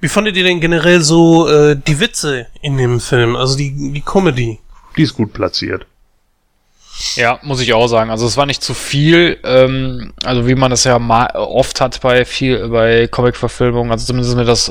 Wie 0.00 0.08
fandet 0.08 0.36
ihr 0.36 0.44
denn 0.44 0.60
generell 0.60 1.00
so 1.00 1.48
äh, 1.48 1.76
die 1.76 1.98
Witze 1.98 2.46
in 2.62 2.76
dem 2.76 3.00
Film, 3.00 3.34
also 3.34 3.56
die, 3.56 3.92
die 3.92 4.02
Comedy? 4.02 4.60
Die 4.96 5.02
ist 5.02 5.14
gut 5.14 5.32
platziert. 5.32 5.86
Ja, 7.14 7.38
muss 7.42 7.60
ich 7.60 7.72
auch 7.72 7.86
sagen. 7.86 8.10
Also 8.10 8.26
es 8.26 8.36
war 8.36 8.46
nicht 8.46 8.62
zu 8.62 8.74
viel, 8.74 9.38
ähm, 9.44 10.12
also 10.24 10.46
wie 10.46 10.54
man 10.54 10.70
das 10.70 10.84
ja 10.84 10.98
mal 10.98 11.30
oft 11.34 11.80
hat 11.80 12.00
bei 12.00 12.24
viel 12.24 12.68
bei 12.68 13.06
Comic-Verfilmungen. 13.06 13.92
Also 13.92 14.06
zumindest 14.06 14.36
mir 14.36 14.44
das 14.44 14.70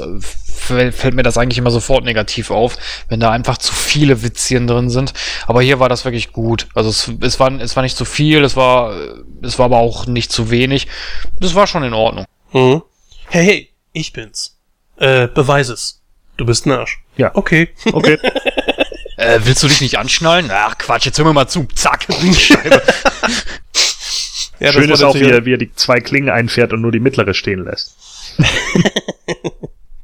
fällt 0.68 1.14
mir 1.14 1.24
das 1.24 1.38
eigentlich 1.38 1.58
immer 1.58 1.72
sofort 1.72 2.06
negativ 2.06 2.52
auf, 2.52 2.78
wenn 3.10 3.20
da 3.20 3.32
einfach 3.32 3.58
zu 3.58 3.74
viele 3.74 4.24
Witzchen 4.24 4.68
drin 4.68 4.90
sind. 4.90 5.14
Aber 5.46 5.62
hier 5.62 5.80
war 5.80 5.90
das 5.90 6.06
wirklich 6.06 6.32
gut. 6.32 6.68
Also 6.74 6.90
es, 6.90 7.12
es 7.22 7.40
war 7.40 7.52
es 7.60 7.76
war 7.76 7.84
nicht 7.84 7.98
zu 7.98 8.06
viel, 8.06 8.44
es 8.44 8.56
war 8.56 8.96
es 9.42 9.58
war 9.60 9.66
aber 9.66 9.78
auch 9.78 10.06
nicht 10.06 10.32
zu 10.32 10.52
wenig. 10.52 10.88
Das 11.40 11.56
war 11.56 11.68
schon 11.68 11.84
in 11.84 11.94
Ordnung. 11.94 12.26
Mhm. 12.54 12.84
Hey, 13.30 13.46
hey, 13.46 13.70
ich 13.94 14.14
bin's. 14.14 14.58
Äh, 14.98 15.28
beweis 15.28 15.70
es. 15.70 16.02
Du 16.38 16.46
bist 16.46 16.66
ein 16.66 16.72
Arsch. 16.72 17.00
Ja. 17.18 17.32
Okay. 17.34 17.70
Okay. 17.92 18.18
Äh, 19.18 19.40
willst 19.46 19.64
du 19.64 19.68
dich 19.68 19.82
nicht 19.82 19.98
anschnallen? 19.98 20.52
Ach 20.52 20.78
Quatsch, 20.78 21.08
jetzt 21.08 21.18
hör 21.18 21.26
mir 21.26 21.34
mal 21.34 21.48
zu. 21.48 21.68
Zack, 21.74 22.08
Ringscheibe. 22.08 22.84
ja, 24.60 24.72
Schön 24.72 24.92
ist 24.92 25.02
auch, 25.02 25.16
wie 25.16 25.24
er, 25.24 25.44
wie 25.44 25.54
er 25.54 25.58
die 25.58 25.74
zwei 25.74 26.00
Klingen 26.00 26.30
einfährt 26.30 26.72
und 26.72 26.82
nur 26.82 26.92
die 26.92 27.00
mittlere 27.00 27.34
stehen 27.34 27.64
lässt. 27.66 27.96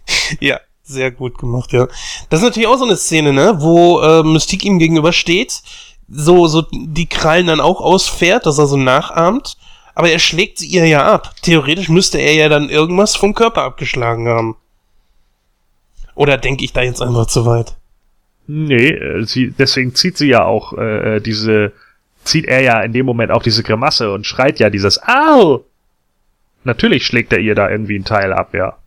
ja, 0.40 0.60
sehr 0.84 1.12
gut 1.12 1.38
gemacht, 1.38 1.72
ja. 1.72 1.88
Das 2.30 2.40
ist 2.42 2.46
natürlich 2.46 2.68
auch 2.68 2.78
so 2.78 2.86
eine 2.86 2.98
Szene, 2.98 3.34
ne, 3.34 3.56
wo 3.60 4.02
äh, 4.02 4.24
Mystique 4.24 4.66
ihm 4.66 4.80
gegenübersteht, 4.80 5.62
so, 6.10 6.48
so 6.48 6.66
die 6.72 7.08
Krallen 7.08 7.48
dann 7.48 7.62
auch 7.62 7.82
ausfährt, 7.82 8.46
dass 8.46 8.58
er 8.58 8.68
so 8.68 8.78
nachahmt, 8.78 9.58
aber 9.96 10.10
er 10.10 10.20
schlägt 10.20 10.58
sie 10.58 10.68
ihr 10.68 10.86
ja 10.86 11.06
ab. 11.12 11.36
Theoretisch 11.42 11.90
müsste 11.90 12.18
er 12.20 12.34
ja 12.34 12.50
dann 12.50 12.70
irgendwas 12.70 13.16
vom 13.16 13.34
Körper 13.34 13.64
abgeschlagen 13.64 14.28
haben. 14.28 14.56
Oder 16.16 16.38
denke 16.38 16.64
ich 16.64 16.74
da 16.74 16.82
jetzt 16.82 17.02
einfach 17.02 17.28
zu 17.28 17.46
weit? 17.46 17.76
Nee, 18.48 18.90
äh, 18.90 19.24
sie, 19.26 19.52
deswegen 19.52 19.96
zieht 19.96 20.18
sie 20.18 20.28
ja 20.28 20.44
auch 20.44 20.74
äh, 20.74 21.20
diese, 21.20 21.72
zieht 22.24 22.46
er 22.46 22.62
ja 22.62 22.82
in 22.82 22.94
dem 22.94 23.06
Moment 23.06 23.32
auch 23.32 23.44
diese 23.44 23.64
Grimasse 23.64 24.12
und 24.12 24.26
schreit 24.26 24.60
ja 24.60 24.70
dieses 24.70 25.02
Au! 25.04 25.64
Natürlich 26.66 27.06
schlägt 27.06 27.34
er 27.34 27.40
ihr 27.40 27.56
da 27.56 27.70
irgendwie 27.70 27.98
ein 27.98 28.06
Teil 28.06 28.32
ab, 28.34 28.54
ja. 28.54 28.78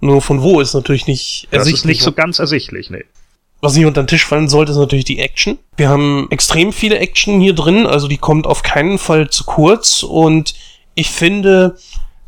Nur 0.00 0.22
von 0.22 0.42
wo 0.42 0.60
ist 0.60 0.74
natürlich 0.74 1.06
nicht 1.06 1.48
ersichtlich. 1.50 1.72
Das 1.72 1.80
ist 1.80 1.84
nicht 1.86 2.02
so 2.02 2.12
ganz 2.12 2.38
ersichtlich, 2.38 2.90
nee. 2.90 3.04
Was 3.60 3.74
nicht 3.74 3.86
unter 3.86 4.02
den 4.02 4.06
Tisch 4.06 4.24
fallen 4.24 4.48
sollte, 4.48 4.70
ist 4.70 4.78
natürlich 4.78 5.04
die 5.04 5.18
Action. 5.18 5.58
Wir 5.76 5.88
haben 5.88 6.28
extrem 6.30 6.72
viele 6.72 6.98
Action 6.98 7.40
hier 7.40 7.54
drin, 7.54 7.86
also 7.86 8.06
die 8.06 8.18
kommt 8.18 8.46
auf 8.46 8.62
keinen 8.62 8.98
Fall 8.98 9.30
zu 9.30 9.44
kurz 9.44 10.04
und 10.04 10.54
ich 10.94 11.10
finde 11.10 11.76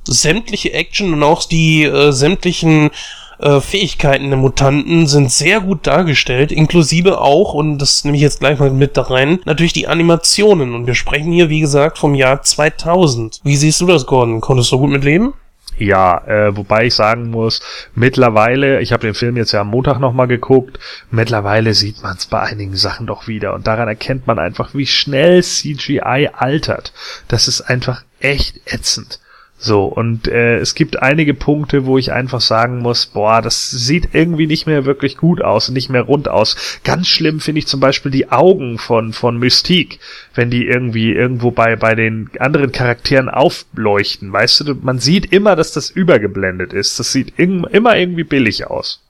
sämtliche 0.05 0.73
Action 0.73 1.13
und 1.13 1.23
auch 1.23 1.45
die 1.45 1.85
äh, 1.85 2.11
sämtlichen 2.11 2.91
äh, 3.39 3.61
Fähigkeiten 3.61 4.29
der 4.29 4.39
Mutanten 4.39 5.07
sind 5.07 5.31
sehr 5.31 5.61
gut 5.61 5.87
dargestellt, 5.87 6.53
inklusive 6.53 7.21
auch, 7.21 7.55
und 7.55 7.79
das 7.79 8.05
nehme 8.05 8.17
ich 8.17 8.23
jetzt 8.23 8.41
gleich 8.41 8.59
mal 8.59 8.71
mit 8.71 8.97
da 8.97 9.03
rein, 9.03 9.41
natürlich 9.45 9.73
die 9.73 9.89
Animationen. 9.89 10.75
Und 10.75 10.87
wir 10.87 10.95
sprechen 10.95 11.33
hier, 11.33 11.49
wie 11.49 11.61
gesagt, 11.61 11.99
vom 11.99 12.15
Jahr 12.15 12.43
2000. 12.43 13.41
Wie 13.45 13.57
siehst 13.57 13.81
du 13.81 13.87
das, 13.87 14.07
Gordon? 14.07 14.41
Konntest 14.41 14.73
du 14.73 14.79
gut 14.79 14.91
mitleben? 14.91 15.33
Ja, 15.81 16.19
äh, 16.27 16.55
wobei 16.55 16.85
ich 16.85 16.94
sagen 16.94 17.31
muss, 17.31 17.62
mittlerweile, 17.94 18.81
ich 18.82 18.93
habe 18.93 19.07
den 19.07 19.15
Film 19.15 19.39
jetzt 19.39 19.52
ja 19.52 19.62
am 19.62 19.69
Montag 19.69 19.98
nochmal 19.98 20.28
geguckt, 20.28 20.78
mittlerweile 21.11 21.73
sieht 21.73 22.02
man 22.02 22.19
es 22.19 22.27
bei 22.27 22.39
einigen 22.39 22.77
Sachen 22.77 23.07
doch 23.07 23.28
wieder 23.28 23.55
und 23.55 23.66
daran 23.66 23.89
erkennt 23.89 24.27
man 24.27 24.39
einfach, 24.39 24.74
wie 24.74 24.86
schnell 24.86 25.43
CGI 25.43 26.28
altert. 26.35 26.93
Das 27.28 27.48
ist 27.48 27.62
einfach 27.62 28.05
echt 28.20 28.61
ätzend. 28.66 29.20
So, 29.62 29.85
und 29.85 30.27
äh, 30.27 30.57
es 30.57 30.74
gibt 30.74 31.03
einige 31.03 31.35
Punkte, 31.35 31.85
wo 31.85 31.99
ich 31.99 32.12
einfach 32.12 32.41
sagen 32.41 32.78
muss, 32.78 33.05
boah, 33.05 33.43
das 33.43 33.70
sieht 33.70 34.15
irgendwie 34.15 34.47
nicht 34.47 34.66
mehr 34.66 34.87
wirklich 34.87 35.19
gut 35.19 35.43
aus 35.43 35.69
und 35.69 35.74
nicht 35.74 35.91
mehr 35.91 36.01
rund 36.01 36.28
aus. 36.28 36.81
Ganz 36.82 37.09
schlimm 37.09 37.41
finde 37.41 37.59
ich 37.59 37.66
zum 37.66 37.78
Beispiel 37.78 38.11
die 38.11 38.32
Augen 38.32 38.78
von, 38.78 39.12
von 39.12 39.39
Mystique, 39.39 39.99
wenn 40.35 40.49
die 40.49 40.65
irgendwie 40.65 41.12
irgendwo 41.12 41.51
bei, 41.51 41.77
bei 41.77 41.95
den 41.95 42.31
anderen 42.39 42.73
Charakteren 42.73 43.28
aufleuchten. 43.28 44.32
Weißt 44.32 44.61
du, 44.61 44.74
man 44.81 44.99
sieht 44.99 45.31
immer, 45.31 45.57
dass 45.57 45.73
das 45.73 45.91
übergeblendet 45.91 46.73
ist. 46.73 46.99
Das 46.99 47.12
sieht 47.12 47.39
immer 47.39 47.97
irgendwie 47.97 48.24
billig 48.24 48.66
aus. 48.66 49.03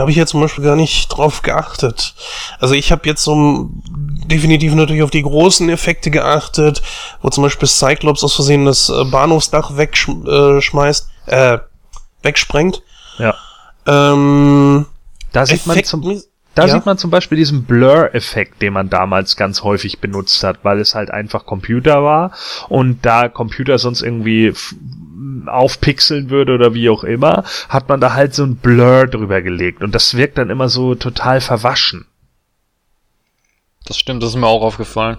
Da 0.00 0.04
habe 0.04 0.12
ich 0.12 0.16
jetzt 0.16 0.30
zum 0.30 0.40
Beispiel 0.40 0.64
gar 0.64 0.76
nicht 0.76 1.08
drauf 1.08 1.42
geachtet. 1.42 2.14
Also 2.58 2.72
ich 2.72 2.90
habe 2.90 3.06
jetzt 3.06 3.22
so 3.22 3.68
definitiv 3.84 4.74
natürlich 4.74 5.02
auf 5.02 5.10
die 5.10 5.20
großen 5.20 5.68
Effekte 5.68 6.10
geachtet, 6.10 6.80
wo 7.20 7.28
zum 7.28 7.42
Beispiel 7.42 7.68
Cyclops 7.68 8.24
aus 8.24 8.34
Versehen 8.34 8.64
das 8.64 8.88
äh, 8.88 9.04
Bahnhofsdach 9.04 9.76
wegschmeißt, 9.76 11.10
äh, 11.26 11.58
wegsprengt. 12.22 12.82
Ja. 13.18 13.34
Ähm, 13.84 14.86
da 15.32 15.44
sieht 15.44 15.66
man 15.66 15.84
zum, 15.84 16.22
da 16.54 16.64
ja? 16.64 16.72
sieht 16.72 16.86
man 16.86 16.96
zum 16.96 17.10
Beispiel 17.10 17.36
diesen 17.36 17.64
Blur-Effekt, 17.64 18.62
den 18.62 18.72
man 18.72 18.88
damals 18.88 19.36
ganz 19.36 19.62
häufig 19.62 20.00
benutzt 20.00 20.42
hat, 20.42 20.60
weil 20.62 20.80
es 20.80 20.94
halt 20.94 21.10
einfach 21.10 21.44
Computer 21.44 22.02
war 22.02 22.32
und 22.70 23.04
da 23.04 23.28
Computer 23.28 23.78
sonst 23.78 24.00
irgendwie 24.00 24.54
aufpixeln 25.48 26.30
würde 26.30 26.54
oder 26.54 26.74
wie 26.74 26.88
auch 26.90 27.04
immer, 27.04 27.44
hat 27.68 27.88
man 27.88 28.00
da 28.00 28.14
halt 28.14 28.34
so 28.34 28.44
ein 28.44 28.56
Blur 28.56 29.06
drüber 29.06 29.42
gelegt 29.42 29.82
und 29.82 29.94
das 29.94 30.16
wirkt 30.16 30.38
dann 30.38 30.50
immer 30.50 30.68
so 30.68 30.94
total 30.94 31.40
verwaschen. 31.40 32.06
Das 33.86 33.96
stimmt, 33.96 34.22
das 34.22 34.30
ist 34.30 34.36
mir 34.36 34.46
auch 34.46 34.62
aufgefallen. 34.62 35.18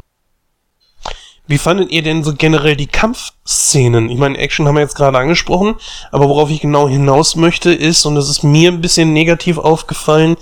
Wie 1.48 1.57
fandet 1.57 1.91
ihr 1.91 2.03
denn 2.03 2.23
so 2.23 2.34
generell 2.35 2.76
die 2.76 2.88
Kampfszenen? 2.88 4.10
Ich 4.10 4.18
meine, 4.18 4.38
Action 4.38 4.68
haben 4.68 4.76
wir 4.76 4.81
jetzt 4.81 4.95
gerade 4.95 5.18
angesprochen, 5.18 5.76
aber 6.11 6.30
worauf 6.30 6.49
ich 6.49 6.61
genau 6.61 6.88
hinaus 6.88 7.35
möchte 7.35 7.73
ist, 7.73 8.06
und 8.06 8.15
das 8.15 8.30
ist 8.30 8.43
mir 8.43 8.72
ein 8.72 8.80
bisschen 8.80 9.11
negativ 9.11 9.57
aufgefallen, 9.57 10.38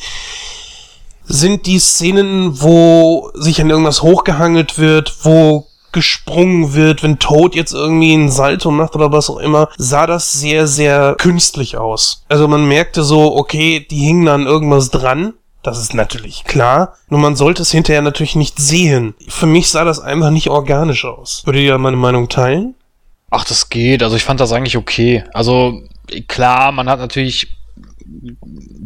sind 1.24 1.66
die 1.66 1.80
Szenen, 1.80 2.62
wo 2.62 3.32
sich 3.34 3.62
an 3.62 3.70
irgendwas 3.70 4.02
hochgehangelt 4.02 4.78
wird, 4.78 5.16
wo 5.24 5.69
gesprungen 5.92 6.74
wird, 6.74 7.04
wenn 7.04 7.20
Toad 7.20 7.56
jetzt 7.56 7.74
irgendwie 7.74 8.14
einen 8.14 8.30
Salto 8.30 8.72
macht 8.72 8.96
oder 8.96 9.12
was 9.12 9.30
auch 9.30 9.38
immer, 9.38 9.70
sah 9.78 10.08
das 10.08 10.34
sehr, 10.34 10.68
sehr 10.68 11.16
künstlich 11.18 11.78
aus. 11.78 12.24
Also 12.30 12.48
man 12.48 12.68
merkte 12.68 13.04
so, 13.04 13.36
okay, 13.36 13.86
die 13.90 14.00
hingen 14.00 14.28
an 14.28 14.46
irgendwas 14.46 14.90
dran. 14.90 15.34
Das 15.62 15.78
ist 15.78 15.94
natürlich 15.94 16.46
klar. 16.46 16.94
Nur 17.10 17.20
man 17.20 17.36
sollte 17.36 17.64
es 17.64 17.72
hinterher 17.72 18.02
natürlich 18.02 18.36
nicht 18.36 18.60
sehen. 18.60 19.14
Für 19.28 19.46
mich 19.46 19.70
sah 19.70 19.84
das 19.84 20.00
einfach 20.00 20.30
nicht 20.30 20.50
organisch 20.50 21.04
aus. 21.06 21.42
Würdet 21.46 21.64
ihr 21.64 21.78
meine 21.78 21.98
Meinung 21.98 22.30
teilen? 22.30 22.76
Ach, 23.30 23.44
das 23.44 23.70
geht. 23.70 24.02
Also 24.02 24.16
ich 24.16 24.24
fand 24.24 24.40
das 24.40 24.54
eigentlich 24.54 24.78
okay. 24.78 25.24
Also 25.34 25.82
klar, 26.28 26.72
man 26.72 26.90
hat 26.90 27.00
natürlich 27.00 27.59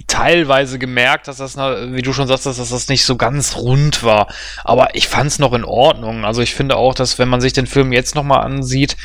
teilweise 0.07 0.79
gemerkt, 0.79 1.27
dass 1.27 1.37
das, 1.37 1.57
wie 1.57 2.01
du 2.01 2.13
schon 2.13 2.27
sagst, 2.27 2.45
dass 2.45 2.57
das 2.57 2.87
nicht 2.87 3.05
so 3.05 3.15
ganz 3.15 3.55
rund 3.55 4.03
war. 4.03 4.27
Aber 4.63 4.95
ich 4.95 5.07
fand 5.07 5.27
es 5.27 5.39
noch 5.39 5.53
in 5.53 5.63
Ordnung. 5.63 6.25
Also 6.25 6.41
ich 6.41 6.53
finde 6.53 6.75
auch, 6.75 6.93
dass 6.93 7.19
wenn 7.19 7.29
man 7.29 7.41
sich 7.41 7.53
den 7.53 7.67
Film 7.67 7.91
jetzt 7.91 8.15
nochmal 8.15 8.41
ansieht, 8.41 8.97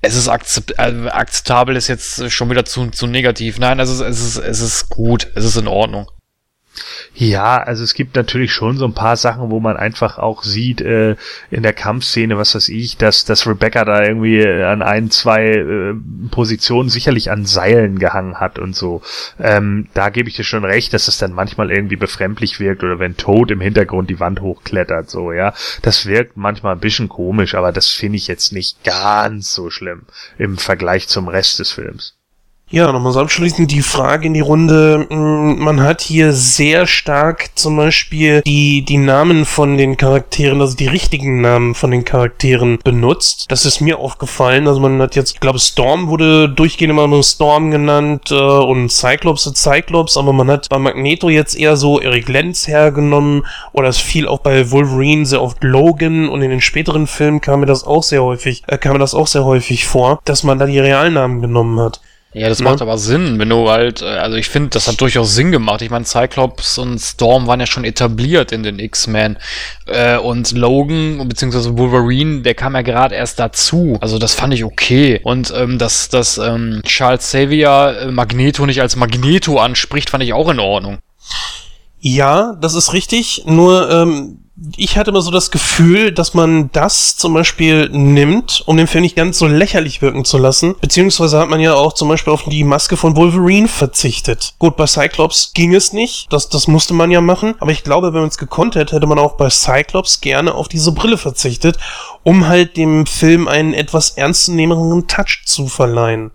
es 0.00 0.14
ist 0.14 0.28
akzept 0.28 0.78
äh, 0.78 1.08
akzeptabel, 1.08 1.76
ist 1.76 1.88
jetzt 1.88 2.30
schon 2.30 2.50
wieder 2.50 2.64
zu, 2.64 2.90
zu 2.90 3.06
negativ. 3.06 3.58
Nein, 3.58 3.78
ist, 3.78 3.88
es 3.88 4.20
ist, 4.20 4.36
es 4.36 4.60
ist 4.60 4.88
gut, 4.90 5.28
es 5.34 5.44
ist 5.44 5.56
in 5.56 5.66
Ordnung. 5.66 6.10
Ja, 7.14 7.56
also 7.56 7.82
es 7.82 7.94
gibt 7.94 8.14
natürlich 8.14 8.52
schon 8.52 8.76
so 8.76 8.84
ein 8.84 8.94
paar 8.94 9.16
Sachen, 9.16 9.50
wo 9.50 9.58
man 9.58 9.76
einfach 9.76 10.18
auch 10.18 10.44
sieht 10.44 10.80
äh, 10.80 11.16
in 11.50 11.62
der 11.62 11.72
Kampfszene, 11.72 12.38
was 12.38 12.54
weiß 12.54 12.68
ich, 12.68 12.96
dass, 12.96 13.24
dass 13.24 13.46
Rebecca 13.46 13.84
da 13.84 14.04
irgendwie 14.04 14.46
an 14.46 14.82
ein, 14.82 15.10
zwei 15.10 15.46
äh, 15.46 15.94
Positionen 16.30 16.88
sicherlich 16.88 17.30
an 17.30 17.44
Seilen 17.44 17.98
gehangen 17.98 18.38
hat 18.38 18.58
und 18.58 18.76
so. 18.76 19.02
Ähm, 19.40 19.88
da 19.94 20.10
gebe 20.10 20.28
ich 20.28 20.36
dir 20.36 20.44
schon 20.44 20.64
recht, 20.64 20.92
dass 20.92 21.08
es 21.08 21.18
dann 21.18 21.32
manchmal 21.32 21.72
irgendwie 21.72 21.96
befremdlich 21.96 22.60
wirkt 22.60 22.84
oder 22.84 22.98
wenn 22.98 23.16
Toad 23.16 23.50
im 23.50 23.60
Hintergrund 23.60 24.10
die 24.10 24.20
Wand 24.20 24.40
hochklettert, 24.40 25.10
so, 25.10 25.32
ja. 25.32 25.54
Das 25.82 26.06
wirkt 26.06 26.36
manchmal 26.36 26.74
ein 26.74 26.80
bisschen 26.80 27.08
komisch, 27.08 27.54
aber 27.54 27.72
das 27.72 27.88
finde 27.88 28.16
ich 28.16 28.28
jetzt 28.28 28.52
nicht 28.52 28.84
ganz 28.84 29.52
so 29.52 29.70
schlimm 29.70 30.02
im 30.38 30.56
Vergleich 30.56 31.08
zum 31.08 31.28
Rest 31.28 31.58
des 31.58 31.72
Films. 31.72 32.17
Ja, 32.70 32.92
nochmal 32.92 33.12
so 33.12 33.20
abschließend 33.20 33.70
die 33.70 33.80
Frage 33.80 34.26
in 34.26 34.34
die 34.34 34.40
Runde. 34.40 35.06
Mm, 35.08 35.58
man 35.58 35.80
hat 35.80 36.02
hier 36.02 36.34
sehr 36.34 36.86
stark 36.86 37.48
zum 37.54 37.78
Beispiel 37.78 38.42
die, 38.42 38.84
die 38.84 38.98
Namen 38.98 39.46
von 39.46 39.78
den 39.78 39.96
Charakteren, 39.96 40.60
also 40.60 40.76
die 40.76 40.86
richtigen 40.86 41.40
Namen 41.40 41.74
von 41.74 41.90
den 41.90 42.04
Charakteren 42.04 42.78
benutzt. 42.84 43.46
Das 43.48 43.64
ist 43.64 43.80
mir 43.80 43.98
aufgefallen. 43.98 44.68
Also 44.68 44.80
man 44.80 45.00
hat 45.00 45.16
jetzt, 45.16 45.32
ich 45.32 45.40
glaube, 45.40 45.58
Storm 45.58 46.08
wurde 46.08 46.50
durchgehend 46.50 46.90
immer 46.90 47.08
nur 47.08 47.22
Storm 47.22 47.70
genannt 47.70 48.30
äh, 48.30 48.34
und 48.34 48.92
Cyclops 48.92 49.50
Cyclops, 49.56 50.18
aber 50.18 50.34
man 50.34 50.50
hat 50.50 50.68
bei 50.68 50.78
Magneto 50.78 51.30
jetzt 51.30 51.58
eher 51.58 51.78
so 51.78 52.00
Eric 52.00 52.28
Lenz 52.28 52.68
hergenommen 52.68 53.46
oder 53.72 53.88
es 53.88 53.96
fiel 53.96 54.28
auch 54.28 54.40
bei 54.40 54.70
Wolverine 54.70 55.24
sehr 55.24 55.40
oft 55.40 55.64
Logan 55.64 56.28
und 56.28 56.42
in 56.42 56.50
den 56.50 56.60
späteren 56.60 57.06
Filmen 57.06 57.40
kam 57.40 57.60
mir 57.60 57.66
das 57.66 57.84
auch 57.84 58.02
sehr 58.02 58.22
häufig, 58.22 58.62
äh, 58.66 58.76
kam 58.76 58.92
mir 58.92 58.98
das 58.98 59.14
auch 59.14 59.26
sehr 59.26 59.46
häufig 59.46 59.86
vor, 59.86 60.20
dass 60.26 60.42
man 60.42 60.58
da 60.58 60.66
die 60.66 60.78
Realnamen 60.78 61.40
genommen 61.40 61.80
hat. 61.80 62.02
Ja, 62.34 62.50
das 62.50 62.60
macht 62.60 62.82
aber 62.82 62.98
Sinn, 62.98 63.38
wenn 63.38 63.48
du 63.48 63.70
halt, 63.70 64.02
äh, 64.02 64.04
also 64.04 64.36
ich 64.36 64.48
finde, 64.48 64.68
das 64.70 64.86
hat 64.86 65.00
durchaus 65.00 65.34
Sinn 65.34 65.50
gemacht. 65.50 65.80
Ich 65.80 65.88
meine, 65.88 66.04
Cyclops 66.04 66.76
und 66.76 66.98
Storm 66.98 67.46
waren 67.46 67.58
ja 67.58 67.66
schon 67.66 67.84
etabliert 67.84 68.52
in 68.52 68.62
den 68.62 68.78
X-Men. 68.78 69.38
Äh, 69.86 70.18
und 70.18 70.52
Logan, 70.52 71.26
beziehungsweise 71.26 71.78
Wolverine, 71.78 72.42
der 72.42 72.54
kam 72.54 72.74
ja 72.74 72.82
gerade 72.82 73.14
erst 73.14 73.38
dazu. 73.38 73.96
Also 74.02 74.18
das 74.18 74.34
fand 74.34 74.52
ich 74.52 74.64
okay. 74.64 75.20
Und 75.24 75.52
ähm, 75.56 75.78
dass, 75.78 76.10
dass 76.10 76.36
ähm, 76.36 76.82
Charles 76.84 77.24
Xavier 77.24 77.96
äh, 78.02 78.10
Magneto 78.10 78.66
nicht 78.66 78.82
als 78.82 78.94
Magneto 78.96 79.58
anspricht, 79.58 80.10
fand 80.10 80.22
ich 80.22 80.34
auch 80.34 80.50
in 80.50 80.60
Ordnung. 80.60 80.98
Ja, 81.98 82.56
das 82.60 82.74
ist 82.74 82.92
richtig. 82.92 83.44
Nur, 83.46 83.90
ähm, 83.90 84.47
ich 84.76 84.96
hatte 84.96 85.10
immer 85.10 85.22
so 85.22 85.30
das 85.30 85.50
Gefühl, 85.50 86.12
dass 86.12 86.34
man 86.34 86.70
das 86.72 87.16
zum 87.16 87.34
Beispiel 87.34 87.88
nimmt, 87.90 88.62
um 88.66 88.76
den 88.76 88.86
Film 88.86 89.02
nicht 89.02 89.16
ganz 89.16 89.38
so 89.38 89.46
lächerlich 89.46 90.02
wirken 90.02 90.24
zu 90.24 90.38
lassen. 90.38 90.74
Beziehungsweise 90.80 91.38
hat 91.38 91.48
man 91.48 91.60
ja 91.60 91.74
auch 91.74 91.92
zum 91.92 92.08
Beispiel 92.08 92.32
auf 92.32 92.44
die 92.44 92.64
Maske 92.64 92.96
von 92.96 93.16
Wolverine 93.16 93.68
verzichtet. 93.68 94.54
Gut, 94.58 94.76
bei 94.76 94.86
Cyclops 94.86 95.52
ging 95.54 95.74
es 95.74 95.92
nicht. 95.92 96.26
Das, 96.32 96.48
das 96.48 96.66
musste 96.66 96.94
man 96.94 97.10
ja 97.10 97.20
machen. 97.20 97.54
Aber 97.60 97.70
ich 97.70 97.84
glaube, 97.84 98.12
wenn 98.12 98.20
man 98.20 98.30
es 98.30 98.38
gekonnt 98.38 98.74
hätte, 98.74 98.96
hätte 98.96 99.06
man 99.06 99.18
auch 99.18 99.36
bei 99.36 99.50
Cyclops 99.50 100.20
gerne 100.20 100.54
auf 100.54 100.68
diese 100.68 100.92
Brille 100.92 101.18
verzichtet, 101.18 101.78
um 102.24 102.48
halt 102.48 102.76
dem 102.76 103.06
Film 103.06 103.46
einen 103.46 103.74
etwas 103.74 104.10
ernstzunehmenderen 104.10 105.06
Touch 105.06 105.42
zu 105.44 105.68
verleihen. 105.68 106.32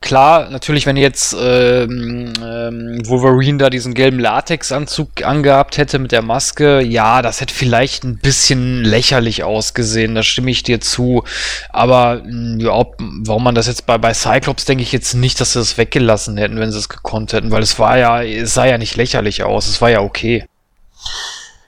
Klar, 0.00 0.48
natürlich, 0.50 0.86
wenn 0.86 0.96
jetzt 0.96 1.36
ähm, 1.38 2.32
ähm, 2.40 3.02
Wolverine 3.08 3.58
da 3.58 3.68
diesen 3.68 3.94
gelben 3.94 4.20
Latexanzug 4.20 5.24
angehabt 5.24 5.76
hätte 5.76 5.98
mit 5.98 6.12
der 6.12 6.22
Maske, 6.22 6.80
ja, 6.80 7.20
das 7.20 7.40
hätte 7.40 7.52
vielleicht 7.52 8.04
ein 8.04 8.16
bisschen 8.16 8.84
lächerlich 8.84 9.42
ausgesehen, 9.42 10.14
da 10.14 10.22
stimme 10.22 10.52
ich 10.52 10.62
dir 10.62 10.80
zu. 10.80 11.24
Aber 11.70 12.22
hm, 12.22 12.60
ja, 12.60 12.86
warum 12.98 13.42
man 13.42 13.56
das 13.56 13.66
jetzt 13.66 13.86
bei, 13.86 13.98
bei 13.98 14.14
Cyclops, 14.14 14.66
denke 14.66 14.84
ich 14.84 14.92
jetzt 14.92 15.14
nicht, 15.14 15.40
dass 15.40 15.54
sie 15.54 15.58
das 15.58 15.76
weggelassen 15.78 16.36
hätten, 16.36 16.60
wenn 16.60 16.70
sie 16.70 16.78
es 16.78 16.88
gekonnt 16.88 17.32
hätten, 17.32 17.50
weil 17.50 17.62
es 17.62 17.78
war 17.80 17.98
ja, 17.98 18.22
es 18.22 18.54
sah 18.54 18.66
ja 18.66 18.78
nicht 18.78 18.94
lächerlich 18.94 19.42
aus, 19.42 19.66
es 19.66 19.80
war 19.80 19.90
ja 19.90 20.00
okay. 20.00 20.44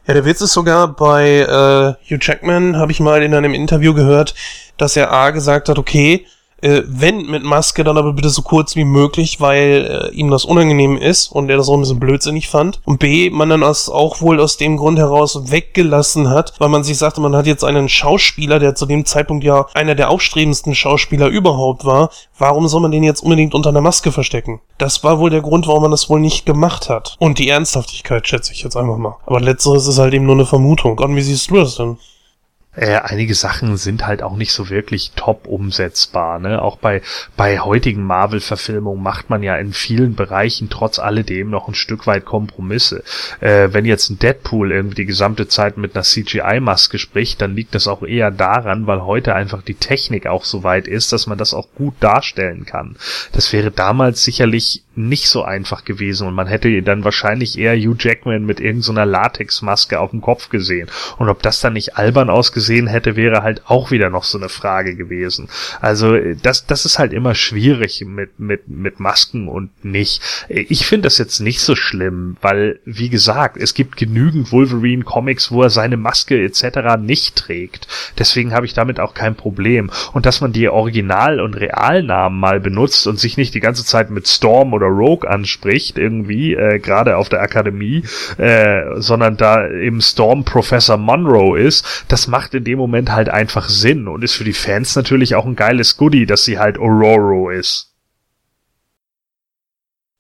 Ja, 0.07 0.15
der 0.15 0.25
Witz 0.25 0.41
ist 0.41 0.53
sogar 0.53 0.95
bei 0.95 1.41
äh, 1.41 1.95
Hugh 2.09 2.19
Jackman, 2.23 2.77
habe 2.77 2.93
ich 2.93 3.01
mal 3.01 3.25
in 3.25 3.35
einem 3.35 3.55
Interview 3.55 3.93
gehört, 3.93 4.35
dass 4.77 4.97
er 4.97 5.13
A 5.13 5.31
gesagt 5.31 5.69
hat, 5.69 5.79
okay, 5.79 6.27
äh, 6.63 6.83
wenn 6.87 7.27
mit 7.27 7.43
Maske, 7.43 7.85
dann 7.85 7.99
aber 7.99 8.13
bitte 8.13 8.31
so 8.31 8.43
kurz 8.43 8.77
wie 8.77 8.85
möglich, 8.85 9.41
weil 9.41 10.11
äh, 10.13 10.15
ihm 10.15 10.31
das 10.31 10.45
unangenehm 10.45 10.97
ist 10.97 11.33
und 11.33 11.51
er 11.51 11.57
das 11.57 11.69
auch 11.69 11.75
ein 11.75 11.81
bisschen 11.81 12.01
blödsinnig 12.01 12.49
fand. 12.49 12.81
Und 12.85 12.99
B, 12.99 13.31
man 13.31 13.49
dann 13.49 13.61
das 13.63 13.89
auch 13.89 14.21
wohl 14.21 14.41
aus 14.41 14.57
dem 14.57 14.77
Grund 14.77 14.99
heraus 14.99 15.51
weggelassen 15.51 16.31
hat, 16.31 16.55
weil 16.59 16.69
man 16.69 16.85
sich 16.85 16.99
sagte, 16.99 17.21
man 17.21 17.37
hat 17.37 17.47
jetzt 17.47 17.65
einen 17.65 17.89
Schauspieler, 17.89 18.59
der 18.59 18.75
zu 18.75 18.87
dem 18.87 19.05
Zeitpunkt 19.05 19.45
ja 19.45 19.67
einer 19.75 19.95
der 19.95 20.11
aufstrebendsten 20.11 20.75
Schauspieler 20.75 21.29
überhaupt 21.29 21.85
war. 21.85 22.11
Warum 22.39 22.69
soll 22.69 22.81
man 22.81 22.91
den 22.91 23.03
jetzt 23.03 23.23
unbedingt 23.23 23.55
unter 23.55 23.71
einer 23.71 23.81
Maske 23.81 24.13
verstecken? 24.13 24.61
Das 24.79 25.05
war 25.05 25.19
wohl 25.19 25.31
der 25.31 25.43
Grund, 25.43 25.67
warum 25.67 25.83
man 25.83 25.91
das 25.91 26.09
wohl 26.09 26.21
nicht 26.21 26.47
gemacht 26.47 26.89
hat. 26.89 27.17
Und 27.19 27.39
die 27.39 27.49
Ernsthaftigkeit 27.49 28.27
schätze 28.27 28.53
ich 28.53 28.63
jetzt 28.63 28.77
einfach 28.77 28.97
mal. 28.97 29.17
Aber 29.27 29.41
letzteres 29.41 29.87
ist 29.87 29.99
halt 29.99 30.15
eben 30.15 30.27
nur 30.27 30.35
eine 30.35 30.47
Vermutung. 30.47 30.97
Gott, 30.97 31.11
wie 31.15 31.21
siehst 31.21 31.51
du 31.51 31.57
das 31.57 31.77
denn? 31.77 31.99
Äh, 32.77 32.97
einige 32.97 33.35
Sachen 33.35 33.77
sind 33.77 34.07
halt 34.07 34.23
auch 34.23 34.37
nicht 34.37 34.53
so 34.53 34.69
wirklich 34.69 35.13
top 35.17 35.47
umsetzbar. 35.49 36.39
Ne? 36.39 36.63
Auch 36.63 36.77
bei, 36.77 37.03
bei 37.37 37.59
heutigen 37.59 38.05
Marvel-Verfilmungen 38.05 39.03
macht 39.03 39.29
man 39.29 39.43
ja 39.43 39.57
in 39.57 39.73
vielen 39.73 40.15
Bereichen 40.15 40.71
trotz 40.71 41.01
alledem 41.01 41.51
noch 41.51 41.67
ein 41.67 41.75
Stück 41.75 42.07
weit 42.07 42.25
Kompromisse. 42.25 43.03
Äh, 43.41 43.71
wenn 43.73 43.85
jetzt 43.85 44.11
ein 44.11 44.21
Deadpool 44.21 44.71
irgendwie 44.71 44.95
die 44.95 45.07
gesamte 45.07 45.49
Zeit 45.49 45.79
mit 45.79 45.97
einer 45.97 46.05
CGI-Maske 46.05 46.99
spricht, 46.99 47.41
dann 47.43 47.57
liegt 47.57 47.75
das 47.75 47.89
auch 47.89 48.05
eher 48.05 48.31
daran, 48.31 48.87
weil 48.87 49.03
heute 49.03 49.35
einfach 49.35 49.63
die 49.63 49.75
Technik 49.75 50.29
auch 50.29 50.45
so 50.45 50.63
weit 50.63 50.87
ist, 50.87 51.13
dass 51.13 51.27
man 51.27 51.39
das 51.39 51.55
auch 51.55 51.69
gut 51.75 51.95
darstellen 51.99 52.67
kann. 52.67 52.97
Das 53.33 53.53
wäre 53.53 53.73
damals 53.73 54.23
sicherlich 54.23 54.85
nicht 55.09 55.29
so 55.29 55.43
einfach 55.43 55.85
gewesen 55.85 56.27
und 56.27 56.35
man 56.35 56.47
hätte 56.47 56.83
dann 56.83 57.05
wahrscheinlich 57.05 57.59
eher 57.59 57.77
Hugh 57.77 57.97
Jackman 57.99 58.45
mit 58.45 58.61
irgendeiner 58.61 59.05
so 59.05 59.11
Latexmaske 59.11 60.01
auf 60.01 60.11
dem 60.11 60.21
Kopf 60.21 60.49
gesehen. 60.49 60.89
Und 61.19 61.29
ob 61.29 61.43
das 61.43 61.61
dann 61.61 61.75
nicht 61.75 61.97
albern 61.97 62.31
ausgesehen 62.31 62.87
hätte, 62.87 63.17
wäre 63.17 63.43
halt 63.43 63.63
auch 63.67 63.91
wieder 63.91 64.11
noch 64.11 64.25
so 64.25 64.39
eine 64.39 64.49
Frage 64.49 64.97
gewesen. 64.97 65.49
Also 65.81 66.17
das, 66.43 66.67
das 66.67 66.85
ist 66.85 66.99
halt 66.99 67.13
immer 67.13 67.35
schwierig 67.35 68.05
mit, 68.07 68.39
mit, 68.39 68.69
mit 68.69 69.01
Masken 69.01 69.49
und 69.49 69.85
nicht. 69.85 70.23
Ich 70.49 70.87
finde 70.87 71.07
das 71.07 71.19
jetzt 71.19 71.41
nicht 71.41 71.61
so 71.61 71.77
schlimm, 71.77 72.37
weil, 72.41 72.81
wie 72.85 73.09
gesagt, 73.09 73.57
es 73.57 73.75
gibt 73.75 73.97
genügend 73.97 74.53
Wolverine-Comics, 74.53 75.51
wo 75.51 75.63
er 75.63 75.71
seine 75.71 75.97
Maske 75.97 76.43
etc. 76.43 76.99
nicht 77.01 77.37
trägt. 77.37 77.87
Deswegen 78.19 78.53
habe 78.53 78.67
ich 78.67 78.75
damit 78.75 79.01
auch 79.01 79.15
kein 79.15 79.35
Problem. 79.35 79.91
Und 80.13 80.27
dass 80.27 80.41
man 80.41 80.53
die 80.53 80.69
Original- 80.69 81.41
und 81.41 81.55
Realnamen 81.55 82.39
mal 82.39 82.61
benutzt 82.61 83.07
und 83.07 83.19
sich 83.19 83.37
nicht 83.37 83.55
die 83.55 83.61
ganze 83.61 83.85
Zeit 83.85 84.11
mit 84.11 84.29
Storm 84.29 84.73
oder 84.73 84.87
Rogue 84.91 85.29
anspricht, 85.29 85.99
irgendwie, 85.99 86.55
äh, 86.55 86.79
gerade 86.79 87.17
auf 87.17 87.29
der 87.29 87.41
Akademie, 87.41 88.05
äh, 88.39 88.83
sondern 88.97 89.37
da 89.37 89.67
im 89.67 90.01
Storm 90.01 90.45
Professor 90.45 90.97
Monroe 90.97 91.59
ist, 91.59 92.05
das 92.09 92.29
macht 92.29 92.55
in 92.55 92.65
dem 92.65 92.79
Moment 92.79 93.13
halt 93.13 93.29
einfach 93.29 93.69
Sinn 93.69 94.09
und 94.09 94.25
ist 94.25 94.35
für 94.35 94.45
die 94.45 94.53
Fans 94.53 94.97
natürlich 94.97 95.35
auch 95.35 95.47
ein 95.47 95.57
geiles 95.57 95.97
Goodie, 95.97 96.27
dass 96.27 96.45
sie 96.45 96.59
halt 96.59 96.79
Aurora 96.79 97.53
ist. 97.53 97.90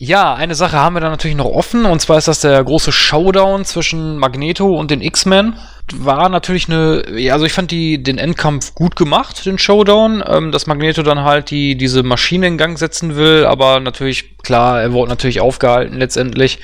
Ja, 0.02 0.32
eine 0.32 0.54
Sache 0.54 0.78
haben 0.78 0.96
wir 0.96 1.00
da 1.00 1.10
natürlich 1.10 1.36
noch 1.36 1.44
offen, 1.44 1.84
und 1.84 2.00
zwar 2.00 2.16
ist 2.16 2.26
das 2.26 2.40
der 2.40 2.64
große 2.64 2.90
Showdown 2.90 3.66
zwischen 3.66 4.16
Magneto 4.16 4.74
und 4.74 4.90
den 4.90 5.02
X-Men. 5.02 5.56
War 5.92 6.30
natürlich 6.30 6.70
eine, 6.70 7.18
ja, 7.18 7.34
also 7.34 7.44
ich 7.44 7.52
fand 7.52 7.70
die, 7.70 8.02
den 8.02 8.16
Endkampf 8.16 8.74
gut 8.74 8.96
gemacht, 8.96 9.44
den 9.44 9.58
Showdown, 9.58 10.24
ähm, 10.26 10.52
dass 10.52 10.66
Magneto 10.66 11.02
dann 11.02 11.24
halt 11.24 11.50
die, 11.50 11.76
diese 11.76 12.02
Maschine 12.02 12.46
in 12.46 12.56
Gang 12.56 12.78
setzen 12.78 13.16
will, 13.16 13.44
aber 13.44 13.78
natürlich, 13.78 14.38
klar, 14.38 14.80
er 14.80 14.94
wurde 14.94 15.10
natürlich 15.10 15.42
aufgehalten 15.42 15.98
letztendlich. 15.98 16.60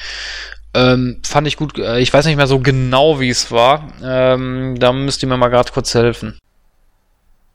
Ähm, 0.72 1.20
fand 1.22 1.46
ich 1.46 1.58
gut, 1.58 1.78
äh, 1.78 1.98
ich 2.00 2.14
weiß 2.14 2.24
nicht 2.24 2.36
mehr 2.36 2.46
so 2.46 2.60
genau, 2.60 3.20
wie 3.20 3.28
es 3.28 3.52
war. 3.52 3.92
Ähm, 4.02 4.76
da 4.78 4.94
müsst 4.94 5.22
ihr 5.22 5.28
mir 5.28 5.36
mal 5.36 5.48
gerade 5.48 5.72
kurz 5.72 5.92
helfen. 5.92 6.38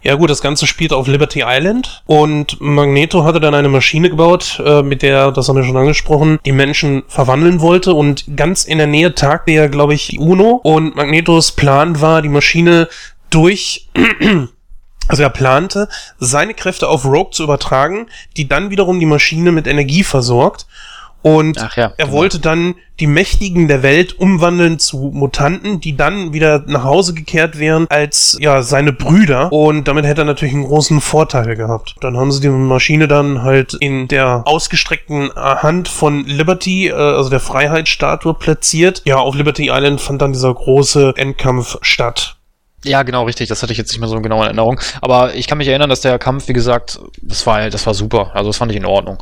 Ja 0.04 0.16
gut, 0.16 0.32
das 0.32 0.42
Ganze 0.42 0.66
spielt 0.66 0.94
auf 0.94 1.08
Liberty 1.08 1.44
Island 1.46 2.02
und 2.08 2.60
Magneto 2.60 3.24
hatte 3.24 3.40
dann 3.40 3.54
eine 3.54 3.70
Maschine 3.70 4.10
gebaut, 4.10 4.60
äh, 4.66 4.82
mit 4.82 5.04
der, 5.04 5.32
das 5.32 5.48
haben 5.48 5.58
wir 5.58 5.64
schon 5.64 5.78
angesprochen, 5.78 6.40
die 6.44 6.52
Menschen 6.52 7.04
verwandeln 7.08 7.62
wollte 7.62 7.94
und 7.94 8.26
ganz 8.36 8.66
in 8.66 8.80
der 8.80 8.88
Nähe 8.88 9.14
tagte 9.14 9.52
ja, 9.52 9.68
glaube 9.68 9.94
ich, 9.94 10.08
die 10.08 10.18
UNO 10.18 10.60
und 10.64 10.96
Magnetos 10.96 11.52
Plan 11.52 12.02
war, 12.02 12.24
die 12.24 12.30
Maschine 12.30 12.90
durch, 13.30 13.90
also 15.08 15.22
er 15.22 15.30
plante, 15.30 15.88
seine 16.18 16.56
Kräfte 16.56 16.88
auf 16.88 17.06
Rogue 17.06 17.32
zu 17.32 17.44
übertragen, 17.44 18.08
die 18.38 18.48
dann 18.48 18.72
wiederum 18.72 19.00
die 19.00 19.06
Maschine 19.06 19.52
mit 19.52 19.68
Energie 19.68 20.04
versorgt. 20.04 20.66
Und 21.22 21.58
ja, 21.58 21.70
er 21.76 21.94
genau. 21.98 22.12
wollte 22.12 22.40
dann 22.40 22.76
die 23.00 23.08
Mächtigen 23.08 23.68
der 23.68 23.84
Welt 23.84 24.20
umwandeln 24.20 24.80
zu 24.80 25.12
Mutanten, 25.14 25.80
die 25.80 25.96
dann 25.98 26.34
wieder 26.34 26.64
nach 26.68 26.84
Hause 26.84 27.14
gekehrt 27.14 27.58
wären 27.60 27.88
als 27.90 28.38
ja 28.40 28.62
seine 28.62 28.94
Brüder. 28.94 29.52
Und 29.52 29.88
damit 29.88 30.06
hätte 30.06 30.22
er 30.22 30.26
natürlich 30.26 30.54
einen 30.54 30.66
großen 30.66 31.02
Vorteil 31.02 31.56
gehabt. 31.56 31.96
Dann 32.02 32.18
haben 32.18 32.32
sie 32.32 32.42
die 32.42 32.50
Maschine 32.50 33.08
dann 33.08 33.44
halt 33.44 33.74
in 33.76 34.08
der 34.08 34.44
ausgestreckten 34.46 35.32
Hand 35.36 35.88
von 35.88 36.26
Liberty, 36.26 36.88
äh, 36.88 36.94
also 36.94 37.30
der 37.30 37.40
Freiheitsstatue, 37.40 38.34
platziert. 38.34 39.02
Ja, 39.06 39.18
auf 39.18 39.36
Liberty 39.36 39.70
Island 39.72 40.02
fand 40.02 40.22
dann 40.22 40.34
dieser 40.34 40.54
große 40.54 41.14
Endkampf 41.16 41.78
statt. 41.82 42.38
Ja, 42.84 43.04
genau, 43.04 43.26
richtig. 43.26 43.48
Das 43.48 43.62
hatte 43.62 43.72
ich 43.72 43.78
jetzt 43.78 43.92
nicht 43.92 44.00
mehr 44.00 44.10
so 44.10 44.20
genau 44.22 44.38
in 44.38 44.46
Erinnerung. 44.46 44.80
Aber 45.02 45.36
ich 45.36 45.48
kann 45.48 45.60
mich 45.60 45.68
erinnern, 45.68 45.90
dass 45.90 46.02
der 46.02 46.18
Kampf, 46.18 46.48
wie 46.48 46.54
gesagt, 46.54 47.00
das 47.22 47.46
war, 47.46 47.70
das 47.70 47.86
war 47.86 47.94
super. 47.94 48.32
Also 48.34 48.50
das 48.50 48.58
fand 48.58 48.72
ich 48.72 48.78
in 48.78 48.86
Ordnung. 48.86 49.22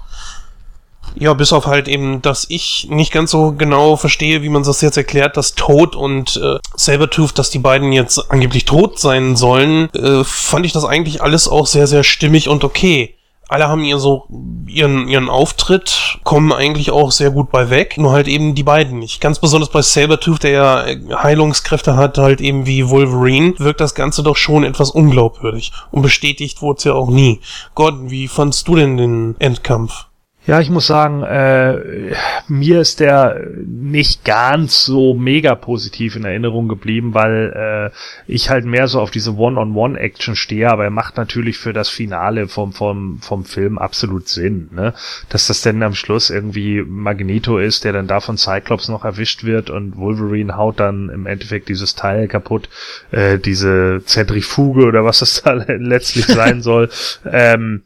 Ja, 1.19 1.33
bis 1.33 1.51
auf 1.51 1.67
halt 1.67 1.89
eben, 1.89 2.21
dass 2.21 2.45
ich 2.49 2.87
nicht 2.89 3.11
ganz 3.11 3.31
so 3.31 3.51
genau 3.51 3.97
verstehe, 3.97 4.41
wie 4.41 4.49
man 4.49 4.63
das 4.63 4.79
jetzt 4.79 4.95
erklärt, 4.95 5.35
dass 5.35 5.53
Toad 5.53 5.95
und 5.95 6.37
äh, 6.37 6.59
Sabertooth, 6.75 7.37
dass 7.37 7.49
die 7.49 7.59
beiden 7.59 7.91
jetzt 7.91 8.31
angeblich 8.31 8.63
tot 8.63 8.99
sein 8.99 9.35
sollen, 9.35 9.93
äh, 9.93 10.23
fand 10.23 10.65
ich 10.65 10.71
das 10.71 10.85
eigentlich 10.85 11.21
alles 11.21 11.49
auch 11.49 11.67
sehr, 11.67 11.87
sehr 11.87 12.03
stimmig 12.03 12.47
und 12.47 12.63
okay. 12.63 13.15
Alle 13.49 13.67
haben 13.67 13.83
ihr 13.83 13.97
so 13.97 14.27
ihren, 14.67 15.07
ihren 15.07 15.27
Auftritt, 15.27 16.19
kommen 16.23 16.53
eigentlich 16.53 16.91
auch 16.91 17.11
sehr 17.11 17.31
gut 17.31 17.49
bei 17.49 17.71
weg, 17.71 17.97
nur 17.97 18.11
halt 18.11 18.27
eben 18.27 18.53
die 18.53 18.63
beiden 18.63 18.99
nicht. 18.99 19.21
Ganz 19.21 19.39
besonders 19.39 19.71
bei 19.71 19.81
Sabertooth, 19.81 20.43
der 20.43 20.51
ja 20.51 20.85
äh, 20.85 20.99
Heilungskräfte 21.15 21.97
hat, 21.97 22.17
halt 22.17 22.41
eben 22.41 22.65
wie 22.67 22.89
Wolverine, 22.89 23.55
wirkt 23.57 23.81
das 23.81 23.95
Ganze 23.95 24.21
doch 24.21 24.37
schon 24.37 24.63
etwas 24.63 24.91
unglaubwürdig. 24.91 25.73
Und 25.91 26.03
bestätigt 26.03 26.61
wurde 26.61 26.77
es 26.77 26.83
ja 26.83 26.93
auch 26.93 27.09
nie. 27.09 27.41
Gordon, 27.73 28.11
wie 28.11 28.27
fandst 28.27 28.67
du 28.67 28.75
denn 28.75 28.97
den 28.97 29.35
Endkampf? 29.39 30.05
Ja, 30.49 30.59
ich 30.59 30.71
muss 30.71 30.87
sagen, 30.87 31.21
äh, 31.21 32.15
mir 32.47 32.81
ist 32.81 33.01
der 33.01 33.39
nicht 33.67 34.25
ganz 34.25 34.83
so 34.83 35.13
mega 35.13 35.53
positiv 35.53 36.15
in 36.15 36.25
Erinnerung 36.25 36.67
geblieben, 36.67 37.13
weil 37.13 37.91
äh, 37.93 37.95
ich 38.25 38.49
halt 38.49 38.65
mehr 38.65 38.87
so 38.87 38.99
auf 38.99 39.11
diese 39.11 39.35
One-on-One-Action 39.35 40.35
stehe, 40.35 40.71
aber 40.71 40.85
er 40.85 40.89
macht 40.89 41.17
natürlich 41.17 41.59
für 41.59 41.71
das 41.71 41.87
Finale 41.87 42.47
vom, 42.47 42.73
vom, 42.73 43.19
vom 43.21 43.45
Film 43.45 43.77
absolut 43.77 44.27
Sinn, 44.27 44.71
ne? 44.73 44.95
Dass 45.29 45.45
das 45.45 45.61
denn 45.61 45.83
am 45.83 45.93
Schluss 45.93 46.31
irgendwie 46.31 46.81
Magneto 46.81 47.59
ist, 47.59 47.83
der 47.83 47.93
dann 47.93 48.07
da 48.07 48.19
von 48.19 48.35
Cyclops 48.39 48.89
noch 48.89 49.05
erwischt 49.05 49.43
wird 49.43 49.69
und 49.69 49.97
Wolverine 49.97 50.57
haut 50.57 50.79
dann 50.79 51.09
im 51.09 51.27
Endeffekt 51.27 51.69
dieses 51.69 51.93
Teil 51.93 52.27
kaputt, 52.27 52.69
äh, 53.11 53.37
diese 53.37 54.01
Zentrifuge 54.03 54.87
oder 54.87 55.05
was 55.05 55.19
das 55.19 55.43
da 55.43 55.53
letztlich 55.53 56.25
sein 56.25 56.63
soll. 56.63 56.89
Ähm, 57.31 57.83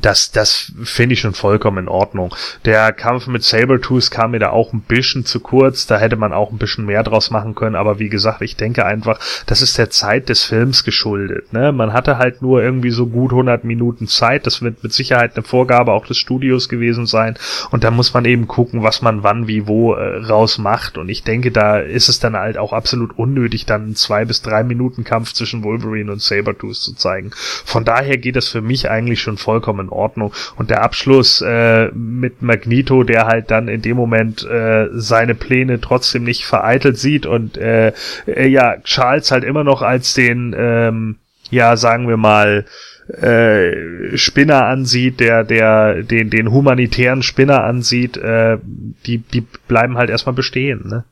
das, 0.00 0.30
das 0.30 0.72
finde 0.82 1.14
ich 1.14 1.20
schon 1.20 1.34
vollkommen 1.34 1.78
in 1.78 1.88
Ordnung. 1.88 2.34
Der 2.64 2.92
Kampf 2.92 3.26
mit 3.26 3.42
Sabertooth 3.42 4.10
kam 4.10 4.32
mir 4.32 4.38
da 4.38 4.50
auch 4.50 4.72
ein 4.72 4.80
bisschen 4.80 5.24
zu 5.24 5.40
kurz. 5.40 5.86
Da 5.86 5.98
hätte 5.98 6.16
man 6.16 6.32
auch 6.32 6.50
ein 6.50 6.58
bisschen 6.58 6.86
mehr 6.86 7.02
draus 7.02 7.30
machen 7.30 7.54
können. 7.54 7.74
Aber 7.74 7.98
wie 7.98 8.08
gesagt, 8.08 8.42
ich 8.42 8.56
denke 8.56 8.84
einfach, 8.84 9.18
das 9.46 9.62
ist 9.62 9.78
der 9.78 9.90
Zeit 9.90 10.28
des 10.28 10.44
Films 10.44 10.84
geschuldet. 10.84 11.52
Ne? 11.52 11.72
Man 11.72 11.92
hatte 11.92 12.18
halt 12.18 12.42
nur 12.42 12.62
irgendwie 12.62 12.90
so 12.90 13.06
gut 13.06 13.32
100 13.32 13.64
Minuten 13.64 14.06
Zeit. 14.06 14.46
Das 14.46 14.62
wird 14.62 14.82
mit 14.82 14.92
Sicherheit 14.92 15.34
eine 15.34 15.42
Vorgabe 15.42 15.92
auch 15.92 16.06
des 16.06 16.18
Studios 16.18 16.68
gewesen 16.68 17.06
sein. 17.06 17.36
Und 17.70 17.84
da 17.84 17.90
muss 17.90 18.14
man 18.14 18.24
eben 18.24 18.46
gucken, 18.46 18.82
was 18.82 19.02
man 19.02 19.22
wann, 19.22 19.48
wie, 19.48 19.66
wo 19.66 19.94
äh, 19.94 20.18
raus 20.24 20.58
macht. 20.58 20.98
Und 20.98 21.08
ich 21.08 21.24
denke, 21.24 21.50
da 21.50 21.78
ist 21.78 22.08
es 22.08 22.20
dann 22.20 22.36
halt 22.36 22.58
auch 22.58 22.72
absolut 22.72 23.18
unnötig, 23.18 23.66
dann 23.66 23.82
einen 23.82 23.96
zwei 23.96 24.24
bis 24.24 24.42
drei 24.42 24.62
Minuten 24.62 25.04
Kampf 25.04 25.32
zwischen 25.32 25.64
Wolverine 25.64 26.12
und 26.12 26.22
Sabertooth 26.22 26.76
zu 26.76 26.94
zeigen. 26.94 27.30
Von 27.32 27.84
daher 27.84 28.16
geht 28.18 28.36
das 28.36 28.48
für 28.48 28.60
mich 28.60 28.90
eigentlich 28.90 29.20
schon 29.20 29.38
vollkommen 29.38 29.87
in 29.88 29.92
Ordnung. 29.92 30.32
Und 30.56 30.70
der 30.70 30.82
Abschluss 30.82 31.42
äh, 31.42 31.88
mit 31.92 32.42
Magneto, 32.42 33.02
der 33.02 33.26
halt 33.26 33.50
dann 33.50 33.68
in 33.68 33.82
dem 33.82 33.96
Moment 33.96 34.44
äh, 34.44 34.88
seine 34.92 35.34
Pläne 35.34 35.80
trotzdem 35.80 36.24
nicht 36.24 36.44
vereitelt 36.44 36.98
sieht 36.98 37.26
und 37.26 37.56
äh, 37.56 37.92
äh, 38.26 38.46
ja, 38.48 38.76
Charles 38.82 39.30
halt 39.30 39.44
immer 39.44 39.64
noch 39.64 39.82
als 39.82 40.14
den, 40.14 40.54
ähm, 40.56 41.16
ja, 41.50 41.76
sagen 41.76 42.08
wir 42.08 42.16
mal, 42.16 42.66
äh, 43.08 44.16
Spinner 44.16 44.66
ansieht, 44.66 45.20
der, 45.20 45.44
der, 45.44 46.02
den, 46.02 46.28
den 46.28 46.50
humanitären 46.50 47.22
Spinner 47.22 47.64
ansieht, 47.64 48.16
äh, 48.18 48.58
die, 49.06 49.18
die 49.18 49.46
bleiben 49.66 49.96
halt 49.96 50.10
erstmal 50.10 50.34
bestehen, 50.34 50.82
ne? 50.86 51.04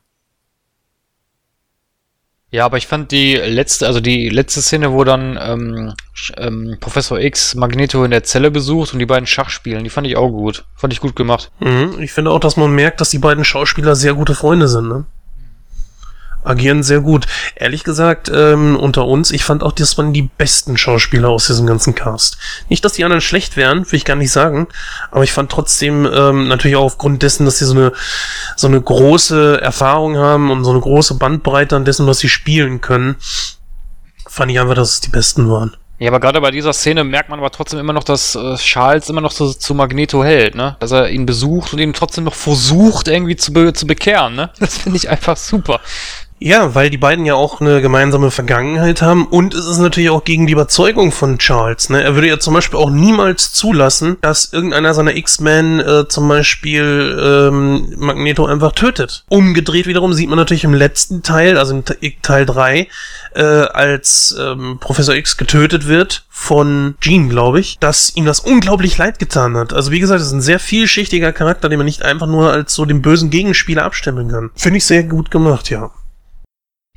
Ja, 2.57 2.65
aber 2.65 2.79
ich 2.79 2.87
fand 2.87 3.13
die 3.13 3.35
letzte, 3.35 3.87
also 3.87 4.01
die 4.01 4.31
letzte 4.31 4.63
Szene, 4.63 4.91
wo 4.91 5.05
dann 5.05 5.39
ähm, 5.39 5.93
ähm, 6.39 6.79
Professor 6.81 7.21
X 7.21 7.55
Magneto 7.55 8.03
in 8.03 8.11
der 8.11 8.25
Zelle 8.25 8.51
besucht 8.51 8.95
und 8.95 8.99
die 8.99 9.05
beiden 9.05 9.27
Schach 9.27 9.51
spielen, 9.51 9.85
die 9.85 9.91
fand 9.91 10.07
ich 10.07 10.17
auch 10.17 10.31
gut. 10.31 10.65
Fand 10.75 10.91
ich 10.95 11.01
gut 11.01 11.15
gemacht. 11.15 11.51
Mhm, 11.61 11.97
ich 12.01 12.13
finde 12.13 12.31
auch, 12.31 12.41
dass 12.41 12.57
man 12.57 12.75
merkt, 12.75 13.03
dass 13.03 13.11
die 13.11 13.19
beiden 13.19 13.45
Schauspieler 13.45 13.95
sehr 13.95 14.15
gute 14.15 14.35
Freunde 14.35 14.69
sind, 14.69 14.89
ne? 14.89 15.05
Agieren 16.47 16.83
sehr 16.83 17.01
gut. 17.01 17.27
Ehrlich 17.55 17.85
gesagt, 17.85 18.31
ähm, 18.33 18.77
unter 18.77 19.07
uns, 19.07 19.31
ich 19.31 19.45
fand 19.45 19.63
auch, 19.63 19.73
das 19.73 19.99
waren 19.99 20.13
die 20.13 20.23
besten 20.23 20.77
Schauspieler 20.77 21.29
aus 21.29 21.47
diesem 21.47 21.67
ganzen 21.67 21.95
Cast. 21.95 22.39
Nicht, 22.69 22.85
dass 22.85 22.95
die 22.95 23.05
anderen 23.05 23.21
schlecht 23.21 23.57
wären, 23.57 23.91
will 23.91 23.97
ich 23.97 24.05
gar 24.05 24.17
nicht 24.17 24.33
sagen, 24.33 24.69
aber 25.11 25.25
ich 25.25 25.33
fand 25.33 25.51
trotzdem, 25.51 26.07
ähm, 26.07 26.49
natürlich 26.49 26.77
auch 26.77 26.85
aufgrund 26.85 27.23
dessen, 27.23 27.45
dass 27.45 27.59
sie 27.59 27.65
so 27.65 27.75
eine, 27.75 27.93
so 28.57 28.67
eine 28.67 28.81
große 28.81 29.61
Erfahrung 29.61 30.17
haben 30.17 30.51
und 30.51 30.65
so 30.65 30.71
eine 30.71 30.81
große 30.81 31.15
Bandbreite 31.15 31.77
an 31.77 31.85
dessen, 31.85 32.07
was 32.07 32.19
sie 32.19 32.29
spielen 32.29 32.81
können, 32.81 33.17
fand 34.29 34.51
ich 34.51 34.61
einfach, 34.61 34.75
dass 34.75 34.95
es 34.95 35.01
die 35.01 35.11
besten 35.11 35.49
waren. 35.51 35.77
Ja, 35.99 36.11
aber 36.11 36.21
gerade 36.21 36.43
bei 36.43 36.51
dieser 36.51 36.75
Szene 36.75 37.05
merkt 37.05 37.31
man 37.31 37.39
aber 37.39 37.51
trotzdem 37.51 37.79
immer 37.79 37.95
noch, 37.95 38.05
dass 38.05 38.35
äh, 38.35 38.57
Charles 38.57 39.09
immer 39.09 39.23
noch 39.23 39.33
zu, 39.33 39.55
zu 39.55 39.75
Magneto 39.75 40.23
hält, 40.23 40.55
ne? 40.55 40.77
Dass 40.79 40.91
er 40.91 41.09
ihn 41.09 41.25
besucht 41.25 41.73
und 41.73 41.79
ihn 41.79 41.95
trotzdem 41.95 42.25
noch 42.25 42.35
versucht, 42.35 43.09
irgendwie 43.09 43.37
zu, 43.37 43.53
be 43.53 43.73
zu 43.73 43.87
bekehren, 43.87 44.35
ne? 44.35 44.51
Das 44.61 44.77
finde 44.77 44.99
ich 44.99 45.09
einfach 45.09 45.39
super. 45.39 45.81
Ja, 46.39 46.75
weil 46.75 46.91
die 46.91 46.99
beiden 46.99 47.25
ja 47.25 47.35
auch 47.35 47.63
eine 47.63 47.81
gemeinsame 47.81 48.31
Vergangenheit 48.31 49.01
haben 49.01 49.27
und 49.27 49.55
es 49.55 49.65
ist 49.65 49.79
natürlich 49.79 50.11
auch 50.11 50.23
gegen 50.23 50.47
die 50.47 50.53
Überzeugung 50.53 51.11
von 51.11 51.39
Charles. 51.39 51.89
Ne? 51.89 52.03
Er 52.03 52.15
würde 52.15 52.29
ja 52.29 52.39
zum 52.39 52.53
Beispiel 52.53 52.79
auch 52.79 52.91
niemals 52.91 53.53
zulassen, 53.53 54.19
dass 54.21 54.53
irgendeiner 54.53 54.93
seiner 54.93 55.17
X-Men 55.17 55.81
äh, 55.81 56.09
zum 56.09 56.29
Beispiel 56.29 57.19
ähm, 57.23 57.95
Magneto 57.97 58.45
einfach 58.45 58.73
tötet. 58.73 59.25
Umgedreht 59.29 59.87
wiederum 59.87 60.13
sieht 60.13 60.29
man 60.29 60.37
natürlich 60.39 60.65
im 60.65 60.75
letzten 60.75 61.23
Teil, 61.23 61.57
also 61.57 61.75
im 61.75 61.85
Te- 61.87 61.97
Teil 62.21 62.45
3, 62.45 62.87
äh, 63.35 63.43
als 63.43 64.37
ähm, 64.39 64.77
Professor 64.79 65.15
X 65.15 65.39
getötet 65.39 65.87
wird 65.89 66.27
von 66.29 66.97
Jean, 67.01 67.31
glaube 67.31 67.61
ich, 67.61 67.79
dass 67.79 68.15
ihm 68.15 68.27
das 68.27 68.41
unglaublich 68.41 68.99
leid 68.99 69.19
getan 69.19 69.57
hat. 69.57 69.73
Also 69.73 69.91
wie 69.91 70.01
gesagt, 70.01 70.21
das 70.21 70.27
ist 70.29 70.35
ein 70.35 70.43
sehr 70.43 70.59
vielschichtiger 70.59 71.33
Charakter, 71.33 71.71
den 71.71 71.79
man 71.79 71.87
nicht 71.87 72.03
einfach 72.03 72.27
nur 72.27 72.53
als 72.53 72.75
so 72.75 72.85
den 72.85 73.01
bösen 73.01 73.31
Gegenspieler 73.31 73.85
abstempeln 73.85 74.29
kann. 74.31 74.51
Finde 74.55 74.77
ich 74.77 74.85
sehr 74.85 75.03
gut 75.03 75.31
gemacht, 75.31 75.71
ja. 75.71 75.91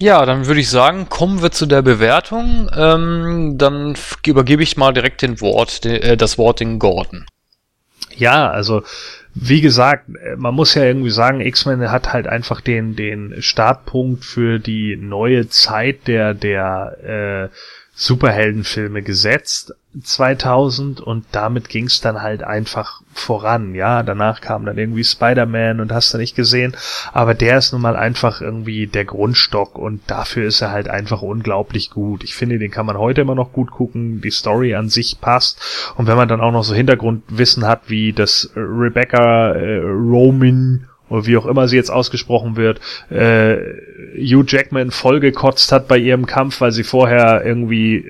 Ja, 0.01 0.25
dann 0.25 0.47
würde 0.47 0.61
ich 0.61 0.69
sagen, 0.69 1.09
kommen 1.09 1.41
wir 1.41 1.51
zu 1.51 1.65
der 1.65 1.81
Bewertung. 1.81 2.69
Ähm, 2.75 3.57
dann 3.57 3.97
übergebe 4.25 4.63
ich 4.63 4.77
mal 4.77 4.93
direkt 4.93 5.21
den 5.21 5.41
Wort, 5.41 5.83
de, 5.83 5.99
äh, 5.99 6.17
das 6.17 6.37
Wort 6.37 6.61
den 6.61 6.79
Gordon. 6.79 7.25
Ja, 8.15 8.49
also 8.49 8.83
wie 9.33 9.59
gesagt, 9.59 10.09
äh, 10.09 10.37
man 10.37 10.55
muss 10.55 10.73
ja 10.73 10.83
irgendwie 10.83 11.09
sagen, 11.09 11.41
X-Men 11.41 11.91
hat 11.91 12.13
halt 12.13 12.27
einfach 12.27 12.61
den 12.61 12.95
den 12.95 13.41
Startpunkt 13.41 14.23
für 14.23 14.57
die 14.59 14.95
neue 14.95 15.49
Zeit 15.49 16.07
der 16.07 16.33
der 16.33 17.49
äh, 17.51 17.55
Superheldenfilme 18.01 19.01
gesetzt 19.01 19.73
2000 20.01 21.01
und 21.01 21.25
damit 21.33 21.67
ging 21.67 21.87
es 21.87 21.99
dann 21.99 22.21
halt 22.21 22.43
einfach 22.43 23.01
voran. 23.13 23.75
Ja, 23.75 24.03
danach 24.03 24.39
kam 24.39 24.63
dann 24.65 24.77
irgendwie 24.77 25.03
Spider-Man 25.03 25.81
und 25.81 25.91
hast 25.91 26.13
du 26.13 26.17
nicht 26.17 26.33
gesehen, 26.33 26.77
aber 27.11 27.33
der 27.33 27.57
ist 27.57 27.73
nun 27.73 27.81
mal 27.81 27.97
einfach 27.97 28.39
irgendwie 28.39 28.87
der 28.87 29.03
Grundstock 29.03 29.77
und 29.77 29.99
dafür 30.07 30.47
ist 30.47 30.61
er 30.61 30.71
halt 30.71 30.87
einfach 30.87 31.21
unglaublich 31.21 31.89
gut. 31.89 32.23
Ich 32.23 32.35
finde, 32.35 32.57
den 32.57 32.71
kann 32.71 32.85
man 32.85 32.97
heute 32.97 33.19
immer 33.19 33.35
noch 33.35 33.51
gut 33.51 33.69
gucken, 33.69 34.21
die 34.21 34.31
Story 34.31 34.75
an 34.75 34.87
sich 34.87 35.19
passt 35.19 35.93
und 35.97 36.07
wenn 36.07 36.15
man 36.15 36.29
dann 36.29 36.39
auch 36.39 36.53
noch 36.53 36.63
so 36.63 36.73
Hintergrundwissen 36.73 37.67
hat, 37.67 37.89
wie 37.89 38.13
das 38.13 38.49
Rebecca 38.55 39.51
äh, 39.51 39.79
Roman 39.79 40.87
oder 41.09 41.25
wie 41.25 41.37
auch 41.37 41.45
immer 41.45 41.67
sie 41.67 41.75
jetzt 41.75 41.91
ausgesprochen 41.91 42.55
wird, 42.55 42.79
äh, 43.09 43.57
Hugh 44.15 44.43
Jackman 44.47 44.91
vollgekotzt 44.91 45.71
hat 45.71 45.87
bei 45.87 45.97
ihrem 45.97 46.25
Kampf, 46.25 46.61
weil 46.61 46.71
sie 46.71 46.83
vorher 46.83 47.45
irgendwie 47.45 48.05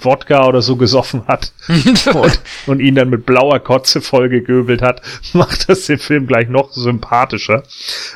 Wodka 0.00 0.46
oder 0.46 0.62
so 0.62 0.76
gesoffen 0.76 1.26
hat 1.26 1.52
und, 2.14 2.40
und 2.66 2.80
ihn 2.80 2.94
dann 2.94 3.10
mit 3.10 3.26
blauer 3.26 3.58
Kotze 3.60 4.00
vollgegöbelt 4.00 4.82
hat, 4.82 5.02
macht 5.32 5.68
das 5.68 5.86
den 5.86 5.98
Film 5.98 6.26
gleich 6.26 6.48
noch 6.48 6.72
sympathischer. 6.72 7.64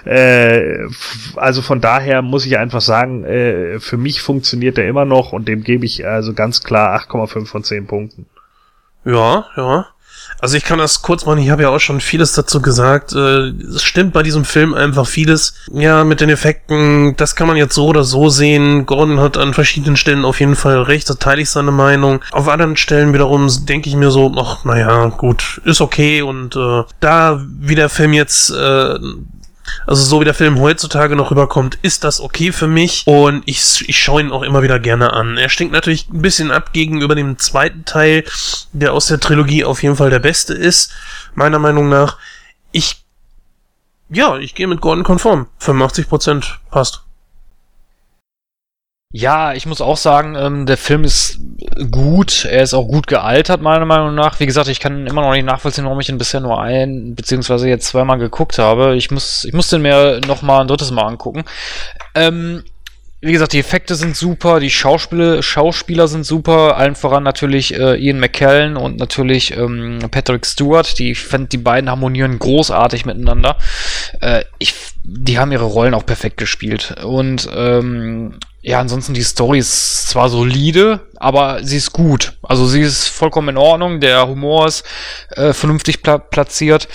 Äh, 0.05 0.87
also 1.37 1.63
von 1.63 1.81
daher 1.81 2.23
muss 2.23 2.47
ich 2.47 2.59
einfach 2.59 2.81
sagen, 2.81 3.25
äh, 3.25 3.81
für 3.81 3.97
mich 3.97 4.23
funktioniert 4.23 4.79
er 4.79 4.89
immer 4.89 5.05
noch 5.05 5.33
und 5.33 5.49
dem 5.49 5.65
gebe 5.65 5.85
ich 5.85 6.07
also 6.07 6.33
ganz 6.33 6.63
klar 6.63 6.97
8,5 7.01 7.47
von 7.47 7.65
10 7.65 7.87
Punkten. 7.87 8.27
Ja, 9.05 9.47
ja. 9.57 9.87
Also 10.43 10.57
ich 10.57 10.65
kann 10.65 10.81
das 10.81 11.03
kurz 11.03 11.25
machen, 11.25 11.39
ich 11.39 11.51
habe 11.51 11.63
ja 11.63 11.69
auch 11.69 11.79
schon 11.79 12.01
vieles 12.01 12.33
dazu 12.33 12.61
gesagt. 12.61 13.13
Äh, 13.13 13.51
es 13.51 13.85
stimmt 13.85 14.13
bei 14.13 14.25
diesem 14.25 14.45
Film 14.45 14.75
einfach 14.75 15.07
vieles. 15.07 15.55
Ja, 15.73 16.03
mit 16.03 16.21
den 16.21 16.31
Effekten, 16.31 17.15
das 17.17 17.37
kann 17.37 17.47
man 17.47 17.57
jetzt 17.57 17.77
so 17.77 17.87
oder 17.87 18.03
so 18.03 18.29
sehen. 18.29 18.85
Gordon 18.85 19.21
hat 19.21 19.37
an 19.37 19.55
verschiedenen 19.55 19.97
Stellen 19.97 20.25
auf 20.25 20.41
jeden 20.41 20.57
Fall 20.57 20.83
recht, 20.83 21.09
da 21.09 21.15
teile 21.15 21.43
ich 21.43 21.51
seine 21.51 21.71
Meinung. 21.71 22.25
Auf 22.33 22.49
anderen 22.49 22.77
Stellen 22.77 23.15
wiederum 23.15 23.49
denke 23.69 23.89
ich 23.89 23.95
mir 23.95 24.11
so, 24.11 24.35
ach, 24.37 24.65
naja, 24.65 25.07
gut, 25.17 25.61
ist 25.65 25.81
okay. 25.81 26.23
Und 26.23 26.57
äh, 26.57 26.83
da, 26.99 27.41
wie 27.61 27.77
der 27.77 27.89
Film 27.89 28.13
jetzt 28.13 28.51
äh, 28.51 28.99
also 29.87 30.03
so 30.03 30.21
wie 30.21 30.25
der 30.25 30.35
Film 30.35 30.59
heutzutage 30.61 31.17
noch 31.17 31.31
rüberkommt, 31.31 31.79
ist 31.83 32.05
das 32.05 32.21
okay 32.21 32.53
für 32.53 32.67
mich 32.67 33.05
und 33.07 33.43
ich, 33.47 33.89
ich 33.89 33.99
schaue 33.99 34.21
ihn 34.21 34.33
auch 34.33 34.43
immer 34.43 34.63
wieder 34.63 34.79
gerne 34.79 35.13
an. 35.13 35.37
Er 35.37 35.49
stinkt 35.49 35.73
natürlich 35.73 36.09
ein 36.09 36.23
bisschen 36.23 36.51
ab 36.51 36.73
gegenüber 36.73 37.15
dem 37.15 37.39
zweiten 37.39 37.85
Teil, 37.85 38.25
der 38.73 38.93
aus 38.93 39.07
der 39.07 39.21
Trilogie 39.21 39.65
auf 39.65 39.83
jeden 39.83 39.97
Fall 39.97 40.11
der 40.11 40.19
beste 40.19 40.55
ist, 40.55 40.93
meiner 41.35 41.59
Meinung 41.59 41.89
nach. 41.89 42.19
Ich, 42.71 43.05
ja, 44.09 44.37
ich 44.39 44.55
gehe 44.55 44.67
mit 44.67 44.81
Gordon 44.81 45.05
konform. 45.05 45.47
85% 45.61 46.45
passt. 46.71 47.03
Ja, 49.15 49.53
ich 49.53 49.67
muss 49.67 49.83
auch 49.83 49.99
sagen, 49.99 50.37
ähm, 50.37 50.65
der 50.65 50.79
Film 50.79 51.05
ist 51.05 51.39
gut. 51.91 52.47
Er 52.47 52.63
ist 52.63 52.73
auch 52.73 52.87
gut 52.89 53.07
gealtert, 53.07 53.61
meiner 53.61 53.85
Meinung 53.85 54.15
nach. 54.15 54.41
Wie 54.41 54.47
gesagt, 54.47 54.69
ich 54.69 54.81
kann 54.81 55.07
immer 55.07 55.21
noch 55.21 55.33
nicht 55.33 55.45
nachvollziehen, 55.45 55.85
warum 55.85 56.01
ich 56.01 56.09
ihn 56.09 56.17
bisher 56.17 56.41
nur 56.41 56.61
ein, 56.61 57.15
beziehungsweise 57.15 57.69
jetzt 57.69 57.89
zweimal 57.89 58.19
geguckt 58.19 58.59
habe. 58.59 58.97
Ich 58.97 59.11
muss, 59.11 59.45
ich 59.45 59.53
muss 59.53 59.69
den 59.69 59.83
mir 59.83 60.21
noch 60.27 60.41
mal 60.41 60.63
ein 60.63 60.69
drittes 60.69 60.91
Mal 60.91 61.05
angucken. 61.05 61.45
Ähm, 62.15 62.65
wie 63.21 63.33
gesagt, 63.33 63.53
die 63.53 63.61
Effekte 63.61 63.97
sind 63.97 64.17
super, 64.17 64.59
die 64.59 64.71
Schauspieler, 64.71 65.43
Schauspieler 65.43 66.09
sind 66.09 66.25
super, 66.25 66.77
allen 66.77 66.97
voran 66.97 67.23
natürlich 67.23 67.79
äh, 67.79 67.95
Ian 67.95 68.19
McKellen 68.19 68.77
und 68.77 68.99
natürlich 68.99 69.57
ähm, 69.57 70.01
Patrick 70.11 70.47
Stewart. 70.47 70.99
Die, 70.99 71.13
ich 71.13 71.21
finde, 71.21 71.49
die 71.49 71.59
beiden 71.59 71.91
harmonieren 71.91 72.39
großartig 72.39 73.05
miteinander. 73.05 73.59
Äh, 74.23 74.45
ich, 74.59 74.75
die 75.05 75.39
haben 75.39 75.53
ihre 75.53 75.67
Rollen 75.67 75.93
auch 75.93 76.07
perfekt 76.07 76.39
gespielt. 76.39 76.97
Und 77.05 77.49
ähm, 77.55 78.39
ja, 78.65 78.79
ansonsten 78.79 79.13
die 79.13 79.25
Story 79.25 79.59
ist 79.59 80.09
zwar 80.09 80.29
solide, 80.29 81.01
aber 81.17 81.65
sie 81.65 81.77
ist 81.77 81.93
gut. 81.93 82.35
Also 82.43 82.65
sie 82.67 82.81
ist 82.81 83.09
vollkommen 83.09 83.49
in 83.51 83.57
Ordnung. 83.57 83.99
Der 83.99 84.29
Humor 84.29 84.69
ist 84.69 84.85
äh, 85.31 85.53
vernünftig 85.53 86.01
pla 86.03 86.19
platziert. 86.19 86.87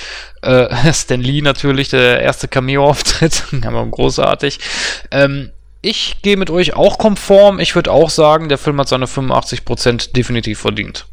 Äh, 0.41 0.67
Stan 0.93 1.19
Lee 1.19 1.41
natürlich, 1.41 1.89
der 1.89 2.21
erste 2.21 2.47
Cameo-Auftritt, 2.47 3.43
großartig. 3.91 4.59
Ähm, 5.11 5.51
ich 5.81 6.21
gehe 6.21 6.37
mit 6.37 6.49
euch 6.49 6.73
auch 6.73 6.97
konform. 6.97 7.59
Ich 7.59 7.75
würde 7.75 7.91
auch 7.91 8.09
sagen, 8.09 8.47
der 8.47 8.57
Film 8.57 8.79
hat 8.79 8.87
seine 8.87 9.05
85% 9.05 10.13
definitiv 10.13 10.59
verdient. 10.61 11.05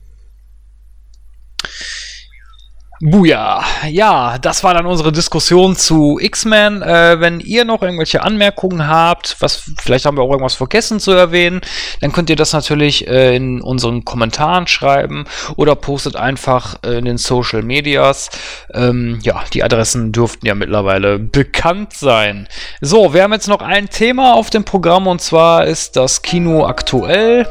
Buja, 3.00 3.62
ja, 3.88 4.38
das 4.38 4.62
war 4.62 4.72
dann 4.72 4.86
unsere 4.86 5.10
Diskussion 5.10 5.74
zu 5.74 6.18
X-Men. 6.20 6.80
Äh, 6.80 7.18
wenn 7.18 7.40
ihr 7.40 7.64
noch 7.64 7.82
irgendwelche 7.82 8.22
Anmerkungen 8.22 8.86
habt, 8.86 9.36
was 9.40 9.64
vielleicht 9.80 10.06
haben 10.06 10.16
wir 10.16 10.22
auch 10.22 10.30
irgendwas 10.30 10.54
vergessen 10.54 11.00
zu 11.00 11.10
erwähnen, 11.10 11.60
dann 12.00 12.12
könnt 12.12 12.30
ihr 12.30 12.36
das 12.36 12.52
natürlich 12.52 13.08
äh, 13.08 13.34
in 13.34 13.60
unseren 13.60 14.04
Kommentaren 14.04 14.68
schreiben 14.68 15.24
oder 15.56 15.74
postet 15.74 16.14
einfach 16.14 16.76
äh, 16.84 16.98
in 16.98 17.04
den 17.04 17.18
Social 17.18 17.62
Medias. 17.62 18.30
Ähm, 18.72 19.18
ja, 19.22 19.42
die 19.52 19.64
Adressen 19.64 20.12
dürften 20.12 20.46
ja 20.46 20.54
mittlerweile 20.54 21.18
bekannt 21.18 21.94
sein. 21.94 22.48
So, 22.80 23.12
wir 23.12 23.24
haben 23.24 23.32
jetzt 23.32 23.48
noch 23.48 23.60
ein 23.60 23.90
Thema 23.90 24.34
auf 24.34 24.50
dem 24.50 24.64
Programm 24.64 25.08
und 25.08 25.20
zwar 25.20 25.66
ist 25.66 25.96
das 25.96 26.22
Kino 26.22 26.64
aktuell. 26.64 27.46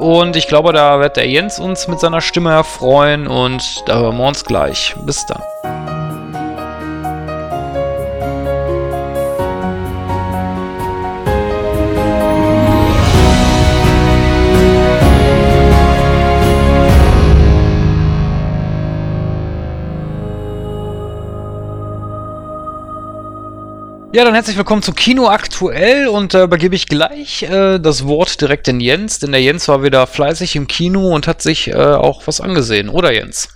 Und 0.00 0.34
ich 0.34 0.48
glaube, 0.48 0.72
da 0.72 0.98
wird 1.00 1.18
der 1.18 1.28
Jens 1.28 1.58
uns 1.58 1.86
mit 1.86 2.00
seiner 2.00 2.22
Stimme 2.22 2.50
erfreuen 2.52 3.26
und 3.26 3.82
da 3.86 3.98
hören 3.98 4.16
wir 4.16 4.26
uns 4.26 4.46
gleich. 4.46 4.69
Bis 4.70 5.26
dann. 5.26 5.42
Ja, 24.12 24.24
dann 24.24 24.34
herzlich 24.34 24.56
willkommen 24.56 24.82
zu 24.82 24.92
Kino 24.92 25.28
aktuell 25.28 26.06
und 26.06 26.34
da 26.34 26.40
äh, 26.40 26.44
übergebe 26.44 26.76
ich 26.76 26.86
gleich 26.86 27.42
äh, 27.42 27.78
das 27.78 28.06
Wort 28.06 28.40
direkt 28.40 28.68
in 28.68 28.78
Jens, 28.78 29.18
denn 29.18 29.32
der 29.32 29.40
Jens 29.40 29.66
war 29.66 29.82
wieder 29.82 30.06
fleißig 30.06 30.54
im 30.56 30.66
Kino 30.66 31.14
und 31.14 31.26
hat 31.26 31.42
sich 31.42 31.68
äh, 31.68 31.74
auch 31.74 32.26
was 32.26 32.40
angesehen, 32.40 32.88
oder 32.88 33.12
Jens? 33.12 33.48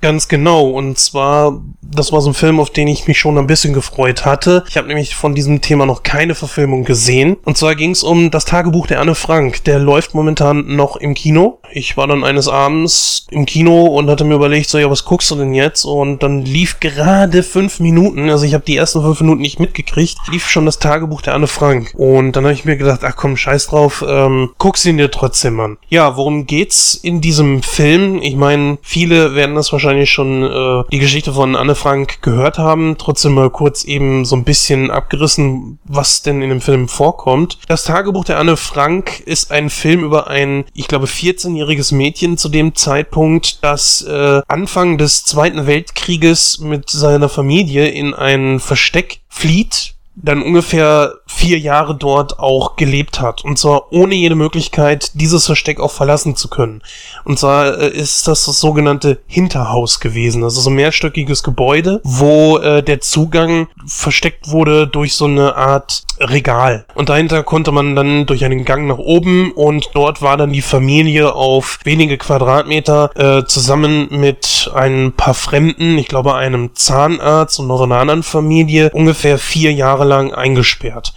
Ganz 0.00 0.28
genau. 0.28 0.70
Und 0.70 0.98
zwar, 0.98 1.60
das 1.82 2.12
war 2.12 2.20
so 2.20 2.30
ein 2.30 2.34
Film, 2.34 2.58
auf 2.60 2.70
den 2.70 2.88
ich 2.88 3.06
mich 3.06 3.18
schon 3.18 3.36
ein 3.36 3.46
bisschen 3.46 3.74
gefreut 3.74 4.24
hatte. 4.24 4.64
Ich 4.68 4.76
habe 4.76 4.88
nämlich 4.88 5.14
von 5.14 5.34
diesem 5.34 5.60
Thema 5.60 5.86
noch 5.86 6.02
keine 6.02 6.34
Verfilmung 6.34 6.84
gesehen. 6.84 7.36
Und 7.44 7.58
zwar 7.58 7.74
ging 7.74 7.90
es 7.90 8.02
um 8.02 8.30
das 8.30 8.44
Tagebuch 8.44 8.86
der 8.86 9.00
Anne 9.00 9.14
Frank. 9.14 9.64
Der 9.64 9.78
läuft 9.78 10.14
momentan 10.14 10.74
noch 10.74 10.96
im 10.96 11.14
Kino. 11.14 11.58
Ich 11.72 11.96
war 11.96 12.06
dann 12.06 12.24
eines 12.24 12.48
Abends 12.48 13.26
im 13.30 13.46
Kino 13.46 13.84
und 13.86 14.08
hatte 14.10 14.24
mir 14.24 14.34
überlegt, 14.34 14.68
so, 14.68 14.78
ja, 14.78 14.90
was 14.90 15.04
guckst 15.04 15.30
du 15.30 15.36
denn 15.36 15.54
jetzt? 15.54 15.84
Und 15.84 16.22
dann 16.22 16.42
lief 16.42 16.80
gerade 16.80 17.42
fünf 17.42 17.78
Minuten, 17.78 18.28
also 18.28 18.44
ich 18.44 18.54
habe 18.54 18.64
die 18.64 18.76
ersten 18.76 19.02
fünf 19.02 19.20
Minuten 19.20 19.40
nicht 19.40 19.60
mitgekriegt, 19.60 20.16
lief 20.30 20.48
schon 20.48 20.66
das 20.66 20.80
Tagebuch 20.80 21.22
der 21.22 21.34
Anne 21.34 21.46
Frank. 21.46 21.92
Und 21.96 22.32
dann 22.32 22.44
habe 22.44 22.54
ich 22.54 22.64
mir 22.64 22.76
gedacht, 22.76 23.00
ach 23.04 23.14
komm, 23.16 23.36
scheiß 23.36 23.68
drauf, 23.68 24.04
ähm, 24.06 24.50
guck's 24.58 24.84
ihn 24.84 24.96
dir 24.96 25.10
trotzdem 25.10 25.60
an. 25.60 25.78
Ja, 25.88 26.16
worum 26.16 26.46
geht's 26.46 26.94
in 26.94 27.20
diesem 27.20 27.62
Film? 27.62 28.20
Ich 28.22 28.34
meine, 28.34 28.78
viele 28.82 29.34
werden 29.34 29.54
das 29.54 29.72
wahrscheinlich 29.72 29.89
wahrscheinlich 29.90 30.10
schon 30.12 30.44
äh, 30.44 30.84
die 30.92 31.00
Geschichte 31.00 31.32
von 31.32 31.56
Anne 31.56 31.74
Frank 31.74 32.22
gehört 32.22 32.58
haben. 32.58 32.96
Trotzdem 32.96 33.34
mal 33.34 33.50
kurz 33.50 33.82
eben 33.82 34.24
so 34.24 34.36
ein 34.36 34.44
bisschen 34.44 34.88
abgerissen, 34.88 35.80
was 35.84 36.22
denn 36.22 36.42
in 36.42 36.48
dem 36.48 36.60
Film 36.60 36.88
vorkommt. 36.88 37.58
Das 37.66 37.82
Tagebuch 37.82 38.24
der 38.24 38.38
Anne 38.38 38.56
Frank 38.56 39.18
ist 39.18 39.50
ein 39.50 39.68
Film 39.68 40.04
über 40.04 40.28
ein, 40.28 40.64
ich 40.74 40.86
glaube, 40.86 41.06
14-jähriges 41.06 41.92
Mädchen 41.92 42.38
zu 42.38 42.48
dem 42.48 42.76
Zeitpunkt, 42.76 43.64
das 43.64 44.02
äh, 44.02 44.42
Anfang 44.46 44.96
des 44.96 45.24
Zweiten 45.24 45.66
Weltkrieges 45.66 46.60
mit 46.60 46.88
seiner 46.88 47.28
Familie 47.28 47.88
in 47.88 48.14
ein 48.14 48.60
Versteck 48.60 49.20
flieht 49.28 49.94
dann 50.22 50.42
ungefähr 50.42 51.14
vier 51.32 51.58
Jahre 51.58 51.94
dort 51.94 52.38
auch 52.38 52.76
gelebt 52.76 53.20
hat. 53.20 53.44
Und 53.44 53.58
zwar 53.58 53.92
ohne 53.92 54.14
jede 54.14 54.34
Möglichkeit, 54.34 55.12
dieses 55.14 55.46
Versteck 55.46 55.80
auch 55.80 55.90
verlassen 55.90 56.36
zu 56.36 56.48
können. 56.48 56.82
Und 57.24 57.38
zwar 57.38 57.78
äh, 57.78 57.88
ist 57.88 58.28
das 58.28 58.44
das 58.44 58.60
sogenannte 58.60 59.20
Hinterhaus 59.26 60.00
gewesen. 60.00 60.42
Das 60.42 60.56
ist 60.56 60.64
so 60.64 60.70
ein 60.70 60.76
mehrstöckiges 60.76 61.42
Gebäude, 61.42 62.00
wo 62.04 62.58
äh, 62.58 62.82
der 62.82 63.00
Zugang 63.00 63.68
versteckt 63.86 64.50
wurde 64.50 64.86
durch 64.86 65.14
so 65.14 65.26
eine 65.26 65.56
Art 65.56 66.02
Regal. 66.20 66.84
Und 66.94 67.08
dahinter 67.08 67.42
konnte 67.42 67.72
man 67.72 67.96
dann 67.96 68.26
durch 68.26 68.44
einen 68.44 68.66
Gang 68.66 68.86
nach 68.86 68.98
oben 68.98 69.52
und 69.52 69.88
dort 69.94 70.20
war 70.20 70.36
dann 70.36 70.52
die 70.52 70.60
Familie 70.60 71.34
auf 71.34 71.78
wenige 71.84 72.18
Quadratmeter 72.18 73.10
äh, 73.14 73.46
zusammen 73.46 74.08
mit 74.10 74.70
ein 74.74 75.12
paar 75.16 75.32
Fremden, 75.32 75.96
ich 75.96 76.08
glaube 76.08 76.34
einem 76.34 76.74
Zahnarzt 76.74 77.58
und 77.58 77.68
noch 77.68 77.80
einer 77.80 77.96
anderen 77.96 78.22
Familie, 78.22 78.90
ungefähr 78.92 79.38
vier 79.38 79.72
Jahre 79.72 80.04
lang 80.04 80.34
eingesperrt. 80.34 81.14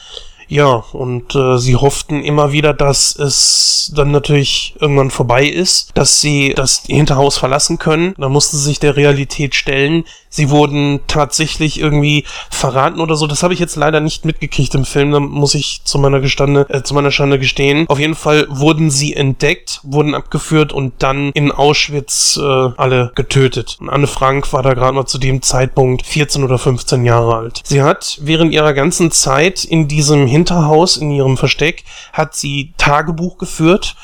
Ja, 0.54 0.84
und 0.92 1.34
äh, 1.34 1.58
sie 1.58 1.76
hofften 1.76 2.24
immer 2.24 2.52
wieder, 2.52 2.76
dass 2.76 3.16
es 3.16 3.92
dann 3.96 4.12
natürlich 4.12 4.76
irgendwann 4.80 5.10
vorbei 5.10 5.48
ist, 5.48 5.90
dass 5.96 6.22
sie 6.22 6.54
das 6.56 6.84
Hinterhaus 6.86 7.40
verlassen 7.40 7.80
können. 7.80 8.14
Da 8.20 8.30
mussten 8.30 8.58
sie 8.58 8.66
sich 8.66 8.80
der 8.80 8.96
Realität 8.96 9.56
stellen. 9.56 10.04
Sie 10.30 10.50
wurden 10.50 11.00
tatsächlich 11.08 11.80
irgendwie 11.80 12.26
verraten 12.50 13.02
oder 13.02 13.16
so. 13.16 13.28
Das 13.28 13.44
habe 13.44 13.54
ich 13.54 13.60
jetzt 13.60 13.76
leider 13.76 14.00
nicht 14.00 14.26
mitgekriegt 14.26 14.74
im 14.74 14.84
Film. 14.84 15.12
Da 15.12 15.20
muss 15.20 15.54
ich 15.54 15.82
zu 15.84 16.00
meiner 16.00 16.22
Gestande, 16.22 16.66
äh, 16.70 16.82
zu 16.82 16.96
meiner 16.96 17.12
Schande 17.12 17.38
gestehen. 17.38 17.86
Auf 17.88 18.00
jeden 18.00 18.16
Fall 18.16 18.48
wurden 18.50 18.90
sie 18.90 19.16
entdeckt, 19.16 19.80
wurden 19.84 20.16
abgeführt 20.16 20.74
und 20.74 20.94
dann 21.00 21.32
in 21.34 21.52
Auschwitz 21.52 22.40
äh, 22.42 22.44
alle 22.44 23.12
getötet. 23.14 23.78
Und 23.80 23.90
Anne 23.90 24.08
Frank 24.08 24.52
war 24.54 24.64
da 24.64 24.74
gerade 24.74 24.94
mal 24.94 25.06
zu 25.06 25.20
dem 25.20 25.44
Zeitpunkt 25.44 26.04
14 26.06 26.44
oder 26.44 26.58
15 26.58 27.06
Jahre 27.06 27.36
alt. 27.36 27.62
Sie 27.64 27.84
hat 27.84 28.18
während 28.22 28.54
ihrer 28.54 28.74
ganzen 28.74 29.12
Zeit 29.12 29.64
in 29.64 29.88
diesem 29.88 30.26
Hinterhaus, 30.26 30.43
in 30.52 31.12
ihrem 31.12 31.38
Versteck, 31.38 31.84
hat 32.12 32.36
sie 32.36 32.74
Tagebuch 32.78 33.38
geführt 33.38 33.96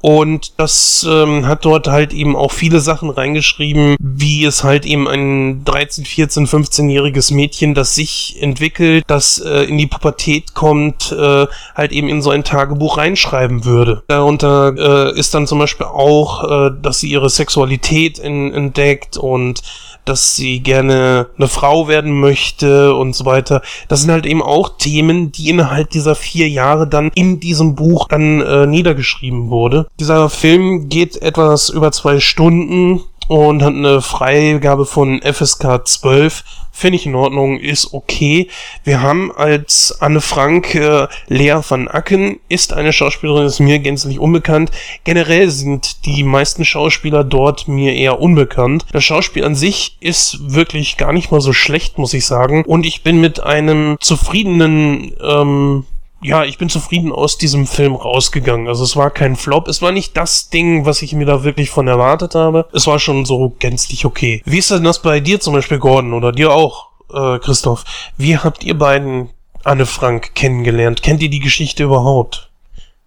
und 0.00 0.58
das 0.60 1.06
ähm, 1.08 1.46
hat 1.46 1.64
dort 1.64 1.88
halt 1.88 2.12
eben 2.12 2.36
auch 2.36 2.52
viele 2.52 2.78
Sachen 2.80 3.10
reingeschrieben, 3.10 3.96
wie 3.98 4.44
es 4.44 4.62
halt 4.62 4.86
eben 4.86 5.08
ein 5.08 5.64
13, 5.64 6.04
14, 6.04 6.46
15-jähriges 6.46 7.34
Mädchen, 7.34 7.74
das 7.74 7.94
sich 7.94 8.36
entwickelt, 8.40 9.04
das 9.08 9.38
äh, 9.38 9.64
in 9.64 9.76
die 9.76 9.88
Pubertät 9.88 10.54
kommt, 10.54 11.10
äh, 11.10 11.46
halt 11.74 11.92
eben 11.92 12.08
in 12.08 12.22
so 12.22 12.30
ein 12.30 12.44
Tagebuch 12.44 12.96
reinschreiben 12.96 13.64
würde. 13.64 14.04
Darunter 14.06 14.74
äh, 15.14 15.18
ist 15.18 15.34
dann 15.34 15.48
zum 15.48 15.58
Beispiel 15.58 15.86
auch, 15.86 16.44
äh, 16.68 16.70
dass 16.80 17.00
sie 17.00 17.10
ihre 17.10 17.28
Sexualität 17.28 18.18
in, 18.18 18.54
entdeckt 18.54 19.16
und 19.16 19.62
dass 20.08 20.34
sie 20.36 20.60
gerne 20.60 21.26
eine 21.36 21.48
Frau 21.48 21.88
werden 21.88 22.18
möchte 22.18 22.94
und 22.94 23.14
so 23.14 23.24
weiter. 23.24 23.62
Das 23.88 24.00
sind 24.00 24.10
halt 24.10 24.26
eben 24.26 24.42
auch 24.42 24.76
Themen, 24.78 25.32
die 25.32 25.50
innerhalb 25.50 25.90
dieser 25.90 26.14
vier 26.14 26.48
Jahre 26.48 26.86
dann 26.86 27.10
in 27.14 27.40
diesem 27.40 27.74
Buch 27.74 28.08
dann 28.08 28.40
äh, 28.40 28.66
niedergeschrieben 28.66 29.50
wurde. 29.50 29.86
Dieser 30.00 30.30
Film 30.30 30.88
geht 30.88 31.20
etwas 31.20 31.68
über 31.68 31.92
zwei 31.92 32.20
Stunden 32.20 33.00
und 33.28 33.62
hat 33.62 33.74
eine 33.74 34.00
Freigabe 34.00 34.86
von 34.86 35.20
FSK 35.22 35.86
12. 35.86 36.44
Finde 36.72 36.96
ich 36.96 37.06
in 37.06 37.14
Ordnung, 37.14 37.58
ist 37.58 37.92
okay. 37.92 38.48
Wir 38.84 39.02
haben 39.02 39.32
als 39.32 39.96
Anne 40.00 40.20
Frank 40.20 40.74
äh, 40.76 41.08
Lea 41.26 41.58
van 41.68 41.88
Acken, 41.88 42.38
ist 42.48 42.72
eine 42.72 42.92
Schauspielerin, 42.92 43.46
ist 43.46 43.58
mir 43.58 43.80
gänzlich 43.80 44.18
unbekannt. 44.18 44.70
Generell 45.02 45.50
sind 45.50 46.06
die 46.06 46.22
meisten 46.22 46.64
Schauspieler 46.64 47.24
dort 47.24 47.66
mir 47.66 47.94
eher 47.94 48.20
unbekannt. 48.20 48.86
Das 48.92 49.04
Schauspiel 49.04 49.44
an 49.44 49.56
sich 49.56 49.96
ist 50.00 50.54
wirklich 50.54 50.96
gar 50.96 51.12
nicht 51.12 51.32
mal 51.32 51.40
so 51.40 51.52
schlecht, 51.52 51.98
muss 51.98 52.14
ich 52.14 52.24
sagen. 52.26 52.64
Und 52.64 52.86
ich 52.86 53.02
bin 53.02 53.20
mit 53.20 53.40
einem 53.40 53.96
zufriedenen 54.00 55.12
ähm, 55.20 55.84
ja, 56.20 56.44
ich 56.44 56.58
bin 56.58 56.68
zufrieden 56.68 57.12
aus 57.12 57.38
diesem 57.38 57.66
Film 57.66 57.94
rausgegangen. 57.94 58.66
Also 58.66 58.84
es 58.84 58.96
war 58.96 59.10
kein 59.10 59.36
Flop. 59.36 59.68
Es 59.68 59.82
war 59.82 59.92
nicht 59.92 60.16
das 60.16 60.50
Ding, 60.50 60.84
was 60.84 61.02
ich 61.02 61.12
mir 61.12 61.26
da 61.26 61.44
wirklich 61.44 61.70
von 61.70 61.86
erwartet 61.86 62.34
habe. 62.34 62.68
Es 62.72 62.86
war 62.86 62.98
schon 62.98 63.24
so 63.24 63.54
gänzlich 63.58 64.04
okay. 64.04 64.42
Wie 64.44 64.58
ist 64.58 64.70
denn 64.70 64.84
das 64.84 65.00
bei 65.00 65.20
dir 65.20 65.40
zum 65.40 65.54
Beispiel, 65.54 65.78
Gordon? 65.78 66.14
Oder 66.14 66.32
dir 66.32 66.52
auch, 66.52 66.88
äh, 67.12 67.38
Christoph? 67.38 67.84
Wie 68.16 68.36
habt 68.36 68.64
ihr 68.64 68.76
beiden 68.76 69.30
Anne 69.62 69.86
Frank 69.86 70.34
kennengelernt? 70.34 71.02
Kennt 71.02 71.22
ihr 71.22 71.30
die 71.30 71.40
Geschichte 71.40 71.84
überhaupt? 71.84 72.48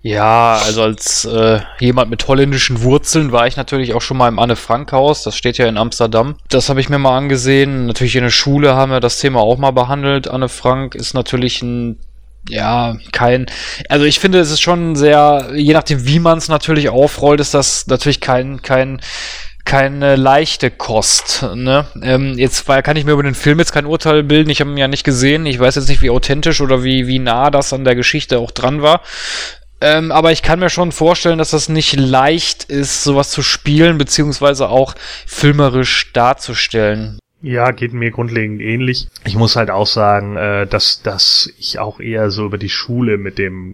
Ja, 0.04 0.60
also 0.66 0.82
als 0.82 1.26
äh, 1.26 1.60
jemand 1.80 2.10
mit 2.10 2.28
holländischen 2.28 2.82
Wurzeln 2.82 3.32
war 3.32 3.46
ich 3.46 3.56
natürlich 3.56 3.94
auch 3.94 4.02
schon 4.02 4.18
mal 4.18 4.30
im 4.30 4.40
Anne 4.40 4.56
Frank 4.56 4.92
Haus. 4.94 5.22
Das 5.24 5.36
steht 5.36 5.60
ja 5.60 5.68
in 5.68 5.78
Amsterdam. 5.78 6.38
Das 6.50 6.70
habe 6.70 6.80
ich 6.80 6.90
mir 6.90 6.98
mal 6.98 7.16
angesehen. 7.16 7.86
Natürlich 7.86 8.16
in 8.16 8.24
der 8.24 8.32
Schule 8.32 8.74
haben 8.74 8.92
wir 8.92 9.00
das 9.00 9.20
Thema 9.20 9.42
auch 9.42 9.58
mal 9.58 9.72
behandelt. 9.72 10.28
Anne 10.28 10.50
Frank 10.50 10.96
ist 10.96 11.14
natürlich 11.14 11.62
ein 11.62 12.00
ja, 12.50 12.98
kein, 13.12 13.46
also 13.90 14.06
ich 14.06 14.20
finde, 14.20 14.40
es 14.40 14.52
ist 14.52 14.62
schon 14.62 14.96
sehr, 14.96 15.52
je 15.54 15.74
nachdem, 15.74 16.06
wie 16.06 16.20
man 16.20 16.38
es 16.38 16.48
natürlich 16.48 16.90
aufrollt, 16.90 17.40
ist 17.40 17.54
das 17.54 17.88
natürlich 17.88 18.20
kein, 18.20 18.62
kein, 18.62 19.00
keine 19.64 20.16
leichte 20.16 20.72
Kost. 20.72 21.46
Ne? 21.56 21.86
Ähm, 22.02 22.38
jetzt 22.38 22.66
kann 22.66 22.98
ich 22.98 23.06
mir 23.06 23.12
über 23.12 23.24
den 23.24 23.36
Film 23.36 23.60
jetzt 23.60 23.72
kein 23.72 23.86
Urteil 23.86 24.24
bilden. 24.24 24.50
Ich 24.50 24.60
habe 24.60 24.72
ihn 24.72 24.78
ja 24.78 24.88
nicht 24.88 25.04
gesehen. 25.04 25.46
Ich 25.46 25.60
weiß 25.60 25.76
jetzt 25.76 25.88
nicht, 25.88 26.02
wie 26.02 26.10
authentisch 26.10 26.62
oder 26.62 26.84
wie, 26.84 27.08
wie 27.08 27.20
nah 27.20 27.52
das 27.52 27.74
an 27.74 27.86
der 27.86 27.96
Geschichte 27.96 28.40
auch 28.40 28.52
dran 28.52 28.82
war. 28.82 29.02
Ähm, 29.80 30.12
aber 30.12 30.32
ich 30.32 30.44
kann 30.44 30.60
mir 30.60 30.70
schon 30.70 30.92
vorstellen, 30.92 31.40
dass 31.40 31.52
das 31.52 31.70
nicht 31.70 31.96
leicht 31.96 32.66
ist, 32.66 33.04
sowas 33.04 33.32
zu 33.32 33.42
spielen, 33.42 33.98
beziehungsweise 33.98 34.70
auch 34.70 34.94
filmerisch 35.26 36.12
darzustellen. 36.14 37.20
Ja, 37.44 37.72
geht 37.72 37.92
mir 37.92 38.12
grundlegend 38.12 38.62
ähnlich. 38.62 39.08
Ich 39.26 39.36
muss 39.36 39.56
halt 39.56 39.72
auch 39.72 39.88
sagen, 39.88 40.38
äh, 40.38 40.68
dass, 40.68 41.02
dass 41.02 41.52
ich 41.58 41.80
auch 41.80 42.00
eher 42.00 42.30
so 42.30 42.46
über 42.46 42.60
die 42.60 42.70
Schule 42.70 43.18
mit 43.18 43.40
dem, 43.40 43.74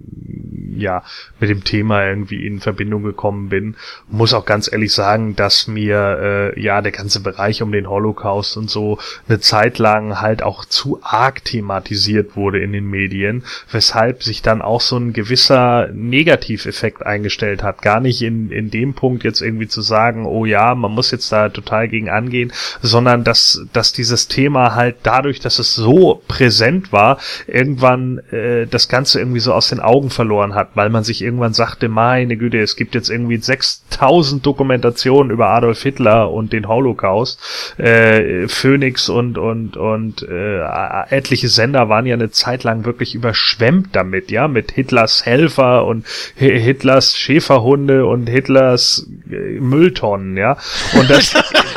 ja, 0.78 1.04
mit 1.42 1.50
dem 1.50 1.66
Thema 1.66 2.06
irgendwie 2.06 2.48
in 2.48 2.62
Verbindung 2.62 3.04
gekommen 3.04 3.50
bin. 3.50 3.76
Muss 4.10 4.34
auch 4.34 4.46
ganz 4.46 4.72
ehrlich 4.72 4.94
sagen, 4.94 5.36
dass 5.36 5.68
mir, 5.68 6.54
äh, 6.56 6.62
ja, 6.62 6.82
der 6.82 6.94
ganze 6.94 7.20
Bereich 7.20 7.62
um 7.62 7.74
den 7.74 7.90
Holocaust 7.90 8.56
und 8.56 8.70
so 8.70 9.00
eine 9.28 9.42
Zeit 9.42 9.80
lang 9.80 10.22
halt 10.22 10.44
auch 10.44 10.64
zu 10.64 11.00
arg 11.04 11.44
thematisiert 11.44 12.38
wurde 12.38 12.60
in 12.60 12.72
den 12.72 12.90
Medien, 12.90 13.44
weshalb 13.70 14.24
sich 14.24 14.42
dann 14.42 14.62
auch 14.62 14.80
so 14.80 14.96
ein 14.96 15.12
gewisser 15.12 15.90
Negativeffekt 15.92 17.06
eingestellt 17.06 17.64
hat. 17.64 17.82
Gar 17.82 18.00
nicht 18.00 18.22
in, 18.22 18.50
in 18.50 18.72
dem 18.72 18.94
Punkt 18.94 19.26
jetzt 19.26 19.42
irgendwie 19.42 19.68
zu 19.68 19.82
sagen, 19.82 20.26
oh 20.26 20.46
ja, 20.46 20.74
man 20.74 20.94
muss 20.94 21.12
jetzt 21.12 21.34
da 21.34 21.50
total 21.50 21.90
gegen 21.90 22.10
angehen, 22.10 22.54
sondern 22.82 23.26
dass 23.26 23.57
dass, 23.74 23.94
dieses 23.94 24.28
Thema 24.28 24.76
halt 24.76 24.98
dadurch, 25.04 25.40
dass 25.40 25.60
es 25.60 25.76
so 25.76 26.22
präsent 26.28 26.92
war, 26.92 27.18
irgendwann 27.48 28.20
äh, 28.32 28.68
das 28.68 28.90
Ganze 28.90 29.20
irgendwie 29.20 29.40
so 29.40 29.54
aus 29.54 29.70
den 29.70 29.80
Augen 29.80 30.10
verloren 30.10 30.56
hat, 30.56 30.70
weil 30.76 30.90
man 30.90 31.04
sich 31.04 31.22
irgendwann 31.22 31.54
sagte, 31.54 31.90
meine 31.90 32.38
Güte, 32.38 32.60
es 32.60 32.76
gibt 32.76 32.96
jetzt 32.96 33.10
irgendwie 33.10 33.38
6000 33.38 34.46
Dokumentationen 34.46 35.32
über 35.32 35.50
Adolf 35.50 35.82
Hitler 35.82 36.32
und 36.32 36.54
den 36.54 36.68
Holocaust. 36.68 37.40
Äh, 37.78 38.48
Phoenix 38.48 39.10
und, 39.10 39.38
und, 39.38 39.78
und 39.78 40.24
äh, 40.24 40.62
etliche 41.10 41.48
Sender 41.48 41.90
waren 41.90 42.06
ja 42.06 42.16
eine 42.16 42.32
Zeit 42.32 42.64
lang 42.64 42.86
wirklich 42.86 43.16
überschwemmt 43.16 43.90
damit, 43.94 44.32
ja, 44.32 44.48
mit 44.48 44.72
Hitlers 44.72 45.26
Helfer 45.26 45.86
und 45.86 46.06
Hitlers 46.36 47.18
Schäferhunde 47.18 48.06
und 48.06 48.28
Hitlers 48.28 49.08
äh, 49.30 49.60
Mülltonnen, 49.60 50.38
ja. 50.38 50.58
Und 51.00 51.10
das 51.10 51.34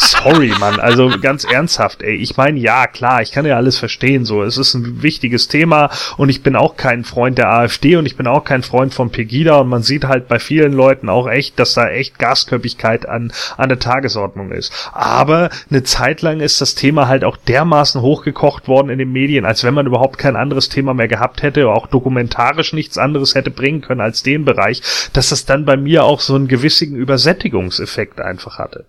sorry, 0.00 0.52
Mann. 0.58 0.80
Also 0.80 1.10
ganz 1.20 1.44
ernsthaft, 1.44 2.02
ey. 2.02 2.16
Ich 2.16 2.36
meine, 2.36 2.58
ja, 2.58 2.86
klar, 2.86 3.22
ich 3.22 3.32
kann 3.32 3.46
ja 3.46 3.56
alles 3.56 3.78
verstehen. 3.78 4.24
So, 4.24 4.42
es 4.42 4.58
ist 4.58 4.74
ein 4.74 5.02
wichtiges 5.02 5.48
Thema 5.48 5.90
und 6.16 6.28
ich 6.28 6.42
bin 6.42 6.56
auch 6.56 6.76
kein 6.76 7.04
Freund 7.04 7.38
der 7.38 7.50
AfD 7.50 7.96
und 7.96 8.06
ich 8.06 8.16
bin 8.16 8.26
auch 8.26 8.44
kein 8.44 8.62
Freund 8.62 8.94
von 8.94 9.10
Pegida 9.10 9.56
und 9.56 9.68
man 9.68 9.82
sieht 9.82 10.04
halt 10.04 10.28
bei 10.28 10.38
vielen 10.38 10.72
Leuten 10.72 11.08
auch 11.08 11.28
echt, 11.28 11.58
dass 11.58 11.74
da 11.74 11.88
echt 11.88 12.18
Gasköppigkeit 12.18 13.08
an, 13.08 13.32
an 13.56 13.68
der 13.68 13.78
Tagesordnung 13.78 14.52
ist. 14.52 14.72
Aber 14.92 15.50
eine 15.70 15.82
Zeit 15.82 16.22
lang 16.22 16.40
ist 16.40 16.60
das 16.60 16.74
Thema 16.74 17.08
halt 17.08 17.24
auch 17.24 17.36
dermaßen 17.36 18.00
hochgekocht 18.00 18.68
worden 18.68 18.90
in 18.90 18.98
den 18.98 19.12
Medien, 19.12 19.44
als 19.44 19.64
wenn 19.64 19.74
man 19.74 19.86
überhaupt 19.86 20.18
kein 20.18 20.36
anderes 20.36 20.68
Thema 20.68 20.94
mehr 20.94 21.08
gehabt 21.08 21.42
hätte, 21.42 21.68
auch 21.68 21.86
dokumentarisch 21.86 22.72
nichts 22.72 22.98
anderes 22.98 23.34
hätte 23.34 23.50
bringen 23.50 23.80
können 23.80 24.00
als 24.00 24.22
den 24.22 24.44
Bereich, 24.44 24.82
dass 25.12 25.30
das 25.30 25.44
dann 25.44 25.64
bei 25.64 25.76
mir 25.76 26.04
auch 26.04 26.20
so 26.20 26.34
einen 26.34 26.48
gewissigen 26.48 26.96
Übersättigungseffekt 26.96 28.20
einfach 28.20 28.58
hatte. 28.58 28.86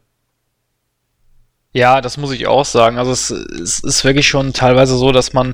Ja, 1.78 2.02
das 2.02 2.18
muss 2.18 2.32
ich 2.32 2.48
auch 2.48 2.66
sagen. 2.66 2.98
Also 2.98 3.12
es, 3.12 3.30
es 3.30 3.82
ist 3.82 4.04
wirklich 4.04 4.28
schon 4.28 4.52
teilweise 4.52 4.98
so, 4.98 5.12
dass 5.12 5.34
man 5.34 5.54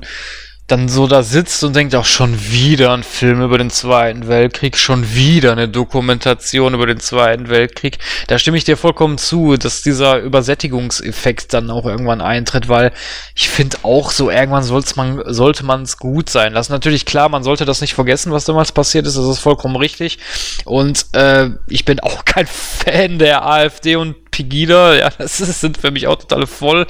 dann 0.66 0.88
so 0.88 1.06
da 1.06 1.22
sitzt 1.22 1.62
und 1.62 1.76
denkt 1.76 1.94
auch 1.94 2.06
schon 2.06 2.50
wieder 2.50 2.94
ein 2.94 3.02
Film 3.02 3.42
über 3.42 3.58
den 3.58 3.68
Zweiten 3.68 4.28
Weltkrieg, 4.28 4.78
schon 4.78 5.14
wieder 5.14 5.52
eine 5.52 5.68
Dokumentation 5.68 6.72
über 6.72 6.86
den 6.86 7.00
Zweiten 7.00 7.50
Weltkrieg. 7.50 7.98
Da 8.28 8.38
stimme 8.38 8.56
ich 8.56 8.64
dir 8.64 8.78
vollkommen 8.78 9.18
zu, 9.18 9.58
dass 9.58 9.82
dieser 9.82 10.20
Übersättigungseffekt 10.20 11.52
dann 11.52 11.70
auch 11.70 11.84
irgendwann 11.84 12.22
eintritt, 12.22 12.70
weil 12.70 12.92
ich 13.34 13.50
finde 13.50 13.76
auch 13.82 14.10
so 14.10 14.30
irgendwann 14.30 14.66
man, 14.96 15.22
sollte 15.26 15.66
man 15.66 15.82
es 15.82 15.98
gut 15.98 16.30
sein 16.30 16.54
lassen. 16.54 16.72
Natürlich 16.72 17.04
klar, 17.04 17.28
man 17.28 17.42
sollte 17.42 17.66
das 17.66 17.82
nicht 17.82 17.92
vergessen, 17.92 18.32
was 18.32 18.46
damals 18.46 18.72
passiert 18.72 19.06
ist, 19.06 19.18
das 19.18 19.26
ist 19.26 19.40
vollkommen 19.40 19.76
richtig. 19.76 20.18
Und 20.64 21.06
äh, 21.12 21.50
ich 21.68 21.84
bin 21.84 22.00
auch 22.00 22.24
kein 22.24 22.46
Fan 22.46 23.18
der 23.18 23.46
AfD 23.46 23.96
und 23.96 24.30
Pegida, 24.30 24.94
ja, 24.94 25.10
das 25.18 25.36
sind 25.36 25.76
für 25.76 25.90
mich 25.90 26.06
auch 26.06 26.16
totale 26.16 26.46
Voll, 26.46 26.86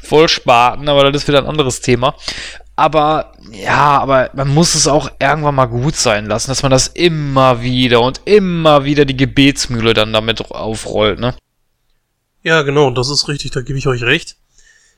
Vollspaten, 0.00 0.88
aber 0.88 1.10
das 1.10 1.22
ist 1.22 1.28
wieder 1.28 1.38
ein 1.38 1.48
anderes 1.48 1.80
Thema. 1.80 2.14
Aber 2.78 3.32
ja, 3.50 3.98
aber 3.98 4.30
man 4.34 4.54
muss 4.54 4.76
es 4.76 4.86
auch 4.86 5.10
irgendwann 5.18 5.56
mal 5.56 5.66
gut 5.66 5.96
sein 5.96 6.26
lassen, 6.26 6.52
dass 6.52 6.62
man 6.62 6.70
das 6.70 6.86
immer 6.86 7.60
wieder 7.60 8.00
und 8.00 8.20
immer 8.24 8.84
wieder 8.84 9.04
die 9.04 9.16
Gebetsmühle 9.16 9.94
dann 9.94 10.12
damit 10.12 10.52
aufrollt, 10.52 11.18
ne? 11.18 11.34
Ja, 12.44 12.62
genau, 12.62 12.92
das 12.92 13.10
ist 13.10 13.26
richtig, 13.26 13.50
da 13.50 13.62
gebe 13.62 13.80
ich 13.80 13.88
euch 13.88 14.04
recht. 14.04 14.36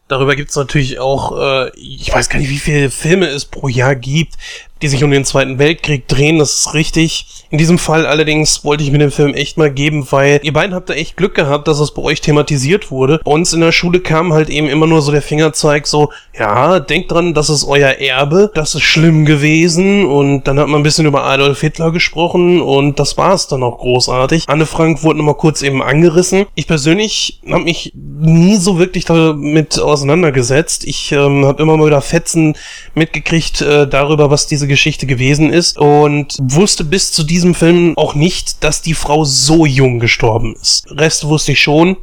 Darüber 0.08 0.36
gibt 0.36 0.50
es 0.50 0.56
natürlich 0.56 0.98
auch, 0.98 1.38
äh, 1.38 1.70
ich 1.74 2.12
weiß 2.12 2.28
gar 2.28 2.38
nicht, 2.38 2.50
wie 2.50 2.58
viele 2.58 2.90
Filme 2.90 3.28
es 3.28 3.46
pro 3.46 3.66
Jahr 3.68 3.96
gibt, 3.96 4.34
die 4.82 4.88
sich 4.88 5.02
um 5.02 5.10
den 5.10 5.24
Zweiten 5.24 5.58
Weltkrieg 5.58 6.06
drehen, 6.06 6.38
das 6.38 6.60
ist 6.60 6.74
richtig. 6.74 7.39
In 7.50 7.58
diesem 7.58 7.78
Fall 7.78 8.06
allerdings 8.06 8.64
wollte 8.64 8.84
ich 8.84 8.92
mir 8.92 8.98
den 8.98 9.10
Film 9.10 9.34
echt 9.34 9.58
mal 9.58 9.72
geben, 9.72 10.06
weil 10.10 10.38
ihr 10.44 10.52
beiden 10.52 10.72
habt 10.72 10.88
da 10.88 10.94
echt 10.94 11.16
Glück 11.16 11.34
gehabt, 11.34 11.66
dass 11.66 11.80
es 11.80 11.92
bei 11.92 12.00
euch 12.00 12.20
thematisiert 12.20 12.92
wurde. 12.92 13.20
Bei 13.24 13.32
uns 13.32 13.52
in 13.52 13.60
der 13.60 13.72
Schule 13.72 13.98
kam 13.98 14.32
halt 14.32 14.48
eben 14.48 14.68
immer 14.68 14.86
nur 14.86 15.02
so 15.02 15.10
der 15.10 15.20
Fingerzeig 15.20 15.88
so, 15.88 16.12
ja, 16.38 16.78
denkt 16.78 17.10
dran, 17.10 17.34
das 17.34 17.50
ist 17.50 17.64
euer 17.64 17.88
Erbe, 17.88 18.52
das 18.54 18.76
ist 18.76 18.82
schlimm 18.82 19.24
gewesen 19.24 20.06
und 20.06 20.44
dann 20.44 20.60
hat 20.60 20.68
man 20.68 20.80
ein 20.80 20.84
bisschen 20.84 21.06
über 21.06 21.24
Adolf 21.24 21.60
Hitler 21.60 21.90
gesprochen 21.90 22.60
und 22.60 23.00
das 23.00 23.18
war 23.18 23.34
es 23.34 23.48
dann 23.48 23.64
auch 23.64 23.78
großartig. 23.78 24.44
Anne 24.46 24.64
Frank 24.64 25.02
wurde 25.02 25.18
nochmal 25.18 25.34
kurz 25.34 25.62
eben 25.62 25.82
angerissen. 25.82 26.46
Ich 26.54 26.68
persönlich 26.68 27.40
habe 27.50 27.64
mich 27.64 27.92
nie 27.94 28.58
so 28.58 28.78
wirklich 28.78 29.06
damit 29.06 29.80
auseinandergesetzt. 29.80 30.84
Ich 30.84 31.10
ähm, 31.10 31.44
habe 31.46 31.60
immer 31.60 31.76
mal 31.76 31.86
wieder 31.86 32.00
Fetzen 32.00 32.54
mitgekriegt 32.94 33.60
äh, 33.60 33.88
darüber, 33.88 34.30
was 34.30 34.46
diese 34.46 34.68
Geschichte 34.68 35.06
gewesen 35.06 35.52
ist 35.52 35.78
und 35.78 36.38
wusste 36.40 36.84
bis 36.84 37.10
zu 37.10 37.24
diesem 37.24 37.39
Film 37.54 37.96
auch 37.96 38.14
nicht, 38.14 38.62
dass 38.64 38.82
die 38.82 38.94
Frau 38.94 39.24
so 39.24 39.66
jung 39.66 39.98
gestorben 39.98 40.54
ist. 40.60 40.86
Rest 40.90 41.24
wusste 41.24 41.52
ich 41.52 41.60
schon, 41.60 41.96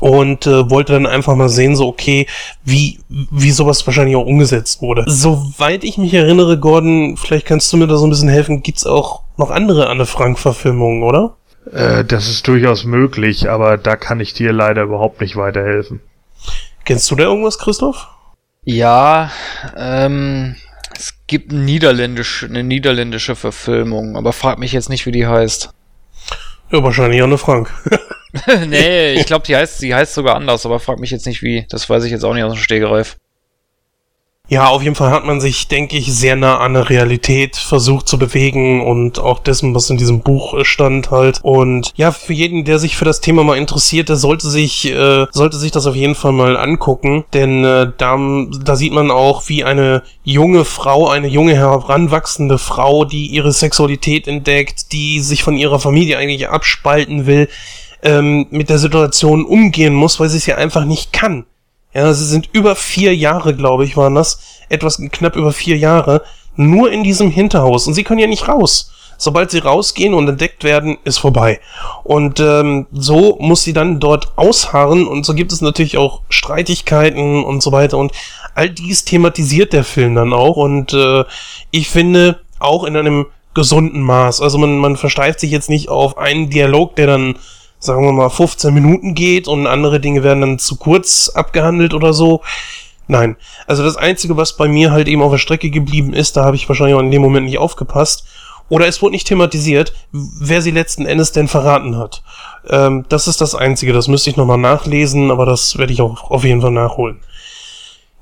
und 0.00 0.46
äh, 0.46 0.70
wollte 0.70 0.92
dann 0.92 1.06
einfach 1.06 1.34
mal 1.34 1.48
sehen, 1.48 1.76
so 1.76 1.88
okay, 1.88 2.26
wie, 2.64 3.00
wie 3.08 3.50
sowas 3.50 3.86
wahrscheinlich 3.86 4.16
auch 4.16 4.26
umgesetzt 4.26 4.80
wurde. 4.80 5.04
Soweit 5.06 5.84
ich 5.84 5.98
mich 5.98 6.14
erinnere, 6.14 6.58
Gordon, 6.58 7.16
vielleicht 7.16 7.46
kannst 7.46 7.72
du 7.72 7.76
mir 7.76 7.86
da 7.86 7.96
so 7.96 8.06
ein 8.06 8.10
bisschen 8.10 8.28
helfen, 8.28 8.62
gibt's 8.62 8.86
auch 8.86 9.22
noch 9.36 9.50
andere 9.50 9.88
Anne 9.88 10.06
Frank-Verfilmungen, 10.06 11.02
oder? 11.02 11.36
Äh, 11.72 12.04
das 12.04 12.28
ist 12.28 12.46
durchaus 12.46 12.84
möglich, 12.84 13.50
aber 13.50 13.76
da 13.76 13.96
kann 13.96 14.20
ich 14.20 14.34
dir 14.34 14.52
leider 14.52 14.82
überhaupt 14.82 15.20
nicht 15.20 15.36
weiterhelfen. 15.36 16.00
Kennst 16.84 17.10
du 17.10 17.16
da 17.16 17.24
irgendwas, 17.24 17.58
Christoph? 17.58 18.08
Ja, 18.64 19.30
ähm, 19.76 20.56
es 20.98 21.14
gibt 21.28 21.52
ein 21.52 21.64
niederländisch, 21.64 22.44
eine 22.44 22.64
niederländische 22.64 23.36
Verfilmung, 23.36 24.16
aber 24.16 24.32
frag 24.32 24.58
mich 24.58 24.72
jetzt 24.72 24.88
nicht, 24.88 25.06
wie 25.06 25.12
die 25.12 25.26
heißt. 25.26 25.70
Ja, 26.72 26.82
wahrscheinlich 26.82 27.22
Anne 27.22 27.38
Frank. 27.38 27.70
nee, 28.66 29.12
ich 29.12 29.24
glaube, 29.26 29.46
die 29.46 29.56
heißt, 29.56 29.80
die 29.80 29.94
heißt 29.94 30.14
sogar 30.14 30.34
anders, 30.34 30.66
aber 30.66 30.80
frag 30.80 30.98
mich 30.98 31.10
jetzt 31.10 31.26
nicht 31.26 31.42
wie. 31.42 31.66
Das 31.70 31.88
weiß 31.88 32.04
ich 32.04 32.10
jetzt 32.10 32.24
auch 32.24 32.34
nicht 32.34 32.42
aus 32.42 32.54
dem 32.54 32.60
Stegreif. 32.60 33.16
Ja, 34.50 34.68
auf 34.68 34.82
jeden 34.82 34.94
Fall 34.94 35.10
hat 35.10 35.26
man 35.26 35.42
sich, 35.42 35.68
denke 35.68 35.98
ich, 35.98 36.12
sehr 36.12 36.34
nah 36.34 36.56
an 36.58 36.72
der 36.72 36.88
Realität 36.88 37.56
versucht 37.56 38.08
zu 38.08 38.18
bewegen 38.18 38.80
und 38.80 39.18
auch 39.18 39.40
dessen, 39.40 39.74
was 39.74 39.90
in 39.90 39.98
diesem 39.98 40.20
Buch 40.20 40.54
äh, 40.54 40.64
stand 40.64 41.10
halt. 41.10 41.40
Und 41.42 41.92
ja, 41.96 42.12
für 42.12 42.32
jeden, 42.32 42.64
der 42.64 42.78
sich 42.78 42.96
für 42.96 43.04
das 43.04 43.20
Thema 43.20 43.44
mal 43.44 43.58
interessiert, 43.58 44.08
der 44.08 44.16
sollte 44.16 44.48
sich, 44.48 44.90
äh, 44.90 45.26
sollte 45.32 45.58
sich 45.58 45.70
das 45.70 45.86
auf 45.86 45.94
jeden 45.94 46.14
Fall 46.14 46.32
mal 46.32 46.56
angucken, 46.56 47.24
denn 47.34 47.62
äh, 47.62 47.92
da, 47.98 48.18
da 48.64 48.76
sieht 48.76 48.92
man 48.92 49.10
auch, 49.10 49.48
wie 49.48 49.64
eine 49.64 50.02
junge 50.24 50.64
Frau, 50.64 51.08
eine 51.08 51.28
junge 51.28 51.54
heranwachsende 51.54 52.56
Frau, 52.56 53.04
die 53.04 53.26
ihre 53.26 53.52
Sexualität 53.52 54.26
entdeckt, 54.26 54.92
die 54.92 55.20
sich 55.20 55.42
von 55.42 55.58
ihrer 55.58 55.78
Familie 55.78 56.16
eigentlich 56.16 56.48
abspalten 56.48 57.26
will, 57.26 57.50
ähm, 58.02 58.46
mit 58.48 58.70
der 58.70 58.78
Situation 58.78 59.44
umgehen 59.44 59.94
muss, 59.94 60.18
weil 60.18 60.30
sie 60.30 60.38
es 60.38 60.46
ja 60.46 60.56
einfach 60.56 60.86
nicht 60.86 61.12
kann. 61.12 61.44
Ja, 61.94 62.12
sie 62.12 62.26
sind 62.26 62.50
über 62.52 62.76
vier 62.76 63.14
Jahre, 63.14 63.54
glaube 63.54 63.84
ich, 63.84 63.96
waren 63.96 64.14
das. 64.14 64.40
Etwas 64.68 65.00
knapp 65.10 65.36
über 65.36 65.52
vier 65.52 65.76
Jahre. 65.76 66.22
Nur 66.56 66.90
in 66.90 67.02
diesem 67.04 67.30
Hinterhaus. 67.30 67.86
Und 67.86 67.94
sie 67.94 68.04
können 68.04 68.20
ja 68.20 68.26
nicht 68.26 68.48
raus. 68.48 68.92
Sobald 69.16 69.50
sie 69.50 69.58
rausgehen 69.58 70.14
und 70.14 70.28
entdeckt 70.28 70.62
werden, 70.62 70.98
ist 71.04 71.18
vorbei. 71.18 71.60
Und 72.04 72.38
ähm, 72.38 72.86
so 72.92 73.36
muss 73.40 73.64
sie 73.64 73.72
dann 73.72 73.98
dort 73.98 74.32
ausharren. 74.36 75.08
Und 75.08 75.24
so 75.24 75.34
gibt 75.34 75.52
es 75.52 75.60
natürlich 75.60 75.98
auch 75.98 76.22
Streitigkeiten 76.28 77.44
und 77.44 77.62
so 77.62 77.72
weiter. 77.72 77.98
Und 77.98 78.12
all 78.54 78.70
dies 78.70 79.04
thematisiert 79.04 79.72
der 79.72 79.84
Film 79.84 80.14
dann 80.14 80.32
auch. 80.32 80.56
Und 80.56 80.92
äh, 80.92 81.24
ich 81.70 81.88
finde, 81.88 82.40
auch 82.58 82.84
in 82.84 82.96
einem 82.96 83.26
gesunden 83.54 84.02
Maß. 84.02 84.40
Also 84.40 84.58
man, 84.58 84.78
man 84.78 84.96
versteift 84.96 85.40
sich 85.40 85.50
jetzt 85.50 85.70
nicht 85.70 85.88
auf 85.88 86.18
einen 86.18 86.50
Dialog, 86.50 86.96
der 86.96 87.06
dann 87.06 87.36
sagen 87.78 88.04
wir 88.04 88.12
mal, 88.12 88.30
15 88.30 88.74
Minuten 88.74 89.14
geht 89.14 89.48
und 89.48 89.66
andere 89.66 90.00
Dinge 90.00 90.22
werden 90.22 90.40
dann 90.40 90.58
zu 90.58 90.76
kurz 90.76 91.28
abgehandelt 91.28 91.94
oder 91.94 92.12
so. 92.12 92.42
Nein. 93.06 93.36
Also 93.66 93.82
das 93.82 93.96
Einzige, 93.96 94.36
was 94.36 94.56
bei 94.56 94.68
mir 94.68 94.90
halt 94.90 95.08
eben 95.08 95.22
auf 95.22 95.32
der 95.32 95.38
Strecke 95.38 95.70
geblieben 95.70 96.12
ist, 96.12 96.36
da 96.36 96.44
habe 96.44 96.56
ich 96.56 96.68
wahrscheinlich 96.68 96.94
auch 96.94 97.00
in 97.00 97.10
dem 97.10 97.22
Moment 97.22 97.46
nicht 97.46 97.58
aufgepasst. 97.58 98.26
Oder 98.68 98.86
es 98.86 99.00
wurde 99.00 99.12
nicht 99.12 99.26
thematisiert, 99.26 99.94
wer 100.12 100.60
sie 100.60 100.70
letzten 100.70 101.06
Endes 101.06 101.32
denn 101.32 101.48
verraten 101.48 101.96
hat. 101.96 102.22
Ähm, 102.68 103.06
das 103.08 103.26
ist 103.26 103.40
das 103.40 103.54
Einzige. 103.54 103.94
Das 103.94 104.08
müsste 104.08 104.28
ich 104.28 104.36
nochmal 104.36 104.58
nachlesen, 104.58 105.30
aber 105.30 105.46
das 105.46 105.78
werde 105.78 105.94
ich 105.94 106.02
auch 106.02 106.30
auf 106.30 106.44
jeden 106.44 106.60
Fall 106.60 106.72
nachholen. 106.72 107.20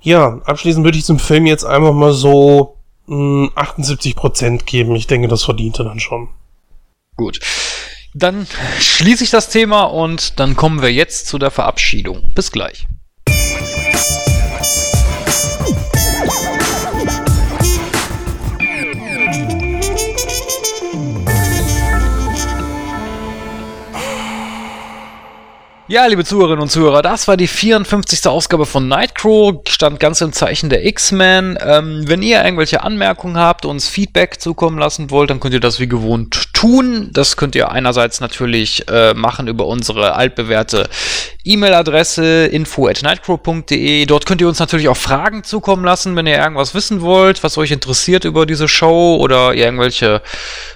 Ja, 0.02 0.40
abschließend 0.44 0.84
würde 0.84 0.98
ich 0.98 1.04
zum 1.04 1.18
Film 1.18 1.46
jetzt 1.46 1.64
einfach 1.64 1.92
mal 1.92 2.12
so 2.12 2.76
mh, 3.06 3.48
78% 3.56 4.64
geben. 4.64 4.94
Ich 4.94 5.08
denke, 5.08 5.26
das 5.26 5.42
verdiente 5.42 5.82
dann 5.82 5.98
schon. 5.98 6.28
Gut. 7.16 7.40
Dann 8.18 8.46
schließe 8.80 9.24
ich 9.24 9.30
das 9.30 9.50
Thema 9.50 9.82
und 9.82 10.40
dann 10.40 10.56
kommen 10.56 10.80
wir 10.80 10.90
jetzt 10.90 11.26
zu 11.26 11.38
der 11.38 11.50
Verabschiedung. 11.50 12.32
Bis 12.34 12.50
gleich. 12.50 12.86
Ja, 25.88 26.04
liebe 26.06 26.24
Zuhörerinnen 26.24 26.62
und 26.62 26.68
Zuhörer, 26.68 27.00
das 27.00 27.28
war 27.28 27.36
die 27.36 27.46
54. 27.46 28.26
Ausgabe 28.26 28.66
von 28.66 28.88
Nightcrow, 28.88 29.60
stand 29.68 30.00
ganz 30.00 30.20
im 30.20 30.32
Zeichen 30.32 30.68
der 30.68 30.84
X-Men. 30.84 31.56
Ähm, 31.64 32.02
wenn 32.08 32.22
ihr 32.22 32.42
irgendwelche 32.42 32.82
Anmerkungen 32.82 33.38
habt, 33.38 33.64
uns 33.64 33.88
Feedback 33.88 34.40
zukommen 34.40 34.80
lassen 34.80 35.12
wollt, 35.12 35.30
dann 35.30 35.38
könnt 35.38 35.54
ihr 35.54 35.60
das 35.60 35.78
wie 35.78 35.86
gewohnt 35.86 36.52
tun. 36.52 37.10
Das 37.12 37.36
könnt 37.36 37.54
ihr 37.54 37.70
einerseits 37.70 38.18
natürlich 38.18 38.88
äh, 38.88 39.14
machen 39.14 39.46
über 39.46 39.66
unsere 39.66 40.16
altbewährte 40.16 40.88
E-Mail-Adresse 41.44 42.46
info 42.46 42.88
at 42.88 43.02
nightcrow.de. 43.02 44.06
Dort 44.06 44.26
könnt 44.26 44.40
ihr 44.40 44.48
uns 44.48 44.58
natürlich 44.58 44.88
auch 44.88 44.96
Fragen 44.96 45.44
zukommen 45.44 45.84
lassen, 45.84 46.16
wenn 46.16 46.26
ihr 46.26 46.38
irgendwas 46.38 46.74
wissen 46.74 47.00
wollt, 47.00 47.44
was 47.44 47.58
euch 47.58 47.70
interessiert 47.70 48.24
über 48.24 48.44
diese 48.44 48.66
Show 48.66 49.18
oder 49.20 49.54
ihr 49.54 49.66
irgendwelche 49.66 50.20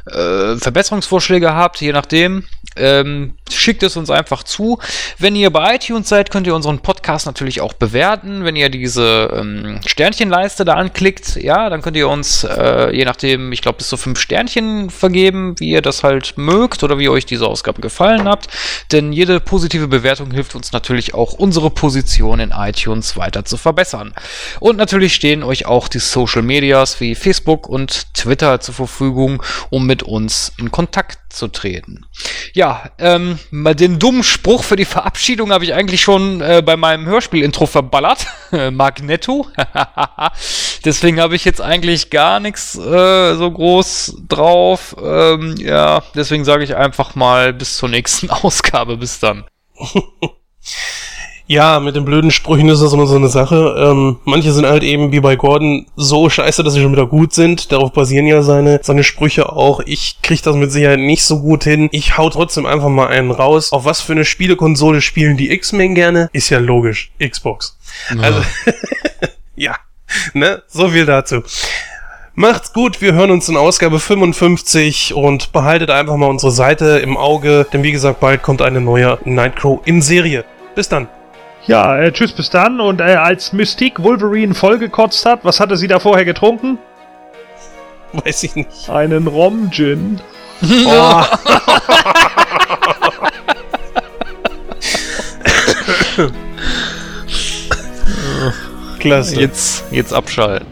äh, 0.06 0.56
Verbesserungsvorschläge 0.56 1.52
habt, 1.52 1.80
je 1.80 1.90
nachdem. 1.90 2.44
Ähm, 2.76 3.34
schickt 3.50 3.82
es 3.82 3.96
uns 3.96 4.10
einfach 4.10 4.42
zu. 4.42 4.78
Wenn 5.18 5.34
ihr 5.34 5.50
bei 5.50 5.74
iTunes 5.74 6.08
seid, 6.08 6.30
könnt 6.30 6.46
ihr 6.46 6.54
unseren 6.54 6.78
Podcast 6.80 7.26
natürlich 7.26 7.60
auch 7.60 7.72
bewerten. 7.72 8.44
Wenn 8.44 8.56
ihr 8.56 8.68
diese 8.68 9.30
ähm, 9.36 9.80
Sternchenleiste 9.86 10.64
da 10.64 10.74
anklickt, 10.74 11.36
ja, 11.36 11.68
dann 11.68 11.82
könnt 11.82 11.96
ihr 11.96 12.08
uns, 12.08 12.44
äh, 12.44 12.94
je 12.94 13.04
nachdem, 13.04 13.52
ich 13.52 13.60
glaube, 13.60 13.78
bis 13.78 13.88
zu 13.88 13.96
fünf 13.96 14.20
Sternchen 14.20 14.90
vergeben, 14.90 15.54
wie 15.58 15.70
ihr 15.70 15.82
das 15.82 16.04
halt 16.04 16.34
mögt 16.36 16.82
oder 16.82 16.98
wie 16.98 17.08
euch 17.08 17.26
diese 17.26 17.46
Ausgabe 17.46 17.80
gefallen 17.80 18.28
habt. 18.28 18.48
Denn 18.92 19.12
jede 19.12 19.40
positive 19.40 19.88
Bewertung 19.88 20.30
hilft 20.30 20.54
uns 20.54 20.72
natürlich 20.72 21.14
auch, 21.14 21.32
unsere 21.32 21.70
Position 21.70 22.40
in 22.40 22.52
iTunes 22.52 23.16
weiter 23.16 23.44
zu 23.44 23.56
verbessern. 23.56 24.14
Und 24.60 24.76
natürlich 24.76 25.14
stehen 25.14 25.42
euch 25.42 25.66
auch 25.66 25.88
die 25.88 25.98
Social 25.98 26.42
Medias 26.42 27.00
wie 27.00 27.14
Facebook 27.14 27.68
und 27.68 28.14
Twitter 28.14 28.60
zur 28.60 28.74
Verfügung, 28.74 29.42
um 29.70 29.86
mit 29.86 30.02
uns 30.02 30.52
in 30.58 30.70
Kontakt 30.70 31.18
zu 31.30 31.48
treten. 31.48 32.06
Ja, 32.52 32.90
ähm, 32.98 33.38
den 33.50 33.98
dummen 33.98 34.22
Spruch 34.22 34.64
für 34.64 34.76
die 34.76 34.84
Verabschiedung 34.84 35.52
habe 35.52 35.64
ich 35.64 35.74
eigentlich 35.74 36.00
schon 36.00 36.40
äh, 36.40 36.62
bei 36.64 36.76
meinem 36.76 37.06
Hörspiel-Intro 37.06 37.66
verballert. 37.66 38.26
Magneto. 38.72 39.46
deswegen 40.84 41.20
habe 41.20 41.36
ich 41.36 41.44
jetzt 41.44 41.60
eigentlich 41.60 42.10
gar 42.10 42.40
nichts 42.40 42.76
äh, 42.76 43.34
so 43.36 43.50
groß 43.50 44.22
drauf. 44.28 44.96
Ähm, 45.02 45.56
ja, 45.58 46.02
deswegen 46.14 46.44
sage 46.44 46.64
ich 46.64 46.76
einfach 46.76 47.14
mal 47.14 47.52
bis 47.52 47.76
zur 47.76 47.88
nächsten 47.88 48.30
Ausgabe. 48.30 48.96
Bis 48.96 49.20
dann. 49.20 49.44
Ja, 51.50 51.80
mit 51.80 51.96
den 51.96 52.04
blöden 52.04 52.30
Sprüchen 52.30 52.68
ist 52.68 52.80
das 52.80 52.92
immer 52.92 53.08
so 53.08 53.16
eine 53.16 53.26
Sache. 53.26 53.74
Ähm, 53.76 54.20
manche 54.22 54.52
sind 54.52 54.66
halt 54.66 54.84
eben 54.84 55.10
wie 55.10 55.18
bei 55.18 55.34
Gordon 55.34 55.84
so 55.96 56.30
scheiße, 56.30 56.62
dass 56.62 56.74
sie 56.74 56.80
schon 56.80 56.92
wieder 56.92 57.08
gut 57.08 57.32
sind. 57.32 57.72
Darauf 57.72 57.92
basieren 57.92 58.28
ja 58.28 58.40
seine, 58.42 58.78
seine 58.84 59.02
Sprüche 59.02 59.50
auch. 59.50 59.80
Ich 59.84 60.22
krieg 60.22 60.40
das 60.44 60.54
mit 60.54 60.70
Sicherheit 60.70 61.00
nicht 61.00 61.24
so 61.24 61.40
gut 61.40 61.64
hin. 61.64 61.88
Ich 61.90 62.16
hau 62.16 62.30
trotzdem 62.30 62.66
einfach 62.66 62.88
mal 62.88 63.08
einen 63.08 63.32
raus. 63.32 63.72
Auf 63.72 63.84
was 63.84 64.00
für 64.00 64.12
eine 64.12 64.24
Spielekonsole 64.24 65.00
spielen 65.00 65.36
die 65.36 65.50
X-Men 65.50 65.96
gerne? 65.96 66.30
Ist 66.32 66.50
ja 66.50 66.60
logisch. 66.60 67.10
Xbox. 67.18 67.76
Ja. 68.14 68.22
Also, 68.22 68.42
ja, 69.56 69.74
ne? 70.34 70.62
So 70.68 70.90
viel 70.90 71.04
dazu. 71.04 71.42
Macht's 72.36 72.72
gut, 72.72 73.02
wir 73.02 73.14
hören 73.14 73.32
uns 73.32 73.48
in 73.48 73.56
Ausgabe 73.56 73.98
55 73.98 75.14
und 75.14 75.50
behaltet 75.50 75.90
einfach 75.90 76.14
mal 76.14 76.30
unsere 76.30 76.52
Seite 76.52 77.00
im 77.00 77.16
Auge, 77.16 77.66
denn 77.72 77.82
wie 77.82 77.90
gesagt, 77.90 78.20
bald 78.20 78.40
kommt 78.40 78.62
eine 78.62 78.80
neue 78.80 79.18
Nightcrow 79.24 79.80
in 79.84 80.00
Serie. 80.00 80.44
Bis 80.76 80.88
dann. 80.88 81.08
Ja, 81.70 81.96
äh, 81.98 82.10
tschüss, 82.10 82.32
bis 82.32 82.50
dann. 82.50 82.80
Und 82.80 83.00
äh, 83.00 83.14
als 83.14 83.52
Mystique 83.52 84.02
Wolverine 84.02 84.54
vollgekotzt 84.54 85.24
hat, 85.24 85.44
was 85.44 85.60
hatte 85.60 85.76
sie 85.76 85.86
da 85.86 86.00
vorher 86.00 86.24
getrunken? 86.24 86.78
Weiß 88.12 88.42
ich 88.42 88.56
nicht. 88.56 88.90
Einen 88.90 89.28
Rom-Gin. 89.28 90.20
Oh. 90.62 91.22
Klasse. 98.98 99.40
Jetzt, 99.40 99.84
jetzt 99.92 100.12
abschalten. 100.12 100.66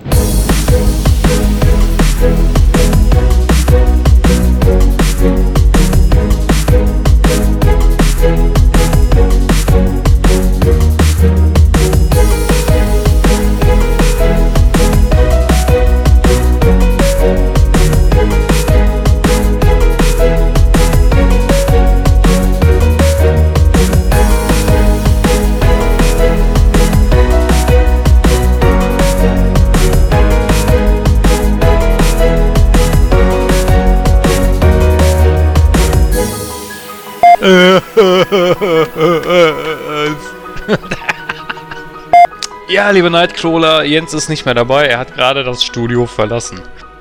ja, 42.68 42.90
liebe 42.90 43.10
Nightcrawler, 43.10 43.82
Jens 43.84 44.14
ist 44.14 44.28
nicht 44.28 44.44
mehr 44.44 44.54
dabei. 44.54 44.86
Er 44.86 44.98
hat 44.98 45.14
gerade 45.14 45.42
das 45.42 45.64
Studio 45.64 46.06
verlassen. 46.06 46.60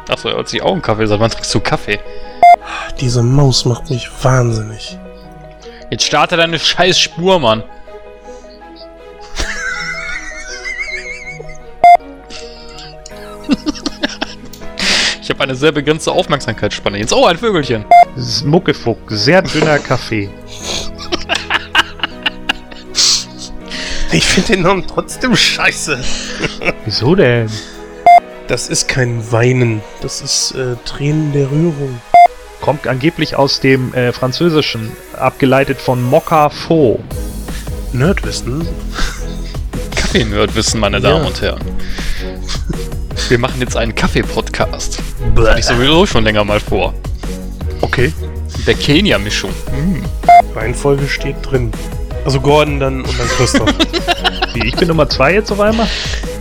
Achso, 0.10 0.30
er 0.30 0.40
hat 0.40 0.48
sich 0.48 0.62
auch 0.62 0.72
einen 0.72 0.82
Kaffee. 0.82 1.06
Sag, 1.06 1.20
wann 1.20 1.30
trinkst 1.30 1.54
du 1.54 1.60
Kaffee? 1.60 2.00
Diese 3.00 3.22
Maus 3.22 3.66
macht 3.66 3.90
mich 3.90 4.10
wahnsinnig. 4.22 4.98
Jetzt 5.92 6.06
starte 6.06 6.38
deine 6.38 6.60
scheiß 6.60 7.00
Spur, 7.00 7.40
Mann. 7.40 7.62
ich 15.22 15.30
habe 15.30 15.44
eine 15.44 15.56
sehr 15.56 15.72
begrenzte 15.72 16.12
Aufmerksamkeitsspanne. 16.12 16.98
Jetzt, 16.98 17.14
oh, 17.14 17.26
ein 17.26 17.38
Vögelchen. 17.38 17.86
Smuckefuck, 18.18 18.98
sehr 19.10 19.42
dünner 19.42 19.80
Kaffee. 19.80 20.30
Ich 24.12 24.26
finde 24.26 24.54
den 24.54 24.62
Namen 24.64 24.86
trotzdem 24.88 25.36
scheiße. 25.36 26.00
Wieso 26.86 27.16
denn? 27.16 27.50
Das 28.48 28.70
ist 28.70 28.88
kein 28.88 29.30
Weinen, 29.32 29.82
das 30.02 30.22
ist 30.22 30.52
äh, 30.56 30.76
Tränen 30.86 31.34
der 31.34 31.52
Rührung. 31.52 32.00
Kommt 32.62 32.88
angeblich 32.88 33.36
aus 33.36 33.60
dem 33.60 33.94
äh, 33.94 34.14
Französischen, 34.14 34.92
abgeleitet 35.18 35.80
von 35.82 36.02
Mokka 36.02 36.50
Faux. 36.50 37.00
Nerdwissen? 37.92 38.68
Kaffee-Nerd-Wissen, 39.96 40.80
meine 40.80 41.02
Damen 41.02 41.24
Ja. 41.24 41.28
und 41.28 41.42
Herren. 41.42 41.62
Wir 43.30 43.38
machen 43.40 43.60
jetzt 43.60 43.76
einen 43.76 43.94
Kaffee-Podcast. 43.94 45.00
Das 45.36 45.48
hatte 45.50 45.60
ich 45.60 45.66
sowieso 45.66 46.06
schon 46.06 46.24
länger 46.24 46.44
mal 46.46 46.60
vor. 46.62 46.94
Okay. 47.82 48.14
Mit 48.58 48.68
der 48.68 48.76
Kenia-Mischung. 48.76 49.52
Reihenfolge 50.56 51.08
steht 51.08 51.36
drin. 51.44 51.72
Also 52.28 52.42
Gordon 52.42 52.78
dann 52.82 53.02
und 53.06 53.18
dann 53.20 53.28
Christoph. 53.30 53.70
Wie, 54.54 54.68
ich 54.68 54.76
bin 54.76 54.90
Nummer 54.90 55.08
zwei 55.08 55.34
jetzt 55.34 55.50
auf 55.50 55.62
einmal? 55.62 55.88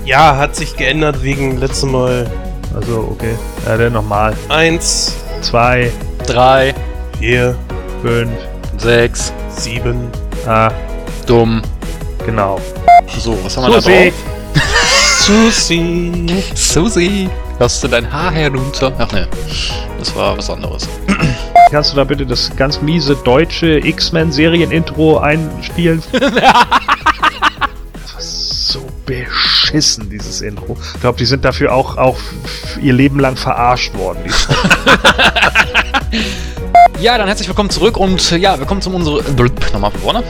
ja, 0.04 0.36
hat 0.36 0.56
sich 0.56 0.76
geändert 0.76 1.22
wegen 1.22 1.58
letztem 1.58 1.92
Mal 1.92 2.28
Also, 2.74 3.08
okay. 3.12 3.36
Ja, 3.64 3.76
dann 3.76 3.92
nochmal. 3.92 4.34
eins, 4.48 5.14
Zwei, 5.42 5.92
Drei, 6.26 6.74
vier, 7.20 7.54
fünf, 8.02 8.32
sechs, 8.78 9.32
sieben. 9.48 10.10
ah, 10.44 10.72
dumm. 11.24 11.62
genau. 12.26 12.58
So, 13.16 13.38
was 13.44 13.56
haben 13.56 13.70
wir 13.72 13.80
Susi. 13.80 14.12
da 14.54 14.60
Susi. 15.22 16.26
drauf? 16.26 16.44
Susi, 16.56 17.30
lass 17.58 17.80
du 17.80 17.88
dein 17.88 18.10
Haar 18.12 18.32
herunter. 18.32 18.92
Ach 18.98 19.10
ne, 19.12 19.28
das 19.98 20.14
war 20.14 20.36
was 20.36 20.50
anderes. 20.50 20.88
Kannst 21.70 21.92
du 21.92 21.96
da 21.96 22.04
bitte 22.04 22.24
das 22.24 22.54
ganz 22.56 22.80
miese 22.80 23.16
deutsche 23.16 23.78
X-Men-Serien-Intro 23.84 25.18
einspielen? 25.18 26.02
das 26.12 26.32
war 26.32 28.20
so 28.20 28.86
beschissen, 29.04 30.08
dieses 30.08 30.42
Intro. 30.42 30.76
Ich 30.94 31.00
glaube, 31.00 31.18
die 31.18 31.26
sind 31.26 31.44
dafür 31.44 31.74
auch, 31.74 31.96
auch 31.96 32.18
ihr 32.80 32.92
Leben 32.92 33.18
lang 33.18 33.36
verarscht 33.36 33.94
worden. 33.94 34.22
Ja, 36.98 37.18
dann 37.18 37.26
herzlich 37.26 37.46
willkommen 37.46 37.68
zurück 37.68 37.98
und 37.98 38.30
ja, 38.30 38.58
willkommen 38.58 38.80
zum 38.80 38.94
unsere 38.94 39.22
nochmal 39.70 39.90
von 39.90 40.00
vorne. 40.00 40.24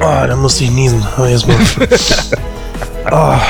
Ah, 0.00 0.26
da 0.26 0.34
musste 0.34 0.64
ich 0.64 0.70
niesen. 0.70 1.06
Aber 1.16 1.28
jetzt 1.28 1.46
mal. 1.46 1.58
Ah. 3.08 3.40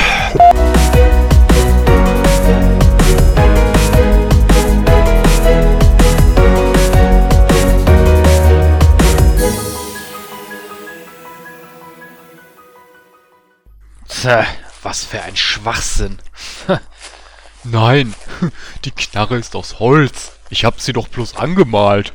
Tja, 14.21 14.47
was 14.83 15.05
für 15.05 15.23
ein 15.23 15.37
Schwachsinn. 15.37 16.19
Nein, 17.65 18.15
die 18.85 18.91
Knarre 18.91 19.37
ist 19.37 19.55
aus 19.55 19.79
Holz. 19.79 20.33
Ich 20.49 20.65
hab 20.65 20.81
sie 20.81 20.95
doch 20.95 21.09
bloß 21.09 21.37
angemalt. 21.37 22.15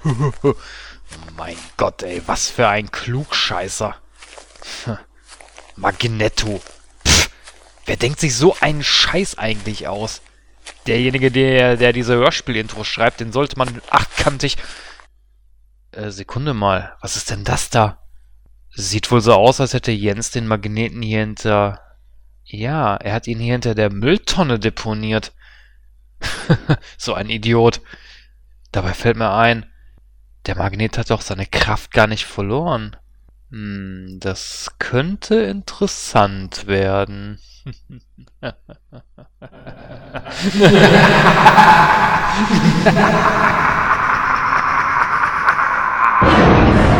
mein 1.37 1.57
Gott, 1.77 2.01
ey, 2.01 2.23
was 2.25 2.49
für 2.49 2.67
ein 2.67 2.89
Klugscheißer. 2.89 3.95
Magneto. 5.75 6.61
Pff, 7.07 7.29
wer 7.85 7.97
denkt 7.97 8.19
sich 8.19 8.35
so 8.35 8.55
einen 8.61 8.83
Scheiß 8.83 9.37
eigentlich 9.37 9.87
aus? 9.87 10.21
Derjenige, 10.87 11.29
der, 11.29 11.77
der 11.77 11.93
diese 11.93 12.15
Hörspiel-Intros 12.15 12.87
schreibt, 12.87 13.19
den 13.19 13.31
sollte 13.31 13.57
man 13.57 13.81
achtkantig... 13.91 14.57
Äh, 15.91 16.09
Sekunde 16.09 16.53
mal, 16.53 16.95
was 17.01 17.15
ist 17.15 17.29
denn 17.29 17.43
das 17.43 17.69
da? 17.69 17.99
Sieht 18.73 19.11
wohl 19.11 19.21
so 19.21 19.33
aus, 19.33 19.59
als 19.59 19.73
hätte 19.73 19.91
Jens 19.91 20.31
den 20.31 20.47
Magneten 20.47 21.01
hier 21.01 21.19
hinter. 21.19 21.90
Ja, 22.45 22.95
er 22.95 23.13
hat 23.13 23.27
ihn 23.27 23.39
hier 23.39 23.53
hinter 23.53 23.75
der 23.75 23.91
Mülltonne 23.91 24.59
deponiert. 24.59 25.33
so 26.97 27.13
ein 27.13 27.29
Idiot. 27.29 27.81
Dabei 28.71 28.93
fällt 28.93 29.17
mir 29.17 29.33
ein, 29.33 29.65
der 30.45 30.55
Magnet 30.55 30.97
hat 30.97 31.09
doch 31.09 31.21
seine 31.21 31.45
Kraft 31.45 31.91
gar 31.91 32.07
nicht 32.07 32.25
verloren. 32.25 32.95
Hm, 33.51 34.17
das 34.19 34.71
könnte 34.79 35.35
interessant 35.35 36.67
werden. 36.67 37.39